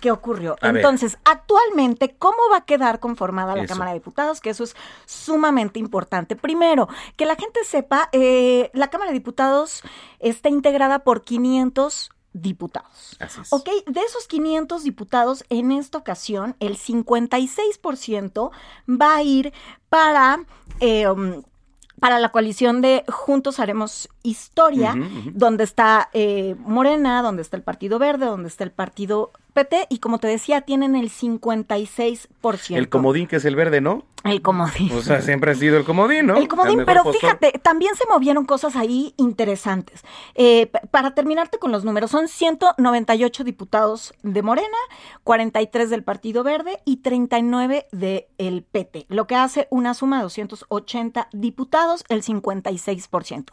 qué 0.00 0.10
ocurrió. 0.10 0.56
Entonces, 0.62 1.18
actualmente, 1.24 2.14
¿cómo 2.18 2.36
va 2.52 2.58
a 2.58 2.64
quedar 2.64 3.00
conformada 3.00 3.56
la 3.56 3.66
Cámara 3.66 3.92
de 3.92 3.98
Diputados? 3.98 4.40
Que 4.40 4.50
eso 4.50 4.64
es 4.64 4.76
sumamente 5.06 5.78
importante. 5.78 6.36
Primero, 6.36 6.88
que 7.16 7.24
la 7.24 7.36
gente 7.36 7.64
sepa, 7.64 8.08
eh, 8.12 8.70
la 8.74 8.88
Cámara 8.88 9.10
de 9.10 9.18
Diputados 9.18 9.82
está 10.20 10.48
integrada 10.48 11.00
por 11.06 11.22
500 11.22 12.10
diputados. 12.32 13.16
Así 13.20 13.40
es. 13.40 13.52
Ok, 13.52 13.68
de 13.86 14.00
esos 14.00 14.26
500 14.26 14.82
diputados, 14.82 15.44
en 15.50 15.70
esta 15.70 15.98
ocasión, 15.98 16.56
el 16.58 16.76
56% 16.76 18.50
va 18.90 19.14
a 19.14 19.22
ir 19.22 19.52
para... 19.88 20.40
Eh, 20.80 21.08
um, 21.08 21.44
para 22.00 22.18
la 22.18 22.30
coalición 22.30 22.82
de 22.82 23.04
Juntos 23.08 23.58
Haremos 23.58 24.10
Historia, 24.22 24.94
donde 25.32 25.64
está 25.64 26.10
eh, 26.12 26.54
Morena, 26.58 27.22
donde 27.22 27.40
está 27.40 27.56
el 27.56 27.62
Partido 27.62 27.98
Verde, 27.98 28.26
donde 28.26 28.48
está 28.48 28.64
el 28.64 28.70
Partido 28.70 29.30
PT, 29.56 29.86
y 29.88 30.00
como 30.00 30.18
te 30.18 30.28
decía, 30.28 30.60
tienen 30.60 30.94
el 30.96 31.10
56%. 31.10 32.76
El 32.76 32.90
comodín 32.90 33.26
que 33.26 33.36
es 33.36 33.44
el 33.46 33.56
verde, 33.56 33.80
¿no? 33.80 34.04
El 34.22 34.42
comodín. 34.42 34.92
O 34.92 35.00
sea, 35.00 35.22
siempre 35.22 35.52
ha 35.52 35.54
sido 35.54 35.78
el 35.78 35.84
comodín, 35.84 36.26
¿no? 36.26 36.36
El 36.36 36.46
comodín, 36.46 36.82
pero 36.84 37.10
fíjate, 37.10 37.52
también 37.62 37.94
se 37.94 38.04
movieron 38.06 38.44
cosas 38.44 38.76
ahí 38.76 39.14
interesantes. 39.16 40.04
Eh, 40.34 40.70
para 40.90 41.14
terminarte 41.14 41.58
con 41.58 41.72
los 41.72 41.86
números, 41.86 42.10
son 42.10 42.28
198 42.28 43.44
diputados 43.44 44.12
de 44.22 44.42
Morena, 44.42 44.76
43 45.24 45.88
del 45.88 46.04
Partido 46.04 46.44
Verde 46.44 46.80
y 46.84 46.98
39 46.98 47.86
del 47.92 48.62
PT, 48.70 49.06
lo 49.08 49.26
que 49.26 49.36
hace 49.36 49.68
una 49.70 49.94
suma 49.94 50.18
de 50.18 50.24
280 50.24 51.28
diputados, 51.32 52.04
el 52.10 52.22
56%. 52.22 53.46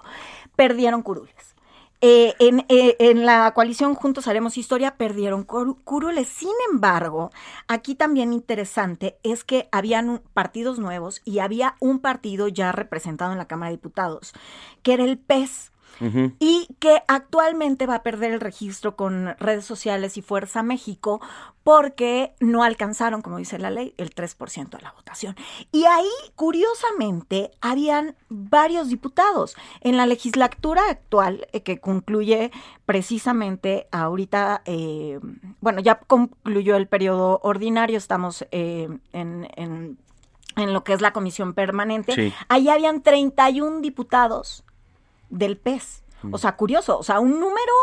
Perdieron 0.57 1.01
curules. 1.01 1.52
Eh, 2.05 2.35
eh, 2.37 2.97
en, 2.99 3.25
la 3.25 3.53
coalición 3.53 3.95
Juntos 3.95 4.27
Haremos 4.27 4.57
Historia 4.57 4.97
perdieron 4.97 5.45
curules. 5.45 6.27
Sin 6.27 6.51
embargo, 6.69 7.31
aquí 7.69 7.95
también 7.95 8.33
interesante 8.33 9.17
es 9.23 9.45
que 9.45 9.69
habían 9.71 10.21
partidos 10.33 10.79
nuevos 10.79 11.21
y 11.23 11.39
había 11.39 11.77
un 11.79 11.99
partido 11.99 12.49
ya 12.49 12.73
representado 12.73 13.31
en 13.31 13.37
la 13.37 13.47
Cámara 13.47 13.69
de 13.69 13.77
Diputados, 13.77 14.33
que 14.81 14.91
era 14.95 15.05
el 15.05 15.17
PES 15.17 15.71
y 16.39 16.67
que 16.79 17.01
actualmente 17.07 17.85
va 17.85 17.95
a 17.95 18.03
perder 18.03 18.33
el 18.33 18.41
registro 18.41 18.95
con 18.95 19.35
redes 19.39 19.65
sociales 19.65 20.17
y 20.17 20.21
Fuerza 20.21 20.63
México 20.63 21.21
porque 21.63 22.33
no 22.39 22.63
alcanzaron, 22.63 23.21
como 23.21 23.37
dice 23.37 23.57
la 23.57 23.71
ley, 23.71 23.93
el 23.97 24.13
3% 24.13 24.69
de 24.69 24.81
la 24.81 24.91
votación. 24.91 25.35
Y 25.71 25.85
ahí, 25.85 26.09
curiosamente, 26.35 27.51
habían 27.61 28.15
varios 28.27 28.89
diputados. 28.89 29.55
En 29.81 29.95
la 29.95 30.05
legislatura 30.05 30.81
actual, 30.89 31.47
eh, 31.53 31.61
que 31.61 31.79
concluye 31.79 32.51
precisamente 32.85 33.87
ahorita, 33.91 34.61
eh, 34.65 35.19
bueno, 35.61 35.79
ya 35.79 35.95
concluyó 35.95 36.75
el 36.75 36.87
periodo 36.87 37.39
ordinario, 37.43 37.97
estamos 37.97 38.45
eh, 38.51 38.89
en, 39.13 39.47
en, 39.55 39.97
lo 40.73 40.83
que 40.83 40.93
es 40.93 41.01
la 41.01 41.13
comisión 41.13 41.53
permanente, 41.53 42.33
ahí 42.47 42.69
habían 42.69 43.01
31 43.01 43.81
diputados 43.81 44.63
del 45.29 45.57
PES. 45.57 46.03
O 46.31 46.37
sea, 46.37 46.55
curioso, 46.55 46.97
o 46.97 47.03
sea, 47.03 47.19
un 47.19 47.39
número, 47.39 47.73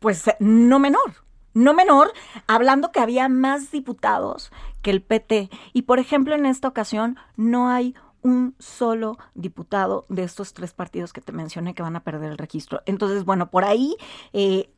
pues, 0.00 0.24
no 0.40 0.78
menor. 0.78 1.24
No 1.52 1.72
menor, 1.72 2.12
hablando 2.48 2.90
que 2.90 2.98
había 2.98 3.28
más 3.28 3.70
diputados 3.70 4.50
que 4.82 4.90
el 4.90 5.02
PT. 5.02 5.50
Y, 5.72 5.82
por 5.82 6.00
ejemplo, 6.00 6.34
en 6.34 6.46
esta 6.46 6.66
ocasión 6.66 7.16
no 7.36 7.68
hay 7.68 7.94
un 8.24 8.56
solo 8.58 9.18
diputado 9.34 10.06
de 10.08 10.24
estos 10.24 10.54
tres 10.54 10.72
partidos 10.72 11.12
que 11.12 11.20
te 11.20 11.30
mencioné 11.30 11.74
que 11.74 11.82
van 11.82 11.94
a 11.94 12.02
perder 12.02 12.32
el 12.32 12.38
registro. 12.38 12.80
Entonces, 12.86 13.24
bueno, 13.24 13.50
por 13.50 13.64
ahí 13.64 13.96
eh, 14.32 14.70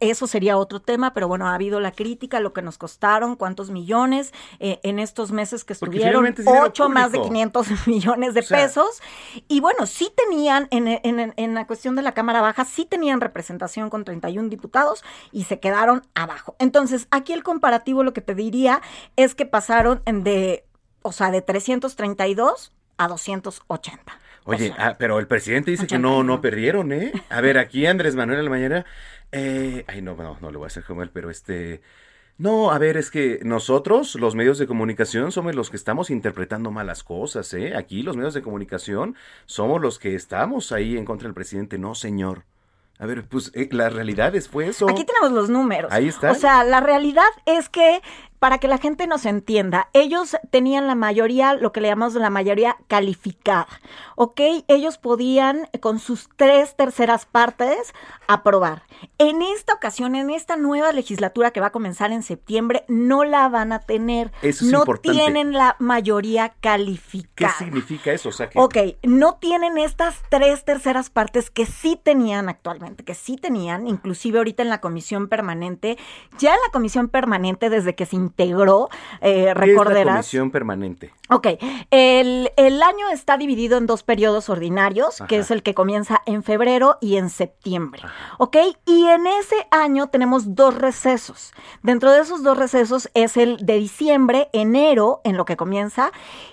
eso 0.00 0.26
sería 0.26 0.56
otro 0.58 0.80
tema, 0.80 1.14
pero 1.14 1.28
bueno, 1.28 1.48
ha 1.48 1.54
habido 1.54 1.78
la 1.78 1.92
crítica, 1.92 2.40
lo 2.40 2.52
que 2.52 2.62
nos 2.62 2.78
costaron, 2.78 3.36
cuántos 3.36 3.70
millones 3.70 4.34
eh, 4.58 4.80
en 4.82 4.98
estos 4.98 5.30
meses 5.30 5.64
que 5.64 5.72
estuvieron, 5.72 6.34
ocho 6.46 6.88
más 6.88 7.12
de 7.12 7.22
500 7.22 7.68
millones 7.86 8.34
de 8.34 8.42
pesos. 8.42 9.00
Y 9.46 9.60
bueno, 9.60 9.86
sí 9.86 10.12
tenían, 10.16 10.66
en, 10.72 10.88
en, 10.88 11.32
en 11.36 11.54
la 11.54 11.68
cuestión 11.68 11.94
de 11.94 12.02
la 12.02 12.12
Cámara 12.12 12.40
Baja, 12.40 12.64
sí 12.64 12.84
tenían 12.86 13.20
representación 13.20 13.88
con 13.88 14.04
31 14.04 14.48
diputados 14.48 15.04
y 15.30 15.44
se 15.44 15.60
quedaron 15.60 16.02
abajo. 16.14 16.56
Entonces, 16.58 17.06
aquí 17.12 17.32
el 17.32 17.44
comparativo 17.44 18.02
lo 18.02 18.12
que 18.12 18.20
te 18.20 18.34
diría 18.34 18.82
es 19.14 19.36
que 19.36 19.46
pasaron 19.46 20.02
de, 20.04 20.64
o 21.02 21.12
sea, 21.12 21.30
de 21.30 21.40
332 21.40 22.72
a 23.00 23.08
280. 23.08 24.20
Oye, 24.44 24.74
ah, 24.78 24.96
pero 24.98 25.18
el 25.18 25.26
presidente 25.26 25.70
dice 25.70 25.86
que 25.86 25.98
no, 25.98 26.22
no 26.22 26.40
perdieron, 26.40 26.92
¿eh? 26.92 27.12
A 27.30 27.40
ver, 27.40 27.58
aquí 27.58 27.86
Andrés 27.86 28.14
Manuel 28.14 28.44
la 28.44 28.50
mañana, 28.50 28.86
eh, 29.32 29.84
ay, 29.86 30.02
no, 30.02 30.14
no, 30.16 30.36
no 30.40 30.50
le 30.50 30.58
voy 30.58 30.64
a 30.64 30.68
hacer 30.68 30.84
como 30.84 31.02
él, 31.02 31.10
pero 31.10 31.30
este, 31.30 31.80
no, 32.36 32.70
a 32.70 32.78
ver, 32.78 32.98
es 32.98 33.10
que 33.10 33.40
nosotros, 33.42 34.14
los 34.16 34.34
medios 34.34 34.58
de 34.58 34.66
comunicación, 34.66 35.32
somos 35.32 35.54
los 35.54 35.70
que 35.70 35.76
estamos 35.76 36.10
interpretando 36.10 36.70
malas 36.70 37.02
cosas, 37.02 37.52
¿eh? 37.54 37.74
Aquí 37.74 38.02
los 38.02 38.16
medios 38.16 38.34
de 38.34 38.42
comunicación 38.42 39.16
somos 39.46 39.80
los 39.80 39.98
que 39.98 40.14
estamos 40.14 40.72
ahí 40.72 40.98
en 40.98 41.06
contra 41.06 41.26
del 41.26 41.34
presidente, 41.34 41.78
no, 41.78 41.94
señor. 41.94 42.44
A 42.98 43.06
ver, 43.06 43.26
pues 43.26 43.50
eh, 43.54 43.66
la 43.72 43.88
realidad 43.88 44.34
es 44.36 44.46
fue 44.46 44.68
eso. 44.68 44.86
Aquí 44.90 45.04
tenemos 45.04 45.32
los 45.32 45.48
números. 45.48 45.90
Ahí 45.90 46.08
está. 46.08 46.32
O 46.32 46.34
sea, 46.34 46.64
la 46.64 46.80
realidad 46.80 47.30
es 47.46 47.70
que 47.70 48.02
para 48.40 48.58
que 48.58 48.68
la 48.68 48.78
gente 48.78 49.06
nos 49.06 49.26
entienda, 49.26 49.88
ellos 49.92 50.36
tenían 50.50 50.86
la 50.86 50.94
mayoría, 50.94 51.54
lo 51.54 51.72
que 51.72 51.80
le 51.80 51.88
llamamos 51.88 52.14
la 52.14 52.30
mayoría 52.30 52.78
calificada, 52.88 53.68
¿ok? 54.16 54.40
Ellos 54.66 54.96
podían 54.98 55.68
con 55.80 55.98
sus 55.98 56.28
tres 56.36 56.74
terceras 56.74 57.26
partes 57.26 57.92
aprobar. 58.26 58.84
En 59.18 59.42
esta 59.42 59.74
ocasión, 59.74 60.14
en 60.14 60.30
esta 60.30 60.56
nueva 60.56 60.92
legislatura 60.92 61.50
que 61.50 61.60
va 61.60 61.66
a 61.68 61.72
comenzar 61.72 62.12
en 62.12 62.22
septiembre, 62.22 62.84
no 62.88 63.24
la 63.24 63.48
van 63.48 63.72
a 63.72 63.80
tener. 63.80 64.32
Eso 64.40 64.64
es 64.64 64.72
no 64.72 64.80
importante. 64.80 65.18
tienen 65.18 65.52
la 65.52 65.76
mayoría 65.78 66.54
calificada. 66.60 67.54
¿Qué 67.58 67.64
significa 67.64 68.12
eso? 68.12 68.30
O 68.30 68.32
sea, 68.32 68.48
que 68.48 68.58
Ok, 68.58 68.76
no 69.02 69.34
tienen 69.34 69.76
estas 69.76 70.22
tres 70.30 70.64
terceras 70.64 71.10
partes 71.10 71.50
que 71.50 71.66
sí 71.66 72.00
tenían 72.02 72.48
actualmente, 72.48 73.04
que 73.04 73.14
sí 73.14 73.36
tenían, 73.36 73.86
inclusive 73.86 74.38
ahorita 74.38 74.62
en 74.62 74.70
la 74.70 74.80
comisión 74.80 75.28
permanente, 75.28 75.98
ya 76.38 76.54
en 76.54 76.60
la 76.66 76.72
comisión 76.72 77.08
permanente 77.08 77.68
desde 77.68 77.94
que 77.94 78.06
se 78.06 78.16
integró, 78.30 78.88
eh, 79.20 79.32
¿qué 79.32 79.40
es 79.40 79.44
la 79.46 79.54
recordarás. 79.54 80.14
comisión 80.14 80.50
permanente? 80.50 81.12
Ok, 81.32 81.46
el, 81.90 82.50
el 82.56 82.82
año 82.82 83.08
está 83.12 83.36
dividido 83.36 83.78
en 83.78 83.86
dos 83.86 84.02
periodos 84.02 84.48
ordinarios, 84.48 85.18
que 85.28 85.36
Ajá. 85.36 85.44
es 85.44 85.50
el 85.52 85.62
que 85.62 85.74
comienza 85.74 86.22
en 86.26 86.42
febrero 86.42 86.98
y 87.00 87.16
en 87.18 87.30
septiembre. 87.30 88.02
Ok, 88.38 88.56
y 88.84 89.06
en 89.06 89.26
ese 89.28 89.66
año 89.70 90.08
tenemos 90.08 90.56
dos 90.56 90.74
recesos. 90.74 91.52
Dentro 91.82 92.10
de 92.10 92.20
esos 92.22 92.42
dos 92.42 92.58
recesos 92.58 93.10
es 93.14 93.36
el 93.36 93.58
de 93.64 93.74
diciembre, 93.74 94.48
enero, 94.52 95.20
en 95.22 95.36
lo 95.36 95.44
que 95.44 95.56
comienza, 95.56 96.10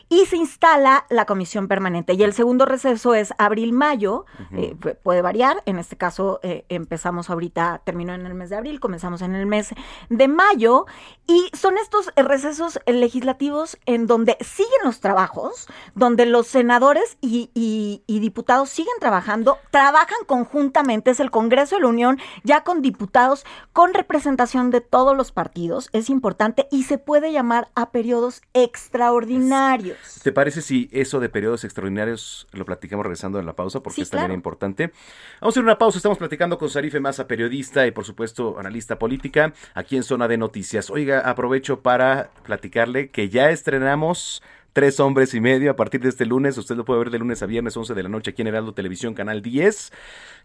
y 0.09 0.25
se 0.25 0.37
instala 0.37 1.05
la 1.09 1.25
comisión 1.25 1.67
permanente. 1.67 2.13
Y 2.13 2.23
el 2.23 2.33
segundo 2.33 2.65
receso 2.65 3.13
es 3.13 3.33
abril-mayo, 3.37 4.25
eh, 4.51 4.75
pu- 4.79 4.97
puede 5.03 5.21
variar, 5.21 5.61
en 5.65 5.79
este 5.79 5.97
caso 5.97 6.39
eh, 6.43 6.65
empezamos 6.69 7.29
ahorita, 7.29 7.81
terminó 7.83 8.13
en 8.13 8.25
el 8.25 8.33
mes 8.33 8.49
de 8.49 8.55
abril, 8.55 8.79
comenzamos 8.79 9.21
en 9.21 9.35
el 9.35 9.45
mes 9.45 9.73
de 10.09 10.27
mayo, 10.27 10.85
y 11.25 11.49
son 11.53 11.77
estos 11.77 12.11
recesos 12.15 12.79
legislativos 12.85 13.77
en 13.85 14.07
donde 14.07 14.37
siguen 14.41 14.79
los 14.83 14.99
trabajos, 15.01 15.67
donde 15.95 16.25
los 16.25 16.47
senadores 16.47 17.17
y, 17.21 17.51
y- 17.53 18.03
y 18.07 18.19
diputados 18.19 18.69
siguen 18.69 18.93
trabajando, 18.99 19.57
trabajan 19.71 20.19
conjuntamente, 20.25 21.11
es 21.11 21.19
el 21.19 21.31
Congreso 21.31 21.75
de 21.75 21.81
la 21.81 21.87
Unión, 21.87 22.17
ya 22.43 22.63
con 22.63 22.81
diputados, 22.81 23.45
con 23.73 23.93
representación 23.93 24.71
de 24.71 24.81
todos 24.81 25.17
los 25.17 25.31
partidos, 25.31 25.89
es 25.91 26.09
importante, 26.09 26.67
y 26.71 26.83
se 26.83 26.97
puede 26.97 27.31
llamar 27.31 27.69
a 27.75 27.91
periodos 27.91 28.41
extraordinarios. 28.53 29.96
¿Te 30.23 30.31
parece 30.31 30.61
si 30.61 30.89
eso 30.91 31.19
de 31.19 31.29
periodos 31.29 31.63
extraordinarios 31.63 32.47
lo 32.51 32.65
platicamos 32.65 33.05
regresando 33.05 33.37
de 33.37 33.43
la 33.43 33.53
pausa? 33.53 33.81
Porque 33.81 33.95
Sí, 33.95 34.01
es 34.01 34.09
también 34.09 34.27
claro. 34.27 34.33
importante. 34.35 34.91
Vamos 35.39 35.53
a 35.53 35.59
hacer 35.59 35.63
una 35.63 35.77
pausa. 35.77 35.97
Estamos 35.97 36.17
platicando 36.17 36.57
con 36.57 36.69
Sarife 36.69 36.99
Massa, 36.99 37.27
periodista 37.27 37.85
y, 37.87 37.91
por 37.91 38.05
supuesto, 38.05 38.59
analista 38.59 38.99
política, 38.99 39.53
aquí 39.73 39.95
en 39.95 40.03
Zona 40.03 40.27
de 40.27 40.37
Noticias. 40.37 40.89
Oiga, 40.89 41.19
aprovecho 41.21 41.81
para 41.81 42.29
platicarle 42.43 43.09
que 43.09 43.29
ya 43.29 43.49
estrenamos 43.51 44.41
Tres 44.73 44.99
hombres 44.99 45.33
y 45.33 45.41
medio 45.41 45.71
a 45.71 45.75
partir 45.75 46.01
de 46.01 46.09
este 46.09 46.25
lunes. 46.25 46.57
Usted 46.57 46.75
lo 46.75 46.85
puede 46.85 46.99
ver 46.99 47.09
de 47.09 47.19
lunes 47.19 47.41
a 47.41 47.45
viernes, 47.45 47.75
11 47.75 47.93
de 47.93 48.03
la 48.03 48.09
noche, 48.09 48.31
aquí 48.31 48.41
en 48.43 48.49
Heraldo 48.49 48.73
Televisión, 48.73 49.13
Canal 49.13 49.41
10. 49.41 49.91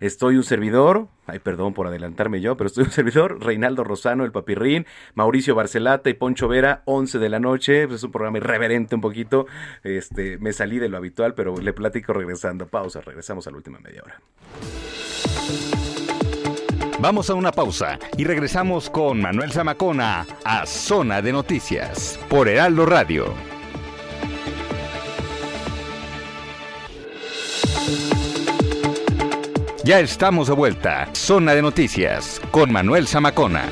Estoy 0.01 0.37
un 0.37 0.45
servidor, 0.45 1.09
ay, 1.27 1.39
perdón 1.39 1.75
por 1.75 1.87
adelantarme 1.87 2.41
yo, 2.41 2.57
pero 2.57 2.69
estoy 2.69 2.85
un 2.85 2.91
servidor, 2.91 3.45
Reinaldo 3.45 3.85
Rosano, 3.85 4.25
el 4.25 4.33
Papirrín, 4.33 4.87
Mauricio 5.15 5.55
Barcelata 5.55 6.09
y 6.11 6.15
Poncho 6.15 6.49
Vera, 6.49 6.83
11 6.87 7.19
de 7.19 7.29
la 7.29 7.41
noche. 7.41 7.85
Es 7.85 8.03
un 8.03 8.11
programa 8.11 8.39
irreverente 8.39 8.95
un 8.95 9.01
poquito. 9.01 9.47
Este, 9.85 10.39
me 10.39 10.53
salí 10.53 10.79
de 10.79 10.89
lo 10.89 10.97
habitual, 10.97 11.35
pero 11.35 11.57
le 11.59 11.73
platico 11.73 12.13
regresando. 12.13 12.67
Pausa, 12.67 13.01
regresamos 13.01 13.47
a 13.47 13.51
la 13.51 13.57
última 13.57 13.79
media 13.81 14.03
hora. 14.03 14.21
Vamos 17.03 17.31
a 17.31 17.35
una 17.35 17.51
pausa 17.51 17.99
y 18.17 18.23
regresamos 18.23 18.89
con 18.89 19.21
Manuel 19.21 19.51
Zamacona 19.51 20.25
a 20.45 20.65
Zona 20.67 21.21
de 21.21 21.33
Noticias 21.33 22.17
por 22.29 22.49
Heraldo 22.49 22.87
Radio. 22.87 23.52
Ya 29.85 29.99
estamos 29.99 30.47
de 30.47 30.55
vuelta. 30.55 31.09
Zona 31.13 31.55
de 31.55 31.63
Noticias 31.63 32.41
con 32.53 32.71
Manuel 32.71 33.09
Zamacona. 33.09 33.65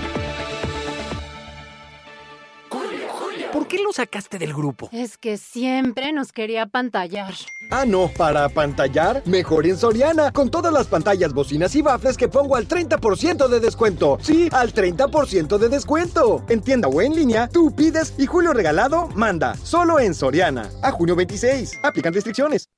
¿Por 3.52 3.68
qué 3.68 3.78
lo 3.78 3.92
sacaste 3.92 4.38
del 4.38 4.52
grupo? 4.52 4.88
Es 4.90 5.16
que 5.16 5.36
siempre 5.36 6.12
nos 6.12 6.32
quería 6.32 6.66
pantallar. 6.66 7.32
Ah, 7.70 7.84
no, 7.86 8.10
para 8.16 8.48
pantallar, 8.48 9.22
mejor 9.26 9.66
en 9.66 9.76
Soriana, 9.76 10.32
con 10.32 10.50
todas 10.50 10.72
las 10.72 10.88
pantallas, 10.88 11.32
bocinas 11.32 11.76
y 11.76 11.82
bafles 11.82 12.16
que 12.16 12.26
pongo 12.26 12.56
al 12.56 12.66
30% 12.66 13.46
de 13.46 13.60
descuento. 13.60 14.18
Sí, 14.20 14.48
al 14.50 14.74
30% 14.74 15.58
de 15.58 15.68
descuento. 15.68 16.44
En 16.48 16.60
tienda 16.60 16.88
o 16.88 17.00
en 17.00 17.14
línea, 17.14 17.48
tú 17.48 17.72
pides 17.72 18.14
y 18.18 18.26
Julio 18.26 18.52
Regalado 18.52 19.06
manda. 19.14 19.54
Solo 19.56 20.00
en 20.00 20.14
Soriana. 20.14 20.68
A 20.82 20.90
junio 20.90 21.14
26. 21.14 21.78
Aplican 21.84 22.12
restricciones. 22.12 22.68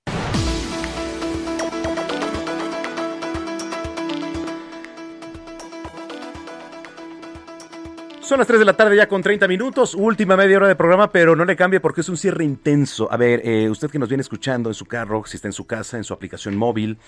Son 8.22 8.38
las 8.38 8.46
3 8.46 8.60
de 8.60 8.64
la 8.64 8.76
tarde 8.76 8.96
ya 8.96 9.08
con 9.08 9.20
30 9.20 9.48
minutos, 9.48 9.96
última 9.96 10.36
media 10.36 10.56
hora 10.56 10.68
de 10.68 10.76
programa, 10.76 11.10
pero 11.10 11.34
no 11.34 11.44
le 11.44 11.56
cambie 11.56 11.80
porque 11.80 12.02
es 12.02 12.08
un 12.08 12.16
cierre 12.16 12.44
intenso. 12.44 13.10
A 13.10 13.16
ver, 13.16 13.42
eh, 13.44 13.68
usted 13.68 13.90
que 13.90 13.98
nos 13.98 14.08
viene 14.08 14.22
escuchando 14.22 14.70
en 14.70 14.74
su 14.74 14.86
carro, 14.86 15.24
si 15.26 15.36
está 15.36 15.48
en 15.48 15.52
su 15.52 15.66
casa, 15.66 15.96
en 15.96 16.04
su 16.04 16.14
aplicación 16.14 16.56
móvil, 16.56 16.98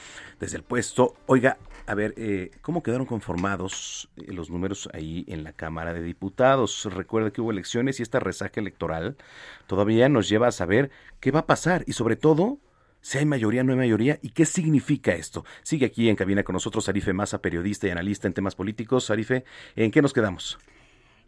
desde 0.40 0.56
el 0.56 0.64
puesto, 0.64 1.14
oiga, 1.26 1.56
a 1.86 1.94
ver, 1.94 2.14
eh, 2.16 2.50
¿cómo 2.62 2.82
quedaron 2.82 3.06
conformados 3.06 4.10
eh, 4.16 4.32
los 4.32 4.50
números 4.50 4.88
ahí 4.92 5.24
en 5.28 5.44
la 5.44 5.52
Cámara 5.52 5.94
de 5.94 6.02
Diputados? 6.02 6.84
Recuerda 6.92 7.30
que 7.30 7.40
hubo 7.40 7.52
elecciones 7.52 8.00
y 8.00 8.02
esta 8.02 8.18
resaca 8.18 8.60
electoral 8.60 9.16
todavía 9.68 10.08
nos 10.08 10.28
lleva 10.28 10.48
a 10.48 10.52
saber 10.52 10.90
qué 11.20 11.30
va 11.30 11.40
a 11.40 11.46
pasar 11.46 11.84
y 11.86 11.92
sobre 11.92 12.16
todo 12.16 12.58
si 13.00 13.18
hay 13.18 13.24
mayoría, 13.24 13.62
no 13.62 13.72
hay 13.72 13.78
mayoría, 13.78 14.18
y 14.22 14.30
qué 14.30 14.46
significa 14.46 15.12
esto. 15.12 15.44
Sigue 15.62 15.84
aquí 15.86 16.08
en 16.08 16.16
cabina 16.16 16.42
con 16.42 16.54
nosotros 16.54 16.88
Arife 16.88 17.12
Massa, 17.12 17.42
periodista 17.42 17.86
y 17.86 17.90
analista 17.90 18.26
en 18.26 18.32
temas 18.32 18.54
políticos. 18.54 19.10
Arife, 19.10 19.44
¿en 19.76 19.90
qué 19.90 20.00
nos 20.00 20.14
quedamos? 20.14 20.58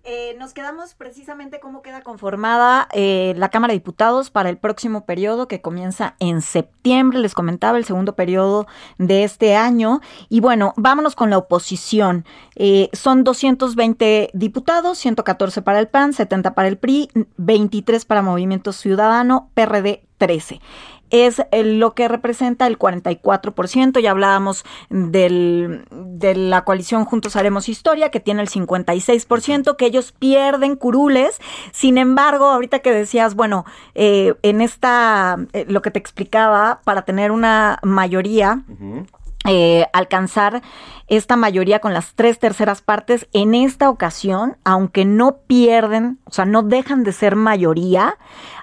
Eh, 0.08 0.36
nos 0.38 0.54
quedamos 0.54 0.94
precisamente 0.94 1.58
cómo 1.58 1.82
queda 1.82 2.00
conformada 2.00 2.86
eh, 2.92 3.34
la 3.36 3.48
Cámara 3.48 3.72
de 3.72 3.80
Diputados 3.80 4.30
para 4.30 4.48
el 4.48 4.56
próximo 4.56 5.04
periodo 5.04 5.48
que 5.48 5.60
comienza 5.60 6.14
en 6.20 6.42
septiembre. 6.42 7.18
Les 7.18 7.34
comentaba 7.34 7.76
el 7.76 7.84
segundo 7.84 8.14
periodo 8.14 8.68
de 8.98 9.24
este 9.24 9.56
año. 9.56 10.00
Y 10.28 10.38
bueno, 10.38 10.74
vámonos 10.76 11.16
con 11.16 11.28
la 11.28 11.38
oposición. 11.38 12.24
Eh, 12.54 12.88
son 12.92 13.24
220 13.24 14.30
diputados, 14.32 14.96
114 14.98 15.60
para 15.62 15.80
el 15.80 15.88
PAN, 15.88 16.12
70 16.12 16.54
para 16.54 16.68
el 16.68 16.78
PRI, 16.78 17.10
23 17.36 18.04
para 18.04 18.22
Movimiento 18.22 18.72
Ciudadano, 18.72 19.50
PRD 19.54 20.04
13 20.18 20.60
es 21.10 21.40
eh, 21.50 21.62
lo 21.64 21.94
que 21.94 22.08
representa 22.08 22.66
el 22.66 22.78
44%. 22.78 24.00
Ya 24.00 24.10
hablábamos 24.10 24.64
del, 24.90 25.84
de 25.90 26.34
la 26.34 26.64
coalición 26.64 27.04
Juntos 27.04 27.36
Haremos 27.36 27.68
Historia, 27.68 28.10
que 28.10 28.20
tiene 28.20 28.42
el 28.42 28.48
56%, 28.48 29.76
que 29.76 29.86
ellos 29.86 30.12
pierden 30.12 30.76
curules. 30.76 31.40
Sin 31.72 31.98
embargo, 31.98 32.46
ahorita 32.46 32.80
que 32.80 32.92
decías, 32.92 33.34
bueno, 33.34 33.64
eh, 33.94 34.34
en 34.42 34.60
esta, 34.60 35.38
eh, 35.52 35.66
lo 35.68 35.82
que 35.82 35.90
te 35.90 35.98
explicaba, 35.98 36.80
para 36.84 37.02
tener 37.02 37.30
una 37.30 37.78
mayoría, 37.82 38.62
eh, 39.46 39.86
alcanzar 39.92 40.62
esta 41.08 41.36
mayoría 41.36 41.78
con 41.78 41.94
las 41.94 42.14
tres 42.14 42.38
terceras 42.38 42.82
partes 42.82 43.28
en 43.32 43.54
esta 43.54 43.90
ocasión, 43.90 44.56
aunque 44.64 45.04
no 45.04 45.38
pierden, 45.46 46.18
o 46.24 46.32
sea, 46.32 46.44
no 46.44 46.62
dejan 46.62 47.04
de 47.04 47.12
ser 47.12 47.36
mayoría, 47.36 48.18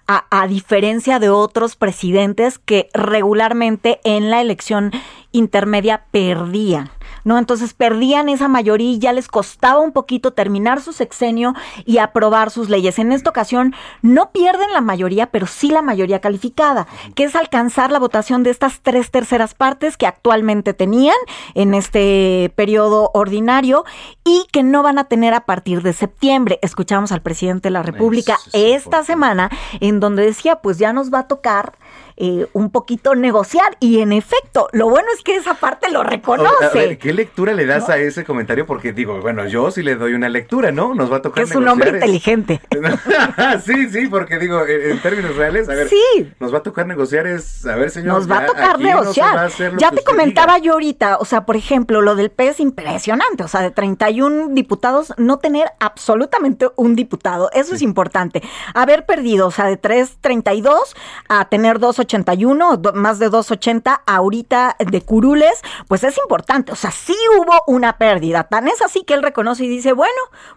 a, 0.08 0.26
a 0.30 0.48
diferencia 0.48 1.20
de 1.20 1.30
otros 1.30 1.76
presidentes 1.76 2.60
que 2.60 2.90
regularmente 2.94 4.02
en 4.04 4.30
la 4.30 4.42
elección 4.42 4.92
intermedia 5.32 6.06
perdían. 6.12 6.90
¿No? 7.24 7.38
Entonces 7.38 7.74
perdían 7.74 8.30
esa 8.30 8.48
mayoría 8.48 8.92
y 8.92 9.00
ya 9.00 9.14
les 9.14 9.28
costaba 9.28 9.80
un 9.80 9.92
poquito 9.92 10.34
terminar 10.34 10.82
su 10.82 10.94
sexenio 10.94 11.54
y 11.86 11.98
aprobar 11.98 12.52
sus 12.52 12.70
leyes. 12.70 13.00
En 13.00 13.12
esta 13.12 13.30
ocasión 13.30 13.74
no 14.02 14.32
pierden 14.32 14.72
la 14.74 14.82
mayoría, 14.82 15.28
pero 15.28 15.48
sí 15.48 15.70
la 15.70 15.82
mayoría 15.82 16.20
calificada, 16.20 16.88
que 17.16 17.24
es 17.24 17.36
alcanzar 17.36 17.92
la 17.92 18.00
votación 18.00 18.44
de 18.44 18.50
estas 18.50 18.82
tres 18.82 19.12
terceras 19.12 19.54
partes 19.54 19.98
que 19.98 20.08
actualmente 20.08 20.74
tenían 20.74 21.16
en 21.54 21.74
este 21.74 22.52
periodo 22.56 23.12
ordinario 23.14 23.86
y 24.24 24.46
que 24.52 24.64
no 24.64 24.84
van 24.84 24.98
a 24.98 25.06
tener 25.06 25.34
a 25.34 25.46
partir 25.46 25.82
de 25.82 25.94
septiembre. 25.94 26.60
Escuchamos 26.62 27.12
al 27.12 27.22
presidente 27.22 27.70
de 27.70 27.74
la 27.74 27.84
República 27.84 28.38
esta 28.54 29.04
semana 29.04 29.50
en 29.80 30.00
donde 30.00 30.26
decía, 30.26 30.58
pues 30.58 30.78
ya 30.78 30.94
nos 30.94 31.14
va 31.14 31.20
a 31.20 31.28
tocar 31.28 31.78
eh, 32.18 32.48
un 32.54 32.70
poquito 32.70 33.16
negociar 33.16 33.78
y 33.80 34.00
en 34.00 34.12
efecto, 34.12 34.68
lo 34.74 34.90
bueno 34.90 35.08
es 35.16 35.24
que 35.24 35.36
esa 35.36 35.54
parte 35.56 35.92
lo 35.92 36.04
reconoce. 36.04 36.66
A 36.66 36.70
ver, 36.70 36.98
¿qué 36.98 37.14
¿qué 37.14 37.14
lectura 37.14 37.54
le 37.54 37.66
das 37.66 37.90
a 37.90 37.98
ese 37.98 38.24
comentario? 38.24 38.66
Porque 38.66 38.92
digo, 38.92 39.22
bueno, 39.22 39.46
yo 39.48 39.70
sí 39.72 39.84
le 39.84 39.96
doy 39.96 40.14
una 40.14 40.30
lectura, 40.30 40.72
¿no? 40.72 40.96
Nos 40.96 41.12
va 41.12 41.18
a 41.18 41.22
tocar 41.22 41.44
Es 41.44 41.56
un 41.56 41.68
hombre 41.68 41.92
inteligente. 41.92 42.60
sí, 43.66 43.90
sí, 43.90 44.08
porque 44.08 44.40
digo, 44.40 44.66
en, 44.66 45.00
términos 45.00 45.36
reales, 45.36 45.70
a 45.70 45.76
ver, 45.76 45.90
sí. 45.90 46.32
nos 46.40 46.54
va 46.54 46.58
a 46.58 46.64
tocar 46.64 46.88
negociar 46.88 47.28
es, 47.28 47.66
a 47.66 47.76
ver, 47.76 47.92
señor. 47.92 48.16
Nos 48.16 48.30
va 48.30 48.40
a 48.40 48.46
tocar 48.48 48.80
negociar. 48.80 49.50
ya 49.78 49.92
te 49.92 50.04
comentaba 50.04 50.58
yo 50.58 50.74
ahorita, 50.74 51.18
o 51.18 51.26
sea, 51.26 51.46
por 51.46 51.56
ejemplo, 51.56 52.02
lo 52.02 52.16
del 52.16 52.32
P 52.32 52.48
es 52.48 52.60
impresionante, 52.60 53.44
o 53.44 53.48
sea, 53.48 53.62
de 53.62 53.72
31 53.72 54.50
diputados, 54.50 55.14
no 55.18 55.38
tener 55.38 55.68
absolutamente 55.80 56.70
un 56.76 56.96
diputado, 56.96 57.50
eso 57.54 57.76
es 57.76 57.82
importante. 57.82 58.42
Haber 58.74 59.06
perdido, 59.06 59.48
o 59.48 59.52
sea, 59.52 59.66
de 59.66 59.80
3.32 59.80 60.96
a 61.30 61.46
tener 61.50 61.80
2.81, 62.08 62.94
más 62.94 63.20
de 63.20 63.30
2.80 63.30 64.02
ahorita 64.06 64.76
de 64.80 65.02
curules, 65.02 65.62
pues 65.88 66.04
es 66.04 66.18
importante, 66.18 66.72
o 66.72 66.76
sea, 66.76 66.92
sí 66.92 67.16
hubo 67.38 67.64
una 67.68 67.98
pérdida, 67.98 68.44
tan 68.46 68.68
es 68.68 68.82
así 68.82 69.04
que 69.04 69.14
él 69.14 69.24
reconoce 69.24 69.66
y 69.66 69.70
dice, 69.70 69.94
bueno, 69.94 70.12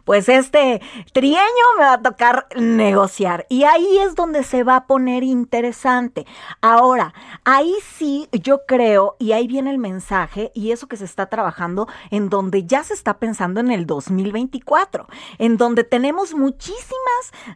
pues 0.05 0.29
este 0.29 0.81
trienio 1.13 1.65
me 1.79 1.85
va 1.85 1.93
a 1.95 2.03
tocar 2.03 2.47
negociar. 2.57 3.47
Y 3.49 3.65
ahí 3.65 3.99
es 3.99 4.15
donde 4.15 4.43
se 4.43 4.65
va 4.65 4.77
a 4.77 4.87
poner 4.87 5.23
interesante. 5.23 6.27
Ahora, 6.61 7.15
ahí 7.45 7.75
sí 7.97 8.29
yo 8.33 8.67
creo, 8.67 9.17
y 9.19 9.33
ahí 9.33 9.47
viene 9.47 9.71
el 9.71 9.79
mensaje, 9.79 10.51
y 10.55 10.73
eso 10.73 10.87
que 10.87 10.97
se 10.97 11.05
está 11.05 11.27
trabajando, 11.27 11.89
en 12.11 12.29
donde 12.29 12.65
ya 12.65 12.85
se 12.85 12.95
está 12.95 13.19
pensando 13.19 13.61
en 13.61 13.71
el 13.71 13.87
2024, 13.87 15.07
en 15.39 15.57
donde 15.57 15.85
tenemos 15.85 16.35
muchísimas 16.35 16.97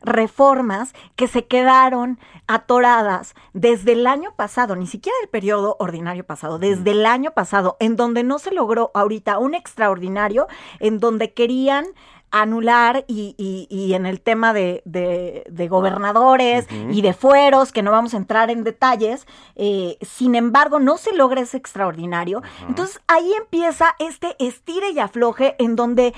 reformas 0.03 0.93
que 1.17 1.29
se 1.29 1.47
quedaron 1.47 2.19
atoradas 2.47 3.35
desde 3.53 3.80
el 3.87 4.07
año 4.07 4.33
pasado, 4.37 4.77
ni 4.77 4.87
siquiera 4.87 5.17
el 5.23 5.29
periodo 5.29 5.77
ordinario 5.79 6.25
pasado, 6.25 6.59
desde 6.59 6.93
el 6.93 7.07
año 7.07 7.33
pasado, 7.33 7.77
en 7.81 7.97
donde 7.97 8.23
no 8.23 8.39
se 8.39 8.53
logró 8.53 8.91
ahorita 8.95 9.39
un 9.39 9.55
extraordinario, 9.55 10.47
en 10.79 10.99
donde 10.99 11.33
querían 11.33 11.87
anular 12.31 13.05
y, 13.09 13.35
y, 13.69 13.95
en 13.95 14.07
el 14.07 14.21
tema 14.21 14.53
de, 14.53 14.83
de, 14.85 15.69
gobernadores 15.69 16.67
y 16.71 17.03
de 17.03 17.13
fueros, 17.13 17.73
que 17.73 17.83
no 17.83 17.91
vamos 17.91 18.15
a 18.15 18.19
entrar 18.19 18.51
en 18.51 18.63
detalles, 18.63 19.27
eh, 19.57 19.99
sin 20.01 20.35
embargo 20.37 20.79
no 20.79 20.97
se 20.97 21.13
logra 21.15 21.41
ese 21.41 21.57
extraordinario. 21.57 22.43
Entonces 22.69 23.01
ahí 23.09 23.33
empieza 23.35 23.97
este 23.99 24.37
estire 24.39 24.91
y 24.91 25.01
afloje 25.01 25.57
en 25.59 25.75
donde 25.75 26.15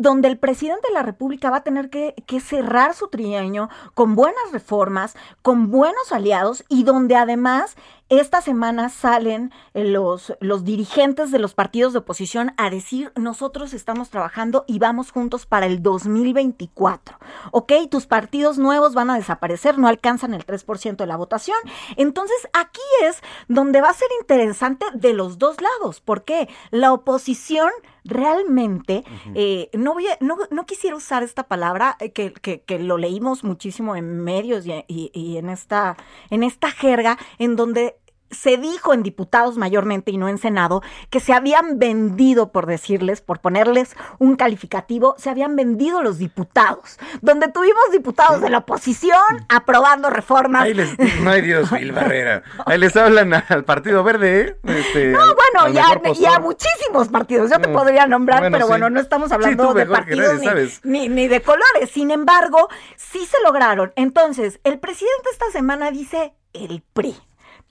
donde 0.00 0.28
el 0.28 0.38
presidente 0.38 0.88
de 0.88 0.94
la 0.94 1.02
República 1.02 1.50
va 1.50 1.58
a 1.58 1.62
tener 1.62 1.90
que, 1.90 2.14
cerrar 2.40 2.94
su 2.94 3.08
trienio 3.08 3.68
con 3.92 4.14
buenas 4.14 4.50
reformas, 4.50 5.14
con 5.42 5.70
buenos 5.70 6.10
aliados 6.10 6.64
y 6.70 6.84
donde 6.84 7.16
además 7.16 7.76
esta 8.08 8.40
semana 8.40 8.88
salen 8.88 9.52
eh, 9.74 9.84
los, 9.84 10.32
los 10.40 10.64
dirigentes 10.64 11.30
de 11.30 11.38
los 11.38 11.54
partidos 11.54 11.92
de 11.92 12.00
oposición 12.00 12.54
a 12.56 12.70
decir 12.70 13.12
nosotros 13.14 13.72
estamos 13.72 14.10
trabajando 14.10 14.64
y 14.66 14.78
vamos 14.78 15.12
juntos 15.12 15.44
para 15.44 15.66
el 15.66 15.82
2024. 15.82 17.18
¿Ok? 17.52 17.72
Tus 17.90 18.06
partidos 18.06 18.58
nuevos 18.58 18.94
van 18.94 19.10
a 19.10 19.16
desaparecer, 19.16 19.78
no 19.78 19.86
alcanzan 19.86 20.32
el 20.34 20.46
3% 20.46 20.96
de 20.96 21.06
la 21.06 21.16
votación. 21.16 21.58
Entonces 21.96 22.48
aquí 22.54 22.80
es 23.02 23.22
donde 23.48 23.82
va 23.82 23.90
a 23.90 23.94
ser 23.94 24.08
interesante 24.20 24.86
de 24.94 25.12
los 25.12 25.38
dos 25.38 25.58
lados. 25.60 26.00
¿Por 26.00 26.24
qué? 26.24 26.48
La 26.70 26.92
oposición 26.92 27.70
realmente, 28.04 29.04
eh, 29.34 29.70
no, 29.72 29.94
voy 29.94 30.06
no, 30.20 30.36
no, 30.50 30.66
quisiera 30.66 30.96
usar 30.96 31.22
esta 31.22 31.48
palabra, 31.48 31.96
eh, 32.00 32.12
que, 32.12 32.32
que, 32.32 32.78
lo 32.78 32.98
leímos 32.98 33.44
muchísimo 33.44 33.96
en 33.96 34.20
medios 34.20 34.66
y, 34.66 35.10
y, 35.12 35.36
en, 35.36 35.48
esta, 35.50 35.96
en 36.30 36.42
esta 36.42 36.70
jerga, 36.70 37.18
en 37.38 37.56
donde 37.56 37.96
se 38.30 38.56
dijo 38.56 38.94
en 38.94 39.02
diputados 39.02 39.56
mayormente 39.56 40.10
y 40.10 40.16
no 40.16 40.28
en 40.28 40.38
Senado 40.38 40.82
que 41.10 41.20
se 41.20 41.32
habían 41.32 41.78
vendido, 41.78 42.52
por 42.52 42.66
decirles, 42.66 43.20
por 43.20 43.40
ponerles 43.40 43.96
un 44.18 44.36
calificativo, 44.36 45.14
se 45.18 45.30
habían 45.30 45.56
vendido 45.56 46.02
los 46.02 46.18
diputados, 46.18 46.98
donde 47.20 47.48
tuvimos 47.48 47.90
diputados 47.92 48.40
de 48.40 48.50
la 48.50 48.58
oposición 48.58 49.20
aprobando 49.48 50.10
reformas. 50.10 50.62
Ahí 50.62 50.74
les, 50.74 50.98
no 51.20 51.30
hay 51.30 51.42
Dios, 51.42 51.70
Phil 51.70 51.92
Barrera. 51.92 52.42
Ahí 52.66 52.78
les 52.78 52.96
hablan 52.96 53.34
al 53.34 53.64
Partido 53.64 54.02
Verde, 54.02 54.40
¿eh? 54.40 54.56
Este, 54.64 55.08
no, 55.08 55.20
bueno, 55.34 55.74
ya, 56.12 56.38
muchísimos 56.38 57.08
partidos, 57.08 57.50
yo 57.50 57.58
te 57.58 57.68
podría 57.68 58.06
nombrar, 58.06 58.50
pero 58.50 58.66
bueno, 58.66 58.90
no 58.90 59.00
estamos 59.00 59.32
hablando 59.32 59.74
de 59.74 59.86
partidos 59.86 60.40
ni, 60.84 61.08
ni 61.08 61.28
de 61.28 61.40
colores. 61.42 61.90
Sin 61.92 62.10
embargo, 62.10 62.68
sí 62.96 63.26
se 63.26 63.36
lograron. 63.44 63.92
Entonces, 63.96 64.60
el 64.64 64.78
presidente 64.78 65.28
esta 65.32 65.50
semana 65.50 65.90
dice 65.90 66.34
el 66.52 66.82
PRI 66.92 67.16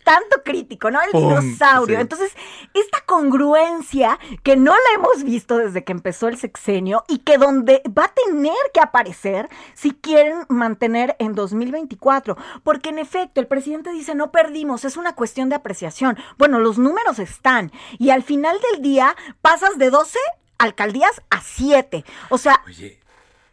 tanto 0.09 0.41
crítico, 0.43 0.89
¿no? 0.89 0.99
El 1.03 1.11
dinosaurio. 1.11 1.99
Entonces, 1.99 2.33
esta 2.73 3.01
congruencia 3.05 4.17
que 4.41 4.55
no 4.55 4.71
la 4.71 4.95
hemos 4.95 5.23
visto 5.23 5.55
desde 5.59 5.83
que 5.83 5.91
empezó 5.91 6.27
el 6.27 6.39
sexenio 6.39 7.03
y 7.07 7.19
que 7.19 7.37
donde 7.37 7.83
va 7.95 8.05
a 8.05 8.13
tener 8.25 8.55
que 8.73 8.79
aparecer 8.79 9.49
si 9.75 9.91
quieren 9.91 10.47
mantener 10.49 11.15
en 11.19 11.35
2024. 11.35 12.37
Porque 12.63 12.89
en 12.89 12.97
efecto, 12.97 13.39
el 13.39 13.45
presidente 13.45 13.91
dice, 13.91 14.15
no 14.15 14.31
perdimos, 14.31 14.83
es 14.83 14.97
una 14.97 15.13
cuestión 15.13 15.47
de 15.49 15.57
apreciación. 15.57 16.17
Bueno, 16.39 16.57
los 16.57 16.79
números 16.79 17.19
están 17.19 17.71
y 17.99 18.09
al 18.09 18.23
final 18.23 18.57
del 18.71 18.81
día 18.81 19.15
pasas 19.43 19.77
de 19.77 19.91
12 19.91 20.17
alcaldías 20.57 21.21
a 21.29 21.39
7. 21.39 22.03
O 22.29 22.39
sea... 22.39 22.63
Oye, 22.65 22.99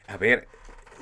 a 0.07 0.17
ver, 0.17 0.49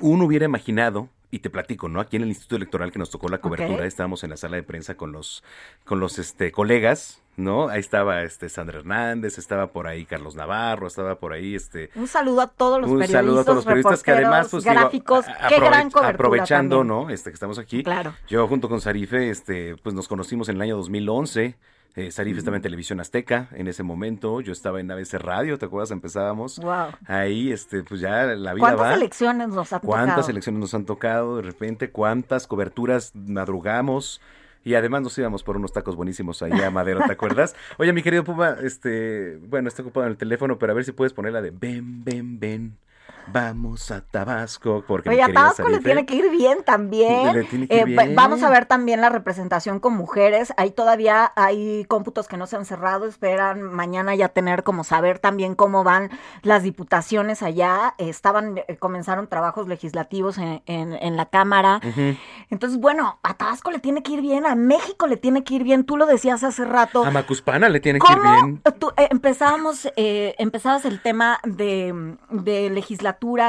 uno 0.01 0.25
hubiera 0.25 0.43
imaginado 0.43 1.07
y 1.31 1.39
te 1.39 1.49
platico, 1.49 1.89
¿no? 1.89 1.99
Aquí 1.99 2.15
en 2.15 2.23
el 2.23 2.29
Instituto 2.29 2.55
Electoral 2.55 2.91
que 2.91 2.99
nos 2.99 3.09
tocó 3.09 3.29
la 3.29 3.39
cobertura, 3.39 3.85
estábamos 3.85 4.23
en 4.23 4.29
la 4.29 4.37
sala 4.37 4.55
de 4.57 4.63
prensa 4.63 4.95
con 4.95 5.11
los, 5.11 5.43
con 5.83 5.99
los 5.99 6.19
este, 6.19 6.51
colegas, 6.51 7.21
¿no? 7.37 7.67
Ahí 7.69 7.79
estaba 7.79 8.23
este 8.23 8.49
Sandra 8.49 8.79
Hernández, 8.79 9.37
estaba 9.37 9.67
por 9.67 9.87
ahí 9.87 10.05
Carlos 10.05 10.35
Navarro, 10.35 10.87
estaba 10.87 11.15
por 11.19 11.33
ahí 11.33 11.55
este 11.55 11.89
Un 11.95 12.07
saludo 12.07 12.41
a 12.41 12.47
todos 12.47 12.81
los 12.81 12.89
un 12.89 12.99
periodistas, 12.99 13.21
saludo 13.21 13.39
a 13.39 13.43
todos 13.43 13.55
los 13.57 13.65
periodistas 13.65 14.03
que 14.03 14.11
además 14.11 14.47
pues, 14.49 14.63
gráficos, 14.63 15.25
qué 15.49 15.59
gran 15.59 15.89
cobertura 15.89 16.09
aprovechando, 16.09 16.83
¿no? 16.83 17.09
Este 17.09 17.29
que 17.29 17.35
estamos 17.35 17.59
aquí. 17.59 17.83
Claro. 17.83 18.13
Yo 18.27 18.47
junto 18.47 18.69
con 18.69 18.81
Sarife 18.81 19.29
este 19.29 19.75
pues 19.77 19.93
nos 19.93 20.07
conocimos 20.07 20.49
en 20.49 20.55
el 20.55 20.61
año 20.61 20.77
2011 20.77 21.55
eh, 21.95 22.11
Sarif 22.11 22.37
estaba 22.37 22.57
en 22.57 22.61
Televisión 22.61 22.99
Azteca 22.99 23.47
en 23.53 23.67
ese 23.67 23.81
momento. 23.83 24.41
Yo 24.41 24.51
estaba 24.51 24.81
en 24.81 24.91
ABC 24.91 25.13
Radio, 25.13 25.57
¿te 25.57 25.65
acuerdas? 25.65 25.91
Empezábamos. 25.91 26.59
Wow. 26.59 26.87
Ahí, 27.07 27.51
este, 27.51 27.83
pues 27.83 28.01
ya 28.01 28.25
la 28.25 28.53
vida 28.53 28.75
¿Cuántas 28.75 28.97
elecciones 28.97 29.47
nos 29.49 29.71
han 29.71 29.81
tocado? 29.81 30.05
¿Cuántas 30.05 30.29
elecciones 30.29 30.59
nos 30.59 30.73
han 30.73 30.85
tocado 30.85 31.37
de 31.37 31.43
repente? 31.43 31.91
¿Cuántas 31.91 32.47
coberturas 32.47 33.13
madrugamos? 33.15 34.21
Y 34.65 34.73
además 34.73 35.03
nos 35.03 35.17
íbamos 35.17 35.43
por 35.43 35.55
unos 35.57 35.71
tacos 35.71 35.95
buenísimos 35.95 36.41
allá 36.41 36.67
a 36.67 36.71
Madero, 36.71 36.99
¿te 37.05 37.11
acuerdas? 37.13 37.55
Oye, 37.77 37.93
mi 37.93 38.01
querido 38.01 38.23
Puma, 38.23 38.57
este, 38.63 39.37
bueno, 39.47 39.69
está 39.69 39.83
ocupado 39.83 40.07
en 40.07 40.11
el 40.11 40.17
teléfono, 40.17 40.57
pero 40.57 40.71
a 40.71 40.75
ver 40.75 40.83
si 40.83 40.91
puedes 40.91 41.13
poner 41.13 41.33
la 41.33 41.41
de 41.41 41.51
ven, 41.51 42.03
ven, 42.03 42.39
ven. 42.39 42.77
Vamos 43.27 43.91
a 43.91 44.01
Tabasco. 44.01 44.83
Porque 44.87 45.09
Oye, 45.09 45.21
a 45.21 45.31
Tabasco 45.31 45.67
le 45.69 45.79
tiene 45.79 46.05
que 46.05 46.15
ir 46.15 46.29
bien 46.29 46.63
también. 46.63 47.47
Eh, 47.69 48.13
vamos 48.15 48.43
a 48.43 48.49
ver 48.49 48.65
también 48.65 49.01
la 49.01 49.09
representación 49.09 49.79
con 49.79 49.95
mujeres. 49.95 50.53
Ahí 50.57 50.71
todavía 50.71 51.31
hay 51.35 51.85
cómputos 51.85 52.27
que 52.27 52.37
no 52.37 52.47
se 52.47 52.55
han 52.55 52.65
cerrado. 52.65 53.05
Esperan 53.05 53.63
mañana 53.63 54.15
ya 54.15 54.29
tener 54.29 54.63
como 54.63 54.83
saber 54.83 55.19
también 55.19 55.55
cómo 55.55 55.83
van 55.83 56.09
las 56.41 56.63
diputaciones 56.63 57.41
allá. 57.41 57.95
estaban, 57.97 58.59
eh, 58.67 58.77
comenzaron 58.77 59.27
trabajos 59.27 59.67
legislativos 59.67 60.37
en, 60.37 60.61
en, 60.65 61.17
la 61.17 61.25
Cámara. 61.27 61.81
Entonces, 62.49 62.79
bueno, 62.79 63.19
a 63.23 63.33
Tabasco 63.35 63.71
le 63.71 63.79
tiene 63.79 64.03
que 64.03 64.13
ir 64.13 64.21
bien, 64.21 64.45
a 64.45 64.55
México 64.55 65.07
le 65.07 65.17
tiene 65.17 65.43
que 65.43 65.55
ir 65.55 65.63
bien. 65.63 65.85
Tú 65.85 65.97
lo 65.97 66.05
decías 66.05 66.43
hace 66.43 66.65
rato. 66.65 67.03
A 67.03 67.11
Macuspana 67.11 67.69
le 67.69 67.79
tiene 67.79 67.99
que 67.99 68.11
ir 68.11 68.19
bien. 68.19 68.61
Tú, 68.79 68.91
eh, 68.97 69.07
empezábamos, 69.11 69.89
empezabas 69.95 70.85
el 70.85 71.01
tema 71.01 71.39
de, 71.43 72.17
de 72.29 72.69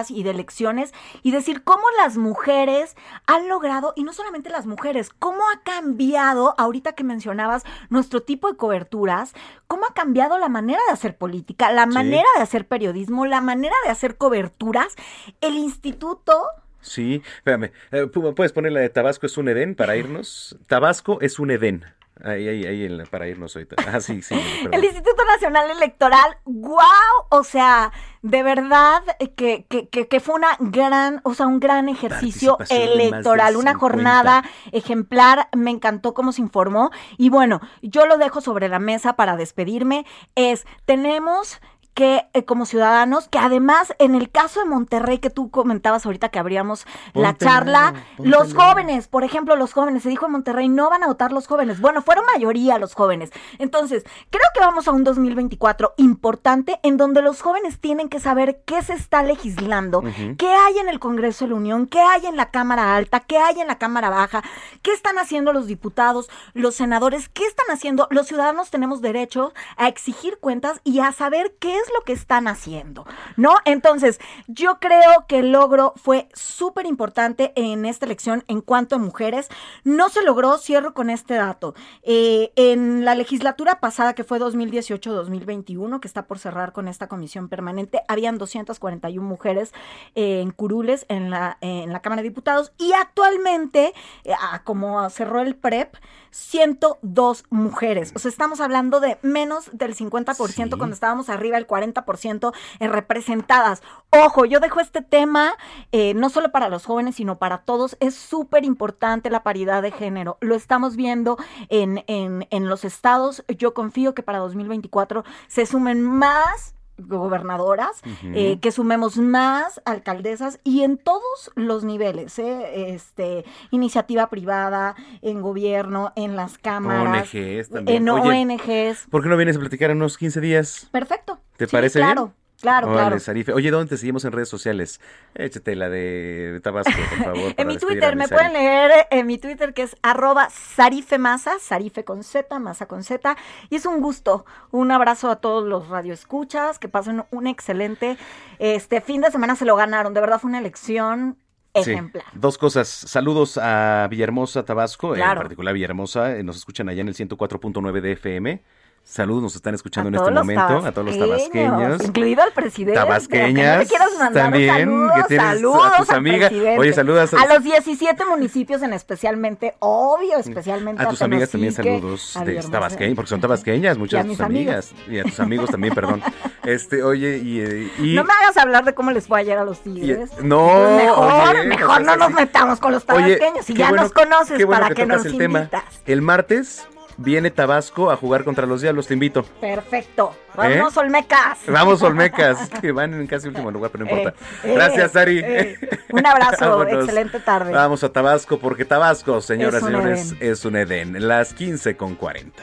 y 0.08 0.22
de 0.22 0.30
elecciones 0.30 0.94
y 1.22 1.30
decir 1.30 1.62
cómo 1.64 1.82
las 1.98 2.16
mujeres 2.16 2.96
han 3.26 3.48
logrado, 3.48 3.92
y 3.96 4.04
no 4.04 4.12
solamente 4.12 4.50
las 4.50 4.66
mujeres, 4.66 5.10
cómo 5.18 5.42
ha 5.48 5.62
cambiado, 5.62 6.54
ahorita 6.58 6.92
que 6.92 7.04
mencionabas 7.04 7.64
nuestro 7.90 8.22
tipo 8.22 8.50
de 8.50 8.56
coberturas, 8.56 9.32
cómo 9.66 9.86
ha 9.86 9.94
cambiado 9.94 10.38
la 10.38 10.48
manera 10.48 10.80
de 10.86 10.92
hacer 10.92 11.16
política, 11.16 11.72
la 11.72 11.86
manera 11.86 12.26
de 12.36 12.42
hacer 12.42 12.66
periodismo, 12.66 13.26
la 13.26 13.40
manera 13.40 13.74
de 13.84 13.90
hacer 13.90 14.16
coberturas. 14.16 14.94
El 15.40 15.54
instituto... 15.54 16.42
Sí, 16.80 17.22
espérame, 17.38 17.72
eh, 17.90 18.06
¿puedes 18.06 18.52
ponerle 18.52 18.80
de 18.80 18.88
Tabasco 18.90 19.26
es 19.26 19.36
un 19.36 19.48
Edén 19.48 19.74
para 19.74 19.96
irnos? 19.96 20.56
Tabasco 20.66 21.20
es 21.20 21.38
un 21.38 21.50
Edén. 21.50 21.84
Ahí, 22.24 22.48
ahí, 22.48 22.64
ahí, 22.64 23.02
para 23.10 23.28
irnos 23.28 23.54
ahorita. 23.54 23.76
Ah, 23.86 24.00
sí, 24.00 24.22
sí. 24.22 24.34
El 24.72 24.82
Instituto 24.82 25.22
Nacional 25.26 25.70
Electoral, 25.70 26.38
wow, 26.44 26.80
o 27.28 27.44
sea, 27.44 27.92
de 28.22 28.42
verdad 28.42 29.02
que, 29.36 29.66
que, 29.68 29.88
que, 29.88 30.20
fue 30.20 30.34
una 30.34 30.56
gran, 30.58 31.20
o 31.24 31.34
sea, 31.34 31.46
un 31.46 31.60
gran 31.60 31.88
ejercicio 31.88 32.58
electoral, 32.70 33.56
una 33.56 33.74
jornada 33.74 34.44
ejemplar, 34.72 35.48
me 35.54 35.70
encantó 35.70 36.14
cómo 36.14 36.32
se 36.32 36.40
informó 36.40 36.90
y 37.18 37.28
bueno, 37.28 37.60
yo 37.82 38.06
lo 38.06 38.16
dejo 38.18 38.40
sobre 38.40 38.68
la 38.68 38.78
mesa 38.78 39.14
para 39.14 39.36
despedirme, 39.36 40.06
es, 40.34 40.66
tenemos 40.86 41.60
que 41.96 42.28
eh, 42.34 42.44
como 42.44 42.66
ciudadanos, 42.66 43.26
que 43.26 43.38
además 43.38 43.94
en 43.98 44.14
el 44.14 44.28
caso 44.28 44.60
de 44.60 44.66
Monterrey 44.66 45.16
que 45.18 45.30
tú 45.30 45.50
comentabas 45.50 46.04
ahorita 46.04 46.28
que 46.28 46.38
abríamos 46.38 46.86
la 47.14 47.34
charla, 47.34 47.94
los 48.18 48.52
jóvenes, 48.52 49.08
por 49.08 49.24
ejemplo, 49.24 49.56
los 49.56 49.72
jóvenes, 49.72 50.02
se 50.02 50.10
dijo 50.10 50.26
en 50.26 50.32
Monterrey, 50.32 50.68
no 50.68 50.90
van 50.90 51.02
a 51.02 51.06
votar 51.06 51.32
los 51.32 51.46
jóvenes. 51.46 51.80
Bueno, 51.80 52.02
fueron 52.02 52.26
mayoría 52.26 52.78
los 52.78 52.92
jóvenes. 52.92 53.30
Entonces, 53.58 54.04
creo 54.28 54.44
que 54.52 54.60
vamos 54.60 54.86
a 54.88 54.92
un 54.92 55.04
2024 55.04 55.94
importante 55.96 56.78
en 56.82 56.98
donde 56.98 57.22
los 57.22 57.40
jóvenes 57.40 57.80
tienen 57.80 58.10
que 58.10 58.20
saber 58.20 58.60
qué 58.66 58.82
se 58.82 58.92
está 58.92 59.22
legislando, 59.22 60.02
qué 60.36 60.50
hay 60.50 60.76
en 60.78 60.90
el 60.90 61.00
Congreso 61.00 61.46
de 61.46 61.52
la 61.52 61.56
Unión, 61.56 61.86
qué 61.86 62.00
hay 62.00 62.26
en 62.26 62.36
la 62.36 62.50
Cámara 62.50 62.94
Alta, 62.94 63.20
qué 63.20 63.38
hay 63.38 63.58
en 63.60 63.68
la 63.68 63.78
Cámara 63.78 64.10
Baja, 64.10 64.44
qué 64.82 64.92
están 64.92 65.18
haciendo 65.18 65.54
los 65.54 65.66
diputados, 65.66 66.28
los 66.52 66.74
senadores, 66.74 67.30
qué 67.30 67.46
están 67.46 67.70
haciendo. 67.70 68.06
Los 68.10 68.26
ciudadanos 68.26 68.68
tenemos 68.68 69.00
derecho 69.00 69.54
a 69.78 69.88
exigir 69.88 70.36
cuentas 70.40 70.82
y 70.84 71.00
a 71.00 71.10
saber 71.12 71.56
qué 71.58 71.74
es 71.76 71.85
lo 71.94 72.04
que 72.04 72.12
están 72.12 72.48
haciendo, 72.48 73.06
¿no? 73.36 73.54
Entonces, 73.64 74.20
yo 74.46 74.78
creo 74.80 75.26
que 75.28 75.40
el 75.40 75.52
logro 75.52 75.92
fue 75.96 76.28
súper 76.34 76.86
importante 76.86 77.52
en 77.56 77.84
esta 77.84 78.06
elección 78.06 78.44
en 78.48 78.60
cuanto 78.60 78.96
a 78.96 78.98
mujeres. 78.98 79.48
No 79.84 80.08
se 80.08 80.22
logró, 80.22 80.58
cierro 80.58 80.94
con 80.94 81.10
este 81.10 81.34
dato. 81.34 81.74
Eh, 82.02 82.52
en 82.56 83.04
la 83.04 83.14
legislatura 83.14 83.80
pasada, 83.80 84.14
que 84.14 84.24
fue 84.24 84.38
2018-2021, 84.38 86.00
que 86.00 86.08
está 86.08 86.26
por 86.26 86.38
cerrar 86.38 86.72
con 86.72 86.88
esta 86.88 87.08
comisión 87.08 87.48
permanente, 87.48 88.02
habían 88.08 88.38
241 88.38 89.26
mujeres 89.26 89.72
eh, 90.14 90.40
en 90.40 90.50
curules 90.50 91.06
en 91.08 91.30
la, 91.30 91.58
en 91.60 91.92
la 91.92 92.00
Cámara 92.00 92.22
de 92.22 92.28
Diputados 92.28 92.72
y 92.78 92.92
actualmente, 92.92 93.92
eh, 94.24 94.34
como 94.64 95.08
cerró 95.10 95.40
el 95.40 95.56
PREP, 95.56 95.94
102 96.30 97.44
mujeres. 97.50 98.12
O 98.14 98.18
sea, 98.18 98.28
estamos 98.28 98.60
hablando 98.60 99.00
de 99.00 99.18
menos 99.22 99.70
del 99.72 99.96
50% 99.96 100.76
cuando 100.76 100.94
estábamos 100.94 101.30
arriba 101.30 101.56
del 101.56 101.66
40% 101.66 101.75
en 101.82 102.92
representadas. 102.92 103.82
Ojo, 104.10 104.44
yo 104.44 104.60
dejo 104.60 104.80
este 104.80 105.02
tema 105.02 105.54
eh, 105.92 106.14
no 106.14 106.30
solo 106.30 106.52
para 106.52 106.68
los 106.68 106.86
jóvenes, 106.86 107.16
sino 107.16 107.38
para 107.38 107.58
todos. 107.58 107.96
Es 108.00 108.14
súper 108.14 108.64
importante 108.64 109.30
la 109.30 109.42
paridad 109.42 109.82
de 109.82 109.90
género. 109.90 110.38
Lo 110.40 110.54
estamos 110.54 110.96
viendo 110.96 111.36
en, 111.68 112.04
en, 112.06 112.46
en 112.50 112.68
los 112.68 112.84
estados. 112.84 113.44
Yo 113.48 113.74
confío 113.74 114.14
que 114.14 114.22
para 114.22 114.38
2024 114.38 115.24
se 115.48 115.66
sumen 115.66 116.02
más 116.02 116.76
gobernadoras, 116.98 118.02
eh, 118.34 118.58
que 118.60 118.72
sumemos 118.72 119.18
más 119.18 119.82
alcaldesas 119.84 120.60
y 120.64 120.82
en 120.82 120.96
todos 120.96 121.50
los 121.54 121.84
niveles, 121.84 122.38
¿eh? 122.38 122.94
este, 122.94 123.44
iniciativa 123.70 124.28
privada, 124.30 124.96
en 125.20 125.42
gobierno, 125.42 126.12
en 126.16 126.36
las 126.36 126.58
cámaras, 126.58 127.28
ONGs 127.34 127.68
también. 127.68 128.02
en 128.02 128.08
ONGs. 128.08 129.08
¿Por 129.10 129.22
qué 129.22 129.28
no 129.28 129.36
vienes 129.36 129.56
a 129.56 129.60
platicar 129.60 129.90
en 129.90 129.98
unos 129.98 130.16
15 130.16 130.40
días? 130.40 130.88
Perfecto. 130.90 131.38
¿Te 131.56 131.66
parece 131.66 131.98
claro. 131.98 132.32
Claro, 132.60 132.88
claro. 132.90 133.16
Oye, 133.54 133.70
¿dónde 133.70 133.90
te 133.90 133.96
seguimos 133.98 134.24
en 134.24 134.32
redes 134.32 134.48
sociales? 134.48 134.98
Échate 135.34 135.76
la 135.76 135.90
de 135.90 136.60
Tabasco, 136.62 136.92
por 137.10 137.24
favor. 137.24 137.54
en 137.56 137.66
mi 137.66 137.76
Twitter, 137.76 138.16
me 138.16 138.28
pueden 138.28 138.54
leer 138.54 139.06
en 139.10 139.26
mi 139.26 139.36
Twitter 139.36 139.74
que 139.74 139.82
es 139.82 139.96
arroba 140.02 140.48
sarifemasa, 140.48 141.58
sarife 141.58 142.04
con 142.04 142.22
Z, 142.24 142.58
masa 142.58 142.86
con 142.86 143.02
Z. 143.02 143.36
Y 143.68 143.76
es 143.76 143.84
un 143.84 144.00
gusto. 144.00 144.46
Un 144.70 144.90
abrazo 144.90 145.30
a 145.30 145.36
todos 145.36 145.68
los 145.68 145.88
radioescuchas, 145.88 146.78
que 146.78 146.88
pasen 146.88 147.24
un 147.30 147.46
excelente 147.46 148.16
este 148.58 149.02
fin 149.02 149.20
de 149.20 149.30
semana, 149.30 149.54
se 149.54 149.66
lo 149.66 149.76
ganaron. 149.76 150.14
De 150.14 150.20
verdad 150.20 150.40
fue 150.40 150.48
una 150.48 150.58
elección 150.58 151.36
Ejemplar. 151.74 152.24
Dos 152.32 152.56
cosas. 152.56 152.88
Saludos 152.88 153.58
a 153.60 154.08
Villahermosa, 154.10 154.64
Tabasco, 154.64 155.14
en 155.14 155.22
particular 155.22 155.74
Villahermosa. 155.74 156.36
Eh, 156.36 156.42
nos 156.42 156.56
escuchan 156.56 156.88
allá 156.88 157.02
en 157.02 157.08
el 157.08 157.14
104.9 157.14 158.00
de 158.00 158.12
FM. 158.12 158.62
Saludos, 159.08 159.40
nos 159.40 159.54
están 159.54 159.72
escuchando 159.72 160.08
en 160.08 160.16
este 160.16 160.30
momento 160.32 160.84
a 160.84 160.90
todos 160.90 161.06
los 161.06 161.16
tabasqueños. 161.16 162.04
Incluido 162.04 162.42
al 162.42 162.50
presidente. 162.50 162.98
Tabasqueñas. 162.98 163.88
también. 164.34 164.74
Saludos, 164.74 165.12
que 165.14 165.22
tienes 165.28 165.46
saludos 165.46 165.86
a 165.86 165.96
tus 165.98 166.10
amigas. 166.10 166.52
Oye, 166.76 166.92
saludas 166.92 167.32
a, 167.32 167.46
los 167.46 167.62
17 167.62 168.24
municipios 168.24 168.82
en 168.82 168.92
especialmente, 168.92 169.76
obvio, 169.78 170.38
especialmente 170.38 171.04
a 171.04 171.08
tus 171.08 171.22
amigas 171.22 171.50
también 171.50 171.72
saludos 171.72 172.36
de 172.44 172.56
tabasqueñas, 172.56 173.14
porque 173.14 173.28
son 173.28 173.40
tabasqueñas, 173.40 173.96
muchas 173.96 174.24
de 174.24 174.30
tus 174.30 174.40
amigas. 174.40 174.92
Y 175.08 175.20
a 175.20 175.22
tus 175.22 175.38
amigos 175.38 175.70
también, 175.70 175.94
perdón. 175.94 176.22
Este, 176.66 177.00
oye, 177.04 177.38
y, 177.38 177.60
y, 178.00 178.14
No 178.16 178.24
me 178.24 178.32
hagas 178.32 178.56
hablar 178.56 178.84
de 178.84 178.92
cómo 178.92 179.12
les 179.12 179.28
fue 179.28 179.38
ayer 179.38 179.56
a 179.56 179.64
los 179.64 179.84
tigres. 179.84 180.32
no, 180.42 180.96
mejor, 180.96 181.64
mejor 181.64 182.02
no 182.02 182.16
nos 182.16 182.32
metamos 182.32 182.80
con 182.80 182.90
los 182.90 183.04
tabasqueños. 183.04 183.64
Si 183.64 183.72
ya 183.72 183.92
nos 183.92 184.12
conoces, 184.12 184.66
para 184.66 184.90
que, 184.90 185.06
nos 185.06 185.24
el 185.24 185.34
invitas. 185.34 185.70
Tema. 185.70 185.84
El 186.06 186.22
martes 186.22 186.88
viene 187.16 187.50
Tabasco 187.50 188.10
a 188.10 188.16
jugar 188.16 188.44
contra 188.44 188.66
los 188.66 188.82
Diablos, 188.82 189.06
te 189.06 189.14
invito. 189.14 189.44
Perfecto. 189.60 190.34
Vamos, 190.54 190.96
¿Eh? 190.96 191.00
Olmecas. 191.00 191.58
Vamos, 191.66 192.02
Olmecas, 192.02 192.70
que 192.80 192.92
van 192.92 193.14
en 193.14 193.26
casi 193.26 193.48
último 193.48 193.70
lugar, 193.70 193.90
pero 193.90 194.04
no 194.04 194.10
importa. 194.10 194.38
Eh, 194.64 194.74
Gracias, 194.74 195.16
Ari. 195.16 195.40
Eh, 195.44 195.78
un 196.12 196.26
abrazo, 196.26 196.86
excelente 196.86 197.40
tarde. 197.40 197.72
Vamos 197.72 198.02
a 198.04 198.10
Tabasco, 198.10 198.58
porque 198.58 198.84
Tabasco, 198.84 199.40
señoras 199.40 199.82
y 199.82 199.86
señores, 199.86 200.34
es 200.40 200.64
un 200.64 200.76
Edén. 200.76 201.26
Las 201.26 201.52
15 201.54 201.96
con 201.96 202.14
40. 202.14 202.62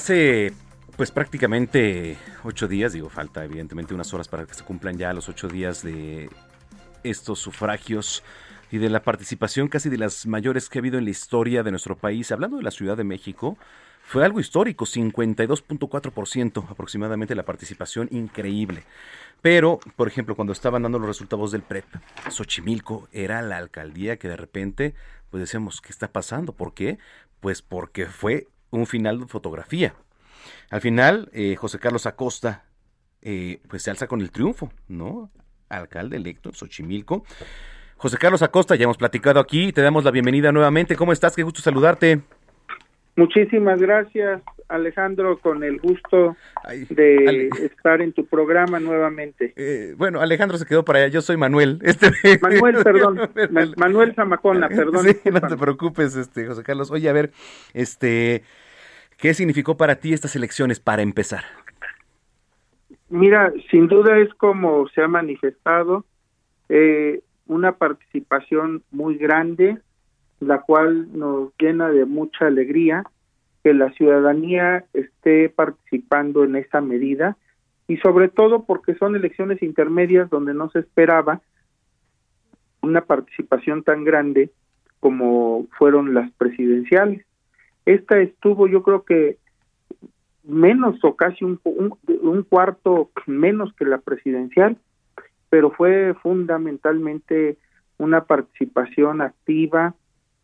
Hace 0.00 0.54
pues 0.96 1.10
prácticamente 1.10 2.16
ocho 2.42 2.66
días, 2.66 2.94
digo, 2.94 3.10
falta 3.10 3.44
evidentemente 3.44 3.92
unas 3.92 4.14
horas 4.14 4.28
para 4.28 4.46
que 4.46 4.54
se 4.54 4.64
cumplan 4.64 4.96
ya 4.96 5.12
los 5.12 5.28
ocho 5.28 5.46
días 5.46 5.82
de 5.82 6.30
estos 7.04 7.38
sufragios 7.38 8.22
y 8.70 8.78
de 8.78 8.88
la 8.88 9.02
participación 9.02 9.68
casi 9.68 9.90
de 9.90 9.98
las 9.98 10.24
mayores 10.24 10.70
que 10.70 10.78
ha 10.78 10.80
habido 10.80 10.96
en 10.96 11.04
la 11.04 11.10
historia 11.10 11.62
de 11.62 11.70
nuestro 11.70 11.98
país. 11.98 12.32
Hablando 12.32 12.56
de 12.56 12.62
la 12.62 12.70
Ciudad 12.70 12.96
de 12.96 13.04
México, 13.04 13.58
fue 14.02 14.24
algo 14.24 14.40
histórico, 14.40 14.86
52.4% 14.86 16.70
aproximadamente 16.70 17.34
la 17.34 17.44
participación, 17.44 18.08
increíble. 18.10 18.84
Pero, 19.42 19.80
por 19.96 20.08
ejemplo, 20.08 20.34
cuando 20.34 20.54
estaban 20.54 20.82
dando 20.82 20.98
los 20.98 21.08
resultados 21.08 21.52
del 21.52 21.60
PREP, 21.60 21.84
Xochimilco 22.30 23.06
era 23.12 23.42
la 23.42 23.58
alcaldía 23.58 24.16
que 24.16 24.28
de 24.28 24.36
repente, 24.36 24.94
pues 25.28 25.42
decíamos, 25.42 25.82
¿qué 25.82 25.90
está 25.92 26.08
pasando? 26.08 26.54
¿Por 26.54 26.72
qué? 26.72 26.98
Pues 27.40 27.60
porque 27.60 28.06
fue 28.06 28.46
un 28.70 28.86
final 28.86 29.20
de 29.20 29.26
fotografía. 29.26 29.94
Al 30.70 30.80
final, 30.80 31.28
eh, 31.32 31.56
José 31.56 31.78
Carlos 31.78 32.06
Acosta, 32.06 32.64
eh, 33.22 33.60
pues 33.68 33.82
se 33.82 33.90
alza 33.90 34.06
con 34.06 34.20
el 34.20 34.30
triunfo, 34.30 34.72
¿no? 34.88 35.30
Alcalde 35.68 36.16
electo, 36.16 36.52
Xochimilco. 36.52 37.24
José 37.96 38.16
Carlos 38.16 38.42
Acosta, 38.42 38.76
ya 38.76 38.84
hemos 38.84 38.96
platicado 38.96 39.40
aquí, 39.40 39.72
te 39.72 39.82
damos 39.82 40.04
la 40.04 40.10
bienvenida 40.10 40.52
nuevamente. 40.52 40.96
¿Cómo 40.96 41.12
estás? 41.12 41.36
Qué 41.36 41.42
gusto 41.42 41.60
saludarte. 41.60 42.22
Muchísimas 43.16 43.80
gracias, 43.80 44.40
Alejandro, 44.68 45.38
con 45.38 45.62
el 45.64 45.78
gusto 45.78 46.36
de 46.90 47.48
estar 47.62 48.00
en 48.00 48.12
tu 48.12 48.24
programa 48.26 48.80
nuevamente. 48.80 49.52
Eh, 49.56 49.94
bueno, 49.96 50.20
Alejandro 50.20 50.56
se 50.58 50.66
quedó 50.66 50.84
para 50.84 51.00
allá, 51.00 51.08
yo 51.08 51.20
soy 51.20 51.36
Manuel. 51.36 51.80
Este... 51.84 52.10
Manuel, 52.40 52.76
perdón, 52.82 53.20
Manuel 53.76 54.14
Zamacona, 54.14 54.68
perdón. 54.70 55.06
Sí, 55.06 55.30
no 55.30 55.40
te 55.40 55.56
preocupes, 55.56 56.16
este, 56.16 56.46
José 56.46 56.62
Carlos. 56.62 56.90
Oye, 56.90 57.08
a 57.08 57.12
ver, 57.12 57.32
este, 57.74 58.42
¿qué 59.18 59.34
significó 59.34 59.76
para 59.76 59.96
ti 59.96 60.12
estas 60.12 60.36
elecciones 60.36 60.80
para 60.80 61.02
empezar? 61.02 61.44
Mira, 63.08 63.52
sin 63.70 63.88
duda 63.88 64.18
es 64.18 64.32
como 64.34 64.88
se 64.88 65.02
ha 65.02 65.08
manifestado 65.08 66.04
eh, 66.68 67.20
una 67.46 67.72
participación 67.72 68.84
muy 68.92 69.18
grande, 69.18 69.78
la 70.40 70.62
cual 70.62 71.08
nos 71.16 71.52
llena 71.58 71.90
de 71.90 72.06
mucha 72.06 72.46
alegría 72.46 73.04
que 73.62 73.74
la 73.74 73.92
ciudadanía 73.92 74.84
esté 74.94 75.50
participando 75.50 76.44
en 76.44 76.56
esa 76.56 76.80
medida 76.80 77.36
y 77.86 77.98
sobre 77.98 78.28
todo 78.28 78.64
porque 78.64 78.94
son 78.94 79.16
elecciones 79.16 79.62
intermedias 79.62 80.30
donde 80.30 80.54
no 80.54 80.70
se 80.70 80.80
esperaba 80.80 81.40
una 82.82 83.02
participación 83.02 83.82
tan 83.82 84.04
grande 84.04 84.50
como 85.00 85.66
fueron 85.78 86.14
las 86.14 86.30
presidenciales. 86.32 87.24
Esta 87.84 88.18
estuvo 88.20 88.66
yo 88.66 88.82
creo 88.82 89.04
que 89.04 89.38
menos 90.44 91.02
o 91.04 91.16
casi 91.16 91.44
un, 91.44 91.60
un, 91.64 92.42
cuarto 92.42 93.10
menos 93.26 93.72
que 93.74 93.84
la 93.84 93.98
presidencial, 93.98 94.76
pero 95.48 95.70
fue 95.70 96.14
fundamentalmente 96.22 97.56
una 97.98 98.24
participación 98.24 99.20
activa, 99.20 99.94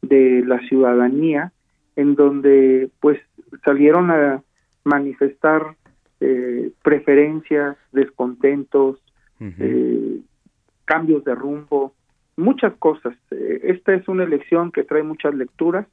de 0.09 0.43
la 0.47 0.61
ciudadanía 0.69 1.53
en 1.97 2.15
donde 2.15 2.91
pues 3.01 3.19
salieron 3.65 4.11
a 4.11 4.43
manifestar 4.85 5.77
eh, 6.21 6.71
preferencias, 6.83 7.77
descontentos, 7.93 8.99
eh, 9.41 10.21
cambios 10.85 11.25
de 11.25 11.35
rumbo, 11.35 11.95
muchas 12.37 12.75
cosas. 12.77 13.15
Eh, 13.31 13.61
esta 13.65 13.95
es 13.95 14.07
una 14.09 14.25
elección 14.25 14.73
que 14.73 14.85
trae 14.85 15.03
muchas 15.03 15.35
lecturas 15.35 15.87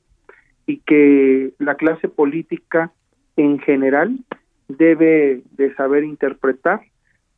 y 0.66 0.78
que 0.80 1.54
la 1.60 1.76
clase 1.76 2.08
política 2.08 2.92
en 3.36 3.60
general 3.60 4.20
debe 4.68 5.42
de 5.58 5.74
saber 5.76 6.04
interpretar 6.04 6.82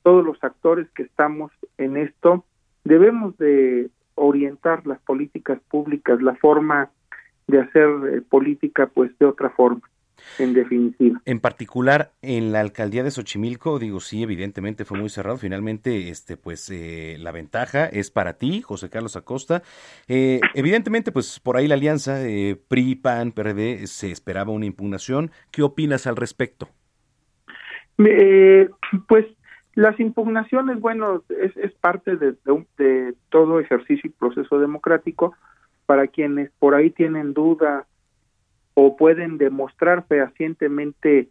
todos 0.03 0.23
los 0.23 0.43
actores 0.43 0.87
que 0.91 1.03
estamos 1.03 1.51
en 1.79 1.97
esto, 1.97 2.45
debemos 2.83 3.35
de 3.37 3.89
orientar 4.15 4.85
las 4.87 4.99
políticas 5.01 5.59
públicas, 5.69 6.21
la 6.21 6.35
forma 6.35 6.89
de 7.47 7.61
hacer 7.61 7.89
eh, 8.11 8.21
política, 8.21 8.87
pues 8.87 9.17
de 9.19 9.25
otra 9.25 9.49
forma 9.51 9.81
en 10.39 10.53
definitiva. 10.53 11.21
En 11.25 11.39
particular, 11.39 12.11
en 12.21 12.51
la 12.51 12.59
alcaldía 12.59 13.03
de 13.03 13.11
Xochimilco, 13.11 13.79
digo, 13.79 13.99
sí, 13.99 14.23
evidentemente 14.23 14.85
fue 14.85 14.97
muy 14.97 15.09
cerrado. 15.09 15.37
Finalmente, 15.37 16.09
este, 16.09 16.37
pues, 16.37 16.69
eh, 16.69 17.17
la 17.19 17.31
ventaja 17.31 17.85
es 17.85 18.11
para 18.11 18.33
ti, 18.33 18.61
José 18.61 18.89
Carlos 18.89 19.15
Acosta. 19.15 19.63
Eh, 20.07 20.41
evidentemente, 20.53 21.11
pues, 21.11 21.39
por 21.39 21.57
ahí 21.57 21.67
la 21.67 21.75
alianza 21.75 22.25
eh, 22.25 22.59
PRI, 22.67 22.95
PAN, 22.95 23.31
PRD, 23.31 23.87
se 23.87 24.11
esperaba 24.11 24.51
una 24.51 24.65
impugnación. 24.65 25.31
¿Qué 25.51 25.63
opinas 25.63 26.07
al 26.07 26.15
respecto? 26.15 26.69
pues, 29.07 29.25
las 29.75 29.99
impugnaciones, 29.99 30.79
bueno, 30.79 31.23
es, 31.29 31.55
es 31.57 31.73
parte 31.73 32.15
de, 32.15 32.35
de 32.77 33.13
todo 33.29 33.59
ejercicio 33.59 34.09
y 34.09 34.13
proceso 34.13 34.59
democrático. 34.59 35.35
Para 35.85 36.07
quienes 36.07 36.49
por 36.57 36.73
ahí 36.73 36.89
tienen 36.89 37.33
duda 37.33 37.85
o 38.73 38.97
pueden 38.97 39.37
demostrar 39.37 40.05
fehacientemente 40.07 41.29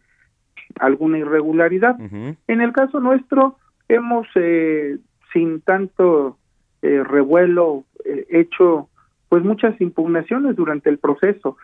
alguna 0.79 1.17
irregularidad. 1.19 1.97
En 1.99 2.61
el 2.61 2.73
caso 2.73 2.99
nuestro, 2.99 3.57
hemos, 3.87 4.27
eh, 4.35 4.97
sin 5.33 5.61
tanto 5.61 6.37
eh, 6.81 7.03
revuelo, 7.03 7.83
eh, 8.03 8.25
hecho 8.29 8.89
pues 9.29 9.43
muchas 9.43 9.79
impugnaciones 9.81 10.55
durante 10.55 10.89
el 10.89 10.97
proceso. 10.97 11.57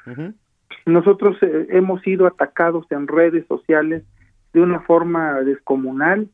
Nosotros 0.86 1.38
hemos 1.42 2.02
sido 2.02 2.26
atacados 2.26 2.86
en 2.92 3.08
redes 3.08 3.46
sociales 3.48 4.04
de 4.52 4.62
una 4.62 4.80
forma 4.82 5.42
descomunal, 5.42 6.28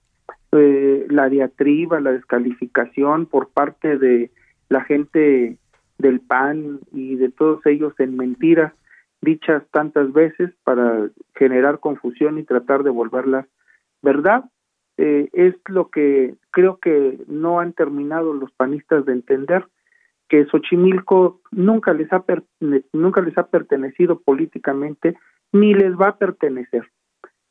la 0.52 1.30
diatriba, 1.30 2.00
la 2.00 2.14
descalificación 2.14 3.26
por 3.26 3.50
parte 3.50 3.98
de 3.98 4.32
la 4.70 4.84
gente 4.84 5.58
del 5.98 6.20
PAN 6.20 6.80
y 6.92 7.16
de 7.16 7.30
todos 7.30 7.66
ellos 7.66 7.94
en 8.00 8.18
mentiras 8.18 8.74
dichas 9.22 9.64
tantas 9.72 10.14
veces 10.14 10.52
para 10.64 11.10
generar 11.36 11.80
confusión 11.80 12.38
y 12.38 12.44
tratar 12.44 12.84
de 12.84 12.92
volverlas 12.92 13.46
verdad. 14.02 14.46
Eh, 14.98 15.30
es 15.34 15.54
lo 15.68 15.90
que 15.90 16.36
creo 16.52 16.78
que 16.78 17.20
no 17.28 17.60
han 17.60 17.74
terminado 17.74 18.34
los 18.34 18.52
panistas 18.52 19.06
de 19.06 19.14
entender 19.14 19.68
que 20.28 20.46
Xochimilco 20.46 21.40
nunca 21.52 21.94
les 21.94 22.12
ha 22.12 22.24
nunca 22.94 23.22
les 23.22 23.38
ha 23.38 23.48
pertenecido 23.48 24.20
políticamente 24.20 25.16
ni 25.52 25.74
les 25.74 25.96
va 25.96 26.10
a 26.10 26.18
pertenecer. 26.18 26.90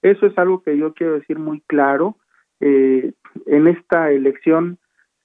Eso 0.03 0.27
es 0.27 0.37
algo 0.39 0.63
que 0.63 0.77
yo 0.77 0.93
quiero 0.93 1.15
decir 1.15 1.39
muy 1.39 1.61
claro. 1.63 2.17
Eh, 2.61 3.13
en 3.47 3.67
esta 3.67 4.11
elección 4.11 4.79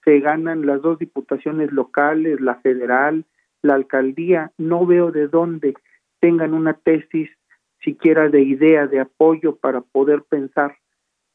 se 0.03 0.19
ganan 0.19 0.65
las 0.65 0.81
dos 0.81 0.99
diputaciones 0.99 1.71
locales, 1.71 2.41
la 2.41 2.55
federal, 2.55 3.25
la 3.61 3.75
alcaldía. 3.75 4.51
No 4.57 4.85
veo 4.85 5.11
de 5.11 5.27
dónde 5.27 5.75
tengan 6.19 6.53
una 6.53 6.73
tesis 6.73 7.29
siquiera 7.83 8.29
de 8.29 8.41
idea, 8.41 8.87
de 8.87 8.99
apoyo 8.99 9.55
para 9.55 9.81
poder 9.81 10.23
pensar 10.23 10.77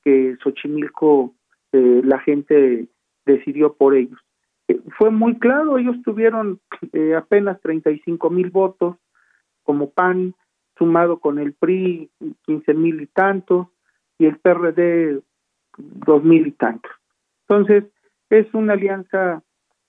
que 0.04 0.36
Xochimilco 0.42 1.34
eh, 1.72 2.00
la 2.04 2.20
gente 2.20 2.86
decidió 3.24 3.74
por 3.74 3.94
ellos. 3.94 4.18
Eh, 4.68 4.80
fue 4.96 5.10
muy 5.10 5.38
claro, 5.38 5.78
ellos 5.78 5.96
tuvieron 6.04 6.60
eh, 6.92 7.14
apenas 7.14 7.60
35 7.60 8.30
mil 8.30 8.50
votos 8.50 8.96
como 9.62 9.90
PAN, 9.90 10.34
sumado 10.78 11.18
con 11.18 11.38
el 11.38 11.54
PRI 11.54 12.10
15 12.42 12.74
mil 12.74 13.00
y 13.00 13.06
tantos, 13.06 13.66
y 14.18 14.26
el 14.26 14.38
PRD 14.38 15.20
dos 15.76 16.22
mil 16.24 16.46
y 16.46 16.52
tantos. 16.52 16.92
Entonces, 17.48 17.84
es 18.30 18.52
una 18.54 18.74
alianza 18.74 19.42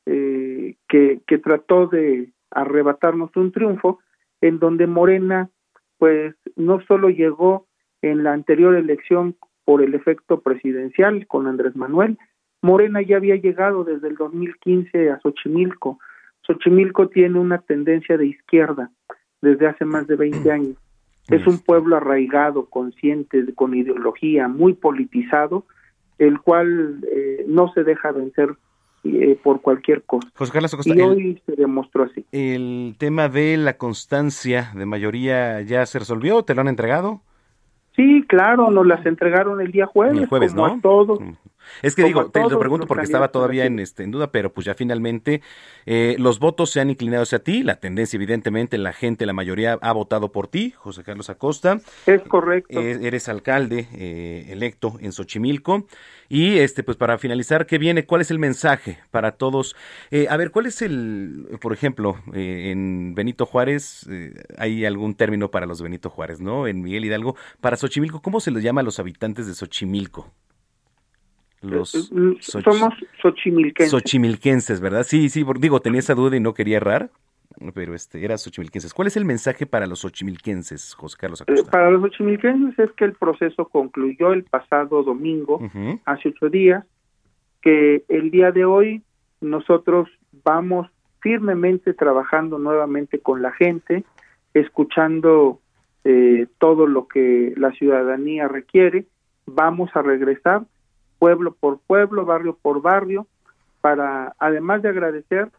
que, 0.05 1.19
que 1.27 1.37
trató 1.39 1.87
de 1.87 2.29
arrebatarnos 2.51 3.35
un 3.35 3.51
triunfo, 3.51 3.99
en 4.39 4.59
donde 4.59 4.87
Morena 4.87 5.49
pues 5.97 6.35
no 6.55 6.79
solo 6.87 7.09
llegó 7.09 7.67
en 8.01 8.23
la 8.23 8.33
anterior 8.33 8.75
elección 8.75 9.35
por 9.65 9.81
el 9.81 9.95
efecto 9.95 10.41
presidencial 10.41 11.27
con 11.27 11.47
Andrés 11.47 11.75
Manuel, 11.75 12.17
Morena 12.61 13.01
ya 13.01 13.17
había 13.17 13.35
llegado 13.35 13.83
desde 13.83 14.07
el 14.07 14.15
2015 14.15 15.11
a 15.11 15.19
Xochimilco. 15.19 15.99
Xochimilco 16.41 17.09
tiene 17.09 17.39
una 17.39 17.59
tendencia 17.59 18.17
de 18.17 18.27
izquierda 18.27 18.91
desde 19.41 19.67
hace 19.67 19.85
más 19.85 20.07
de 20.07 20.15
20 20.15 20.51
años. 20.51 20.77
Es 21.29 21.45
un 21.45 21.59
pueblo 21.59 21.97
arraigado, 21.97 22.69
consciente, 22.69 23.43
con 23.53 23.75
ideología, 23.75 24.47
muy 24.47 24.73
politizado, 24.73 25.65
el 26.19 26.39
cual 26.41 27.03
eh, 27.11 27.45
no 27.47 27.71
se 27.73 27.83
deja 27.83 28.11
vencer 28.11 28.55
eh, 29.03 29.39
por 29.41 29.61
cualquier 29.61 30.03
cosa. 30.03 30.27
José 30.35 30.51
Carlos 30.51 30.75
y 30.85 31.01
hoy 31.01 31.41
se 31.45 31.55
demostró 31.55 32.03
así. 32.03 32.25
¿El 32.31 32.95
tema 32.97 33.29
de 33.29 33.57
la 33.57 33.77
constancia 33.77 34.71
de 34.75 34.85
mayoría 34.85 35.61
ya 35.61 35.85
se 35.85 35.99
resolvió? 35.99 36.43
¿Te 36.43 36.55
lo 36.55 36.61
han 36.61 36.67
entregado? 36.67 37.21
Sí, 37.95 38.23
claro, 38.27 38.69
nos 38.69 38.85
las 38.85 39.05
entregaron 39.05 39.61
el 39.61 39.71
día 39.71 39.85
jueves. 39.85 40.17
El 40.17 40.27
jueves, 40.27 40.53
¿no? 40.53 40.79
todos. 40.81 41.19
Es 41.81 41.95
que 41.95 42.03
digo, 42.03 42.29
te 42.29 42.39
lo 42.41 42.59
pregunto 42.59 42.87
porque 42.87 43.03
estaba 43.03 43.29
todavía 43.29 43.65
en, 43.65 43.79
este, 43.79 44.03
en 44.03 44.11
duda, 44.11 44.31
pero 44.31 44.53
pues 44.53 44.65
ya 44.65 44.73
finalmente 44.73 45.41
eh, 45.85 46.15
los 46.19 46.39
votos 46.39 46.71
se 46.71 46.79
han 46.79 46.89
inclinado 46.89 47.23
hacia 47.23 47.39
ti, 47.39 47.63
la 47.63 47.79
tendencia 47.79 48.17
evidentemente, 48.17 48.77
la 48.77 48.93
gente, 48.93 49.25
la 49.25 49.33
mayoría 49.33 49.77
ha 49.81 49.91
votado 49.93 50.31
por 50.31 50.47
ti, 50.47 50.73
José 50.75 51.03
Carlos 51.03 51.29
Acosta. 51.29 51.79
Es 52.05 52.21
correcto. 52.23 52.79
Eh, 52.79 52.99
eres 53.03 53.29
alcalde 53.29 53.87
eh, 53.93 54.47
electo 54.49 54.97
en 54.99 55.11
Xochimilco. 55.11 55.87
Y 56.29 56.57
este, 56.57 56.83
pues 56.83 56.97
para 56.97 57.17
finalizar, 57.17 57.65
¿qué 57.65 57.77
viene? 57.77 58.05
¿Cuál 58.05 58.19
es 58.19 58.31
el 58.31 58.39
mensaje 58.39 58.99
para 59.11 59.33
todos? 59.33 59.77
a 60.29 60.35
ver, 60.35 60.51
¿cuál 60.51 60.65
es 60.65 60.81
el, 60.81 61.57
por 61.61 61.71
ejemplo, 61.71 62.17
en 62.33 63.15
Benito 63.15 63.45
Juárez, 63.45 64.05
hay 64.57 64.85
algún 64.85 65.15
término 65.15 65.51
para 65.51 65.65
los 65.65 65.81
Benito 65.81 66.09
Juárez, 66.09 66.41
¿no? 66.41 66.67
En 66.67 66.81
Miguel 66.81 67.05
Hidalgo, 67.05 67.37
para 67.61 67.77
Xochimilco, 67.77 68.21
¿cómo 68.21 68.39
se 68.39 68.51
les 68.51 68.63
llama 68.63 68.81
a 68.81 68.83
los 68.83 68.99
habitantes 68.99 69.47
de 69.47 69.53
Xochimilco? 69.53 70.33
Los 71.61 71.95
eh, 71.95 71.99
mm, 72.11 72.35
Somos 72.39 72.93
xochimilquenses. 73.21 73.91
Xochimilquenses, 73.91 74.79
¿verdad? 74.79 75.03
Sí, 75.03 75.29
sí, 75.29 75.45
digo, 75.59 75.79
tenía 75.79 75.99
esa 75.99 76.13
duda 76.13 76.37
y 76.37 76.39
no 76.39 76.53
quería 76.53 76.77
errar, 76.77 77.09
pero 77.73 77.95
este, 77.95 78.23
era 78.23 78.37
xochimilquenses. 78.37 78.93
¿Cuál 78.93 79.07
es 79.07 79.17
el 79.17 79.25
mensaje 79.25 79.65
para 79.65 79.87
los 79.87 79.99
xochimilquenses, 79.99 80.93
José 80.93 81.17
Carlos 81.19 81.43
eh, 81.47 81.63
para 81.71 81.89
los 81.89 82.01
xochimilquenses 82.01 82.77
es 82.77 82.91
que 82.93 83.05
el 83.05 83.13
proceso 83.13 83.65
concluyó 83.65 84.33
el 84.33 84.43
pasado 84.43 85.03
domingo, 85.03 85.59
hace 86.05 86.29
ocho 86.29 86.49
días, 86.49 86.85
que 87.61 88.03
el 88.07 88.29
día 88.29 88.51
de 88.51 88.65
hoy 88.65 89.01
nosotros 89.41 90.09
vamos 90.43 90.87
firmemente 91.21 91.93
trabajando 91.93 92.59
nuevamente 92.59 93.19
con 93.19 93.41
la 93.41 93.51
gente, 93.51 94.03
escuchando 94.53 95.59
eh, 96.03 96.47
todo 96.59 96.87
lo 96.87 97.07
que 97.07 97.53
la 97.57 97.71
ciudadanía 97.71 98.47
requiere, 98.47 99.05
vamos 99.45 99.89
a 99.95 100.01
regresar 100.01 100.61
pueblo 101.19 101.55
por 101.59 101.79
pueblo, 101.79 102.25
barrio 102.25 102.57
por 102.61 102.81
barrio, 102.81 103.27
para, 103.81 104.35
además 104.39 104.81
de 104.81 104.89
agradecer, 104.89 105.49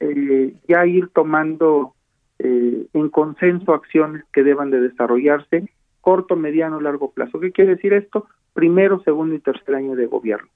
eh, 0.00 0.54
ya 0.68 0.86
ir 0.86 1.08
tomando 1.08 1.94
eh, 2.38 2.86
en 2.92 3.08
consenso 3.08 3.74
acciones 3.74 4.24
que 4.32 4.42
deban 4.42 4.70
de 4.70 4.80
desarrollarse 4.80 5.68
corto, 6.00 6.36
mediano, 6.36 6.80
largo 6.80 7.12
plazo. 7.12 7.40
¿Qué 7.40 7.52
quiere 7.52 7.76
decir 7.76 7.92
esto? 7.92 8.26
Primero, 8.54 9.02
segundo 9.02 9.34
y 9.34 9.40
tercer 9.40 9.74
año 9.74 9.94
de 9.94 10.06
gobierno. 10.06 10.48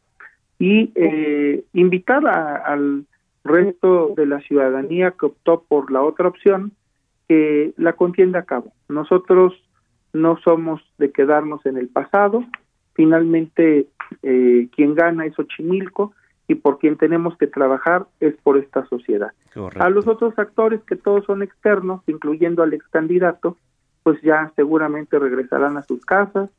Y 0.59 0.93
eh, 0.95 1.65
invitar 1.73 2.27
al 2.27 3.05
resto 3.45 4.15
de 4.16 4.27
la 4.27 4.41
ciudadanía 4.41 5.12
que 5.12 5.27
optó 5.27 5.65
por 5.69 5.91
la 5.91 6.03
otra 6.03 6.29
opción 6.29 6.73
que 7.29 7.73
la 7.77 7.95
contienda 7.95 8.41
a 8.41 8.45
cabo. 8.45 8.73
Nosotros 8.89 9.53
no 10.12 10.39
somos 10.39 10.81
de 10.99 11.11
quedarnos 11.11 11.65
en 11.66 11.77
el 11.77 11.89
pasado, 11.89 12.45
finalmente 12.95 13.87
eh, 14.23 14.69
quien 14.75 14.95
gana 14.95 15.27
es 15.27 15.39
Ochimilco 15.39 16.12
y 16.47 16.57
por 16.57 16.79
quien 16.79 16.97
tenemos 16.97 17.37
que 17.37 17.47
trabajar 17.47 18.07
es 18.21 18.35
por 18.43 18.59
esta 18.59 18.85
sociedad. 18.87 19.33
A 19.79 19.89
los 19.89 20.07
otros 20.07 20.39
actores 20.39 20.83
que 20.85 20.97
todos 20.97 21.25
son 21.25 21.43
externos, 21.43 22.03
incluyendo 22.07 22.62
al 22.62 22.75
ex 22.75 22.87
candidato, 22.89 23.57
pues 24.03 24.21
ya 24.23 24.53
seguramente 24.57 25.19
regresarán 25.19 25.77
a 25.77 25.83
sus 25.83 26.05
casas, 26.05 26.51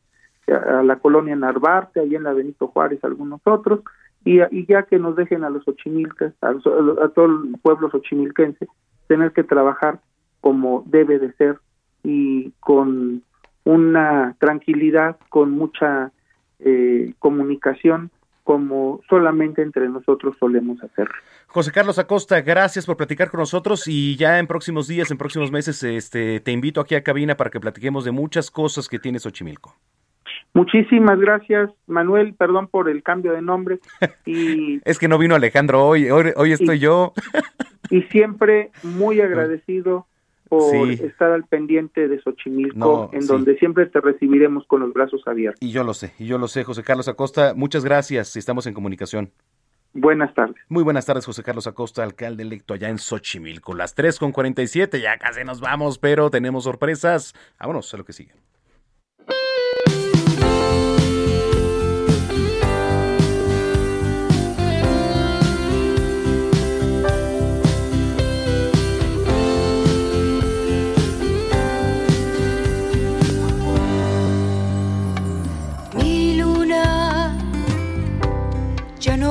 a 0.48 0.84
la 0.84 0.95
colonia 0.98 1.36
Narvarte, 1.36 1.99
allí 1.99 2.16
en 2.16 2.24
la 2.24 2.34
Benito 2.34 2.68
Juárez, 2.68 3.03
algunos 3.03 3.41
otros, 3.44 3.82
y, 4.24 4.66
ya 4.66 4.84
que 4.84 4.98
nos 4.98 5.16
dejen 5.16 5.44
a 5.44 5.49
los 5.49 5.68
ochimilcas, 5.68 6.34
a, 6.41 6.49
a, 6.49 7.10
todo 7.10 7.26
el 7.26 7.56
pueblo 7.62 7.91
xochimilquense, 7.91 8.68
tener 9.07 9.34
que 9.34 9.44
trabajar 9.44 9.99
como 10.41 10.84
debe 10.88 11.20
de 11.20 11.32
ser 11.34 11.60
y 12.03 12.52
con 12.60 13.22
una 13.66 14.36
tranquilidad, 14.40 15.18
con 15.30 15.52
mucha 15.52 16.12
eh, 16.60 17.14
comunicación 17.19 18.11
como 18.44 19.02
solamente 19.10 19.64
entre 19.64 19.90
nosotros 19.90 20.36
solemos 20.40 20.82
hacer. 20.84 21.10
José 21.48 21.72
Carlos 21.72 21.98
Acosta, 21.98 22.41
gracias 22.41 22.86
por 22.86 22.95
platicar 22.95 23.32
con 23.32 23.40
nosotros 23.40 23.88
y 23.88 24.15
ya 24.18 24.38
en 24.38 24.45
próximos 24.45 24.88
días, 24.88 25.10
en 25.10 25.18
próximos 25.18 25.52
meses, 25.52 25.82
este, 25.82 26.40
te 26.41 26.52
invito 26.52 26.80
aquí 26.80 26.94
a 26.94 27.03
cabina 27.03 27.36
para 27.36 27.49
que 27.49 27.60
platiquemos 27.60 28.06
de 28.06 28.11
muchas 28.11 28.52
cosas 28.52 28.88
que 28.88 28.99
tiene 28.99 29.18
Xochimilco. 29.18 29.76
Muchísimas 30.53 31.19
gracias, 31.19 31.69
Manuel. 31.88 32.34
Perdón 32.36 32.68
por 32.68 32.88
el 32.88 33.03
cambio 33.03 33.34
de 33.34 33.41
nombre. 33.41 33.80
Y, 34.26 34.80
es 34.86 34.98
que 34.99 35.07
no 35.07 35.18
vino 35.18 35.36
Alejandro 35.36 35.86
hoy, 35.86 36.10
hoy, 36.10 36.52
estoy 36.52 36.80
yo. 36.80 37.14
y 37.90 38.02
siempre 38.03 38.72
muy 38.84 39.22
agradecido 39.22 40.07
por 40.50 40.90
estar 40.90 41.32
al 41.32 41.46
pendiente 41.46 42.08
de 42.08 42.22
Xochimilco, 42.22 43.10
en 43.14 43.26
donde 43.28 43.58
siempre 43.58 43.86
te 43.88 44.00
recibiremos 44.00 44.66
con 44.68 44.82
los 44.82 44.94
brazos 44.94 45.22
abiertos. 45.26 45.62
Y 45.62 45.72
yo 45.72 45.84
lo 45.84 45.94
sé, 45.94 46.14
y 46.20 46.26
yo 46.26 46.38
lo 46.38 46.48
sé, 46.48 46.64
José 46.64 46.84
Carlos 46.84 47.08
Acosta. 47.08 47.54
Muchas 47.56 47.84
gracias, 47.84 48.36
estamos 48.36 48.68
en 48.68 48.74
comunicación. 48.74 49.32
Buenas 49.94 50.34
tardes. 50.34 50.58
Muy 50.68 50.84
buenas 50.84 51.06
tardes, 51.06 51.26
José 51.26 51.42
Carlos 51.42 51.68
Acosta, 51.68 52.04
alcalde 52.04 52.44
electo 52.44 52.74
allá 52.74 52.90
en 52.90 52.98
Xochimilco. 52.98 53.74
Las 53.74 53.96
3 53.96 54.20
con 54.20 54.34
47, 54.34 55.00
ya 55.00 55.18
casi 55.18 55.46
nos 55.46 55.62
vamos, 55.62 56.00
pero 56.00 56.30
tenemos 56.30 56.66
sorpresas. 56.66 57.34
Vámonos 57.58 57.94
a 57.94 57.98
lo 57.98 58.04
que 58.04 58.12
sigue. 58.12 58.34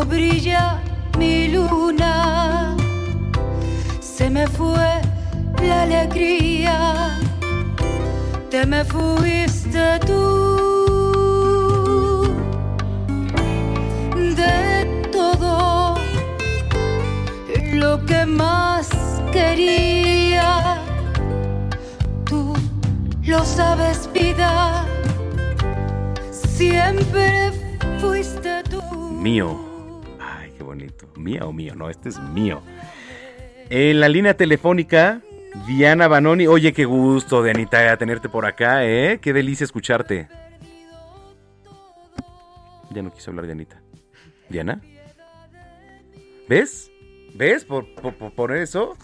Brilla 0.04 0.80
mi 1.18 1.48
luna, 1.48 2.76
se 4.00 4.28
me 4.30 4.46
fue 4.46 5.00
la 5.62 5.82
alegría, 5.82 7.18
te 8.50 8.66
me 8.66 8.84
fuiste 8.84 9.98
tú 10.06 10.24
de 14.36 15.08
todo 15.12 15.96
lo 17.72 18.04
que 18.04 18.26
más 18.26 18.88
quería. 19.32 20.78
Tú 22.24 22.54
lo 23.22 23.44
sabes, 23.44 24.08
vida, 24.12 24.84
siempre 26.30 27.52
fuiste 28.00 28.62
tú. 28.64 28.82
Mío. 29.12 29.73
Mía 31.24 31.46
o 31.46 31.52
mío, 31.54 31.74
no, 31.74 31.88
este 31.88 32.10
es 32.10 32.20
mío. 32.20 32.60
En 33.70 33.98
la 33.98 34.10
línea 34.10 34.36
telefónica, 34.36 35.22
Diana 35.66 36.06
Banoni. 36.06 36.46
Oye, 36.46 36.74
qué 36.74 36.84
gusto, 36.84 37.42
Dianita, 37.42 37.96
tenerte 37.96 38.28
por 38.28 38.44
acá, 38.44 38.84
¿eh? 38.84 39.18
Qué 39.22 39.32
delicia 39.32 39.64
escucharte. 39.64 40.28
Ya 42.90 43.02
no 43.02 43.10
quiso 43.10 43.30
hablar 43.30 43.46
Dianita. 43.46 43.80
¿Diana? 44.50 44.82
¿Ves? 46.46 46.92
¿Ves? 47.34 47.64
Por, 47.64 47.86
por, 48.34 48.54
eso. 48.54 48.94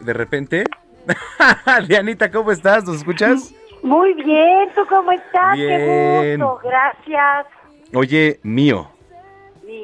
De 0.00 0.14
repente. 0.14 0.64
Dianita, 1.88 2.30
¿cómo 2.30 2.52
estás? 2.52 2.86
¿Nos 2.86 2.96
escuchas? 2.96 3.54
Muy 3.82 4.14
bien, 4.14 4.70
¿tú 4.74 4.80
cómo 4.88 5.12
estás? 5.12 5.56
Qué 5.56 6.36
gusto, 6.38 6.60
gracias. 6.64 7.46
Oye, 7.92 8.40
mío, 8.42 8.90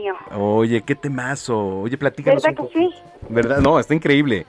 mío. 0.04 0.14
Oye, 0.36 0.82
qué 0.82 0.94
temazo. 0.94 1.80
Oye, 1.80 1.96
platícanos 1.96 2.42
¿Verdad 2.42 2.64
que 2.64 2.78
sí? 2.78 2.90
¿Verdad? 3.28 3.58
No, 3.58 3.78
está 3.78 3.94
increíble. 3.94 4.46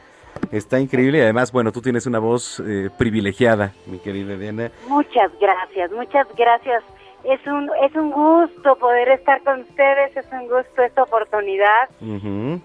Está 0.52 0.80
increíble 0.80 1.19
y 1.19 1.22
además, 1.22 1.52
bueno, 1.52 1.72
tú 1.72 1.82
tienes 1.82 2.06
una 2.06 2.19
voz 2.19 2.61
eh, 2.65 2.90
privilegiada, 2.98 3.72
mi 3.86 3.99
querida 3.99 4.36
Diana. 4.36 4.69
Muchas 4.88 5.32
gracias, 5.40 5.91
muchas 5.91 6.27
gracias. 6.36 6.84
Es 7.23 7.40
un, 7.48 7.72
es 7.82 7.95
un 7.95 8.11
gusto 8.11 8.76
poder 8.76 9.10
estar 9.10 9.41
con 9.44 9.61
ustedes, 9.61 10.15
es 10.15 10.26
un 10.32 10.48
gusto 10.48 10.84
esta 10.84 11.03
oportunidad. 11.03 11.90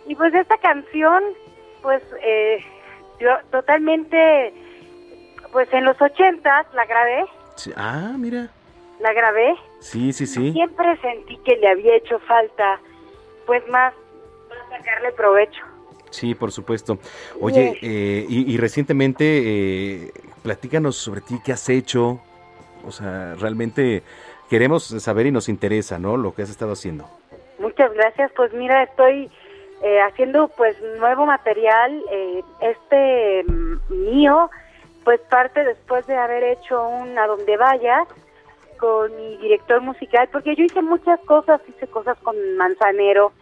Y 0.06 0.14
pues 0.16 0.34
esta 0.34 0.58
canción, 0.58 1.22
pues 1.80 2.02
eh, 2.22 2.58
yo 3.20 3.30
totalmente, 3.50 4.52
pues 5.52 5.72
en 5.72 5.84
los 5.84 6.00
ochentas 6.02 6.66
la 6.74 6.84
grabé. 6.84 7.24
Ah, 7.76 8.12
mira 8.18 8.50
la 9.00 9.12
grabé. 9.12 9.54
Sí, 9.80 10.12
sí, 10.12 10.26
sí. 10.26 10.52
Siempre 10.52 10.96
sentí 11.00 11.36
que 11.38 11.56
le 11.56 11.68
había 11.68 11.96
hecho 11.96 12.18
falta, 12.20 12.80
pues 13.46 13.66
más, 13.68 13.94
más 14.48 14.78
sacarle 14.78 15.12
provecho. 15.12 15.64
Sí, 16.10 16.34
por 16.34 16.52
supuesto. 16.52 16.98
Oye, 17.40 17.78
eh, 17.82 18.26
y, 18.28 18.56
recientemente, 18.58 19.24
eh, 19.24 20.12
platícanos 20.42 20.96
sobre 20.96 21.20
ti, 21.20 21.40
qué 21.44 21.52
has 21.52 21.68
hecho. 21.68 22.20
O 22.84 22.90
sea, 22.90 23.34
realmente 23.38 24.02
queremos 24.48 24.84
saber 24.84 25.26
y 25.26 25.32
nos 25.32 25.48
interesa, 25.48 25.98
¿no? 25.98 26.16
Lo 26.16 26.34
que 26.34 26.42
has 26.42 26.50
estado 26.50 26.72
haciendo. 26.72 27.06
Muchas 27.58 27.92
gracias. 27.94 28.32
Pues 28.34 28.52
mira, 28.52 28.82
estoy 28.82 29.30
eh, 29.82 30.00
haciendo 30.00 30.48
pues 30.48 30.76
nuevo 30.98 31.26
material. 31.26 32.02
este 32.60 33.44
mm, 33.44 33.80
mío, 33.90 34.50
pues 35.04 35.20
parte 35.30 35.62
después 35.62 36.06
de 36.08 36.16
haber 36.16 36.42
hecho 36.42 36.88
un 36.88 37.16
A 37.18 37.26
Donde 37.28 37.56
Vayas 37.56 38.08
con 38.80 39.14
mi 39.14 39.36
director 39.36 39.82
musical, 39.82 40.28
porque 40.32 40.56
yo 40.56 40.64
hice 40.64 40.80
muchas 40.80 41.20
cosas, 41.20 41.60
hice 41.68 41.86
cosas 41.86 42.18
con 42.20 42.34
Manzanero, 42.56 43.32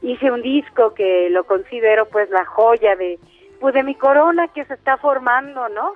hice 0.00 0.30
un 0.30 0.40
disco 0.40 0.94
que 0.94 1.28
lo 1.30 1.44
considero 1.44 2.06
pues 2.06 2.30
la 2.30 2.46
joya 2.46 2.96
de, 2.96 3.18
pues 3.60 3.74
de 3.74 3.82
mi 3.82 3.94
corona 3.94 4.48
que 4.48 4.64
se 4.64 4.74
está 4.74 4.96
formando, 4.96 5.68
¿no? 5.68 5.92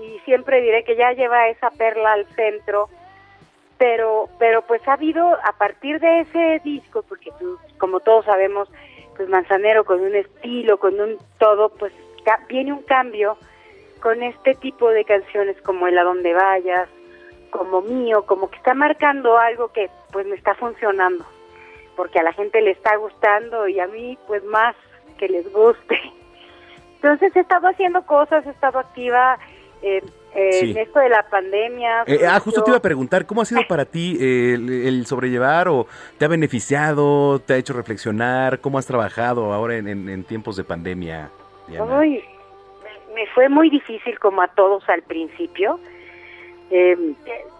Y 0.00 0.18
siempre 0.20 0.62
diré 0.62 0.82
que 0.84 0.96
ya 0.96 1.12
lleva 1.12 1.48
esa 1.48 1.70
perla 1.70 2.12
al 2.12 2.26
centro, 2.34 2.88
pero, 3.76 4.28
pero 4.38 4.62
pues 4.62 4.86
ha 4.88 4.94
habido 4.94 5.26
a 5.44 5.52
partir 5.52 6.00
de 6.00 6.20
ese 6.20 6.60
disco, 6.64 7.02
porque 7.02 7.30
pues, 7.38 7.52
como 7.78 8.00
todos 8.00 8.24
sabemos, 8.24 8.70
pues 9.16 9.28
Manzanero 9.28 9.84
con 9.84 10.00
un 10.00 10.14
estilo, 10.14 10.78
con 10.78 10.98
un 10.98 11.18
todo, 11.38 11.68
pues 11.68 11.92
viene 12.48 12.72
un 12.72 12.82
cambio 12.82 13.36
con 14.00 14.22
este 14.22 14.54
tipo 14.54 14.88
de 14.90 15.04
canciones 15.04 15.60
como 15.62 15.86
El 15.86 15.98
A 15.98 16.04
Donde 16.04 16.32
Vayas, 16.32 16.88
como 17.50 17.82
mío, 17.82 18.24
como 18.26 18.50
que 18.50 18.56
está 18.56 18.74
marcando 18.74 19.38
algo 19.38 19.68
que 19.68 19.90
pues 20.12 20.26
me 20.26 20.36
está 20.36 20.54
funcionando, 20.54 21.24
porque 21.96 22.18
a 22.18 22.22
la 22.22 22.32
gente 22.32 22.60
le 22.60 22.72
está 22.72 22.96
gustando 22.96 23.68
y 23.68 23.80
a 23.80 23.86
mí 23.86 24.18
pues 24.26 24.44
más 24.44 24.74
que 25.18 25.28
les 25.28 25.52
guste. 25.52 25.98
Entonces 26.96 27.34
he 27.36 27.40
estado 27.40 27.68
haciendo 27.68 28.02
cosas, 28.02 28.44
he 28.46 28.50
estado 28.50 28.78
activa 28.78 29.38
eh, 29.82 30.02
eh, 30.34 30.60
en 30.62 30.76
esto 30.76 30.98
de 30.98 31.08
la 31.08 31.22
pandemia. 31.28 32.02
Eh, 32.06 32.26
ah, 32.26 32.40
justo 32.40 32.62
te 32.62 32.70
iba 32.70 32.78
a 32.78 32.82
preguntar, 32.82 33.24
¿cómo 33.26 33.42
ha 33.42 33.44
sido 33.44 33.62
para 33.68 33.84
ti 33.84 34.18
el, 34.20 35.06
sobrellevar 35.06 35.68
o 35.68 35.86
te 36.18 36.24
ha 36.24 36.28
beneficiado, 36.28 37.38
te 37.40 37.54
ha 37.54 37.56
hecho 37.56 37.72
reflexionar? 37.72 38.60
¿Cómo 38.60 38.78
has 38.78 38.86
trabajado 38.86 39.52
ahora 39.52 39.76
en, 39.76 40.24
tiempos 40.24 40.56
de 40.56 40.64
pandemia? 40.64 41.30
me 41.68 43.26
fue 43.34 43.48
muy 43.48 43.68
difícil 43.68 44.18
como 44.20 44.42
a 44.42 44.48
todos 44.48 44.88
al 44.88 45.02
principio 45.02 45.80
eh, 46.70 47.14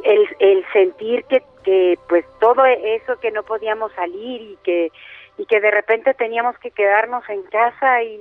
el, 0.05 0.28
el 0.39 0.64
sentir 0.72 1.24
que, 1.24 1.43
que 1.64 1.98
pues 2.09 2.24
todo 2.40 2.64
eso 2.64 3.18
que 3.20 3.30
no 3.30 3.43
podíamos 3.43 3.93
salir 3.93 4.43
y 4.43 4.59
que 4.62 4.90
y 5.39 5.47
que 5.47 5.60
de 5.60 5.70
repente 5.70 6.14
teníamos 6.14 6.59
que 6.59 6.72
quedarnos 6.72 7.26
en 7.28 7.43
casa 7.44 8.02
y, 8.02 8.20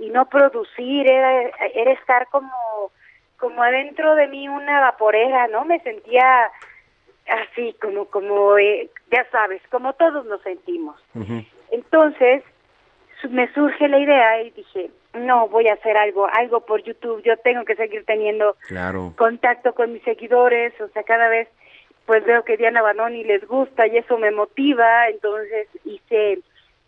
y 0.00 0.10
no 0.10 0.28
producir 0.28 1.08
era, 1.08 1.50
era 1.74 1.92
estar 1.92 2.26
como 2.28 2.50
como 3.38 3.62
adentro 3.62 4.16
de 4.16 4.26
mí 4.26 4.48
una 4.48 4.80
vaporera 4.80 5.46
no 5.48 5.64
me 5.64 5.80
sentía 5.80 6.50
así 7.28 7.74
como 7.80 8.06
como 8.06 8.58
eh, 8.58 8.90
ya 9.10 9.24
sabes 9.30 9.62
como 9.70 9.92
todos 9.94 10.26
nos 10.26 10.42
sentimos. 10.42 11.00
Entonces 11.70 12.42
me 13.30 13.52
surge 13.52 13.88
la 13.88 13.98
idea 13.98 14.42
y 14.42 14.50
dije 14.50 14.90
no 15.14 15.48
voy 15.48 15.68
a 15.68 15.74
hacer 15.74 15.96
algo, 15.96 16.28
algo 16.32 16.60
por 16.60 16.82
YouTube, 16.82 17.22
yo 17.22 17.36
tengo 17.38 17.64
que 17.64 17.76
seguir 17.76 18.04
teniendo 18.04 18.56
contacto 19.16 19.74
con 19.74 19.92
mis 19.92 20.02
seguidores, 20.02 20.78
o 20.80 20.88
sea, 20.88 21.02
cada 21.02 21.28
vez 21.28 21.48
pues 22.06 22.24
veo 22.24 22.42
que 22.42 22.56
Diana 22.56 22.80
Banoni 22.80 23.22
les 23.24 23.46
gusta 23.46 23.86
y 23.86 23.98
eso 23.98 24.16
me 24.16 24.30
motiva, 24.30 25.08
entonces 25.08 25.68
hice 25.84 26.38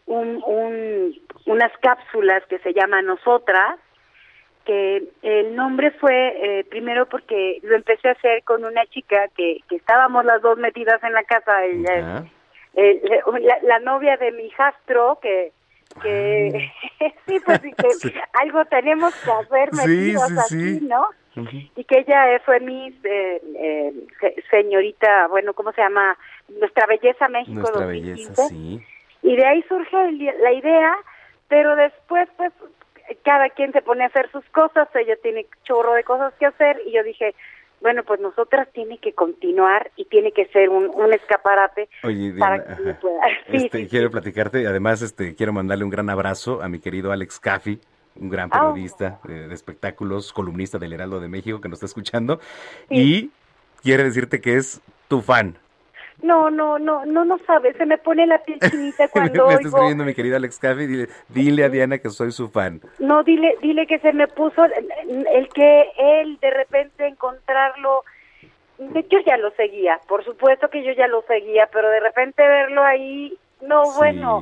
un, 0.07 0.43
un, 0.47 1.15
unas 1.45 1.73
cápsulas 1.79 2.43
que 2.47 2.59
se 2.61 2.73
llaman 2.73 3.05
Nosotras, 3.05 3.79
que 4.65 5.05
el 5.23 5.55
nombre 5.55 5.91
fue 5.93 6.61
eh, 6.61 6.65
primero 6.65 7.07
porque 7.07 7.59
lo 7.63 7.77
empecé 7.77 8.09
a 8.09 8.13
hacer 8.13 8.43
con 8.45 8.65
una 8.65 8.87
chica 8.87 9.29
que, 9.37 9.59
que 9.69 9.77
estábamos 9.77 10.25
las 10.25 10.41
dos 10.41 10.59
metidas 10.59 11.03
en 11.05 11.13
la 11.13 11.25
casa, 11.25 11.65
ella, 11.65 12.25
eh, 12.75 13.21
la, 13.41 13.59
la, 13.63 13.79
novia 13.81 14.17
de 14.17 14.33
mi 14.33 14.45
hijastro, 14.45 15.19
que 15.21 15.53
que 16.03 16.71
sí, 17.27 17.41
pues 17.45 17.61
que 17.61 18.21
algo 18.35 18.65
tenemos 18.67 19.15
que 19.17 19.31
hacer 19.31 19.73
metidos 19.73 20.31
así, 20.33 20.81
¿no? 20.83 21.07
Y 21.77 21.85
que 21.85 22.01
ella 22.01 22.41
fue 22.45 22.61
mi 22.61 22.89
eh, 23.05 23.41
eh, 23.57 23.95
señorita, 24.51 25.29
bueno, 25.29 25.55
¿cómo 25.55 25.73
se 25.73 25.81
llama? 25.81 26.17
Nuestra 26.49 26.87
Belleza 26.87 27.29
México 27.29 27.61
Nuestra 27.61 27.87
Belleza, 27.87 28.49
sí. 28.49 28.85
Y 29.23 29.37
de 29.37 29.47
ahí 29.47 29.63
surge 29.69 30.13
la 30.43 30.53
idea, 30.53 30.97
pero 31.49 31.77
después, 31.77 32.29
pues, 32.37 32.53
cada 33.23 33.49
quien 33.51 33.73
se 33.73 33.83
pone 33.83 34.05
a 34.05 34.09
hacer 34.09 34.31
sus 34.33 34.45
cosas, 34.47 34.89
ella 34.95 35.17
tiene 35.23 35.47
chorro 35.65 35.95
de 35.95 36.05
cosas 36.05 36.35
que 36.35 36.47
hacer, 36.47 36.81
y 36.87 36.93
yo 36.93 37.03
dije, 37.03 37.35
bueno, 37.81 38.03
pues 38.05 38.21
nosotras 38.21 38.69
tiene 38.73 38.99
que 38.99 39.13
continuar 39.15 39.91
y 39.97 40.05
tiene 40.07 40.33
que 40.33 40.47
ser 40.47 40.69
un, 40.69 40.89
un 40.95 41.13
escaparate 41.13 41.89
Oye, 42.03 42.33
para 42.39 42.59
Diana, 42.59 42.77
que 42.77 42.91
ajá. 42.91 43.01
pueda. 43.01 43.21
Sí, 43.51 43.57
Este, 43.65 43.79
sí, 43.83 43.89
quiero 43.89 44.11
platicarte, 44.11 44.67
además 44.67 45.03
este, 45.03 45.35
quiero 45.35 45.53
mandarle 45.53 45.85
un 45.85 45.91
gran 45.91 46.11
abrazo 46.11 46.63
a 46.63 46.69
mi 46.69 46.79
querido 46.79 47.13
Alex 47.13 47.41
Caffi, 47.41 47.81
un 48.17 48.29
gran 48.29 48.49
Ah. 48.53 48.59
periodista 48.61 49.21
de, 49.25 49.49
de 49.49 49.55
espectáculos, 49.55 50.33
columnista 50.33 50.79
del 50.79 50.93
Heraldo 50.93 51.21
de 51.21 51.29
México 51.29 51.61
que 51.61 51.69
nos 51.69 51.77
está 51.79 51.87
escuchando, 51.87 52.41
y 52.91 53.31
quiere 53.83 54.05
decirte 54.05 54.41
que 54.41 54.57
es 54.57 54.81
tu 55.09 55.21
fan. 55.23 55.57
No, 56.23 56.51
no, 56.51 56.79
no, 56.79 57.05
no, 57.07 57.25
no 57.25 57.39
sabes, 57.47 57.77
se 57.77 57.87
me 57.87 57.99
pone 57.99 58.27
la 58.27 58.39
piel 58.39 58.59
chinita 58.61 59.09
cuando 59.13 59.47
me 59.47 59.55
está 59.55 59.69
escribiendo 59.69 60.05
mi 60.05 60.15
querido 60.15 60.37
Alex 60.37 60.59
Caffi, 60.59 60.87
dile, 60.87 61.09
dile 61.29 61.65
a 61.65 61.69
Diana 61.69 61.99
que 61.99 62.11
soy 62.11 62.33
su 62.33 62.49
fan. 62.49 62.81
No, 62.99 63.23
dile, 63.23 63.57
dile 63.63 63.87
que 63.87 63.99
se 63.99 64.13
me 64.13 64.29
puso 64.29 64.65
el, 64.65 65.27
el 65.27 65.49
que 65.49 65.91
él 65.99 66.39
de 66.41 66.51
repente 66.51 67.07
encontrarlo. 67.07 68.05
Yo 68.79 69.19
ya 69.27 69.37
lo 69.37 69.51
seguía, 69.53 70.01
por 70.09 70.25
supuesto 70.25 70.71
que 70.71 70.83
yo 70.83 70.93
ya 70.93 71.07
lo 71.07 71.23
seguía, 71.23 71.69
pero 71.71 71.91
de 71.91 72.01
repente 72.01 72.43
verlo 72.43 72.83
ahí, 72.83 73.37
no, 73.61 73.93
bueno, 73.93 74.41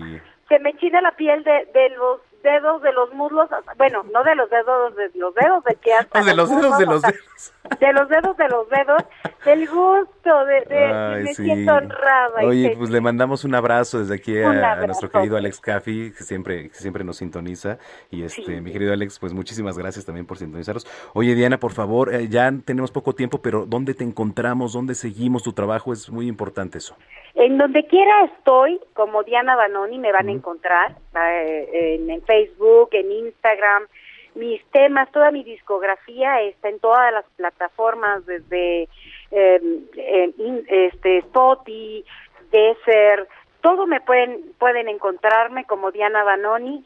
se 0.48 0.58
me 0.60 0.74
china 0.74 1.00
la 1.00 1.12
piel 1.12 1.42
de, 1.42 1.68
de 1.74 1.90
los 1.90 2.20
dedos 2.42 2.82
de 2.82 2.92
los 2.92 3.12
muslos, 3.14 3.48
bueno, 3.76 4.04
no 4.12 4.22
de 4.24 4.34
los 4.34 4.48
dedos 4.50 4.94
de 4.96 5.10
los 5.14 5.34
dedos 5.34 5.64
de 5.64 5.74
que 5.76 5.94
hasta 5.94 6.22
de 6.24 6.34
los 6.34 6.48
dedos 6.48 6.78
de 6.78 6.86
los 6.86 7.02
dedos. 7.02 7.54
de 7.80 7.92
los 7.92 8.08
dedos 8.08 8.36
de 8.36 8.48
los 8.48 8.68
dedos, 8.68 9.02
del 9.44 9.68
gusto, 9.68 10.44
de, 10.44 10.60
de 10.62 10.84
Ay, 10.84 11.24
me 11.24 11.34
sí. 11.34 11.44
siento 11.44 11.74
honrada. 11.74 12.42
Oye, 12.42 12.74
pues 12.76 12.90
le 12.90 13.00
mandamos 13.00 13.44
un 13.44 13.54
abrazo 13.54 13.98
desde 14.00 14.14
aquí 14.14 14.38
a, 14.38 14.76
nuestro 14.86 15.10
querido 15.10 15.36
Alex 15.36 15.60
Caffi, 15.60 16.12
que 16.12 16.24
siempre, 16.24 16.68
que 16.68 16.74
siempre 16.74 17.04
nos 17.04 17.18
sintoniza. 17.18 17.78
Y 18.10 18.22
este, 18.22 18.60
mi 18.60 18.72
querido 18.72 18.92
Alex, 18.92 19.18
pues 19.18 19.32
muchísimas 19.32 19.78
gracias 19.78 20.04
también 20.04 20.26
por 20.26 20.38
sintonizarnos. 20.38 20.86
Oye, 21.14 21.34
Diana, 21.34 21.58
por 21.58 21.72
favor, 21.72 22.14
eh, 22.14 22.28
ya 22.28 22.50
tenemos 22.64 22.90
poco 22.90 23.14
tiempo, 23.14 23.40
pero 23.42 23.66
¿dónde 23.66 23.94
te 23.94 24.04
encontramos? 24.04 24.72
¿Dónde 24.72 24.94
seguimos 24.94 25.42
tu 25.42 25.52
trabajo? 25.52 25.92
Es 25.92 26.10
muy 26.10 26.26
importante 26.26 26.78
eso. 26.78 26.96
En 27.34 27.58
donde 27.58 27.86
quiera 27.86 28.24
estoy, 28.24 28.80
como 28.94 29.22
Diana 29.22 29.54
Banoni, 29.54 29.98
me 29.98 30.12
van 30.12 30.28
a 30.28 30.32
encontrar 30.32 30.96
eh, 31.14 31.96
en, 32.00 32.10
en 32.10 32.20
Facebook, 32.28 32.90
en 32.92 33.10
Instagram. 33.10 33.86
Mis 34.34 34.62
temas, 34.70 35.10
toda 35.10 35.32
mi 35.32 35.42
discografía 35.42 36.40
está 36.42 36.68
en 36.68 36.78
todas 36.78 37.12
las 37.12 37.24
plataformas, 37.36 38.24
desde 38.26 38.88
eh, 39.32 39.60
en 39.96 40.34
in- 40.38 40.66
este, 40.68 41.18
Spotify, 41.18 42.04
Deezer, 42.52 43.26
todo 43.60 43.86
me 43.86 44.00
pueden 44.00 44.52
pueden 44.58 44.88
encontrarme 44.88 45.64
como 45.64 45.90
Diana 45.90 46.22
Banoni. 46.24 46.84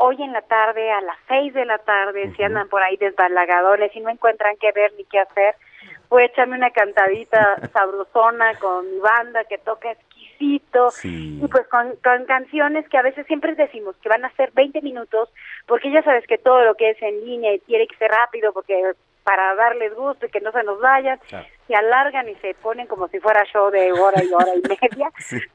Hoy 0.00 0.16
en 0.22 0.32
la 0.32 0.42
tarde, 0.42 0.90
a 0.90 1.00
las 1.00 1.16
seis 1.28 1.52
de 1.54 1.64
la 1.64 1.78
tarde, 1.78 2.32
si 2.36 2.42
andan 2.42 2.68
por 2.68 2.82
ahí 2.82 2.96
desbalagadores 2.96 3.94
y 3.96 4.00
no 4.00 4.10
encuentran 4.10 4.56
qué 4.60 4.70
ver 4.72 4.92
ni 4.96 5.04
qué 5.04 5.18
hacer, 5.20 5.54
voy 6.08 6.22
a 6.22 6.26
echarme 6.26 6.56
una 6.56 6.70
cantadita 6.70 7.58
sabrosona 7.72 8.54
con 8.60 8.88
mi 8.90 8.98
banda 9.00 9.44
que 9.44 9.58
toca 9.58 9.90
y 10.40 11.46
pues 11.50 11.66
con, 11.68 11.96
con 12.02 12.24
canciones 12.26 12.88
que 12.88 12.98
a 12.98 13.02
veces 13.02 13.26
siempre 13.26 13.54
decimos 13.54 13.96
que 14.02 14.08
van 14.08 14.24
a 14.24 14.32
ser 14.32 14.52
20 14.52 14.80
minutos 14.82 15.28
porque 15.66 15.90
ya 15.90 16.02
sabes 16.02 16.26
que 16.26 16.38
todo 16.38 16.64
lo 16.64 16.74
que 16.74 16.90
es 16.90 17.02
en 17.02 17.24
línea 17.24 17.54
y 17.54 17.58
tiene 17.60 17.86
que 17.86 17.96
ser 17.96 18.10
rápido 18.10 18.52
porque 18.52 18.74
para 19.24 19.54
darles 19.54 19.94
gusto 19.94 20.26
y 20.26 20.30
que 20.30 20.40
no 20.40 20.52
se 20.52 20.62
nos 20.62 20.80
vayan 20.80 21.18
se 21.66 21.74
alargan 21.74 22.28
y 22.28 22.34
se 22.36 22.54
ponen 22.54 22.86
como 22.86 23.08
si 23.08 23.20
fuera 23.20 23.44
show 23.52 23.70
de 23.70 23.92
hora 23.92 24.24
y 24.24 24.32
hora 24.32 24.54
y 24.54 24.62
media 24.68 25.12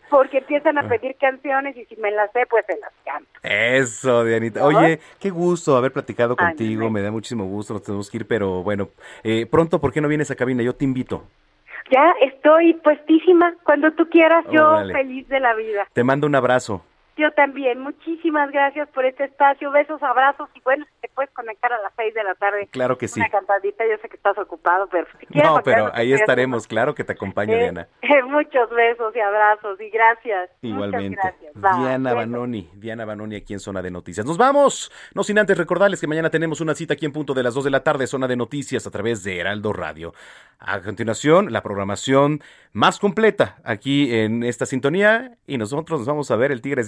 porque 0.10 0.38
empiezan 0.40 0.78
a 0.78 0.88
pedir 0.88 1.16
canciones 1.16 1.76
y 1.76 1.86
si 1.86 1.96
me 1.96 2.12
las 2.12 2.32
sé 2.32 2.46
pues 2.48 2.66
se 2.68 2.78
las 2.78 2.92
canto 3.04 3.30
Eso, 3.42 4.24
Dianita. 4.24 4.60
¿No? 4.60 4.68
Oye, 4.68 5.00
qué 5.20 5.32
gusto 5.32 5.76
haber 5.76 5.92
platicado 5.92 6.36
Ay, 6.38 6.50
contigo. 6.50 6.90
Me 6.90 7.02
da 7.02 7.12
muchísimo 7.12 7.46
gusto. 7.46 7.74
Nos 7.74 7.84
tenemos 7.84 8.10
que 8.12 8.18
ir, 8.18 8.28
pero 8.28 8.62
bueno, 8.64 8.90
eh, 9.24 9.48
pronto, 9.50 9.82
¿por 9.82 9.92
qué 9.92 10.02
no 10.02 10.08
vienes 10.08 10.30
a 10.30 10.36
cabina? 10.36 10.62
Yo 10.62 10.76
te 10.76 10.86
invito. 10.86 11.24
Ya 11.92 12.14
estoy 12.22 12.74
puestísima 12.76 13.54
cuando 13.64 13.92
tú 13.94 14.08
quieras 14.10 14.46
yo 14.52 14.70
Órale. 14.70 14.94
feliz 14.94 15.28
de 15.30 15.40
la 15.40 15.54
vida 15.56 15.88
Te 15.94 16.04
mando 16.04 16.28
un 16.28 16.36
abrazo. 16.36 16.84
Yo 17.18 17.32
también. 17.32 17.80
Muchísimas 17.80 18.52
gracias 18.52 18.90
por 18.90 19.06
este 19.06 19.26
espacio. 19.26 19.72
Besos, 19.72 20.02
abrazos 20.02 20.50
y 20.56 20.62
bueno, 20.62 20.86
si 20.86 21.02
te 21.02 21.10
puedes 21.14 21.32
conectar 21.32 21.72
a 21.72 21.82
las 21.82 21.94
seis 21.96 22.14
de 22.14 22.24
la 22.24 22.36
tarde. 22.36 22.68
Claro 22.72 22.98
que 22.98 23.08
sí. 23.08 23.20
Una 23.20 23.30
cantadita. 23.30 23.84
Yo 23.86 23.98
sé 24.02 24.10
que 24.10 24.16
estás 24.16 24.38
ocupado, 24.38 24.88
pero 24.88 25.06
si 25.20 25.26
quieres. 25.28 25.52
No, 25.52 25.62
pero 25.64 25.92
ahí 25.94 26.14
estaremos. 26.14 26.68
Claro 26.68 26.96
que 26.96 27.04
te 27.04 27.14
acompaño, 27.14 27.56
Diana. 27.56 27.88
Eh, 28.14 28.22
muchos 28.22 28.70
besos 28.70 29.16
y 29.16 29.20
abrazos 29.20 29.82
y 29.82 29.90
gracias. 29.90 30.52
Igualmente. 30.62 31.18
Muchas 31.18 31.34
gracias. 31.56 31.80
Diana 31.80 32.14
Banoni, 32.14 32.70
Diana 32.76 33.06
Banoni 33.06 33.38
aquí 33.38 33.54
en 33.54 33.60
Zona 33.60 33.82
de 33.82 33.90
Noticias. 33.90 34.24
Nos 34.24 34.38
vamos. 34.38 34.92
No 35.16 35.24
sin 35.24 35.40
antes 35.40 35.58
recordarles 35.58 36.00
que 36.00 36.06
mañana 36.06 36.30
tenemos 36.30 36.62
una 36.62 36.76
cita 36.76 36.94
aquí 36.94 37.06
en 37.06 37.12
punto 37.12 37.34
de 37.34 37.42
las 37.42 37.56
2 37.56 37.64
de 37.64 37.70
la 37.72 37.84
tarde, 37.84 38.06
Zona 38.06 38.28
de 38.28 38.36
Noticias 38.36 38.86
a 38.86 38.92
través 38.92 39.24
de 39.24 39.40
Heraldo 39.40 39.74
Radio. 39.74 40.14
A 40.60 40.80
continuación, 40.82 41.52
la 41.52 41.64
programación 41.64 42.42
más 42.72 43.00
completa 43.00 43.58
aquí 43.64 44.14
en 44.16 44.44
esta 44.44 44.66
sintonía 44.66 45.38
y 45.48 45.58
nosotros 45.58 46.02
nos 46.02 46.08
vamos 46.08 46.32
a 46.32 46.36
ver 46.36 46.52
el 46.52 46.62
Tigres 46.62 46.88